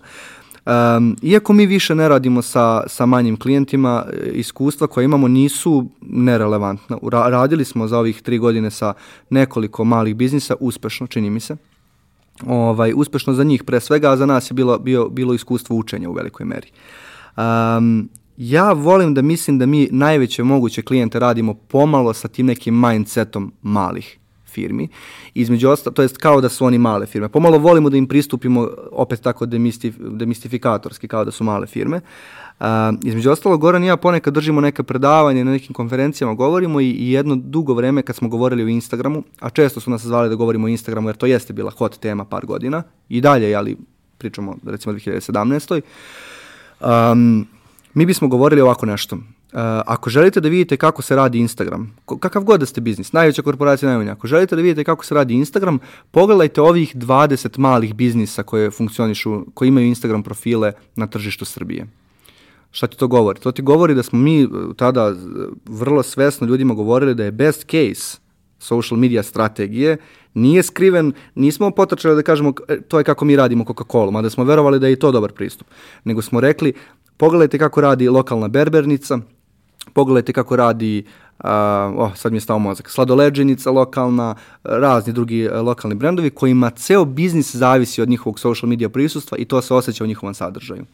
Um, 0.67 1.17
iako 1.23 1.53
mi 1.53 1.67
više 1.67 1.95
ne 1.95 2.09
radimo 2.09 2.43
sa, 2.43 2.83
sa 2.87 3.07
manjim 3.07 3.37
klijentima, 3.37 4.05
e, 4.13 4.31
iskustva 4.31 4.87
koje 4.87 5.05
imamo 5.05 5.29
nisu 5.29 5.87
nerelevantna. 6.01 6.99
Ra 7.03 7.29
radili 7.29 7.65
smo 7.65 7.89
za 7.89 7.99
ovih 7.99 8.23
tri 8.23 8.39
godine 8.39 8.71
sa 8.71 8.95
nekoliko 9.31 9.85
malih 9.85 10.17
biznisa, 10.17 10.55
uspešno, 10.61 11.07
čini 11.07 11.31
mi 11.31 11.41
se 11.41 11.57
ovaj, 12.47 12.93
uspešno 12.97 13.32
za 13.32 13.45
njih 13.45 13.64
pre 13.64 13.80
svega, 13.80 14.11
a 14.11 14.16
za 14.16 14.26
nas 14.26 14.51
je 14.51 14.55
bilo, 14.55 14.78
bio, 14.78 15.09
bilo 15.09 15.34
iskustvo 15.34 15.76
učenja 15.76 16.11
u 16.11 16.12
velikoj 16.12 16.47
meri. 16.47 16.68
Um, 17.37 18.09
ja 18.37 18.72
volim 18.72 19.14
da 19.14 19.22
mislim 19.22 19.59
da 19.59 19.66
mi 19.66 19.89
najveće 19.93 20.43
moguće 20.43 20.82
klijente 20.82 21.18
radimo 21.18 21.55
pomalo 21.55 22.12
sa 22.12 22.28
tim 22.28 22.47
nekim 22.47 22.80
mindsetom 22.80 23.53
malih 23.62 24.18
firmi. 24.57 24.89
Između 25.35 25.69
ostalo, 25.69 25.95
to 25.95 26.03
jest 26.03 26.17
kao 26.17 26.41
da 26.41 26.49
su 26.49 26.65
oni 26.65 26.79
male 26.79 27.07
firme. 27.07 27.29
Pomalo 27.29 27.59
volimo 27.59 27.91
da 27.91 27.97
im 27.97 28.09
pristupimo 28.09 28.69
opet 28.93 29.21
tako 29.21 29.47
demistif, 29.47 29.99
demistifikatorski, 29.99 31.09
kao 31.09 31.25
da 31.25 31.31
su 31.31 31.45
male 31.45 31.67
firme. 31.67 32.01
Uh, 32.61 32.67
između 33.05 33.31
ostalo, 33.31 33.59
Goran 33.59 33.85
i 33.85 33.87
ja 33.87 33.97
ponekad 33.97 34.35
držimo 34.35 34.61
neka 34.61 34.83
predavanja 34.83 35.45
na 35.45 35.53
nekim 35.53 35.75
konferencijama, 35.75 36.35
govorimo 36.35 36.81
i, 36.81 36.91
i 36.91 37.11
jedno 37.13 37.37
dugo 37.37 37.75
vreme 37.75 38.03
kad 38.03 38.17
smo 38.17 38.29
govorili 38.29 38.65
o 38.65 38.69
Instagramu, 38.69 39.23
a 39.41 39.51
često 39.51 39.81
su 39.81 39.91
nas 39.91 40.03
zvali 40.03 40.29
da 40.29 40.35
govorimo 40.35 40.67
o 40.67 40.69
Instagramu 40.69 41.09
jer 41.09 41.17
to 41.17 41.27
jeste 41.27 41.53
bila 41.53 41.71
hot 41.71 41.99
tema 42.01 42.25
par 42.25 42.47
godina 42.47 42.83
i 43.09 43.21
dalje, 43.21 43.55
ali 43.55 43.77
pričamo 44.19 44.57
recimo 44.65 44.95
2017. 44.95 45.81
Um, 46.81 47.47
mi 47.95 48.07
bismo 48.07 48.29
govorili 48.29 48.63
ovako 48.63 48.87
nešto. 48.87 49.19
Uh, 49.53 49.61
ako 49.87 50.11
želite 50.11 50.41
da 50.41 50.49
vidite 50.49 50.77
kako 50.77 51.03
se 51.03 51.17
radi 51.17 51.39
Instagram, 51.39 51.97
kakav 52.21 52.43
god 52.43 52.61
da 52.61 52.67
ste 52.67 52.81
biznis, 52.81 53.13
najveća 53.13 53.43
korporacija 53.43 53.89
najmanja, 53.89 54.13
ako 54.13 54.27
želite 54.27 54.57
da 54.57 54.63
vidite 54.63 54.85
kako 54.85 55.05
se 55.05 55.15
radi 55.15 55.35
Instagram, 55.35 55.79
pogledajte 56.11 56.61
ovih 56.61 56.97
20 56.97 57.59
malih 57.59 57.95
biznisa 57.95 58.43
koje 58.43 58.71
funkcionišu, 58.71 59.45
koji 59.55 59.69
imaju 59.69 59.87
Instagram 59.87 60.23
profile 60.23 60.73
na 60.97 61.07
tržištu 61.07 61.45
Srbije. 61.45 61.87
Šta 62.71 62.87
ti 62.87 62.97
to 62.97 63.09
govori? 63.09 63.41
To 63.41 63.53
ti 63.53 63.63
govori 63.63 63.95
da 63.95 64.03
smo 64.03 64.19
mi 64.19 64.45
uh, 64.45 64.77
tada 64.77 65.09
uh, 65.09 65.17
vrlo 65.65 66.03
svesno 66.03 66.47
ljudima 66.47 66.75
govorili 66.75 67.15
da 67.15 67.25
je 67.25 67.33
best 67.33 67.67
case 67.71 68.19
social 68.59 68.99
media 68.99 69.23
strategije 69.23 69.97
nije 70.35 70.63
skriven, 70.63 71.13
nismo 71.35 71.71
potrčali 71.71 72.17
da 72.17 72.23
kažemo 72.23 72.53
e, 72.69 72.81
to 72.81 72.99
je 72.99 73.05
kako 73.05 73.25
mi 73.25 73.37
radimo 73.37 73.65
Coca-Cola, 73.65 74.11
mada 74.11 74.31
smo 74.31 74.45
verovali 74.45 74.81
da 74.81 74.87
je 74.87 74.93
i 74.93 74.97
to 74.97 75.13
dobar 75.13 75.33
pristup, 75.33 75.67
nego 76.05 76.23
smo 76.23 76.41
rekli 76.41 76.73
pogledajte 77.17 77.59
kako 77.59 77.81
radi 77.81 78.09
lokalna 78.09 78.49
berbernica, 78.49 79.19
pogledajte 79.93 80.32
kako 80.32 80.57
radi 80.57 81.05
uh, 81.39 81.51
oh, 81.97 82.16
sad 82.16 82.32
mi 82.32 82.37
je 82.37 82.41
stao 82.41 82.59
mozak, 82.59 82.91
sladoleđenica 82.91 83.70
lokalna, 83.70 84.34
razni 84.64 85.12
drugi 85.12 85.49
uh, 85.49 85.66
lokalni 85.66 85.95
brendovi 85.95 86.30
kojima 86.30 86.70
ceo 86.70 87.05
biznis 87.05 87.57
zavisi 87.57 88.03
od 88.03 88.09
njihovog 88.09 88.41
social 88.41 88.68
media 88.68 88.89
prisustva 88.89 89.39
i 89.39 89.45
to 89.45 89.62
se 89.62 89.74
osjeća 89.74 90.05
u 90.05 90.07
njihovom 90.07 90.34
sadržaju. 90.34 90.84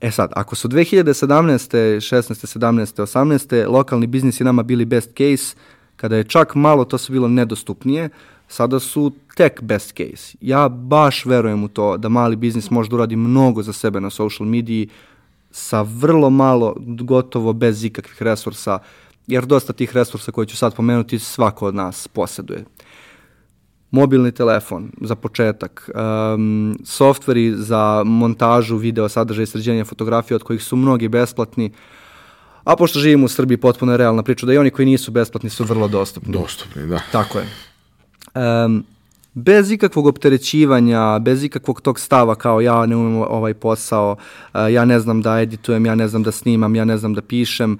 E 0.00 0.10
sad, 0.10 0.30
ako 0.36 0.56
su 0.56 0.68
2017. 0.68 1.76
16. 1.96 2.58
17. 2.58 3.02
18. 3.02 3.68
lokalni 3.68 4.06
biznisi 4.06 4.44
nama 4.44 4.62
bili 4.62 4.84
best 4.84 5.10
case, 5.10 5.56
kada 5.96 6.16
je 6.16 6.24
čak 6.24 6.54
malo 6.54 6.84
to 6.84 6.98
se 6.98 7.12
bilo 7.12 7.28
nedostupnije, 7.28 8.08
sada 8.48 8.80
su 8.80 9.12
tek 9.36 9.62
best 9.62 9.96
case. 9.96 10.36
Ja 10.40 10.68
baš 10.68 11.26
verujem 11.26 11.64
u 11.64 11.68
to 11.68 11.96
da 11.96 12.08
mali 12.08 12.36
biznis 12.36 12.70
može 12.70 12.90
da 12.90 12.96
uradi 12.96 13.16
mnogo 13.16 13.62
za 13.62 13.72
sebe 13.72 14.00
na 14.00 14.10
social 14.10 14.48
mediji, 14.48 14.88
sa 15.50 15.82
vrlo 15.82 16.30
malo, 16.30 16.74
gotovo 16.78 17.52
bez 17.52 17.84
ikakvih 17.84 18.22
resursa, 18.22 18.78
jer 19.26 19.46
dosta 19.46 19.72
tih 19.72 19.96
resursa 19.96 20.32
koje 20.32 20.46
ću 20.46 20.56
sad 20.56 20.74
pomenuti 20.74 21.18
svako 21.18 21.66
od 21.66 21.74
nas 21.74 22.08
posjeduje. 22.08 22.64
Mobilni 23.90 24.32
telefon 24.32 24.90
za 25.00 25.14
početak, 25.14 25.90
um, 25.94 26.78
softveri 26.84 27.54
za 27.56 28.02
montažu 28.06 28.76
video 28.76 29.08
sadržaja 29.08 29.42
i 29.42 29.46
sređenja 29.46 29.84
fotografije 29.84 30.36
od 30.36 30.42
kojih 30.42 30.62
su 30.62 30.76
mnogi 30.76 31.08
besplatni, 31.08 31.72
a 32.64 32.76
pošto 32.76 32.98
živimo 32.98 33.24
u 33.24 33.28
Srbiji 33.28 33.56
potpuno 33.56 33.92
je 33.92 33.98
realna 33.98 34.22
priča 34.22 34.46
da 34.46 34.52
i 34.52 34.58
oni 34.58 34.70
koji 34.70 34.86
nisu 34.86 35.10
besplatni 35.10 35.50
su 35.50 35.64
vrlo 35.64 35.88
dostupni. 35.88 36.32
Dostupni, 36.32 36.86
da. 36.86 37.00
Tako 37.12 37.38
je. 37.38 37.46
Um, 38.34 38.84
bez 39.34 39.70
ikakvog 39.70 40.06
opterećivanja, 40.06 41.18
bez 41.18 41.44
ikakvog 41.44 41.80
tog 41.80 42.00
stava 42.00 42.34
kao 42.34 42.60
ja 42.60 42.86
ne 42.86 42.96
umem 42.96 43.16
ovaj 43.16 43.54
posao, 43.54 44.16
ja 44.70 44.84
ne 44.84 45.00
znam 45.00 45.22
da 45.22 45.40
editujem, 45.40 45.86
ja 45.86 45.94
ne 45.94 46.08
znam 46.08 46.22
da 46.22 46.32
snimam, 46.32 46.74
ja 46.74 46.84
ne 46.84 46.96
znam 46.96 47.14
da 47.14 47.22
pišem. 47.22 47.78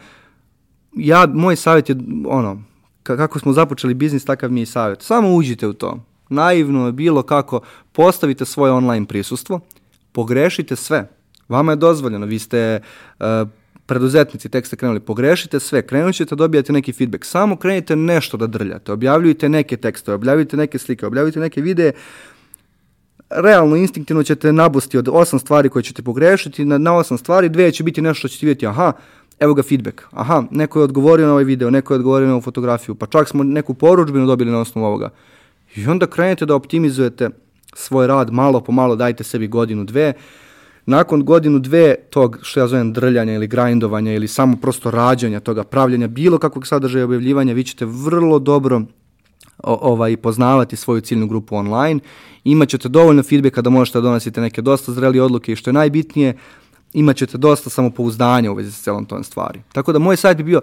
Ja, 0.92 1.26
moj 1.34 1.56
savjet 1.56 1.88
je 1.88 1.96
ono, 2.26 2.62
kako 3.02 3.38
smo 3.38 3.52
započeli 3.52 3.94
biznis, 3.94 4.24
takav 4.24 4.52
mi 4.52 4.60
je 4.60 4.66
savjet. 4.66 5.02
Samo 5.02 5.34
uđite 5.34 5.66
u 5.66 5.72
to. 5.72 6.04
Naivno 6.28 6.86
je 6.86 6.92
bilo 6.92 7.22
kako 7.22 7.60
postavite 7.92 8.44
svoje 8.44 8.72
online 8.72 9.06
prisustvo, 9.06 9.60
pogrešite 10.12 10.76
sve. 10.76 11.10
Vama 11.48 11.72
je 11.72 11.76
dozvoljeno, 11.76 12.26
vi 12.26 12.38
ste 12.38 12.80
uh, 13.18 13.26
preduzetnici, 13.90 14.48
tek 14.48 14.66
ste 14.66 14.76
krenuli, 14.76 15.00
pogrešite 15.00 15.60
sve, 15.60 15.82
krenut 15.82 16.14
ćete 16.14 16.36
dobijati 16.36 16.72
neki 16.72 16.92
feedback, 16.92 17.24
samo 17.24 17.56
krenite 17.56 17.96
nešto 17.96 18.36
da 18.36 18.46
drljate, 18.46 18.92
objavljujte 18.92 19.48
neke 19.48 19.76
tekste, 19.76 20.12
objavljujte 20.12 20.56
neke 20.56 20.78
slike, 20.78 21.06
objavljujte 21.06 21.40
neke 21.40 21.60
videe, 21.60 21.92
realno, 23.30 23.76
instinktivno 23.76 24.22
ćete 24.22 24.52
nabusti 24.52 24.98
od 24.98 25.08
osam 25.12 25.38
stvari 25.38 25.68
koje 25.68 25.82
ćete 25.82 26.02
pogrešiti, 26.02 26.64
na, 26.64 26.78
na 26.78 26.94
osam 26.96 27.18
stvari 27.18 27.48
dve 27.48 27.72
će 27.72 27.82
biti 27.84 28.02
nešto 28.02 28.18
što 28.18 28.28
ćete 28.28 28.46
vidjeti, 28.46 28.66
aha, 28.66 28.92
evo 29.40 29.54
ga 29.54 29.62
feedback, 29.62 30.02
aha, 30.10 30.44
neko 30.50 30.78
je 30.80 30.84
odgovorio 30.84 31.26
na 31.26 31.32
ovaj 31.32 31.44
video, 31.44 31.70
neko 31.70 31.94
je 31.94 31.98
odgovorio 31.98 32.28
na 32.28 32.34
ovu 32.34 32.42
fotografiju, 32.42 32.94
pa 32.94 33.06
čak 33.06 33.28
smo 33.28 33.44
neku 33.44 33.74
poručbinu 33.74 34.26
dobili 34.26 34.50
na 34.50 34.60
osnovu 34.60 34.86
ovoga. 34.86 35.10
I 35.74 35.86
onda 35.86 36.06
krenete 36.06 36.46
da 36.46 36.54
optimizujete 36.54 37.30
svoj 37.74 38.06
rad 38.06 38.30
malo 38.32 38.60
po 38.60 38.72
malo, 38.72 38.96
dajte 38.96 39.24
sebi 39.24 39.48
godinu, 39.48 39.84
dve, 39.84 40.12
nakon 40.90 41.24
godinu 41.24 41.58
dve 41.58 41.94
tog 42.10 42.38
što 42.42 42.60
ja 42.60 42.66
zovem 42.66 42.92
drljanja 42.92 43.34
ili 43.34 43.46
grindovanja 43.46 44.12
ili 44.12 44.28
samo 44.28 44.56
prosto 44.56 44.90
rađanja 44.90 45.40
toga, 45.40 45.64
pravljanja 45.64 46.08
bilo 46.08 46.38
kakvog 46.38 46.66
sadržaja 46.66 47.04
objavljivanja, 47.04 47.52
vi 47.52 47.64
ćete 47.64 47.84
vrlo 47.84 48.38
dobro 48.38 48.82
o, 49.58 49.92
ovaj, 49.92 50.16
poznavati 50.16 50.76
svoju 50.76 51.00
ciljnu 51.00 51.26
grupu 51.26 51.56
online, 51.56 52.00
imaćete 52.44 52.88
dovoljno 52.88 53.22
feedbacka 53.22 53.62
da 53.62 53.70
možete 53.70 53.98
da 53.98 54.02
donosite 54.02 54.40
neke 54.40 54.62
dosta 54.62 54.92
zreli 54.92 55.20
odluke 55.20 55.52
i 55.52 55.56
što 55.56 55.70
je 55.70 55.74
najbitnije, 55.74 56.36
imaćete 56.92 57.38
dosta 57.38 57.70
samopouzdanja 57.70 58.52
u 58.52 58.54
vezi 58.54 58.72
s 58.72 58.82
celom 58.82 59.06
tom 59.06 59.24
stvari. 59.24 59.60
Tako 59.72 59.92
da 59.92 59.98
moj 59.98 60.16
sajt 60.16 60.36
bi 60.36 60.42
bio 60.42 60.60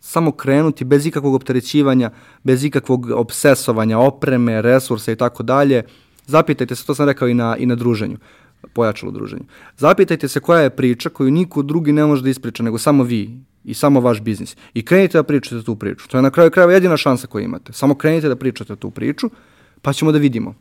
samo 0.00 0.32
krenuti 0.32 0.84
bez 0.84 1.06
ikakvog 1.06 1.34
opterećivanja, 1.34 2.10
bez 2.42 2.64
ikakvog 2.64 3.10
obsesovanja, 3.10 3.98
opreme, 3.98 4.62
resursa 4.62 5.12
i 5.12 5.16
tako 5.16 5.42
dalje. 5.42 5.82
Zapitajte 6.26 6.76
se, 6.76 6.86
to 6.86 6.94
sam 6.94 7.06
rekao 7.06 7.28
i 7.28 7.34
na, 7.34 7.56
i 7.56 7.66
na 7.66 7.74
druženju 7.74 8.16
pojačalo 8.72 9.12
druženje. 9.12 9.44
Zapitajte 9.76 10.28
se 10.28 10.40
koja 10.40 10.60
je 10.60 10.70
priča 10.70 11.08
koju 11.08 11.30
niko 11.30 11.62
drugi 11.62 11.92
ne 11.92 12.06
može 12.06 12.22
da 12.22 12.30
ispriča, 12.30 12.62
nego 12.62 12.78
samo 12.78 13.04
vi 13.04 13.40
i 13.64 13.74
samo 13.74 14.00
vaš 14.00 14.20
biznis. 14.20 14.56
I 14.74 14.84
krenite 14.84 15.18
da 15.18 15.22
pričate 15.22 15.62
tu 15.62 15.76
priču. 15.76 16.08
To 16.08 16.18
je 16.18 16.22
na 16.22 16.30
kraju 16.30 16.50
krajeva 16.50 16.72
jedina 16.72 16.96
šansa 16.96 17.26
koju 17.26 17.44
imate. 17.44 17.72
Samo 17.72 17.94
krenite 17.94 18.28
da 18.28 18.36
pričate 18.36 18.76
tu 18.76 18.90
priču, 18.90 19.30
pa 19.82 19.92
ćemo 19.92 20.12
da 20.12 20.18
vidimo. 20.18 20.54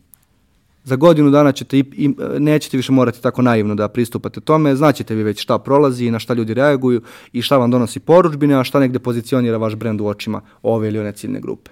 Za 0.84 0.96
godinu 0.96 1.32
dana 1.32 1.52
ćete 1.52 1.78
i, 1.80 1.84
i, 1.92 2.10
nećete 2.40 2.78
više 2.78 2.92
morati 2.92 3.22
tako 3.22 3.42
naivno 3.42 3.76
da 3.76 3.88
pristupate 3.88 4.42
tome, 4.42 4.76
znaćete 4.76 5.16
vi 5.16 5.24
već 5.24 5.42
šta 5.42 5.60
prolazi 5.60 6.06
i 6.06 6.12
na 6.12 6.20
šta 6.20 6.34
ljudi 6.34 6.54
reaguju 6.54 7.02
i 7.34 7.42
šta 7.42 7.58
vam 7.58 7.72
donosi 7.72 8.00
poručbine, 8.00 8.56
a 8.60 8.64
šta 8.64 8.80
negde 8.80 9.00
pozicionira 9.00 9.58
vaš 9.58 9.76
brend 9.76 10.02
u 10.02 10.06
očima 10.06 10.42
ove 10.62 10.88
ili 10.88 11.00
one 11.00 11.12
ciljne 11.12 11.40
grupe. 11.40 11.72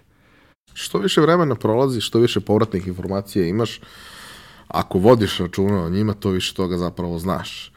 Što 0.74 0.98
više 0.98 1.22
vremena 1.22 1.56
prolazi, 1.56 2.02
što 2.02 2.20
više 2.20 2.40
povratnih 2.40 2.88
informacija 2.88 3.48
imaš, 3.48 3.80
ako 4.68 5.00
vodiš 5.00 5.38
računa 5.38 5.84
o 5.84 5.90
njima, 5.90 6.14
to 6.14 6.30
više 6.30 6.54
toga 6.54 6.78
zapravo 6.78 7.20
znaš. 7.20 7.72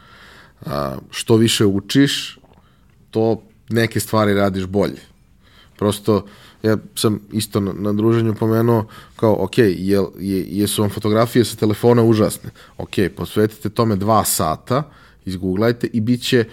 A, 0.67 0.97
što 1.11 1.37
više 1.37 1.67
učiš, 1.67 2.39
to 3.11 3.43
neke 3.69 4.01
stvari 4.01 4.35
radiš 4.35 4.67
bolje. 4.67 5.01
Prosto, 5.79 6.27
ja 6.63 6.77
sam 6.95 7.21
isto 7.33 7.61
na, 7.61 7.73
na 7.73 7.93
druženju 7.93 8.35
pomenuo 8.35 8.87
kao, 9.17 9.45
ok, 9.45 9.59
je, 9.59 10.05
je, 10.19 10.47
jesu 10.49 10.83
vam 10.83 10.91
fotografije 10.91 11.45
sa 11.45 11.57
telefona 11.57 12.03
užasne? 12.03 12.51
Ok, 12.79 12.91
posvetite 13.17 13.71
tome 13.71 13.97
dva 13.97 14.25
sata, 14.25 14.83
izgooglajte 15.25 15.87
i 15.93 16.01
bit 16.01 16.23
će 16.23 16.45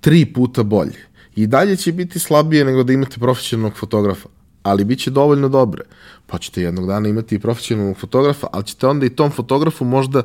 tri 0.00 0.26
puta 0.26 0.62
bolje. 0.62 1.06
I 1.36 1.46
dalje 1.46 1.76
će 1.76 1.92
biti 1.92 2.18
slabije 2.18 2.64
nego 2.64 2.82
da 2.82 2.92
imate 2.92 3.18
profesionalnog 3.18 3.78
fotografa, 3.78 4.28
ali 4.62 4.84
bit 4.84 4.98
će 4.98 5.10
dovoljno 5.10 5.48
dobre. 5.48 5.82
Pa 6.26 6.38
ćete 6.38 6.62
jednog 6.62 6.86
dana 6.86 7.08
imati 7.08 7.34
i 7.34 7.38
profesionalnog 7.38 7.96
fotografa, 7.96 8.46
ali 8.52 8.64
ćete 8.64 8.86
onda 8.86 9.06
i 9.06 9.10
tom 9.10 9.30
fotografu 9.30 9.84
možda 9.84 10.22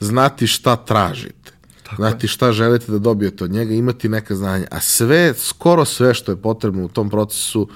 znati 0.00 0.46
šta 0.46 0.76
tražite. 0.76 1.52
Tako 1.82 2.02
znati 2.02 2.28
šta 2.28 2.52
želite 2.52 2.92
da 2.92 2.98
dobijete 2.98 3.44
od 3.44 3.50
njega, 3.50 3.74
imati 3.74 4.08
neka 4.08 4.34
znanja. 4.34 4.66
A 4.70 4.80
sve, 4.80 5.34
skoro 5.34 5.84
sve 5.84 6.14
što 6.14 6.32
je 6.32 6.42
potrebno 6.42 6.84
u 6.84 6.88
tom 6.88 7.10
procesu 7.10 7.68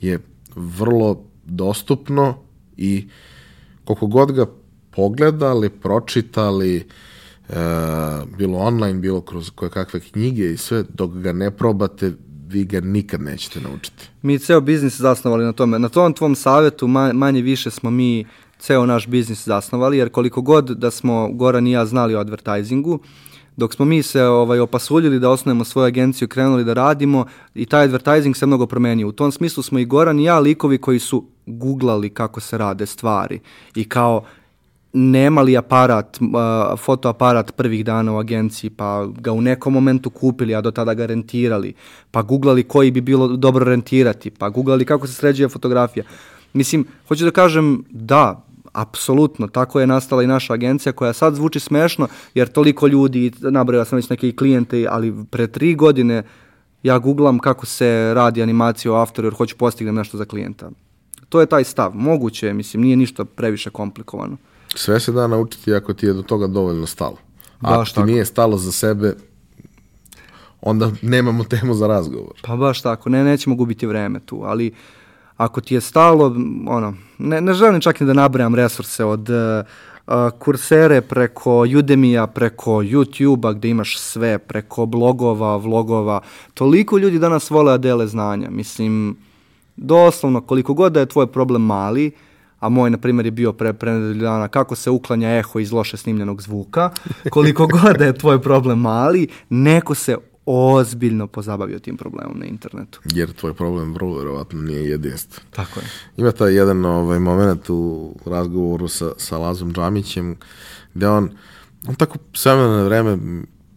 je 0.00 0.18
vrlo 0.56 1.24
dostupno 1.44 2.38
i 2.76 3.08
koliko 3.84 4.06
god 4.06 4.32
ga 4.32 4.46
pogledali, 4.90 5.70
pročitali, 5.70 6.76
e, 6.76 6.84
bilo 8.38 8.58
online, 8.58 8.98
bilo 8.98 9.20
kroz 9.20 9.50
koje 9.50 9.70
kakve 9.70 10.00
knjige 10.00 10.52
i 10.52 10.56
sve, 10.56 10.84
dok 10.94 11.10
ga 11.10 11.32
ne 11.32 11.50
probate, 11.50 12.12
vi 12.50 12.64
ga 12.64 12.80
nikad 12.80 13.22
nećete 13.22 13.60
naučiti. 13.60 14.08
Mi 14.22 14.38
ceo 14.38 14.60
biznis 14.60 15.00
zasnovali 15.00 15.44
na 15.44 15.52
tome. 15.52 15.78
Na 15.78 15.88
tom 15.88 16.12
tvom 16.12 16.34
savetu 16.34 16.88
manje 17.14 17.42
više 17.42 17.70
smo 17.70 17.90
mi 17.90 18.26
ceo 18.58 18.86
naš 18.86 19.06
biznis 19.06 19.44
zasnovali, 19.44 19.98
jer 19.98 20.08
koliko 20.08 20.42
god 20.42 20.70
da 20.70 20.90
smo 20.90 21.28
Goran 21.32 21.66
i 21.66 21.72
ja 21.72 21.86
znali 21.86 22.14
o 22.14 22.18
advertisingu, 22.18 22.98
dok 23.56 23.74
smo 23.74 23.84
mi 23.84 24.02
se 24.02 24.22
ovaj, 24.22 24.60
opasuljili 24.60 25.20
da 25.20 25.30
osnovimo 25.30 25.64
svoju 25.64 25.86
agenciju, 25.86 26.28
krenuli 26.28 26.64
da 26.64 26.74
radimo 26.74 27.26
i 27.54 27.66
taj 27.66 27.84
advertising 27.84 28.36
se 28.36 28.46
mnogo 28.46 28.66
promenio. 28.66 29.08
U 29.08 29.12
tom 29.12 29.32
smislu 29.32 29.62
smo 29.62 29.78
i 29.78 29.84
Goran 29.84 30.20
i 30.20 30.24
ja 30.24 30.38
likovi 30.38 30.78
koji 30.78 30.98
su 30.98 31.24
googlali 31.46 32.10
kako 32.10 32.40
se 32.40 32.58
rade 32.58 32.86
stvari 32.86 33.40
i 33.74 33.84
kao 33.84 34.24
nemali 34.92 35.56
aparat, 35.56 36.18
uh, 36.20 36.78
fotoaparat 36.78 37.52
prvih 37.56 37.84
dana 37.84 38.12
u 38.12 38.18
agenciji, 38.18 38.70
pa 38.70 39.06
ga 39.06 39.32
u 39.32 39.40
nekom 39.40 39.72
momentu 39.72 40.10
kupili, 40.10 40.54
a 40.54 40.60
do 40.60 40.70
tada 40.70 40.94
ga 40.94 41.06
rentirali, 41.06 41.74
pa 42.10 42.22
googlali 42.22 42.62
koji 42.62 42.90
bi 42.90 43.00
bilo 43.00 43.28
dobro 43.28 43.64
rentirati, 43.64 44.30
pa 44.30 44.48
googlali 44.48 44.84
kako 44.84 45.06
se 45.06 45.12
sređuje 45.14 45.48
fotografija. 45.48 46.04
Mislim, 46.52 46.86
hoću 47.08 47.24
da 47.24 47.30
kažem, 47.30 47.84
da, 47.90 48.44
apsolutno, 48.72 49.48
tako 49.48 49.80
je 49.80 49.86
nastala 49.86 50.22
i 50.22 50.26
naša 50.26 50.52
agencija 50.52 50.92
koja 50.92 51.12
sad 51.12 51.34
zvuči 51.34 51.60
smešno, 51.60 52.08
jer 52.34 52.48
toliko 52.48 52.86
ljudi, 52.86 53.32
nabrojao 53.40 53.84
sam 53.84 53.96
već 53.96 54.08
neke 54.08 54.28
i 54.28 54.36
klijente, 54.36 54.86
ali 54.90 55.14
pre 55.30 55.46
tri 55.46 55.74
godine 55.74 56.22
ja 56.82 56.98
googlam 56.98 57.38
kako 57.38 57.66
se 57.66 58.14
radi 58.14 58.42
animacija 58.42 58.92
o 58.92 58.96
Afteru 58.96 59.26
jer 59.26 59.34
hoću 59.34 59.56
postignem 59.56 59.94
nešto 59.94 60.16
za 60.16 60.24
klijenta. 60.24 60.70
To 61.28 61.40
je 61.40 61.46
taj 61.46 61.64
stav. 61.64 61.92
Moguće 61.94 62.46
je, 62.46 62.54
mislim, 62.54 62.82
nije 62.82 62.96
ništa 62.96 63.24
previše 63.24 63.70
komplikovano. 63.70 64.36
Sve 64.74 65.00
se 65.00 65.12
da 65.12 65.26
naučiti 65.26 65.74
ako 65.74 65.94
ti 65.94 66.06
je 66.06 66.12
do 66.12 66.22
toga 66.22 66.46
dovoljno 66.46 66.86
stalo. 66.86 67.16
A 67.60 67.74
ako 67.74 67.84
ti 67.84 67.94
tako. 67.94 68.06
nije 68.06 68.24
stalo 68.24 68.56
za 68.56 68.72
sebe, 68.72 69.14
onda 70.62 70.90
nemamo 71.02 71.44
temu 71.44 71.74
za 71.74 71.86
razgovor. 71.86 72.32
Pa 72.42 72.56
baš 72.56 72.82
tako, 72.82 73.08
ne, 73.08 73.24
nećemo 73.24 73.56
gubiti 73.56 73.86
vreme 73.86 74.20
tu, 74.20 74.42
ali 74.44 74.74
ako 75.36 75.60
ti 75.60 75.74
je 75.74 75.80
stalo, 75.80 76.36
ono, 76.66 76.94
ne, 77.18 77.40
ne 77.40 77.54
želim 77.54 77.80
čak 77.80 78.00
i 78.00 78.04
da 78.04 78.12
nabrajam 78.12 78.54
resurse 78.54 79.04
od 79.04 79.28
uh, 79.30 79.64
kursere 80.38 81.00
preko 81.00 81.60
Udemija, 81.78 82.26
preko 82.26 82.70
YouTube-a 82.70 83.52
gde 83.52 83.68
imaš 83.68 83.98
sve, 83.98 84.38
preko 84.38 84.86
blogova, 84.86 85.56
vlogova. 85.56 86.20
Toliko 86.54 86.98
ljudi 86.98 87.18
danas 87.18 87.50
vole 87.50 87.72
da 87.72 87.78
dele 87.78 88.06
znanja. 88.06 88.50
Mislim, 88.50 89.16
doslovno, 89.76 90.40
koliko 90.40 90.74
god 90.74 90.92
da 90.92 91.00
je 91.00 91.06
tvoj 91.06 91.26
problem 91.26 91.62
mali, 91.62 92.06
uh, 92.06 92.29
a 92.60 92.68
moj, 92.68 92.90
na 92.90 92.98
primjer, 92.98 93.26
je 93.26 93.30
bio 93.30 93.52
pre, 93.52 93.72
pre 93.72 93.92
dana 94.14 94.48
kako 94.48 94.76
se 94.76 94.90
uklanja 94.90 95.38
eho 95.38 95.58
iz 95.58 95.72
loše 95.72 95.96
snimljenog 95.96 96.42
zvuka. 96.42 96.90
Koliko 97.30 97.66
god 97.66 97.96
da 97.98 98.04
je 98.04 98.18
tvoj 98.18 98.42
problem 98.42 98.78
mali, 98.78 99.28
neko 99.48 99.94
se 99.94 100.16
ozbiljno 100.46 101.26
pozabavio 101.26 101.78
tim 101.78 101.96
problemom 101.96 102.38
na 102.38 102.46
internetu. 102.46 103.00
Jer 103.04 103.32
tvoj 103.32 103.54
problem 103.54 103.94
vrlo 103.94 104.18
verovatno 104.18 104.62
nije 104.62 104.88
jedinstven. 104.88 105.46
Tako 105.50 105.80
je. 105.80 105.86
Ima 106.16 106.32
taj 106.32 106.54
jedan 106.54 106.84
ovaj, 106.84 107.18
moment 107.18 107.70
u 107.70 108.14
razgovoru 108.26 108.88
sa, 108.88 109.12
sa 109.16 109.38
Lazom 109.38 109.72
Džamićem 109.72 110.36
gde 110.94 111.08
on, 111.08 111.30
on 111.88 111.94
tako 111.94 112.18
sve 112.32 112.56
na 112.56 112.82
vreme 112.82 113.18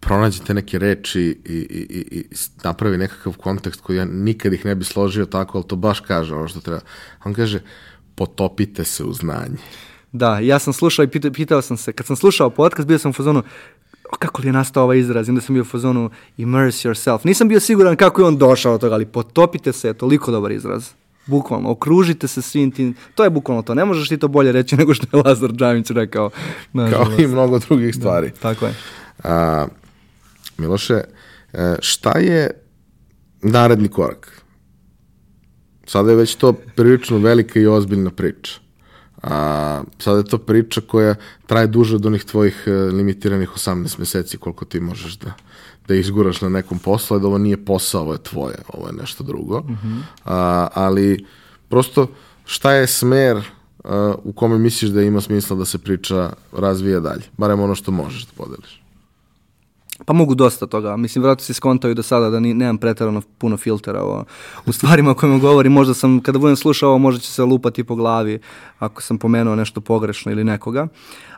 pronađe 0.00 0.42
te 0.44 0.54
neke 0.54 0.78
reči 0.78 1.20
i, 1.20 1.54
i, 1.54 1.86
i, 1.90 2.18
i 2.18 2.24
napravi 2.64 2.98
nekakav 2.98 3.36
kontekst 3.36 3.80
koji 3.80 3.96
ja 3.96 4.04
nikad 4.04 4.52
ih 4.52 4.64
ne 4.64 4.74
bi 4.74 4.84
složio 4.84 5.26
tako, 5.26 5.58
ali 5.58 5.66
to 5.66 5.76
baš 5.76 6.00
kaže 6.00 6.34
ono 6.34 6.48
što 6.48 6.60
treba. 6.60 6.80
On 7.24 7.34
kaže, 7.34 7.60
potopite 8.14 8.84
se 8.84 9.04
u 9.04 9.12
znanje. 9.12 9.58
Da, 10.12 10.38
ja 10.38 10.58
sam 10.58 10.72
slušao 10.72 11.02
i 11.02 11.08
pitao, 11.08 11.30
pitao 11.30 11.62
sam 11.62 11.76
se, 11.76 11.92
kad 11.92 12.06
sam 12.06 12.16
slušao 12.16 12.50
podcast, 12.50 12.88
bio 12.88 12.98
sam 12.98 13.10
u 13.10 13.12
fazonu, 13.12 13.42
o, 14.12 14.16
kako 14.16 14.42
li 14.42 14.48
je 14.48 14.52
nastao 14.52 14.84
ovaj 14.84 14.98
izraz, 14.98 15.28
onda 15.28 15.40
sam 15.40 15.54
bio 15.54 15.62
u 15.62 15.64
fazonu 15.64 16.10
immerse 16.36 16.88
yourself. 16.88 17.18
Nisam 17.24 17.48
bio 17.48 17.60
siguran 17.60 17.96
kako 17.96 18.20
je 18.20 18.26
on 18.26 18.36
došao 18.36 18.74
od 18.74 18.80
toga, 18.80 18.94
ali 18.94 19.06
potopite 19.06 19.72
se 19.72 19.88
je 19.88 19.94
toliko 19.94 20.30
dobar 20.30 20.52
izraz. 20.52 20.88
Bukvalno, 21.26 21.70
okružite 21.70 22.28
se 22.28 22.42
svim 22.42 22.70
tim, 22.70 22.94
to 23.14 23.24
je 23.24 23.30
bukvalno 23.30 23.62
to, 23.62 23.74
ne 23.74 23.84
možeš 23.84 24.08
ti 24.08 24.18
to 24.18 24.28
bolje 24.28 24.52
reći 24.52 24.76
nego 24.80 24.94
što 24.94 25.16
je 25.16 25.22
Lazar 25.22 25.52
Džamić 25.52 25.90
rekao. 25.90 26.30
Kao 26.90 27.06
i 27.18 27.26
mnogo 27.26 27.58
drugih 27.58 27.94
stvari. 27.94 28.28
Da, 28.30 28.36
tako 28.36 28.66
je. 28.66 28.74
A, 29.24 29.66
Miloše, 30.58 31.00
e, 31.52 31.76
šta 31.80 32.18
je 32.18 32.50
naredni 33.42 33.88
korak? 33.88 34.43
Sada 35.86 36.10
je 36.10 36.16
već 36.16 36.34
to 36.34 36.52
prilično 36.52 37.18
velika 37.18 37.60
i 37.60 37.66
ozbiljna 37.66 38.10
priča. 38.10 38.60
A, 39.22 39.82
sada 39.98 40.18
je 40.18 40.24
to 40.24 40.38
priča 40.38 40.80
koja 40.80 41.14
traje 41.46 41.66
duže 41.66 41.96
od 41.96 42.06
onih 42.06 42.24
tvojih 42.24 42.62
e, 42.66 42.70
limitiranih 42.70 43.50
18 43.50 43.98
meseci 43.98 44.36
koliko 44.36 44.64
ti 44.64 44.80
možeš 44.80 45.18
da, 45.18 45.32
da 45.88 45.94
izguraš 45.94 46.40
na 46.40 46.48
nekom 46.48 46.78
poslu, 46.78 47.18
da 47.18 47.26
ovo 47.26 47.38
nije 47.38 47.64
posao, 47.64 48.02
ovo 48.02 48.12
je 48.12 48.22
tvoje, 48.22 48.56
ovo 48.68 48.86
je 48.86 48.92
nešto 48.92 49.24
drugo. 49.24 49.60
Mm 49.60 49.78
-hmm. 49.84 50.00
a, 50.24 50.68
ali 50.74 51.26
prosto 51.68 52.06
šta 52.44 52.72
je 52.72 52.86
smer 52.86 53.42
a, 53.84 54.14
u 54.24 54.32
kome 54.32 54.58
misliš 54.58 54.90
da 54.90 55.02
ima 55.02 55.20
smisla 55.20 55.56
da 55.56 55.64
se 55.64 55.78
priča 55.78 56.32
razvija 56.52 57.00
dalje? 57.00 57.22
Barem 57.36 57.60
ono 57.60 57.74
što 57.74 57.90
možeš 57.90 58.26
da 58.26 58.32
podeliš. 58.36 58.83
Pa 60.04 60.12
mogu 60.12 60.34
dosta 60.34 60.66
toga. 60.66 60.96
Mislim, 60.96 61.24
vratno 61.24 61.44
se 61.44 61.54
skontaju 61.54 61.94
do 61.94 62.02
sada 62.02 62.30
da 62.30 62.40
ni, 62.40 62.54
nemam 62.54 62.78
pretarano 62.78 63.22
puno 63.38 63.56
filtera 63.56 64.02
o, 64.02 64.24
u 64.66 64.72
stvarima 64.72 65.10
o 65.10 65.14
kojima 65.14 65.38
govorim. 65.38 65.72
Možda 65.72 65.94
sam, 65.94 66.20
kada 66.20 66.38
budem 66.38 66.56
slušao 66.56 66.98
možda 66.98 67.20
će 67.20 67.32
se 67.32 67.42
lupati 67.42 67.84
po 67.84 67.96
glavi 67.96 68.38
ako 68.78 69.02
sam 69.02 69.18
pomenuo 69.18 69.56
nešto 69.56 69.80
pogrešno 69.80 70.32
ili 70.32 70.44
nekoga. 70.44 70.86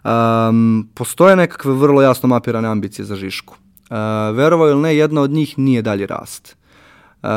Um, 0.05 0.89
postoje 0.95 1.37
nekakve 1.37 1.73
vrlo 1.73 2.03
jasno 2.03 2.29
mapirane 2.29 2.69
ambicije 2.69 3.05
za 3.05 3.17
Žišku. 3.17 3.55
Uh, 3.55 4.37
verovao 4.37 4.69
ili 4.69 4.81
ne, 4.81 4.97
jedna 4.97 5.21
od 5.21 5.31
njih 5.31 5.59
nije 5.59 5.83
dalji 5.83 6.07
rast. 6.07 6.57
Uh, 7.23 7.29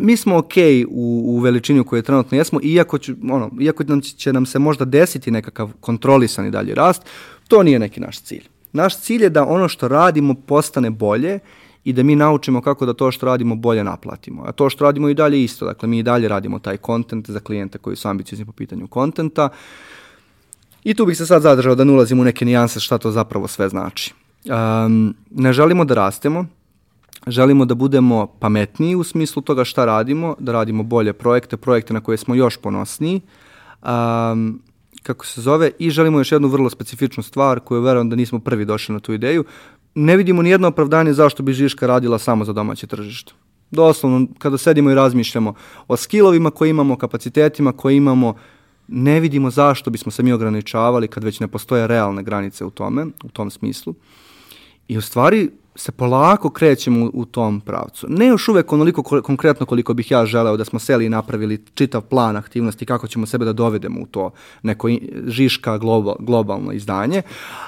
mi 0.00 0.16
smo 0.16 0.36
ok 0.36 0.52
u, 0.88 1.22
u 1.26 1.38
veličini 1.38 1.80
u 1.80 1.84
kojoj 1.84 2.02
trenutno 2.02 2.38
jesmo, 2.38 2.60
iako, 2.62 2.98
ću, 2.98 3.12
ono, 3.30 3.50
iako 3.60 3.84
nam 3.84 4.00
će, 4.00 4.16
će 4.16 4.32
nam 4.32 4.46
se 4.46 4.58
možda 4.58 4.84
desiti 4.84 5.30
nekakav 5.30 5.70
kontrolisani 5.80 6.50
dalji 6.50 6.74
rast, 6.74 7.02
to 7.48 7.62
nije 7.62 7.78
neki 7.78 8.00
naš 8.00 8.20
cilj. 8.20 8.49
Naš 8.72 8.98
cilj 9.00 9.22
je 9.22 9.30
da 9.30 9.44
ono 9.44 9.68
što 9.68 9.88
radimo 9.88 10.34
postane 10.34 10.90
bolje 10.90 11.38
i 11.84 11.92
da 11.92 12.02
mi 12.02 12.16
naučimo 12.16 12.62
kako 12.62 12.86
da 12.86 12.92
to 12.92 13.10
što 13.10 13.26
radimo 13.26 13.56
bolje 13.56 13.84
naplatimo. 13.84 14.42
A 14.46 14.52
to 14.52 14.70
što 14.70 14.84
radimo 14.84 15.08
i 15.08 15.14
dalje 15.14 15.44
isto. 15.44 15.66
Dakle, 15.66 15.88
mi 15.88 15.98
i 15.98 16.02
dalje 16.02 16.28
radimo 16.28 16.58
taj 16.58 16.76
kontent 16.76 17.30
za 17.30 17.40
klijente 17.40 17.78
koji 17.78 17.96
su 17.96 18.08
ambiciozni 18.08 18.44
po 18.44 18.52
pitanju 18.52 18.86
kontenta. 18.86 19.48
I 20.84 20.94
tu 20.94 21.06
bih 21.06 21.16
se 21.16 21.26
sad 21.26 21.42
zadržao 21.42 21.74
da 21.74 21.84
ne 21.84 21.92
ulazim 21.92 22.20
u 22.20 22.24
neke 22.24 22.44
nijanse 22.44 22.80
šta 22.80 22.98
to 22.98 23.10
zapravo 23.10 23.48
sve 23.48 23.68
znači. 23.68 24.14
Um, 24.44 25.14
ne 25.30 25.52
želimo 25.52 25.84
da 25.84 25.94
rastemo, 25.94 26.46
želimo 27.26 27.64
da 27.64 27.74
budemo 27.74 28.26
pametniji 28.26 28.94
u 28.94 29.04
smislu 29.04 29.42
toga 29.42 29.64
šta 29.64 29.84
radimo, 29.84 30.36
da 30.38 30.52
radimo 30.52 30.82
bolje 30.82 31.12
projekte, 31.12 31.56
projekte 31.56 31.94
na 31.94 32.00
koje 32.00 32.18
smo 32.18 32.34
još 32.34 32.56
ponosniji. 32.56 33.20
Um, 33.82 34.62
kako 35.02 35.26
se 35.26 35.40
zove, 35.40 35.70
i 35.78 35.90
želimo 35.90 36.18
još 36.18 36.32
jednu 36.32 36.48
vrlo 36.48 36.70
specifičnu 36.70 37.22
stvar 37.22 37.60
koju 37.60 37.82
verujem 37.82 38.10
da 38.10 38.16
nismo 38.16 38.38
prvi 38.38 38.64
došli 38.64 38.92
na 38.92 39.00
tu 39.00 39.12
ideju. 39.12 39.44
Ne 39.94 40.16
vidimo 40.16 40.42
ni 40.42 40.50
jedno 40.50 40.68
opravdanje 40.68 41.12
zašto 41.12 41.42
bi 41.42 41.52
Žiška 41.52 41.86
radila 41.86 42.18
samo 42.18 42.44
za 42.44 42.52
domaće 42.52 42.86
tržište. 42.86 43.32
Doslovno, 43.70 44.26
kada 44.38 44.58
sedimo 44.58 44.90
i 44.90 44.94
razmišljamo 44.94 45.54
o 45.88 45.96
skillovima 45.96 46.50
koje 46.50 46.70
imamo, 46.70 46.96
kapacitetima 46.96 47.72
koje 47.72 47.96
imamo, 47.96 48.34
ne 48.88 49.20
vidimo 49.20 49.50
zašto 49.50 49.90
bismo 49.90 50.12
se 50.12 50.22
mi 50.22 50.32
ograničavali 50.32 51.08
kad 51.08 51.24
već 51.24 51.40
ne 51.40 51.48
postoje 51.48 51.86
realne 51.86 52.22
granice 52.22 52.64
u 52.64 52.70
tome, 52.70 53.06
u 53.24 53.28
tom 53.28 53.50
smislu. 53.50 53.94
I 54.88 54.98
u 54.98 55.00
stvari 55.00 55.50
se 55.80 55.92
polako 55.92 56.50
krećemo 56.50 57.10
u, 57.14 57.24
tom 57.24 57.60
pravcu. 57.60 58.06
Ne 58.08 58.26
još 58.26 58.48
uvek 58.48 58.72
onoliko 58.72 59.02
ko, 59.02 59.22
konkretno 59.22 59.66
koliko 59.66 59.94
bih 59.94 60.10
ja 60.10 60.26
želeo 60.26 60.56
da 60.56 60.64
smo 60.64 60.78
seli 60.78 61.06
i 61.06 61.08
napravili 61.08 61.64
čitav 61.74 62.02
plan 62.02 62.36
aktivnosti 62.36 62.86
kako 62.86 63.08
ćemo 63.08 63.26
sebe 63.26 63.44
da 63.44 63.52
dovedemo 63.52 64.00
u 64.00 64.06
to 64.06 64.30
neko 64.62 64.88
žiška 65.26 65.78
global, 65.78 66.16
globalno 66.18 66.72
izdanje, 66.72 67.22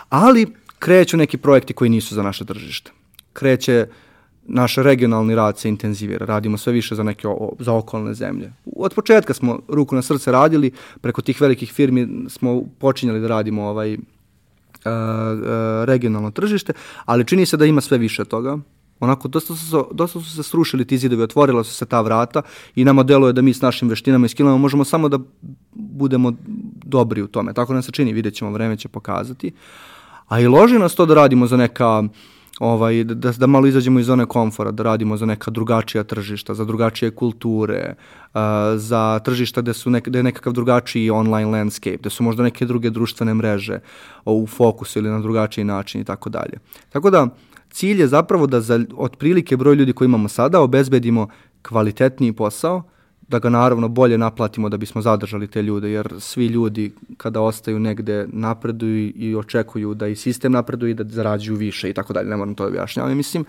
ali 0.08 0.46
kreću 0.78 1.16
neki 1.16 1.38
projekti 1.38 1.72
koji 1.72 1.90
nisu 1.90 2.14
za 2.14 2.22
naše 2.22 2.44
tržište. 2.44 2.92
Kreće 3.32 3.86
naš 4.46 4.76
regionalni 4.76 5.34
rad 5.34 5.58
se 5.58 5.68
intenzivira, 5.68 6.26
radimo 6.26 6.58
sve 6.58 6.72
više 6.72 6.94
za 6.94 7.02
neke 7.02 7.28
o, 7.28 7.52
za 7.58 7.72
okolne 7.72 8.14
zemlje. 8.14 8.52
Od 8.76 8.94
početka 8.94 9.34
smo 9.34 9.60
ruku 9.68 9.94
na 9.94 10.02
srce 10.02 10.32
radili, 10.32 10.70
preko 11.00 11.22
tih 11.22 11.40
velikih 11.40 11.72
firmi 11.72 12.08
smo 12.28 12.62
počinjali 12.78 13.20
da 13.20 13.28
radimo 13.28 13.62
ovaj 13.62 13.96
regionalno 15.84 16.30
tržište, 16.30 16.72
ali 17.04 17.26
čini 17.26 17.46
se 17.46 17.56
da 17.56 17.66
ima 17.66 17.80
sve 17.80 17.98
više 17.98 18.24
toga. 18.24 18.58
Onako, 19.00 19.28
dosta 19.28 19.54
su, 19.54 19.88
dosta 19.92 20.20
su 20.20 20.36
se 20.36 20.42
srušili 20.42 20.84
ti 20.84 20.98
zidovi, 20.98 21.22
otvorila 21.22 21.64
su 21.64 21.74
se 21.74 21.86
ta 21.86 22.00
vrata 22.00 22.42
i 22.74 22.84
nama 22.84 23.02
deluje 23.02 23.32
da 23.32 23.42
mi 23.42 23.54
s 23.54 23.60
našim 23.60 23.88
veštinama 23.88 24.26
i 24.26 24.28
skillama 24.28 24.58
možemo 24.58 24.84
samo 24.84 25.08
da 25.08 25.18
budemo 25.72 26.32
dobri 26.84 27.22
u 27.22 27.26
tome. 27.26 27.54
Tako 27.54 27.72
nam 27.72 27.82
se 27.82 27.92
čini, 27.92 28.12
vidjet 28.12 28.34
ćemo, 28.34 28.50
vreme 28.50 28.76
će 28.76 28.88
pokazati. 28.88 29.52
A 30.28 30.40
i 30.40 30.46
loži 30.46 30.78
nas 30.78 30.94
to 30.94 31.06
da 31.06 31.14
radimo 31.14 31.46
za 31.46 31.56
neka 31.56 31.98
uh, 31.98 32.06
ovaj, 32.62 33.04
da, 33.04 33.32
da 33.32 33.46
malo 33.46 33.66
izađemo 33.66 34.00
iz 34.00 34.06
zone 34.06 34.26
komfora, 34.26 34.70
da 34.70 34.82
radimo 34.82 35.16
za 35.16 35.26
neka 35.26 35.50
drugačija 35.50 36.04
tržišta, 36.04 36.54
za 36.54 36.64
drugačije 36.64 37.10
kulture, 37.10 37.94
uh, 37.94 38.40
za 38.76 39.18
tržišta 39.18 39.60
gde, 39.60 39.74
su 39.74 39.90
nek, 39.90 40.08
gde 40.08 40.18
je 40.18 40.22
nekakav 40.22 40.52
drugačiji 40.52 41.10
online 41.10 41.50
landscape, 41.50 41.96
gde 41.96 42.10
su 42.10 42.22
možda 42.22 42.42
neke 42.42 42.66
druge 42.66 42.90
društvene 42.90 43.34
mreže 43.34 43.80
u 44.24 44.46
fokusu 44.46 44.98
ili 44.98 45.10
na 45.10 45.18
drugačiji 45.20 45.64
način 45.64 46.00
i 46.00 46.04
tako 46.04 46.30
dalje. 46.30 46.58
Tako 46.88 47.10
da, 47.10 47.26
cilj 47.70 48.00
je 48.00 48.08
zapravo 48.08 48.46
da 48.46 48.60
za 48.60 48.80
otprilike 48.96 49.56
broj 49.56 49.74
ljudi 49.74 49.92
koji 49.92 50.06
imamo 50.06 50.28
sada 50.28 50.60
obezbedimo 50.60 51.28
kvalitetniji 51.62 52.32
posao, 52.32 52.82
da 53.32 53.38
ga 53.38 53.48
naravno 53.48 53.88
bolje 53.88 54.18
naplatimo 54.18 54.68
da 54.68 54.76
bismo 54.76 55.02
zadržali 55.02 55.46
te 55.46 55.62
ljude, 55.62 55.90
jer 55.90 56.14
svi 56.20 56.46
ljudi 56.46 56.92
kada 57.16 57.40
ostaju 57.40 57.78
negde 57.78 58.26
napreduju 58.32 59.12
i 59.16 59.34
očekuju 59.34 59.94
da 59.94 60.06
i 60.06 60.16
sistem 60.16 60.52
napreduje 60.52 60.90
i 60.90 60.94
da 60.94 61.04
zarađuju 61.04 61.56
više 61.56 61.90
i 61.90 61.94
tako 61.94 62.12
dalje, 62.12 62.30
ne 62.30 62.36
moram 62.36 62.54
to 62.54 62.66
objašnjavati, 62.66 63.14
mislim. 63.14 63.44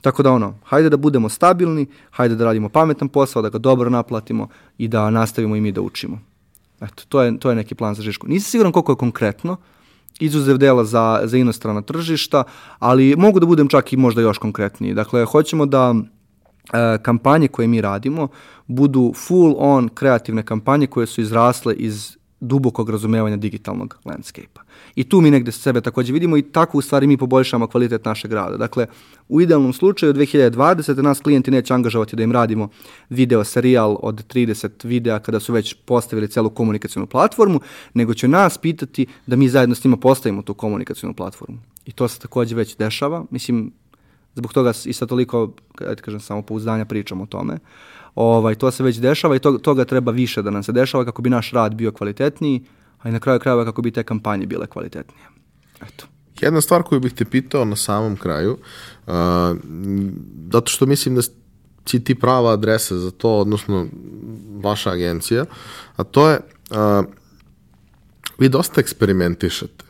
Tako 0.00 0.22
da 0.22 0.32
ono, 0.32 0.54
hajde 0.64 0.90
da 0.90 0.96
budemo 0.96 1.28
stabilni, 1.28 1.86
hajde 2.10 2.34
da 2.34 2.44
radimo 2.44 2.68
pametan 2.68 3.08
posao, 3.08 3.42
da 3.42 3.48
ga 3.48 3.58
dobro 3.58 3.90
naplatimo 3.90 4.48
i 4.78 4.88
da 4.88 5.10
nastavimo 5.10 5.56
i 5.56 5.60
mi 5.60 5.72
da 5.72 5.80
učimo. 5.80 6.18
Eto, 6.80 7.04
to 7.08 7.22
je, 7.22 7.38
to 7.38 7.50
je 7.50 7.56
neki 7.56 7.74
plan 7.74 7.94
za 7.94 8.02
Žišku. 8.02 8.28
Nisam 8.28 8.50
siguran 8.50 8.72
koliko 8.72 8.92
je 8.92 8.96
konkretno, 8.96 9.56
izuzev 10.20 10.58
dela 10.58 10.84
za, 10.84 11.20
za 11.24 11.38
inostrana 11.38 11.82
tržišta, 11.82 12.44
ali 12.78 13.14
mogu 13.16 13.40
da 13.40 13.46
budem 13.46 13.68
čak 13.68 13.92
i 13.92 13.96
možda 13.96 14.20
još 14.20 14.38
konkretniji. 14.38 14.94
Dakle, 14.94 15.24
hoćemo 15.24 15.66
da 15.66 15.94
kampanje 17.02 17.48
koje 17.48 17.68
mi 17.68 17.80
radimo 17.80 18.28
budu 18.66 19.12
full 19.16 19.54
on 19.58 19.88
kreativne 19.88 20.42
kampanje 20.42 20.86
koje 20.86 21.06
su 21.06 21.20
izrasle 21.20 21.74
iz 21.74 22.16
dubokog 22.40 22.90
razumevanja 22.90 23.36
digitalnog 23.36 23.98
landscape-a. 24.04 24.62
I 24.94 25.04
tu 25.04 25.20
mi 25.20 25.30
negde 25.30 25.52
sebe 25.52 25.80
takođe 25.80 26.12
vidimo 26.12 26.36
i 26.36 26.42
tako 26.42 26.78
u 26.78 26.80
stvari 26.80 27.06
mi 27.06 27.16
poboljšamo 27.16 27.66
kvalitet 27.66 28.04
našeg 28.04 28.32
rada. 28.32 28.56
Dakle, 28.56 28.86
u 29.28 29.40
idealnom 29.40 29.72
slučaju 29.72 30.14
2020. 30.14 31.02
nas 31.02 31.20
klijenti 31.20 31.50
neće 31.50 31.74
angažovati 31.74 32.16
da 32.16 32.22
im 32.22 32.32
radimo 32.32 32.68
video 33.10 33.44
serijal 33.44 33.96
od 34.02 34.34
30 34.34 34.70
videa 34.84 35.18
kada 35.18 35.40
su 35.40 35.52
već 35.52 35.74
postavili 35.74 36.28
celu 36.28 36.50
komunikacijonu 36.50 37.06
platformu, 37.06 37.60
nego 37.94 38.14
će 38.14 38.28
nas 38.28 38.58
pitati 38.58 39.06
da 39.26 39.36
mi 39.36 39.48
zajedno 39.48 39.74
s 39.74 39.84
njima 39.84 39.96
postavimo 39.96 40.42
tu 40.42 40.54
komunikacijonu 40.54 41.14
platformu. 41.14 41.58
I 41.84 41.92
to 41.92 42.08
se 42.08 42.18
takođe 42.20 42.54
već 42.54 42.76
dešava. 42.76 43.24
Mislim, 43.30 43.72
Zbog 44.34 44.52
toga 44.52 44.72
i 44.84 44.92
sa 44.92 45.06
toliko, 45.06 45.52
da 45.78 45.94
kažem, 45.94 46.20
samopouzdanja 46.20 46.84
pričam 46.84 47.20
o 47.20 47.26
tome. 47.26 47.58
Ovaj, 48.14 48.54
to 48.54 48.70
se 48.70 48.82
već 48.82 48.96
dešava 48.96 49.36
i 49.36 49.38
to, 49.38 49.58
toga 49.58 49.84
treba 49.84 50.12
više 50.12 50.42
da 50.42 50.50
nam 50.50 50.62
se 50.62 50.72
dešava 50.72 51.04
kako 51.04 51.22
bi 51.22 51.30
naš 51.30 51.50
rad 51.50 51.74
bio 51.74 51.92
kvalitetniji, 51.92 52.64
a 53.02 53.08
i 53.08 53.12
na 53.12 53.20
kraju 53.20 53.40
krajeva 53.40 53.64
kako 53.64 53.82
bi 53.82 53.90
te 53.90 54.02
kampanje 54.02 54.46
bile 54.46 54.66
kvalitetnije. 54.66 55.26
Eto. 55.82 56.06
Jedna 56.40 56.60
stvar 56.60 56.82
koju 56.82 57.00
bih 57.00 57.12
te 57.12 57.24
pitao 57.24 57.64
na 57.64 57.76
samom 57.76 58.16
kraju, 58.16 58.58
uh, 59.06 59.12
zato 60.52 60.70
što 60.70 60.86
mislim 60.86 61.14
da 61.14 61.22
si 61.86 62.04
ti 62.04 62.14
prava 62.14 62.52
adresa 62.52 62.98
za 62.98 63.10
to, 63.10 63.38
odnosno 63.38 63.86
vaša 64.62 64.90
agencija, 64.90 65.44
a 65.96 66.04
to 66.04 66.30
je, 66.30 66.40
uh, 66.70 67.04
vi 68.38 68.48
dosta 68.48 68.80
eksperimentišete 68.80 69.84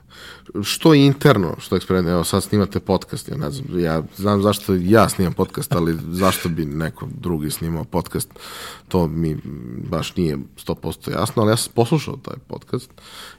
što 0.62 0.94
interno, 0.94 1.54
što 1.58 1.76
eksperiment, 1.76 2.08
evo 2.08 2.24
sad 2.24 2.42
snimate 2.42 2.80
podcast, 2.80 3.28
ja 3.28 3.36
ne 3.36 3.50
znam, 3.50 3.80
ja 3.80 4.02
znam 4.16 4.42
zašto 4.42 4.74
ja 4.74 5.08
snimam 5.08 5.32
podcast, 5.32 5.72
ali 5.72 5.98
zašto 6.10 6.48
bi 6.48 6.64
neko 6.64 7.08
drugi 7.20 7.50
snimao 7.50 7.84
podcast, 7.84 8.30
to 8.88 9.06
mi 9.06 9.36
baš 9.90 10.16
nije 10.16 10.36
100% 10.36 11.18
jasno, 11.18 11.42
ali 11.42 11.52
ja 11.52 11.56
sam 11.56 11.72
poslušao 11.74 12.16
taj 12.16 12.36
podcast, 12.46 12.90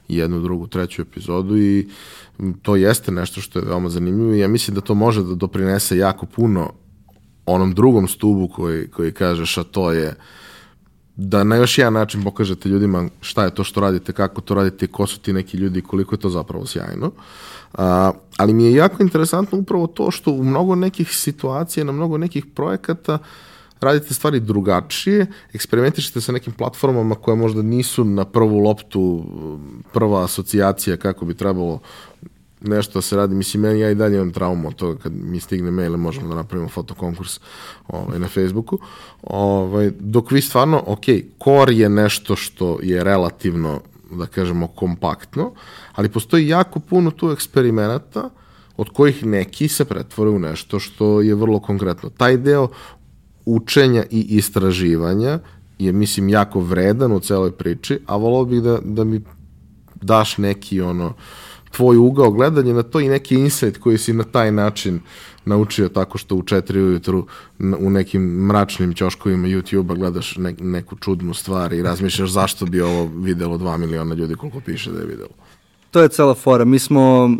jednu, 0.08 0.40
drugu, 0.40 0.66
treću 0.66 1.02
epizodu 1.02 1.58
i 1.58 1.88
to 2.62 2.76
jeste 2.76 3.12
nešto 3.12 3.40
što 3.40 3.58
je 3.58 3.64
veoma 3.64 3.88
zanimljivo 3.88 4.34
i 4.34 4.38
ja 4.38 4.48
mislim 4.48 4.74
da 4.74 4.80
to 4.80 4.94
može 4.94 5.22
da 5.22 5.34
doprinese 5.34 5.96
jako 5.96 6.26
puno 6.26 6.72
onom 7.46 7.74
drugom 7.74 8.08
stubu 8.08 8.48
koji, 8.48 8.88
koji 8.88 9.12
kažeš, 9.12 9.58
a 9.58 9.62
to 9.62 9.92
je 9.92 10.08
uh, 10.08 10.14
da 11.16 11.44
na 11.44 11.56
još 11.56 11.78
jedan 11.78 11.92
način 11.92 12.24
pokažete 12.24 12.68
ljudima 12.68 13.08
šta 13.20 13.44
je 13.44 13.54
to 13.54 13.64
što 13.64 13.80
radite, 13.80 14.12
kako 14.12 14.40
to 14.40 14.54
radite, 14.54 14.86
ko 14.86 15.06
su 15.06 15.20
ti 15.20 15.32
neki 15.32 15.56
ljudi 15.56 15.78
i 15.78 15.82
koliko 15.82 16.14
je 16.14 16.18
to 16.18 16.30
zapravo 16.30 16.66
sjajno. 16.66 17.10
A, 17.74 18.12
ali 18.36 18.52
mi 18.52 18.64
je 18.64 18.74
jako 18.74 19.02
interesantno 19.02 19.58
upravo 19.58 19.86
to 19.86 20.10
što 20.10 20.30
u 20.30 20.44
mnogo 20.44 20.74
nekih 20.74 21.16
situacija, 21.16 21.84
na 21.84 21.92
mnogo 21.92 22.18
nekih 22.18 22.46
projekata 22.46 23.18
radite 23.80 24.14
stvari 24.14 24.40
drugačije, 24.40 25.26
eksperimentišete 25.52 26.20
sa 26.20 26.32
nekim 26.32 26.52
platformama 26.52 27.14
koje 27.14 27.36
možda 27.36 27.62
nisu 27.62 28.04
na 28.04 28.24
prvu 28.24 28.58
loptu 28.58 29.24
prva 29.92 30.24
asocijacija 30.24 30.96
kako 30.96 31.24
bi 31.24 31.34
trebalo 31.34 31.80
nešto 32.64 33.02
se 33.02 33.16
radi. 33.16 33.34
Mislim, 33.34 33.62
meni 33.62 33.80
ja 33.80 33.90
i 33.90 33.94
dalje 33.94 34.16
imam 34.16 34.32
traumu 34.32 34.68
od 34.68 34.74
toga 34.74 34.98
kad 35.02 35.12
mi 35.14 35.40
stigne 35.40 35.70
mail, 35.70 35.96
možemo 35.96 36.28
da 36.28 36.34
napravimo 36.34 36.68
fotokonkurs 36.68 37.40
ovaj, 37.88 38.18
na 38.18 38.28
Facebooku. 38.28 38.78
Ovaj, 39.22 39.90
dok 40.00 40.30
vi 40.30 40.40
stvarno, 40.40 40.82
ok, 40.86 41.04
core 41.44 41.74
je 41.74 41.88
nešto 41.88 42.36
što 42.36 42.78
je 42.82 43.04
relativno, 43.04 43.80
da 44.10 44.26
kažemo, 44.26 44.66
kompaktno, 44.66 45.52
ali 45.92 46.08
postoji 46.08 46.48
jako 46.48 46.80
puno 46.80 47.10
tu 47.10 47.30
eksperimenata 47.30 48.30
od 48.76 48.90
kojih 48.90 49.26
neki 49.26 49.68
se 49.68 49.84
pretvore 49.84 50.30
u 50.30 50.38
nešto 50.38 50.80
što 50.80 51.20
je 51.20 51.34
vrlo 51.34 51.60
konkretno. 51.60 52.10
Taj 52.10 52.36
deo 52.36 52.68
učenja 53.44 54.04
i 54.10 54.20
istraživanja 54.20 55.38
je, 55.78 55.92
mislim, 55.92 56.28
jako 56.28 56.60
vredan 56.60 57.12
u 57.12 57.20
celoj 57.20 57.52
priči, 57.52 57.98
a 58.06 58.16
volao 58.16 58.44
bih 58.44 58.62
da, 58.62 58.78
da 58.84 59.04
mi 59.04 59.20
daš 60.02 60.38
neki 60.38 60.80
ono 60.80 61.14
tvoj 61.76 61.96
ugao 61.96 62.30
gledanja 62.30 62.74
na 62.74 62.82
to 62.82 63.00
i 63.00 63.08
neki 63.08 63.34
insight 63.34 63.78
koji 63.78 63.98
si 63.98 64.12
na 64.12 64.24
taj 64.24 64.52
način 64.52 65.00
naučio 65.44 65.88
tako 65.88 66.18
što 66.18 66.36
u 66.36 66.42
četiri 66.42 66.82
ujutru 66.82 67.26
u 67.78 67.90
nekim 67.90 68.22
mračnim 68.22 68.94
ćoškovima 68.94 69.48
YouTube-a 69.48 69.94
gledaš 69.94 70.36
ne, 70.36 70.54
neku 70.60 70.96
čudnu 70.96 71.34
stvar 71.34 71.72
i 71.72 71.82
razmišljaš 71.82 72.30
zašto 72.30 72.66
bi 72.66 72.80
ovo 72.80 73.10
videlo 73.16 73.58
2 73.58 73.76
miliona 73.76 74.14
ljudi 74.14 74.34
koliko 74.34 74.60
piše 74.60 74.92
da 74.92 75.00
je 75.00 75.06
videlo. 75.06 75.30
To 75.90 76.00
je 76.00 76.08
cela 76.08 76.34
fora. 76.34 76.64
Mi 76.64 76.78
smo 76.78 77.30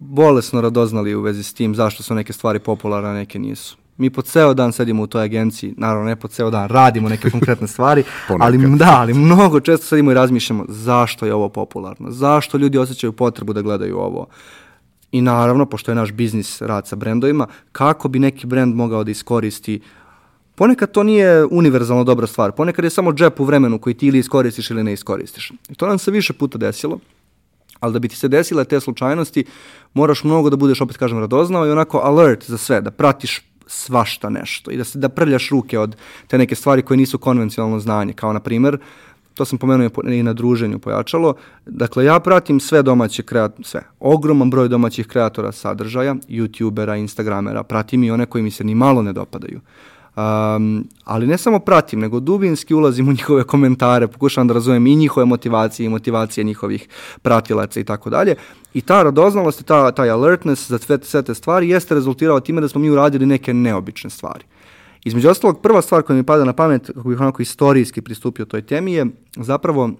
bolesno 0.00 0.60
radoznali 0.60 1.14
u 1.14 1.20
vezi 1.20 1.42
s 1.42 1.54
tim 1.54 1.74
zašto 1.74 2.02
su 2.02 2.14
neke 2.14 2.32
stvari 2.32 2.58
popularne, 2.58 3.10
a 3.10 3.12
neke 3.12 3.38
nisu. 3.38 3.76
Mi 3.98 4.10
po 4.10 4.22
ceo 4.22 4.54
dan 4.54 4.72
sedimo 4.72 5.02
u 5.02 5.06
toj 5.06 5.24
agenciji, 5.24 5.74
naravno 5.76 6.08
ne 6.08 6.16
po 6.16 6.28
ceo 6.28 6.50
dan, 6.50 6.68
radimo 6.68 7.08
neke 7.08 7.30
konkretne 7.30 7.66
stvari, 7.66 8.04
ali 8.40 8.76
da, 8.76 8.96
ali 8.98 9.14
mnogo 9.14 9.60
često 9.60 9.86
sedimo 9.86 10.10
i 10.10 10.14
razmišljamo 10.14 10.64
zašto 10.68 11.26
je 11.26 11.34
ovo 11.34 11.48
popularno, 11.48 12.10
zašto 12.10 12.58
ljudi 12.58 12.78
osjećaju 12.78 13.12
potrebu 13.12 13.52
da 13.52 13.62
gledaju 13.62 13.98
ovo. 13.98 14.26
I 15.12 15.20
naravno, 15.20 15.66
pošto 15.66 15.90
je 15.90 15.94
naš 15.94 16.12
biznis 16.12 16.62
rad 16.62 16.86
sa 16.86 16.96
brendovima, 16.96 17.46
kako 17.72 18.08
bi 18.08 18.18
neki 18.18 18.46
brend 18.46 18.74
mogao 18.74 19.04
da 19.04 19.10
iskoristi 19.10 19.80
Ponekad 20.58 20.90
to 20.90 21.02
nije 21.02 21.44
univerzalno 21.44 22.04
dobra 22.04 22.26
stvar, 22.26 22.52
ponekad 22.52 22.84
je 22.84 22.90
samo 22.90 23.12
džep 23.12 23.40
u 23.40 23.44
vremenu 23.44 23.78
koji 23.78 23.94
ti 23.94 24.06
ili 24.06 24.18
iskoristiš 24.18 24.70
ili 24.70 24.84
ne 24.84 24.92
iskoristiš. 24.92 25.52
I 25.68 25.74
to 25.74 25.86
nam 25.86 25.98
se 25.98 26.10
više 26.10 26.32
puta 26.32 26.58
desilo, 26.58 26.98
ali 27.80 27.92
da 27.92 27.98
bi 27.98 28.08
ti 28.08 28.16
se 28.16 28.28
desile 28.28 28.64
te 28.64 28.80
slučajnosti, 28.80 29.44
moraš 29.94 30.24
mnogo 30.24 30.50
da 30.50 30.56
budeš, 30.56 30.80
opet 30.80 30.96
kažem, 30.96 31.18
radoznao 31.18 31.66
i 31.66 31.70
onako 31.70 31.98
alert 31.98 32.44
za 32.44 32.58
sve, 32.58 32.80
da 32.80 32.90
pratiš 32.90 33.42
svašta 33.68 34.30
nešto 34.30 34.70
i 34.70 34.76
da 34.76 34.84
se 34.84 34.98
da 34.98 35.08
prljaš 35.08 35.50
ruke 35.50 35.78
od 35.78 35.96
te 36.26 36.38
neke 36.38 36.54
stvari 36.54 36.82
koje 36.82 36.98
nisu 36.98 37.18
konvencionalno 37.18 37.80
znanje, 37.80 38.12
kao 38.12 38.32
na 38.32 38.40
primer 38.40 38.78
to 39.38 39.44
sam 39.44 39.58
pomenuo 39.58 39.90
i 40.08 40.22
na 40.22 40.32
druženju 40.32 40.78
pojačalo. 40.78 41.34
Dakle, 41.66 42.04
ja 42.04 42.20
pratim 42.20 42.60
sve 42.60 42.82
domaće 42.82 43.22
kreat, 43.22 43.52
sve, 43.62 43.80
ogroman 44.00 44.50
broj 44.50 44.68
domaćih 44.68 45.06
kreatora 45.06 45.52
sadržaja, 45.52 46.14
youtubera, 46.28 46.98
instagramera, 46.98 47.62
pratim 47.62 48.04
i 48.04 48.10
one 48.10 48.26
koji 48.26 48.42
mi 48.42 48.50
se 48.50 48.64
ni 48.64 48.74
malo 48.74 49.02
ne 49.02 49.12
dopadaju. 49.12 49.60
Um, 50.18 50.84
ali 51.04 51.26
ne 51.26 51.38
samo 51.38 51.58
pratim, 51.58 52.00
nego 52.00 52.20
dubinski 52.20 52.74
ulazim 52.74 53.08
u 53.08 53.12
njihove 53.12 53.44
komentare, 53.44 54.06
pokušavam 54.06 54.48
da 54.48 54.54
razumem 54.54 54.86
i 54.86 54.96
njihove 54.96 55.26
motivacije 55.26 55.86
i 55.86 55.88
motivacije 55.88 56.44
njihovih 56.44 56.88
pratilaca 57.22 57.80
i 57.80 57.84
tako 57.84 58.10
dalje. 58.10 58.34
I 58.74 58.80
ta 58.80 59.02
radoznalost 59.02 59.64
ta, 59.64 59.92
taj 59.92 60.10
alertness 60.10 60.68
za 60.68 60.78
sve, 60.78 60.98
sve 61.02 61.22
te 61.22 61.34
stvari 61.34 61.68
jeste 61.68 61.94
rezultirao 61.94 62.40
time 62.40 62.60
da 62.60 62.68
smo 62.68 62.80
mi 62.80 62.90
uradili 62.90 63.26
neke 63.26 63.54
neobične 63.54 64.10
stvari. 64.10 64.44
Između 65.04 65.28
ostalog, 65.28 65.60
prva 65.62 65.82
stvar 65.82 66.02
koja 66.02 66.16
mi 66.16 66.22
pada 66.22 66.44
na 66.44 66.52
pamet, 66.52 66.86
kako 66.86 67.08
bih 67.08 67.20
onako 67.20 67.42
istorijski 67.42 68.02
pristupio 68.02 68.44
toj 68.44 68.62
temi, 68.62 68.92
je 68.92 69.06
zapravo 69.36 69.90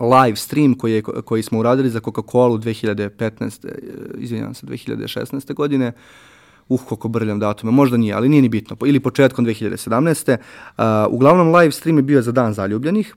live 0.00 0.36
stream 0.36 0.74
koji, 0.74 0.92
je, 0.92 1.02
koji 1.02 1.42
smo 1.42 1.58
uradili 1.58 1.90
za 1.90 2.00
Coca-Cola 2.00 2.58
2015, 2.58 3.68
e, 3.68 3.78
izvinjavam 4.18 4.54
se, 4.54 4.66
2016. 4.66 5.54
godine, 5.54 5.88
uh, 5.88 6.29
koliko 6.78 7.08
brljam 7.08 7.40
datume, 7.40 7.72
možda 7.72 7.96
nije, 7.96 8.14
ali 8.14 8.28
nije 8.28 8.42
ni 8.42 8.48
bitno, 8.48 8.76
ili 8.86 9.00
početkom 9.00 9.46
2017. 9.46 10.36
Uh, 10.36 10.84
uglavnom, 11.14 11.54
live 11.54 11.72
stream 11.72 11.96
je 11.98 12.02
bio 12.02 12.22
za 12.22 12.32
dan 12.32 12.54
zaljubljenih 12.54 13.14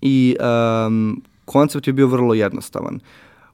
i 0.00 0.36
um, 0.86 1.22
koncept 1.44 1.86
je 1.86 1.92
bio 1.92 2.06
vrlo 2.06 2.34
jednostavan. 2.34 3.00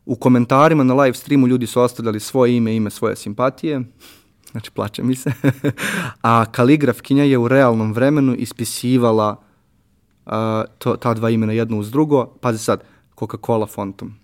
U 0.07 0.17
komentarima 0.17 0.85
na 0.85 0.95
live 0.95 1.15
streamu 1.15 1.47
ljudi 1.47 1.67
su 1.67 1.81
ostavljali 1.81 2.21
svoje 2.21 2.57
ime, 2.57 2.77
ime 2.77 2.91
svoje 2.91 3.17
simpatije, 3.17 3.81
znači 4.51 4.71
plače 4.71 5.03
mi 5.03 5.15
se, 5.15 5.33
a 6.23 6.45
kaligrafkinja 6.53 7.25
je 7.25 7.39
u 7.39 7.49
realnom 7.49 7.93
vremenu 7.93 8.35
ispisivala 8.35 9.37
uh, 10.27 10.33
to, 10.79 10.97
ta 10.97 11.15
dva 11.15 11.31
imena 11.31 11.53
jedno 11.53 11.79
uz 11.79 11.91
drugo, 11.91 12.27
pazi 12.27 12.59
sad, 12.59 12.83
Coca-Cola 13.17 13.67
fontom. 13.67 14.15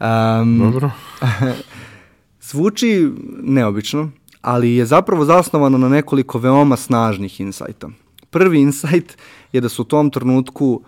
Um, 0.00 0.58
Dobro. 0.58 0.90
zvuči 2.50 3.10
neobično, 3.42 4.10
ali 4.40 4.74
je 4.74 4.86
zapravo 4.86 5.24
zasnovano 5.24 5.78
na 5.78 5.88
nekoliko 5.88 6.38
veoma 6.38 6.76
snažnih 6.76 7.40
insajta. 7.40 7.88
Prvi 8.30 8.60
insajt 8.60 9.16
je 9.52 9.60
da 9.60 9.68
su 9.68 9.82
u 9.82 9.84
tom 9.84 10.10
trenutku 10.10 10.82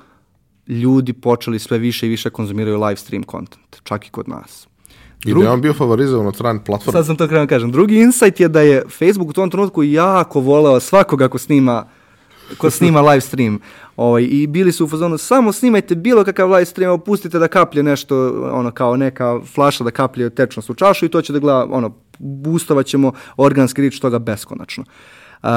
ljudi 0.69 1.13
počeli 1.13 1.59
sve 1.59 1.79
više 1.79 2.07
i 2.07 2.11
više 2.11 2.31
konzumiraju 2.31 2.81
live 2.81 2.97
stream 2.97 3.23
content, 3.31 3.77
čak 3.83 4.07
i 4.07 4.11
kod 4.11 4.29
nas. 4.29 4.69
I 5.25 5.35
da 5.35 5.41
je 5.41 5.51
on 5.51 5.61
bio 5.61 5.75
favorizovan 5.75 6.27
od 6.27 6.35
strane 6.35 6.65
platforme. 6.65 6.99
Sad 6.99 7.07
sam 7.07 7.17
to 7.17 7.29
krenuo 7.29 7.47
da 7.47 7.49
kažem. 7.49 7.71
Drugi 7.71 8.01
insight 8.01 8.41
je 8.41 8.49
da 8.49 8.61
je 8.61 8.83
Facebook 8.99 9.29
u 9.29 9.33
tom 9.33 9.51
trenutku 9.51 9.83
jako 9.83 10.41
voleo 10.41 10.81
svakoga 10.81 11.29
ko 11.29 11.39
snima 11.39 11.87
ko 12.59 12.71
snima 12.71 13.01
live 13.01 13.21
stream. 13.21 13.59
Ovaj, 13.97 14.29
I 14.31 14.47
bili 14.47 14.73
su 14.73 14.85
u 14.85 14.89
fazonu, 14.89 15.19
samo 15.19 15.53
snimajte 15.53 15.95
bilo 15.95 16.25
kakav 16.25 16.51
live 16.51 16.65
stream, 16.65 16.93
opustite 16.93 17.39
da 17.39 17.49
kaplje 17.49 17.83
nešto, 17.83 18.17
ono, 18.53 18.71
kao 18.71 18.97
neka 18.97 19.41
flaša 19.55 19.85
da 19.85 19.91
kaplje 19.91 20.31
tečnost 20.31 20.71
u 20.71 20.75
čašu 20.75 21.07
i 21.07 21.09
to 21.09 21.23
će 21.23 21.33
da 21.33 21.39
gleda, 21.39 21.67
ono, 21.71 21.95
boostovat 22.19 22.87
ćemo 22.87 23.13
organski 23.37 23.83
rič 23.83 24.01
toga 24.01 24.19
beskonačno. 24.19 24.85
Uh, 25.43 25.49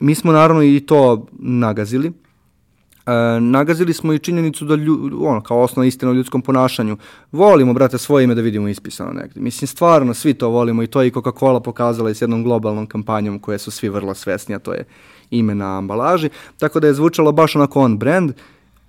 mi 0.00 0.14
smo 0.14 0.32
naravno 0.32 0.62
i 0.62 0.80
to 0.80 1.26
nagazili. 1.38 2.12
E, 3.06 3.40
nagazili 3.40 3.92
smo 3.92 4.12
i 4.12 4.18
činjenicu 4.18 4.64
da 4.64 4.74
lju, 4.74 5.10
ono, 5.22 5.40
kao 5.40 5.60
osnovna 5.60 5.88
istina 5.88 6.10
u 6.12 6.14
ljudskom 6.14 6.42
ponašanju, 6.42 6.96
volimo, 7.32 7.72
brate, 7.72 7.98
svoje 7.98 8.24
ime 8.24 8.34
da 8.34 8.40
vidimo 8.40 8.68
ispisano 8.68 9.12
negdje. 9.12 9.42
Mislim, 9.42 9.68
stvarno, 9.68 10.14
svi 10.14 10.34
to 10.34 10.48
volimo 10.48 10.82
i 10.82 10.86
to 10.86 11.02
je 11.02 11.08
i 11.08 11.10
Coca-Cola 11.10 11.60
pokazala 11.60 12.10
i 12.10 12.14
s 12.14 12.22
jednom 12.22 12.44
globalnom 12.44 12.86
kampanjom 12.86 13.38
koje 13.38 13.58
su 13.58 13.70
svi 13.70 13.88
vrlo 13.88 14.14
svesni, 14.14 14.54
a 14.54 14.58
to 14.58 14.72
je 14.72 14.84
ime 15.32 15.54
na 15.54 15.78
ambalaži, 15.78 16.30
tako 16.58 16.80
da 16.80 16.86
je 16.86 16.94
zvučalo 16.94 17.32
baš 17.32 17.56
onako 17.56 17.80
on 17.80 17.98
brand. 17.98 18.32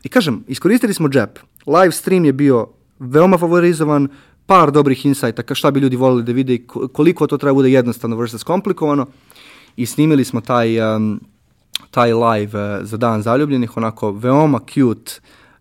I 0.04 0.10
kažem, 0.10 0.44
iskoristili 0.48 0.94
smo 0.94 1.10
džep. 1.10 1.40
Live 1.66 1.92
stream 1.92 2.26
je 2.26 2.34
bio 2.34 2.68
veoma 3.00 3.38
favorizovan, 3.38 4.08
par 4.46 4.72
dobrih 4.72 5.06
insajta, 5.06 5.56
šta 5.56 5.72
bi 5.72 5.80
ljudi 5.80 5.96
volili 5.96 6.24
da 6.24 6.32
vide 6.32 6.54
i 6.54 6.68
koliko 6.68 7.28
to 7.28 7.38
treba 7.38 7.54
bude 7.54 7.72
jednostavno 7.72 8.16
versus 8.16 8.44
komplikovano. 8.44 9.08
I 9.76 9.86
snimili 9.86 10.26
smo 10.26 10.42
taj, 10.42 10.96
um, 10.96 11.22
taj 11.92 12.14
live 12.14 12.60
uh, 12.60 12.86
za 12.86 12.98
dan 12.98 13.22
zaljubljenih, 13.22 13.78
onako 13.78 14.12
veoma 14.12 14.60
cute 14.74 15.12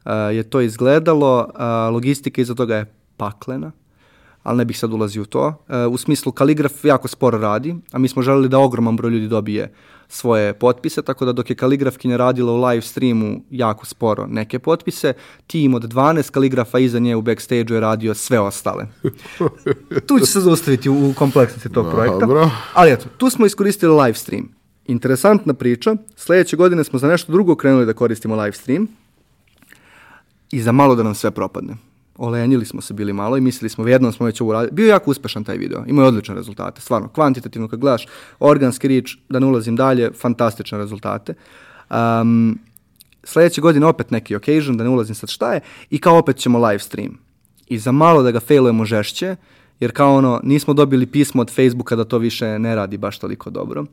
uh, 0.05 0.13
je 0.35 0.43
to 0.43 0.61
izgledalo, 0.61 1.49
uh, 1.55 1.95
logistika 1.95 2.41
iza 2.41 2.55
toga 2.55 2.77
je 2.77 2.95
paklena, 3.17 3.73
ali 4.43 4.59
ne 4.59 4.65
bih 4.65 4.79
sad 4.79 4.93
ulazio 4.93 5.23
u 5.23 5.27
to. 5.27 5.47
Uh, 5.47 5.93
u 5.93 5.97
smislu, 5.97 6.33
kaligraf 6.33 6.85
jako 6.85 7.09
sporo 7.09 7.39
radi, 7.39 7.75
a 7.93 7.99
mi 7.99 8.09
smo 8.09 8.23
želeli 8.23 8.49
da 8.49 8.59
ogroman 8.59 8.97
broj 8.97 9.11
ljudi 9.11 9.29
dobije 9.29 9.73
svoje 10.13 10.53
potpise, 10.53 11.03
tako 11.03 11.25
da 11.25 11.33
dok 11.33 11.51
je 11.51 11.57
kaligrafkinja 11.57 12.17
radila 12.17 12.53
u 12.53 12.65
live 12.65 12.83
streamu 12.83 13.41
jako 13.51 13.87
sporo 13.87 14.27
neke 14.27 14.59
potpise, 14.59 15.13
tim 15.47 15.75
od 15.75 15.83
12 15.83 16.31
kaligrafa 16.31 16.79
iza 16.79 16.99
nje 16.99 17.17
u 17.17 17.23
backstage-u 17.23 17.75
je 17.75 17.81
radio 17.81 18.15
sve 18.15 18.41
ostale. 18.41 18.87
tu 20.09 20.19
će 20.19 20.27
se 20.27 20.41
zaustaviti 20.41 20.89
u 20.89 21.15
kompleksnosti 21.19 21.69
tog 21.69 21.85
Dobro. 21.85 21.97
projekta. 21.97 22.51
Ali 22.75 22.93
eto, 22.93 23.07
tu 23.17 23.31
smo 23.31 23.47
iskoristili 23.47 24.03
live 24.03 24.15
stream. 24.15 24.49
Interesantna 24.87 25.55
priča, 25.55 25.97
sledeće 26.17 26.57
godine 26.57 26.85
smo 26.85 26.99
za 26.99 27.09
nešto 27.09 27.33
drugo 27.33 27.55
krenuli 27.55 27.87
da 27.87 27.93
koristimo 27.93 28.37
live 28.37 28.53
stream 28.53 28.89
i 30.51 30.63
za 30.63 30.73
malo 30.73 30.95
da 30.95 31.03
nam 31.03 31.15
sve 31.15 31.31
propadne 31.31 31.92
olenjili 32.23 32.65
smo 32.65 32.81
se 32.81 32.95
bili 32.95 33.13
malo 33.13 33.37
i 33.37 33.41
mislili 33.41 33.69
smo, 33.69 33.89
jednom 33.89 34.13
smo 34.13 34.27
već 34.27 34.41
ovo 34.41 34.53
radili. 34.53 34.73
Bio 34.73 34.85
je 34.85 34.89
jako 34.89 35.11
uspešan 35.11 35.45
taj 35.45 35.57
video, 35.57 35.85
imao 35.87 36.03
je 36.03 36.09
odlične 36.09 36.35
rezultate, 36.35 36.81
stvarno, 36.81 37.09
kvantitativno 37.09 37.69
kad 37.69 37.81
gledaš, 37.81 38.07
organski 38.41 38.89
rič, 38.89 39.19
da 39.29 39.39
ne 39.39 39.47
ulazim 39.47 39.77
dalje, 39.77 40.13
fantastične 40.13 40.79
rezultate. 40.79 41.35
Um, 41.91 42.59
sledeće 43.25 43.61
godine 43.61 43.87
opet 43.87 44.11
neki 44.11 44.37
occasion, 44.37 44.77
da 44.77 44.85
ne 44.85 44.91
ulazim 44.91 45.15
sad 45.15 45.31
šta 45.31 45.55
je, 45.55 45.61
i 45.91 45.99
kao 45.99 46.19
opet 46.19 46.37
ćemo 46.37 46.67
live 46.67 46.79
stream. 46.79 47.19
I 47.69 47.79
za 47.79 47.93
malo 47.93 48.23
da 48.23 48.31
ga 48.31 48.41
failujemo 48.41 48.85
žešće, 48.85 49.37
jer 49.81 49.93
kao 49.93 50.15
ono, 50.15 50.41
nismo 50.43 50.75
dobili 50.75 51.07
pismo 51.07 51.43
od 51.43 51.51
Facebooka 51.55 51.97
da 51.97 52.05
to 52.05 52.19
više 52.19 52.59
ne 52.59 52.75
radi 52.75 52.97
baš 52.97 53.19
toliko 53.19 53.51
dobro 53.51 53.85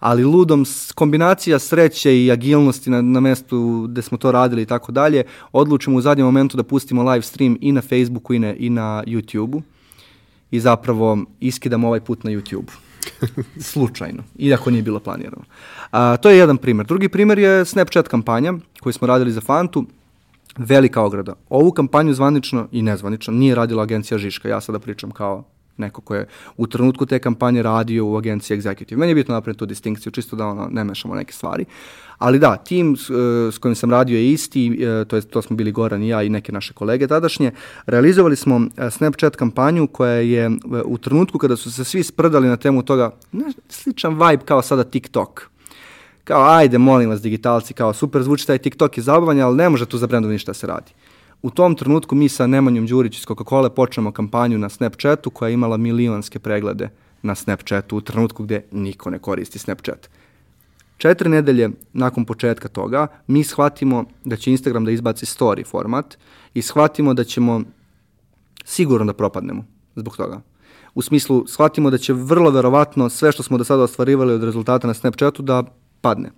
ali 0.00 0.24
ludom 0.24 0.64
kombinacija 0.94 1.58
sreće 1.58 2.24
i 2.24 2.30
agilnosti 2.30 2.90
na, 2.90 3.02
na 3.02 3.20
mestu 3.20 3.86
gde 3.90 4.02
smo 4.02 4.18
to 4.18 4.32
radili 4.32 4.62
i 4.62 4.66
tako 4.66 4.92
dalje, 4.92 5.24
odlučimo 5.52 5.96
u 5.96 6.00
zadnjem 6.00 6.26
momentu 6.26 6.56
da 6.56 6.62
pustimo 6.62 7.10
live 7.10 7.22
stream 7.22 7.56
i 7.60 7.72
na 7.72 7.80
Facebooku 7.80 8.34
i 8.34 8.38
na, 8.38 8.54
i 8.54 8.70
na 8.70 9.04
YouTubeu 9.06 9.62
i 10.50 10.60
zapravo 10.60 11.18
iskidamo 11.40 11.86
ovaj 11.86 12.00
put 12.00 12.24
na 12.24 12.30
YouTubeu. 12.30 12.72
Slučajno, 13.72 14.22
iako 14.38 14.70
nije 14.70 14.82
bilo 14.82 15.00
planirano. 15.00 15.44
A, 15.90 16.16
to 16.16 16.30
je 16.30 16.38
jedan 16.38 16.56
primer. 16.56 16.86
Drugi 16.86 17.08
primer 17.08 17.38
je 17.38 17.64
Snapchat 17.64 18.08
kampanja 18.08 18.54
koju 18.80 18.92
smo 18.92 19.06
radili 19.06 19.32
za 19.32 19.40
Fantu, 19.40 19.84
velika 20.56 21.02
ograda. 21.02 21.34
Ovu 21.48 21.72
kampanju 21.72 22.14
zvanično 22.14 22.68
i 22.72 22.82
nezvanično 22.82 23.34
nije 23.34 23.54
radila 23.54 23.82
agencija 23.82 24.18
Žiška, 24.18 24.48
ja 24.48 24.60
sada 24.60 24.78
pričam 24.78 25.10
kao 25.10 25.44
neko 25.76 26.00
ko 26.00 26.14
je 26.14 26.26
u 26.56 26.66
trenutku 26.66 27.06
te 27.06 27.18
kampanje 27.18 27.62
radio 27.62 28.06
u 28.06 28.16
agenciji 28.16 28.56
Executive. 28.56 28.96
Meni 28.96 29.10
je 29.10 29.14
bitno 29.14 29.34
napraviti 29.34 29.58
tu 29.58 29.66
distinkciju, 29.66 30.12
čisto 30.12 30.36
da 30.36 30.46
ono, 30.46 30.68
ne 30.70 30.84
mešamo 30.84 31.14
neke 31.14 31.32
stvari. 31.32 31.64
Ali 32.18 32.38
da, 32.38 32.56
tim 32.56 32.96
s, 32.96 33.10
s 33.54 33.58
kojim 33.58 33.74
sam 33.74 33.90
radio 33.90 34.18
je 34.18 34.32
isti, 34.32 34.84
e, 34.84 35.04
to, 35.04 35.16
je, 35.16 35.22
to 35.22 35.42
smo 35.42 35.56
bili 35.56 35.72
Goran 35.72 36.02
i 36.02 36.08
ja 36.08 36.22
i 36.22 36.28
neke 36.28 36.52
naše 36.52 36.72
kolege 36.72 37.06
tadašnje. 37.06 37.52
Realizovali 37.86 38.36
smo 38.36 38.60
e, 38.76 38.90
Snapchat 38.90 39.36
kampanju 39.36 39.86
koja 39.86 40.12
je 40.12 40.44
e, 40.44 40.50
u 40.84 40.98
trenutku 40.98 41.38
kada 41.38 41.56
su 41.56 41.72
se 41.72 41.84
svi 41.84 42.02
sprdali 42.02 42.48
na 42.48 42.56
temu 42.56 42.82
toga, 42.82 43.10
ne, 43.32 43.44
sličan 43.68 44.12
vibe 44.12 44.44
kao 44.44 44.62
sada 44.62 44.84
TikTok 44.84 45.50
kao 46.30 46.48
ajde 46.48 46.78
molim 46.78 47.10
vas 47.10 47.20
digitalci, 47.22 47.74
kao 47.74 47.92
super 47.92 48.22
zvuči 48.22 48.46
taj 48.46 48.58
TikTok 48.58 48.98
je 48.98 49.02
zabavan, 49.02 49.40
ali 49.40 49.56
ne 49.56 49.68
može 49.68 49.86
tu 49.86 49.98
za 49.98 50.06
brendom 50.06 50.30
ništa 50.30 50.50
da 50.50 50.54
se 50.54 50.66
radi. 50.66 50.92
U 51.42 51.50
tom 51.50 51.74
trenutku 51.74 52.14
mi 52.14 52.28
sa 52.28 52.46
Nemanjom 52.46 52.86
Đurić 52.86 53.18
iz 53.18 53.26
Coca-Cola 53.26 53.68
počnemo 53.68 54.12
kampanju 54.12 54.58
na 54.58 54.68
Snapchatu 54.68 55.30
koja 55.30 55.48
je 55.48 55.54
imala 55.54 55.76
milionske 55.76 56.38
preglede 56.38 56.88
na 57.22 57.34
Snapchatu 57.34 57.96
u 57.96 58.00
trenutku 58.00 58.42
gde 58.42 58.64
niko 58.72 59.10
ne 59.10 59.18
koristi 59.18 59.58
Snapchat. 59.58 60.08
Četiri 60.96 61.28
nedelje 61.28 61.70
nakon 61.92 62.24
početka 62.24 62.68
toga 62.68 63.06
mi 63.26 63.44
shvatimo 63.44 64.04
da 64.24 64.36
će 64.36 64.50
Instagram 64.50 64.84
da 64.84 64.90
izbaci 64.90 65.26
story 65.26 65.66
format 65.66 66.18
i 66.54 66.62
shvatimo 66.62 67.14
da 67.14 67.24
ćemo 67.24 67.62
sigurno 68.64 69.06
da 69.06 69.12
propadnemo 69.12 69.64
zbog 69.96 70.16
toga. 70.16 70.40
U 70.94 71.02
smislu, 71.02 71.46
shvatimo 71.46 71.90
da 71.90 71.98
će 71.98 72.12
vrlo 72.12 72.50
verovatno 72.50 73.08
sve 73.08 73.32
što 73.32 73.42
smo 73.42 73.58
do 73.58 73.64
sada 73.64 73.82
ostvarivali 73.82 74.32
od 74.32 74.44
rezultata 74.44 74.86
na 74.86 74.94
Snapchatu 74.94 75.42
da 75.42 75.62
padne. 76.00 76.30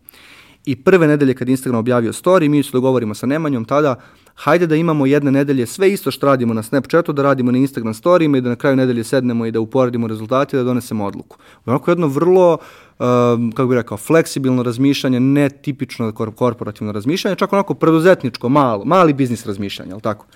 I 0.65 0.77
prve 0.77 1.07
nedelje 1.07 1.35
kad 1.35 1.49
Instagram 1.49 1.79
objavio 1.79 2.13
story, 2.13 2.49
mi 2.49 2.63
se 2.63 2.71
dogovorimo 2.73 3.15
sa 3.15 3.27
Nemanjom 3.27 3.65
tada, 3.65 3.97
hajde 4.35 4.67
da 4.67 4.77
imamo 4.77 5.07
jedne 5.07 5.31
nedelje 5.31 5.67
sve 5.67 5.93
isto 5.93 6.11
što 6.11 6.27
radimo 6.27 6.55
na 6.55 6.63
Snapchatu, 6.63 7.13
da 7.13 7.23
radimo 7.23 7.53
na 7.53 7.59
Instagram 7.59 7.95
storijima 7.95 8.39
i 8.39 8.41
da 8.41 8.49
na 8.49 8.57
kraju 8.57 8.77
nedelje 8.77 9.05
sednemo 9.05 9.47
i 9.47 9.51
da 9.51 9.61
uporedimo 9.61 10.07
rezultate 10.07 10.57
i 10.57 10.59
da 10.59 10.65
donesemo 10.65 11.05
odluku. 11.05 11.37
Onako 11.67 11.91
jedno 11.91 12.07
vrlo, 12.07 12.53
uh, 12.53 13.07
kako 13.55 13.69
bih 13.69 13.77
rekao, 13.77 13.99
fleksibilno 13.99 14.63
razmišljanje, 14.63 15.21
ne 15.21 15.49
tipično 15.51 16.13
korporativno 16.13 16.93
razmišljanje, 16.93 17.37
čak 17.37 17.53
onako 17.53 17.75
preduzetničko, 17.75 18.49
malo, 18.49 18.85
mali 18.85 19.13
biznis 19.13 19.47
razmišljanje, 19.47 19.93
ali 19.93 20.03
tako? 20.03 20.27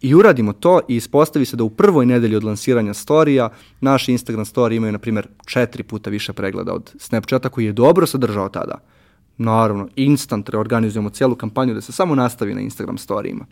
I 0.00 0.14
uradimo 0.14 0.52
to 0.52 0.80
i 0.88 0.96
ispostavi 0.96 1.44
se 1.44 1.56
da 1.56 1.64
u 1.64 1.70
prvoj 1.70 2.06
nedelji 2.06 2.36
od 2.36 2.44
lansiranja 2.44 2.94
storija 2.94 3.48
naši 3.80 4.12
Instagram 4.12 4.44
story 4.44 4.76
imaju, 4.76 4.92
na 4.92 4.98
primjer, 4.98 5.26
četiri 5.46 5.82
puta 5.82 6.10
više 6.10 6.32
pregleda 6.32 6.72
od 6.72 6.92
Snapchata 6.98 7.48
koji 7.48 7.64
je 7.64 7.72
dobro 7.72 8.06
sadržao 8.06 8.48
tada 8.48 8.78
naravno, 9.38 9.88
instant 9.96 10.48
reorganizujemo 10.48 11.10
cijelu 11.10 11.34
kampanju 11.34 11.74
da 11.74 11.80
se 11.80 11.92
samo 11.92 12.14
nastavi 12.14 12.54
na 12.54 12.60
Instagram 12.60 12.98
storijima. 12.98 13.46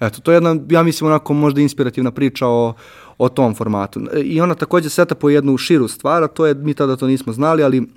Eto, 0.00 0.20
to 0.20 0.32
je 0.32 0.36
jedna, 0.36 0.56
ja 0.70 0.82
mislim, 0.82 1.08
onako 1.10 1.34
možda 1.34 1.60
inspirativna 1.60 2.10
priča 2.10 2.46
o, 2.46 2.74
o 3.18 3.28
tom 3.28 3.54
formatu. 3.54 4.00
I 4.24 4.40
ona 4.40 4.54
takođe 4.54 4.90
seta 4.90 5.14
po 5.14 5.30
jednu 5.30 5.58
širu 5.58 5.88
stvar, 5.88 6.22
a 6.24 6.28
to 6.28 6.46
je, 6.46 6.54
mi 6.54 6.74
tada 6.74 6.96
to 6.96 7.06
nismo 7.06 7.32
znali, 7.32 7.62
ali 7.62 7.88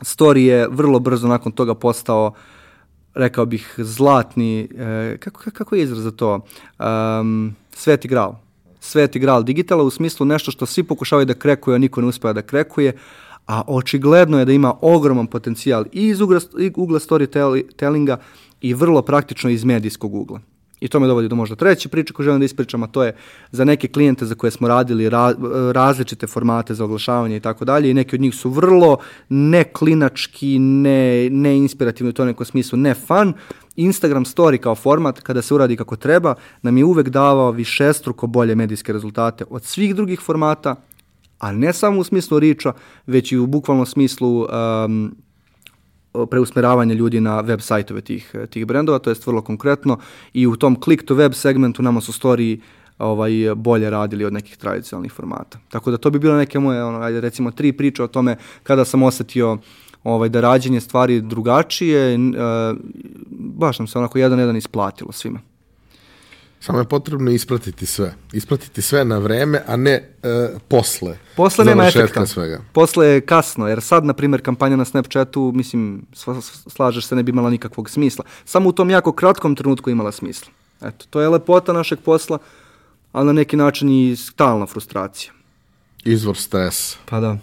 story 0.00 0.38
je 0.38 0.68
vrlo 0.70 0.98
brzo 0.98 1.28
nakon 1.28 1.52
toga 1.52 1.74
postao 1.74 2.32
rekao 3.14 3.46
bih 3.46 3.74
zlatni, 3.78 4.68
e, 4.78 5.16
kako, 5.20 5.50
kako 5.50 5.74
je 5.74 5.82
izraz 5.82 6.02
za 6.02 6.10
to, 6.10 6.40
um, 6.78 7.54
sveti 7.72 8.08
gral. 8.08 8.34
Sveti 8.80 9.18
gral 9.18 9.42
digitala 9.42 9.82
u 9.82 9.90
smislu 9.90 10.26
nešto 10.26 10.50
što 10.50 10.66
svi 10.66 10.82
pokušavaju 10.82 11.26
da 11.26 11.34
krekuju, 11.34 11.74
a 11.74 11.78
niko 11.78 12.00
ne 12.00 12.06
uspeva 12.06 12.32
da 12.32 12.42
krekuje, 12.42 12.92
a 13.48 13.62
očigledno 13.66 14.38
je 14.38 14.44
da 14.44 14.52
ima 14.52 14.74
ogroman 14.80 15.26
potencijal 15.26 15.84
i 15.92 16.06
iz 16.06 16.20
ugla, 16.20 16.40
ugla 16.76 16.98
storytellinga 16.98 18.16
i 18.60 18.74
vrlo 18.74 19.02
praktično 19.02 19.50
iz 19.50 19.64
medijskog 19.64 20.14
ugla. 20.14 20.40
I 20.80 20.88
to 20.88 21.00
me 21.00 21.06
dovodi 21.06 21.28
do 21.28 21.36
možda 21.36 21.56
treće 21.56 21.88
priče 21.88 22.12
koju 22.12 22.24
želim 22.24 22.40
da 22.40 22.44
ispričam, 22.44 22.82
a 22.82 22.86
to 22.86 23.04
je 23.04 23.16
za 23.52 23.64
neke 23.64 23.88
klijente 23.88 24.26
za 24.26 24.34
koje 24.34 24.50
smo 24.50 24.68
radili 24.68 25.08
ra, 25.08 25.34
različite 25.72 26.26
formate 26.26 26.74
za 26.74 26.84
oglašavanje 26.84 27.36
i 27.36 27.40
tako 27.40 27.64
dalje 27.64 27.90
i 27.90 27.94
neki 27.94 28.16
od 28.16 28.20
njih 28.20 28.34
su 28.34 28.50
vrlo 28.50 28.96
neklinački, 29.28 30.58
ne, 30.58 31.30
ne 31.30 31.56
inspirativni 31.56 32.10
u 32.10 32.12
to 32.12 32.24
nekom 32.24 32.46
smislu, 32.46 32.78
ne 32.78 32.94
fun. 32.94 33.32
Instagram 33.76 34.24
story 34.24 34.58
kao 34.58 34.74
format, 34.74 35.20
kada 35.20 35.42
se 35.42 35.54
uradi 35.54 35.76
kako 35.76 35.96
treba, 35.96 36.34
nam 36.62 36.76
je 36.76 36.84
uvek 36.84 37.08
davao 37.08 37.50
višestruko 37.50 38.26
bolje 38.26 38.54
medijske 38.54 38.92
rezultate 38.92 39.44
od 39.50 39.64
svih 39.64 39.94
drugih 39.94 40.20
formata, 40.20 40.76
a 41.38 41.52
ne 41.52 41.72
samo 41.72 42.00
u 42.00 42.04
smislu 42.04 42.38
riča, 42.38 42.72
već 43.06 43.32
i 43.32 43.38
u 43.38 43.46
bukvalnom 43.46 43.86
smislu 43.86 44.40
um, 44.40 45.16
preusmeravanje 46.30 46.94
ljudi 46.94 47.20
na 47.20 47.40
web 47.40 47.60
sajtove 47.60 48.00
tih, 48.00 48.34
tih 48.50 48.66
brendova, 48.66 48.98
to 48.98 49.10
jest 49.10 49.26
vrlo 49.26 49.42
konkretno 49.42 49.98
i 50.32 50.46
u 50.46 50.56
tom 50.56 50.76
click 50.84 51.04
to 51.04 51.14
web 51.14 51.34
segmentu 51.34 51.82
nama 51.82 52.00
su 52.00 52.12
storiji 52.12 52.60
ovaj, 52.98 53.32
bolje 53.56 53.90
radili 53.90 54.24
od 54.24 54.32
nekih 54.32 54.56
tradicionalnih 54.56 55.12
formata. 55.12 55.58
Tako 55.68 55.90
da 55.90 55.96
to 55.96 56.10
bi 56.10 56.18
bilo 56.18 56.36
neke 56.36 56.58
moje, 56.58 56.84
ono, 56.84 57.00
ajde, 57.00 57.20
recimo, 57.20 57.50
tri 57.50 57.72
priče 57.72 58.02
o 58.02 58.06
tome 58.06 58.36
kada 58.62 58.84
sam 58.84 59.02
osetio 59.02 59.58
ovaj, 60.04 60.28
da 60.28 60.40
rađenje 60.40 60.80
stvari 60.80 61.20
drugačije, 61.20 62.14
e, 62.14 62.18
baš 63.30 63.78
nam 63.78 63.86
se 63.86 63.98
onako 63.98 64.18
jedan 64.18 64.38
jedan 64.38 64.56
isplatilo 64.56 65.12
svima. 65.12 65.40
Samo 66.60 66.78
je 66.78 66.84
potrebno 66.84 67.30
ispratiti 67.30 67.86
sve. 67.86 68.14
Ispratiti 68.32 68.82
sve 68.82 69.04
na 69.04 69.18
vreme, 69.18 69.62
a 69.66 69.76
ne 69.76 69.92
e, 69.92 70.48
posle. 70.68 71.18
Posle 71.36 71.64
nema 71.64 71.86
efekta. 71.86 72.26
Svega. 72.26 72.60
Posle 72.72 73.06
je 73.06 73.20
kasno, 73.20 73.68
jer 73.68 73.80
sad, 73.82 74.04
na 74.04 74.12
primjer, 74.12 74.42
kampanja 74.42 74.76
na 74.76 74.84
Snapchatu, 74.84 75.52
mislim, 75.54 76.06
slažeš 76.66 77.06
se, 77.06 77.16
ne 77.16 77.22
bi 77.22 77.30
imala 77.30 77.50
nikakvog 77.50 77.90
smisla. 77.90 78.24
Samo 78.44 78.68
u 78.68 78.72
tom 78.72 78.90
jako 78.90 79.12
kratkom 79.12 79.56
trenutku 79.56 79.90
imala 79.90 80.12
smisla. 80.12 80.52
Eto, 80.82 81.06
to 81.10 81.20
je 81.20 81.28
lepota 81.28 81.72
našeg 81.72 81.98
posla, 81.98 82.38
ali 83.12 83.26
na 83.26 83.32
neki 83.32 83.56
način 83.56 83.88
i 83.88 84.16
stalna 84.16 84.66
frustracija. 84.66 85.32
Izvor 86.04 86.36
stresa. 86.36 86.96
Pa 87.06 87.20
da. 87.20 87.36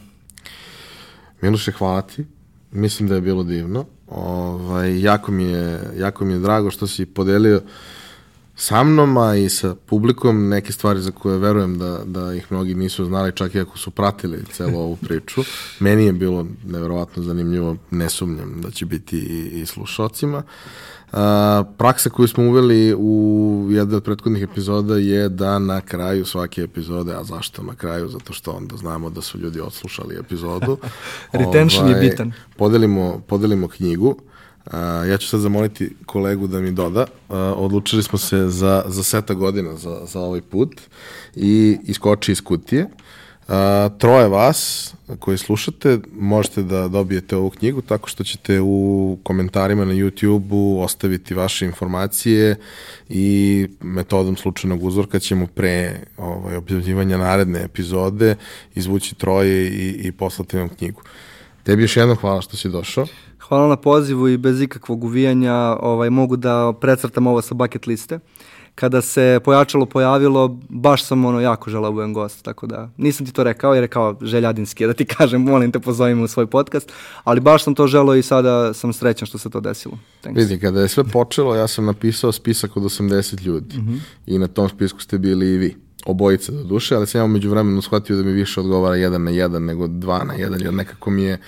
Miloše, 1.42 1.72
hvala 1.72 2.02
ti. 2.02 2.26
Mislim 2.72 3.10
da 3.10 3.16
je 3.16 3.22
bilo 3.22 3.44
divno. 3.44 3.86
Ovaj, 4.08 5.02
jako, 5.02 5.32
mi 5.32 5.44
je, 5.44 5.80
jako 5.98 6.26
mi 6.26 6.34
je 6.34 6.40
drago 6.40 6.72
što 6.72 6.88
si 6.88 7.06
podelio 7.06 7.62
sa 8.56 8.84
mnom, 8.84 9.18
a 9.18 9.36
i 9.36 9.50
sa 9.50 9.76
publikom, 9.86 10.50
neke 10.50 10.72
stvari 10.72 11.02
za 11.02 11.12
koje 11.12 11.38
verujem 11.38 11.78
da, 11.78 12.00
da 12.06 12.34
ih 12.34 12.52
mnogi 12.52 12.76
nisu 12.76 13.06
znali, 13.06 13.32
čak 13.32 13.56
i 13.56 13.60
ako 13.60 13.78
su 13.78 13.92
pratili 13.92 14.44
celu 14.52 14.80
ovu 14.80 14.96
priču. 14.96 15.42
Meni 15.80 16.06
je 16.06 16.14
bilo 16.14 16.46
neverovatno 16.66 17.24
zanimljivo, 17.24 17.76
ne 17.92 18.10
sumnjam 18.10 18.62
da 18.62 18.72
će 18.72 18.86
biti 18.86 19.18
i, 19.18 19.62
i 19.62 19.66
slušalcima. 19.66 20.44
A, 21.12 21.64
praksa 21.78 22.10
koju 22.10 22.28
smo 22.28 22.44
uveli 22.44 22.96
u 22.98 23.68
jednoj 23.72 23.98
od 23.98 24.04
prethodnih 24.04 24.44
epizoda 24.44 24.98
je 24.98 25.30
da 25.30 25.60
na 25.60 25.82
kraju 25.82 26.26
svake 26.26 26.62
epizode, 26.62 27.16
a 27.16 27.24
zašto 27.24 27.64
na 27.64 27.76
kraju? 27.76 28.08
Zato 28.08 28.34
što 28.34 28.52
onda 28.52 28.78
znamo 28.78 29.10
da 29.10 29.22
su 29.22 29.38
ljudi 29.40 29.60
odslušali 29.60 30.18
epizodu. 30.20 30.78
Retention 31.32 31.86
ovaj, 31.86 32.04
je 32.04 32.10
bitan. 32.10 32.32
Podelimo, 32.58 33.22
podelimo 33.28 33.68
knjigu. 33.68 34.08
Uh, 34.08 34.35
ja 35.10 35.18
ću 35.18 35.28
sad 35.28 35.40
zamoliti 35.40 35.96
kolegu 36.06 36.48
da 36.48 36.62
mi 36.62 36.72
doda. 36.72 37.02
Uh, 37.30 37.36
odlučili 37.56 38.04
smo 38.04 38.20
se 38.20 38.50
za, 38.50 38.84
za 38.88 39.04
seta 39.04 39.34
godina 39.34 39.76
za, 39.76 40.02
za 40.06 40.20
ovaj 40.20 40.42
put 40.42 40.82
i 41.36 41.78
iskoči 41.84 42.32
iz 42.32 42.42
kutije. 42.42 42.88
Uh, 43.48 43.54
troje 43.98 44.28
vas 44.28 44.94
koji 45.20 45.38
slušate 45.38 46.00
možete 46.14 46.64
da 46.64 46.88
dobijete 46.88 47.36
ovu 47.36 47.50
knjigu 47.50 47.82
tako 47.82 48.10
što 48.10 48.24
ćete 48.24 48.62
u 48.62 49.18
komentarima 49.24 49.86
na 49.86 49.94
YouTube-u 49.94 50.82
ostaviti 50.82 51.34
vaše 51.34 51.66
informacije 51.66 52.56
i 53.10 53.68
metodom 53.82 54.38
slučajnog 54.38 54.84
uzorka 54.84 55.20
ćemo 55.20 55.48
pre 55.48 56.00
ovaj, 56.18 56.56
objavljivanja 56.56 57.18
naredne 57.18 57.64
epizode 57.64 58.36
izvući 58.76 59.16
troje 59.16 59.68
i, 59.68 59.90
i 59.90 60.12
poslati 60.12 60.58
vam 60.58 60.70
knjigu. 60.70 61.02
Tebi 61.64 61.82
još 61.82 61.98
jedno 61.98 62.16
hvala 62.16 62.42
što 62.42 62.58
si 62.58 62.70
došao. 62.70 63.06
Hvala 63.48 63.68
na 63.68 63.76
pozivu 63.76 64.30
i 64.30 64.38
bez 64.38 64.62
ikakvog 64.62 65.04
uvijanja 65.04 65.78
ovaj, 65.80 66.10
mogu 66.10 66.36
da 66.36 66.74
precrtam 66.82 67.28
ovo 67.28 67.42
sa 67.42 67.54
bucket 67.54 67.88
liste. 67.88 68.20
Kada 68.76 69.02
se 69.02 69.40
pojačalo 69.44 69.86
pojavilo, 69.86 70.60
baš 70.70 71.06
sam 71.06 71.26
ono 71.26 71.42
jako 71.42 71.70
želao 71.70 71.92
da 71.92 71.94
budem 71.94 72.14
gost, 72.14 72.46
tako 72.46 72.68
da 72.68 72.90
nisam 72.98 73.26
ti 73.26 73.34
to 73.34 73.44
rekao 73.44 73.74
jer 73.74 73.84
je 73.84 73.88
kao 73.88 74.18
željadinski 74.22 74.88
da 74.88 74.94
ti 74.94 75.06
kažem, 75.18 75.42
molim 75.42 75.72
te 75.72 75.80
pozovimo 75.80 76.24
u 76.24 76.28
svoj 76.28 76.48
podcast, 76.48 76.92
ali 77.24 77.40
baš 77.40 77.64
sam 77.64 77.76
to 77.76 77.88
želao 77.88 78.16
i 78.16 78.22
sada 78.22 78.74
sam 78.74 78.94
srećan 78.94 79.26
što 79.26 79.38
se 79.38 79.50
to 79.50 79.60
desilo. 79.60 79.98
Thanks. 80.22 80.42
Vidi, 80.42 80.60
kada 80.60 80.82
je 80.82 80.88
sve 80.88 81.04
počelo, 81.04 81.56
ja 81.56 81.68
sam 81.68 81.86
napisao 81.86 82.32
spisak 82.32 82.78
od 82.78 82.84
80 82.84 83.46
ljudi 83.46 83.78
mm 83.78 83.88
-hmm. 83.88 84.00
i 84.26 84.40
na 84.40 84.48
tom 84.48 84.70
spisku 84.70 85.02
ste 85.02 85.18
bili 85.18 85.54
i 85.54 85.58
vi 85.58 85.76
obojica 86.06 86.52
do 86.52 86.64
duše, 86.64 86.96
ali 86.96 87.08
sam 87.08 87.22
ja 87.22 87.26
umeđu 87.26 87.50
vremenu 87.50 87.82
shvatio 87.82 88.16
da 88.16 88.24
mi 88.24 88.32
više 88.32 88.60
odgovara 88.60 88.96
jedan 88.96 89.24
na 89.24 89.32
jedan 89.32 89.66
nego 89.66 89.88
dva 89.88 90.24
na 90.24 90.34
jedan, 90.34 90.62
jer 90.62 90.74
nekako 90.74 91.10
mi 91.10 91.24
je 91.24 91.40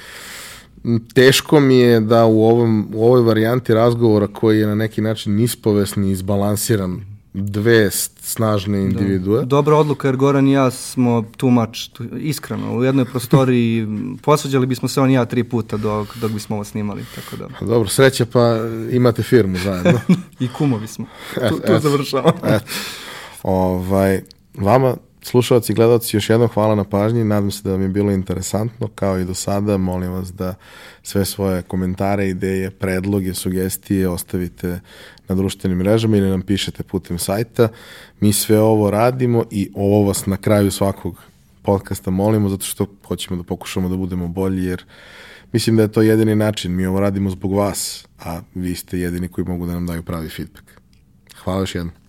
teško 1.13 1.59
mi 1.59 1.77
je 1.77 1.99
da 1.99 2.25
u, 2.25 2.43
ovom, 2.43 2.87
u 2.93 3.05
ovoj 3.05 3.21
varijanti 3.21 3.73
razgovora 3.73 4.27
koji 4.27 4.59
je 4.59 4.67
na 4.67 4.75
neki 4.75 5.01
način 5.01 5.39
ispovesni 5.39 6.07
i 6.09 6.11
izbalansiran 6.11 7.01
dve 7.33 7.91
snažne 8.21 8.77
da. 8.77 8.83
individue. 8.83 9.39
Da. 9.39 9.45
Dobra 9.45 9.75
odluka 9.75 10.07
jer 10.07 10.15
Goran 10.15 10.47
i 10.47 10.51
ja 10.51 10.71
smo 10.71 11.23
too 11.37 11.49
much, 11.49 11.91
tu, 11.93 12.03
iskreno, 12.17 12.77
u 12.77 12.83
jednoj 12.83 13.05
prostoriji 13.05 13.87
posvađali 14.21 14.65
bismo 14.65 14.87
se 14.87 15.01
on 15.01 15.09
i 15.09 15.13
ja 15.13 15.25
tri 15.25 15.43
puta 15.43 15.77
dok, 15.77 16.17
dok 16.17 16.31
bismo 16.31 16.55
ovo 16.55 16.63
snimali. 16.63 17.05
Tako 17.15 17.35
da. 17.37 17.65
Dobro, 17.65 17.89
sreća 17.89 18.25
pa 18.25 18.57
imate 18.91 19.23
firmu 19.23 19.57
zajedno. 19.57 19.99
I 20.39 20.47
kumovi 20.47 20.87
smo. 20.87 21.05
Et, 21.41 21.49
tu, 21.49 21.59
tu 21.59 21.73
et, 21.73 21.81
završavamo. 21.81 22.39
Et. 22.43 22.63
Ovaj, 23.43 24.21
vama 24.55 24.95
Slušalci 25.21 25.71
i 25.71 25.75
gledalci, 25.75 26.17
još 26.17 26.29
jednom 26.29 26.49
hvala 26.49 26.75
na 26.75 26.83
pažnji, 26.83 27.23
nadam 27.23 27.51
se 27.51 27.63
da 27.63 27.71
vam 27.71 27.81
je 27.81 27.87
bilo 27.87 28.11
interesantno, 28.11 28.87
kao 28.95 29.19
i 29.19 29.25
do 29.25 29.33
sada, 29.33 29.77
molim 29.77 30.11
vas 30.11 30.33
da 30.33 30.55
sve 31.03 31.25
svoje 31.25 31.61
komentare, 31.61 32.29
ideje, 32.29 32.71
predloge, 32.71 33.33
sugestije 33.33 34.09
ostavite 34.09 34.79
na 35.27 35.35
društvenim 35.35 35.77
mrežama 35.77 36.17
ili 36.17 36.29
nam 36.29 36.41
pišete 36.41 36.83
putem 36.83 37.17
sajta. 37.17 37.69
Mi 38.19 38.33
sve 38.33 38.59
ovo 38.59 38.91
radimo 38.91 39.45
i 39.51 39.71
ovo 39.75 40.07
vas 40.07 40.25
na 40.25 40.37
kraju 40.37 40.71
svakog 40.71 41.21
podcasta 41.61 42.11
molimo, 42.11 42.49
zato 42.49 42.65
što 42.65 42.85
hoćemo 43.07 43.37
da 43.37 43.43
pokušamo 43.43 43.89
da 43.89 43.97
budemo 43.97 44.27
bolji, 44.27 44.65
jer 44.65 44.83
mislim 45.51 45.75
da 45.75 45.81
je 45.81 45.91
to 45.91 46.01
jedini 46.01 46.35
način. 46.35 46.75
Mi 46.75 46.85
ovo 46.85 46.99
radimo 46.99 47.29
zbog 47.29 47.53
vas, 47.53 48.07
a 48.19 48.41
vi 48.55 48.75
ste 48.75 48.99
jedini 48.99 49.27
koji 49.27 49.45
mogu 49.45 49.65
da 49.65 49.73
nam 49.73 49.85
daju 49.85 50.03
pravi 50.03 50.29
feedback. 50.29 50.65
Hvala 51.43 51.59
još 51.59 51.75
jednom. 51.75 52.06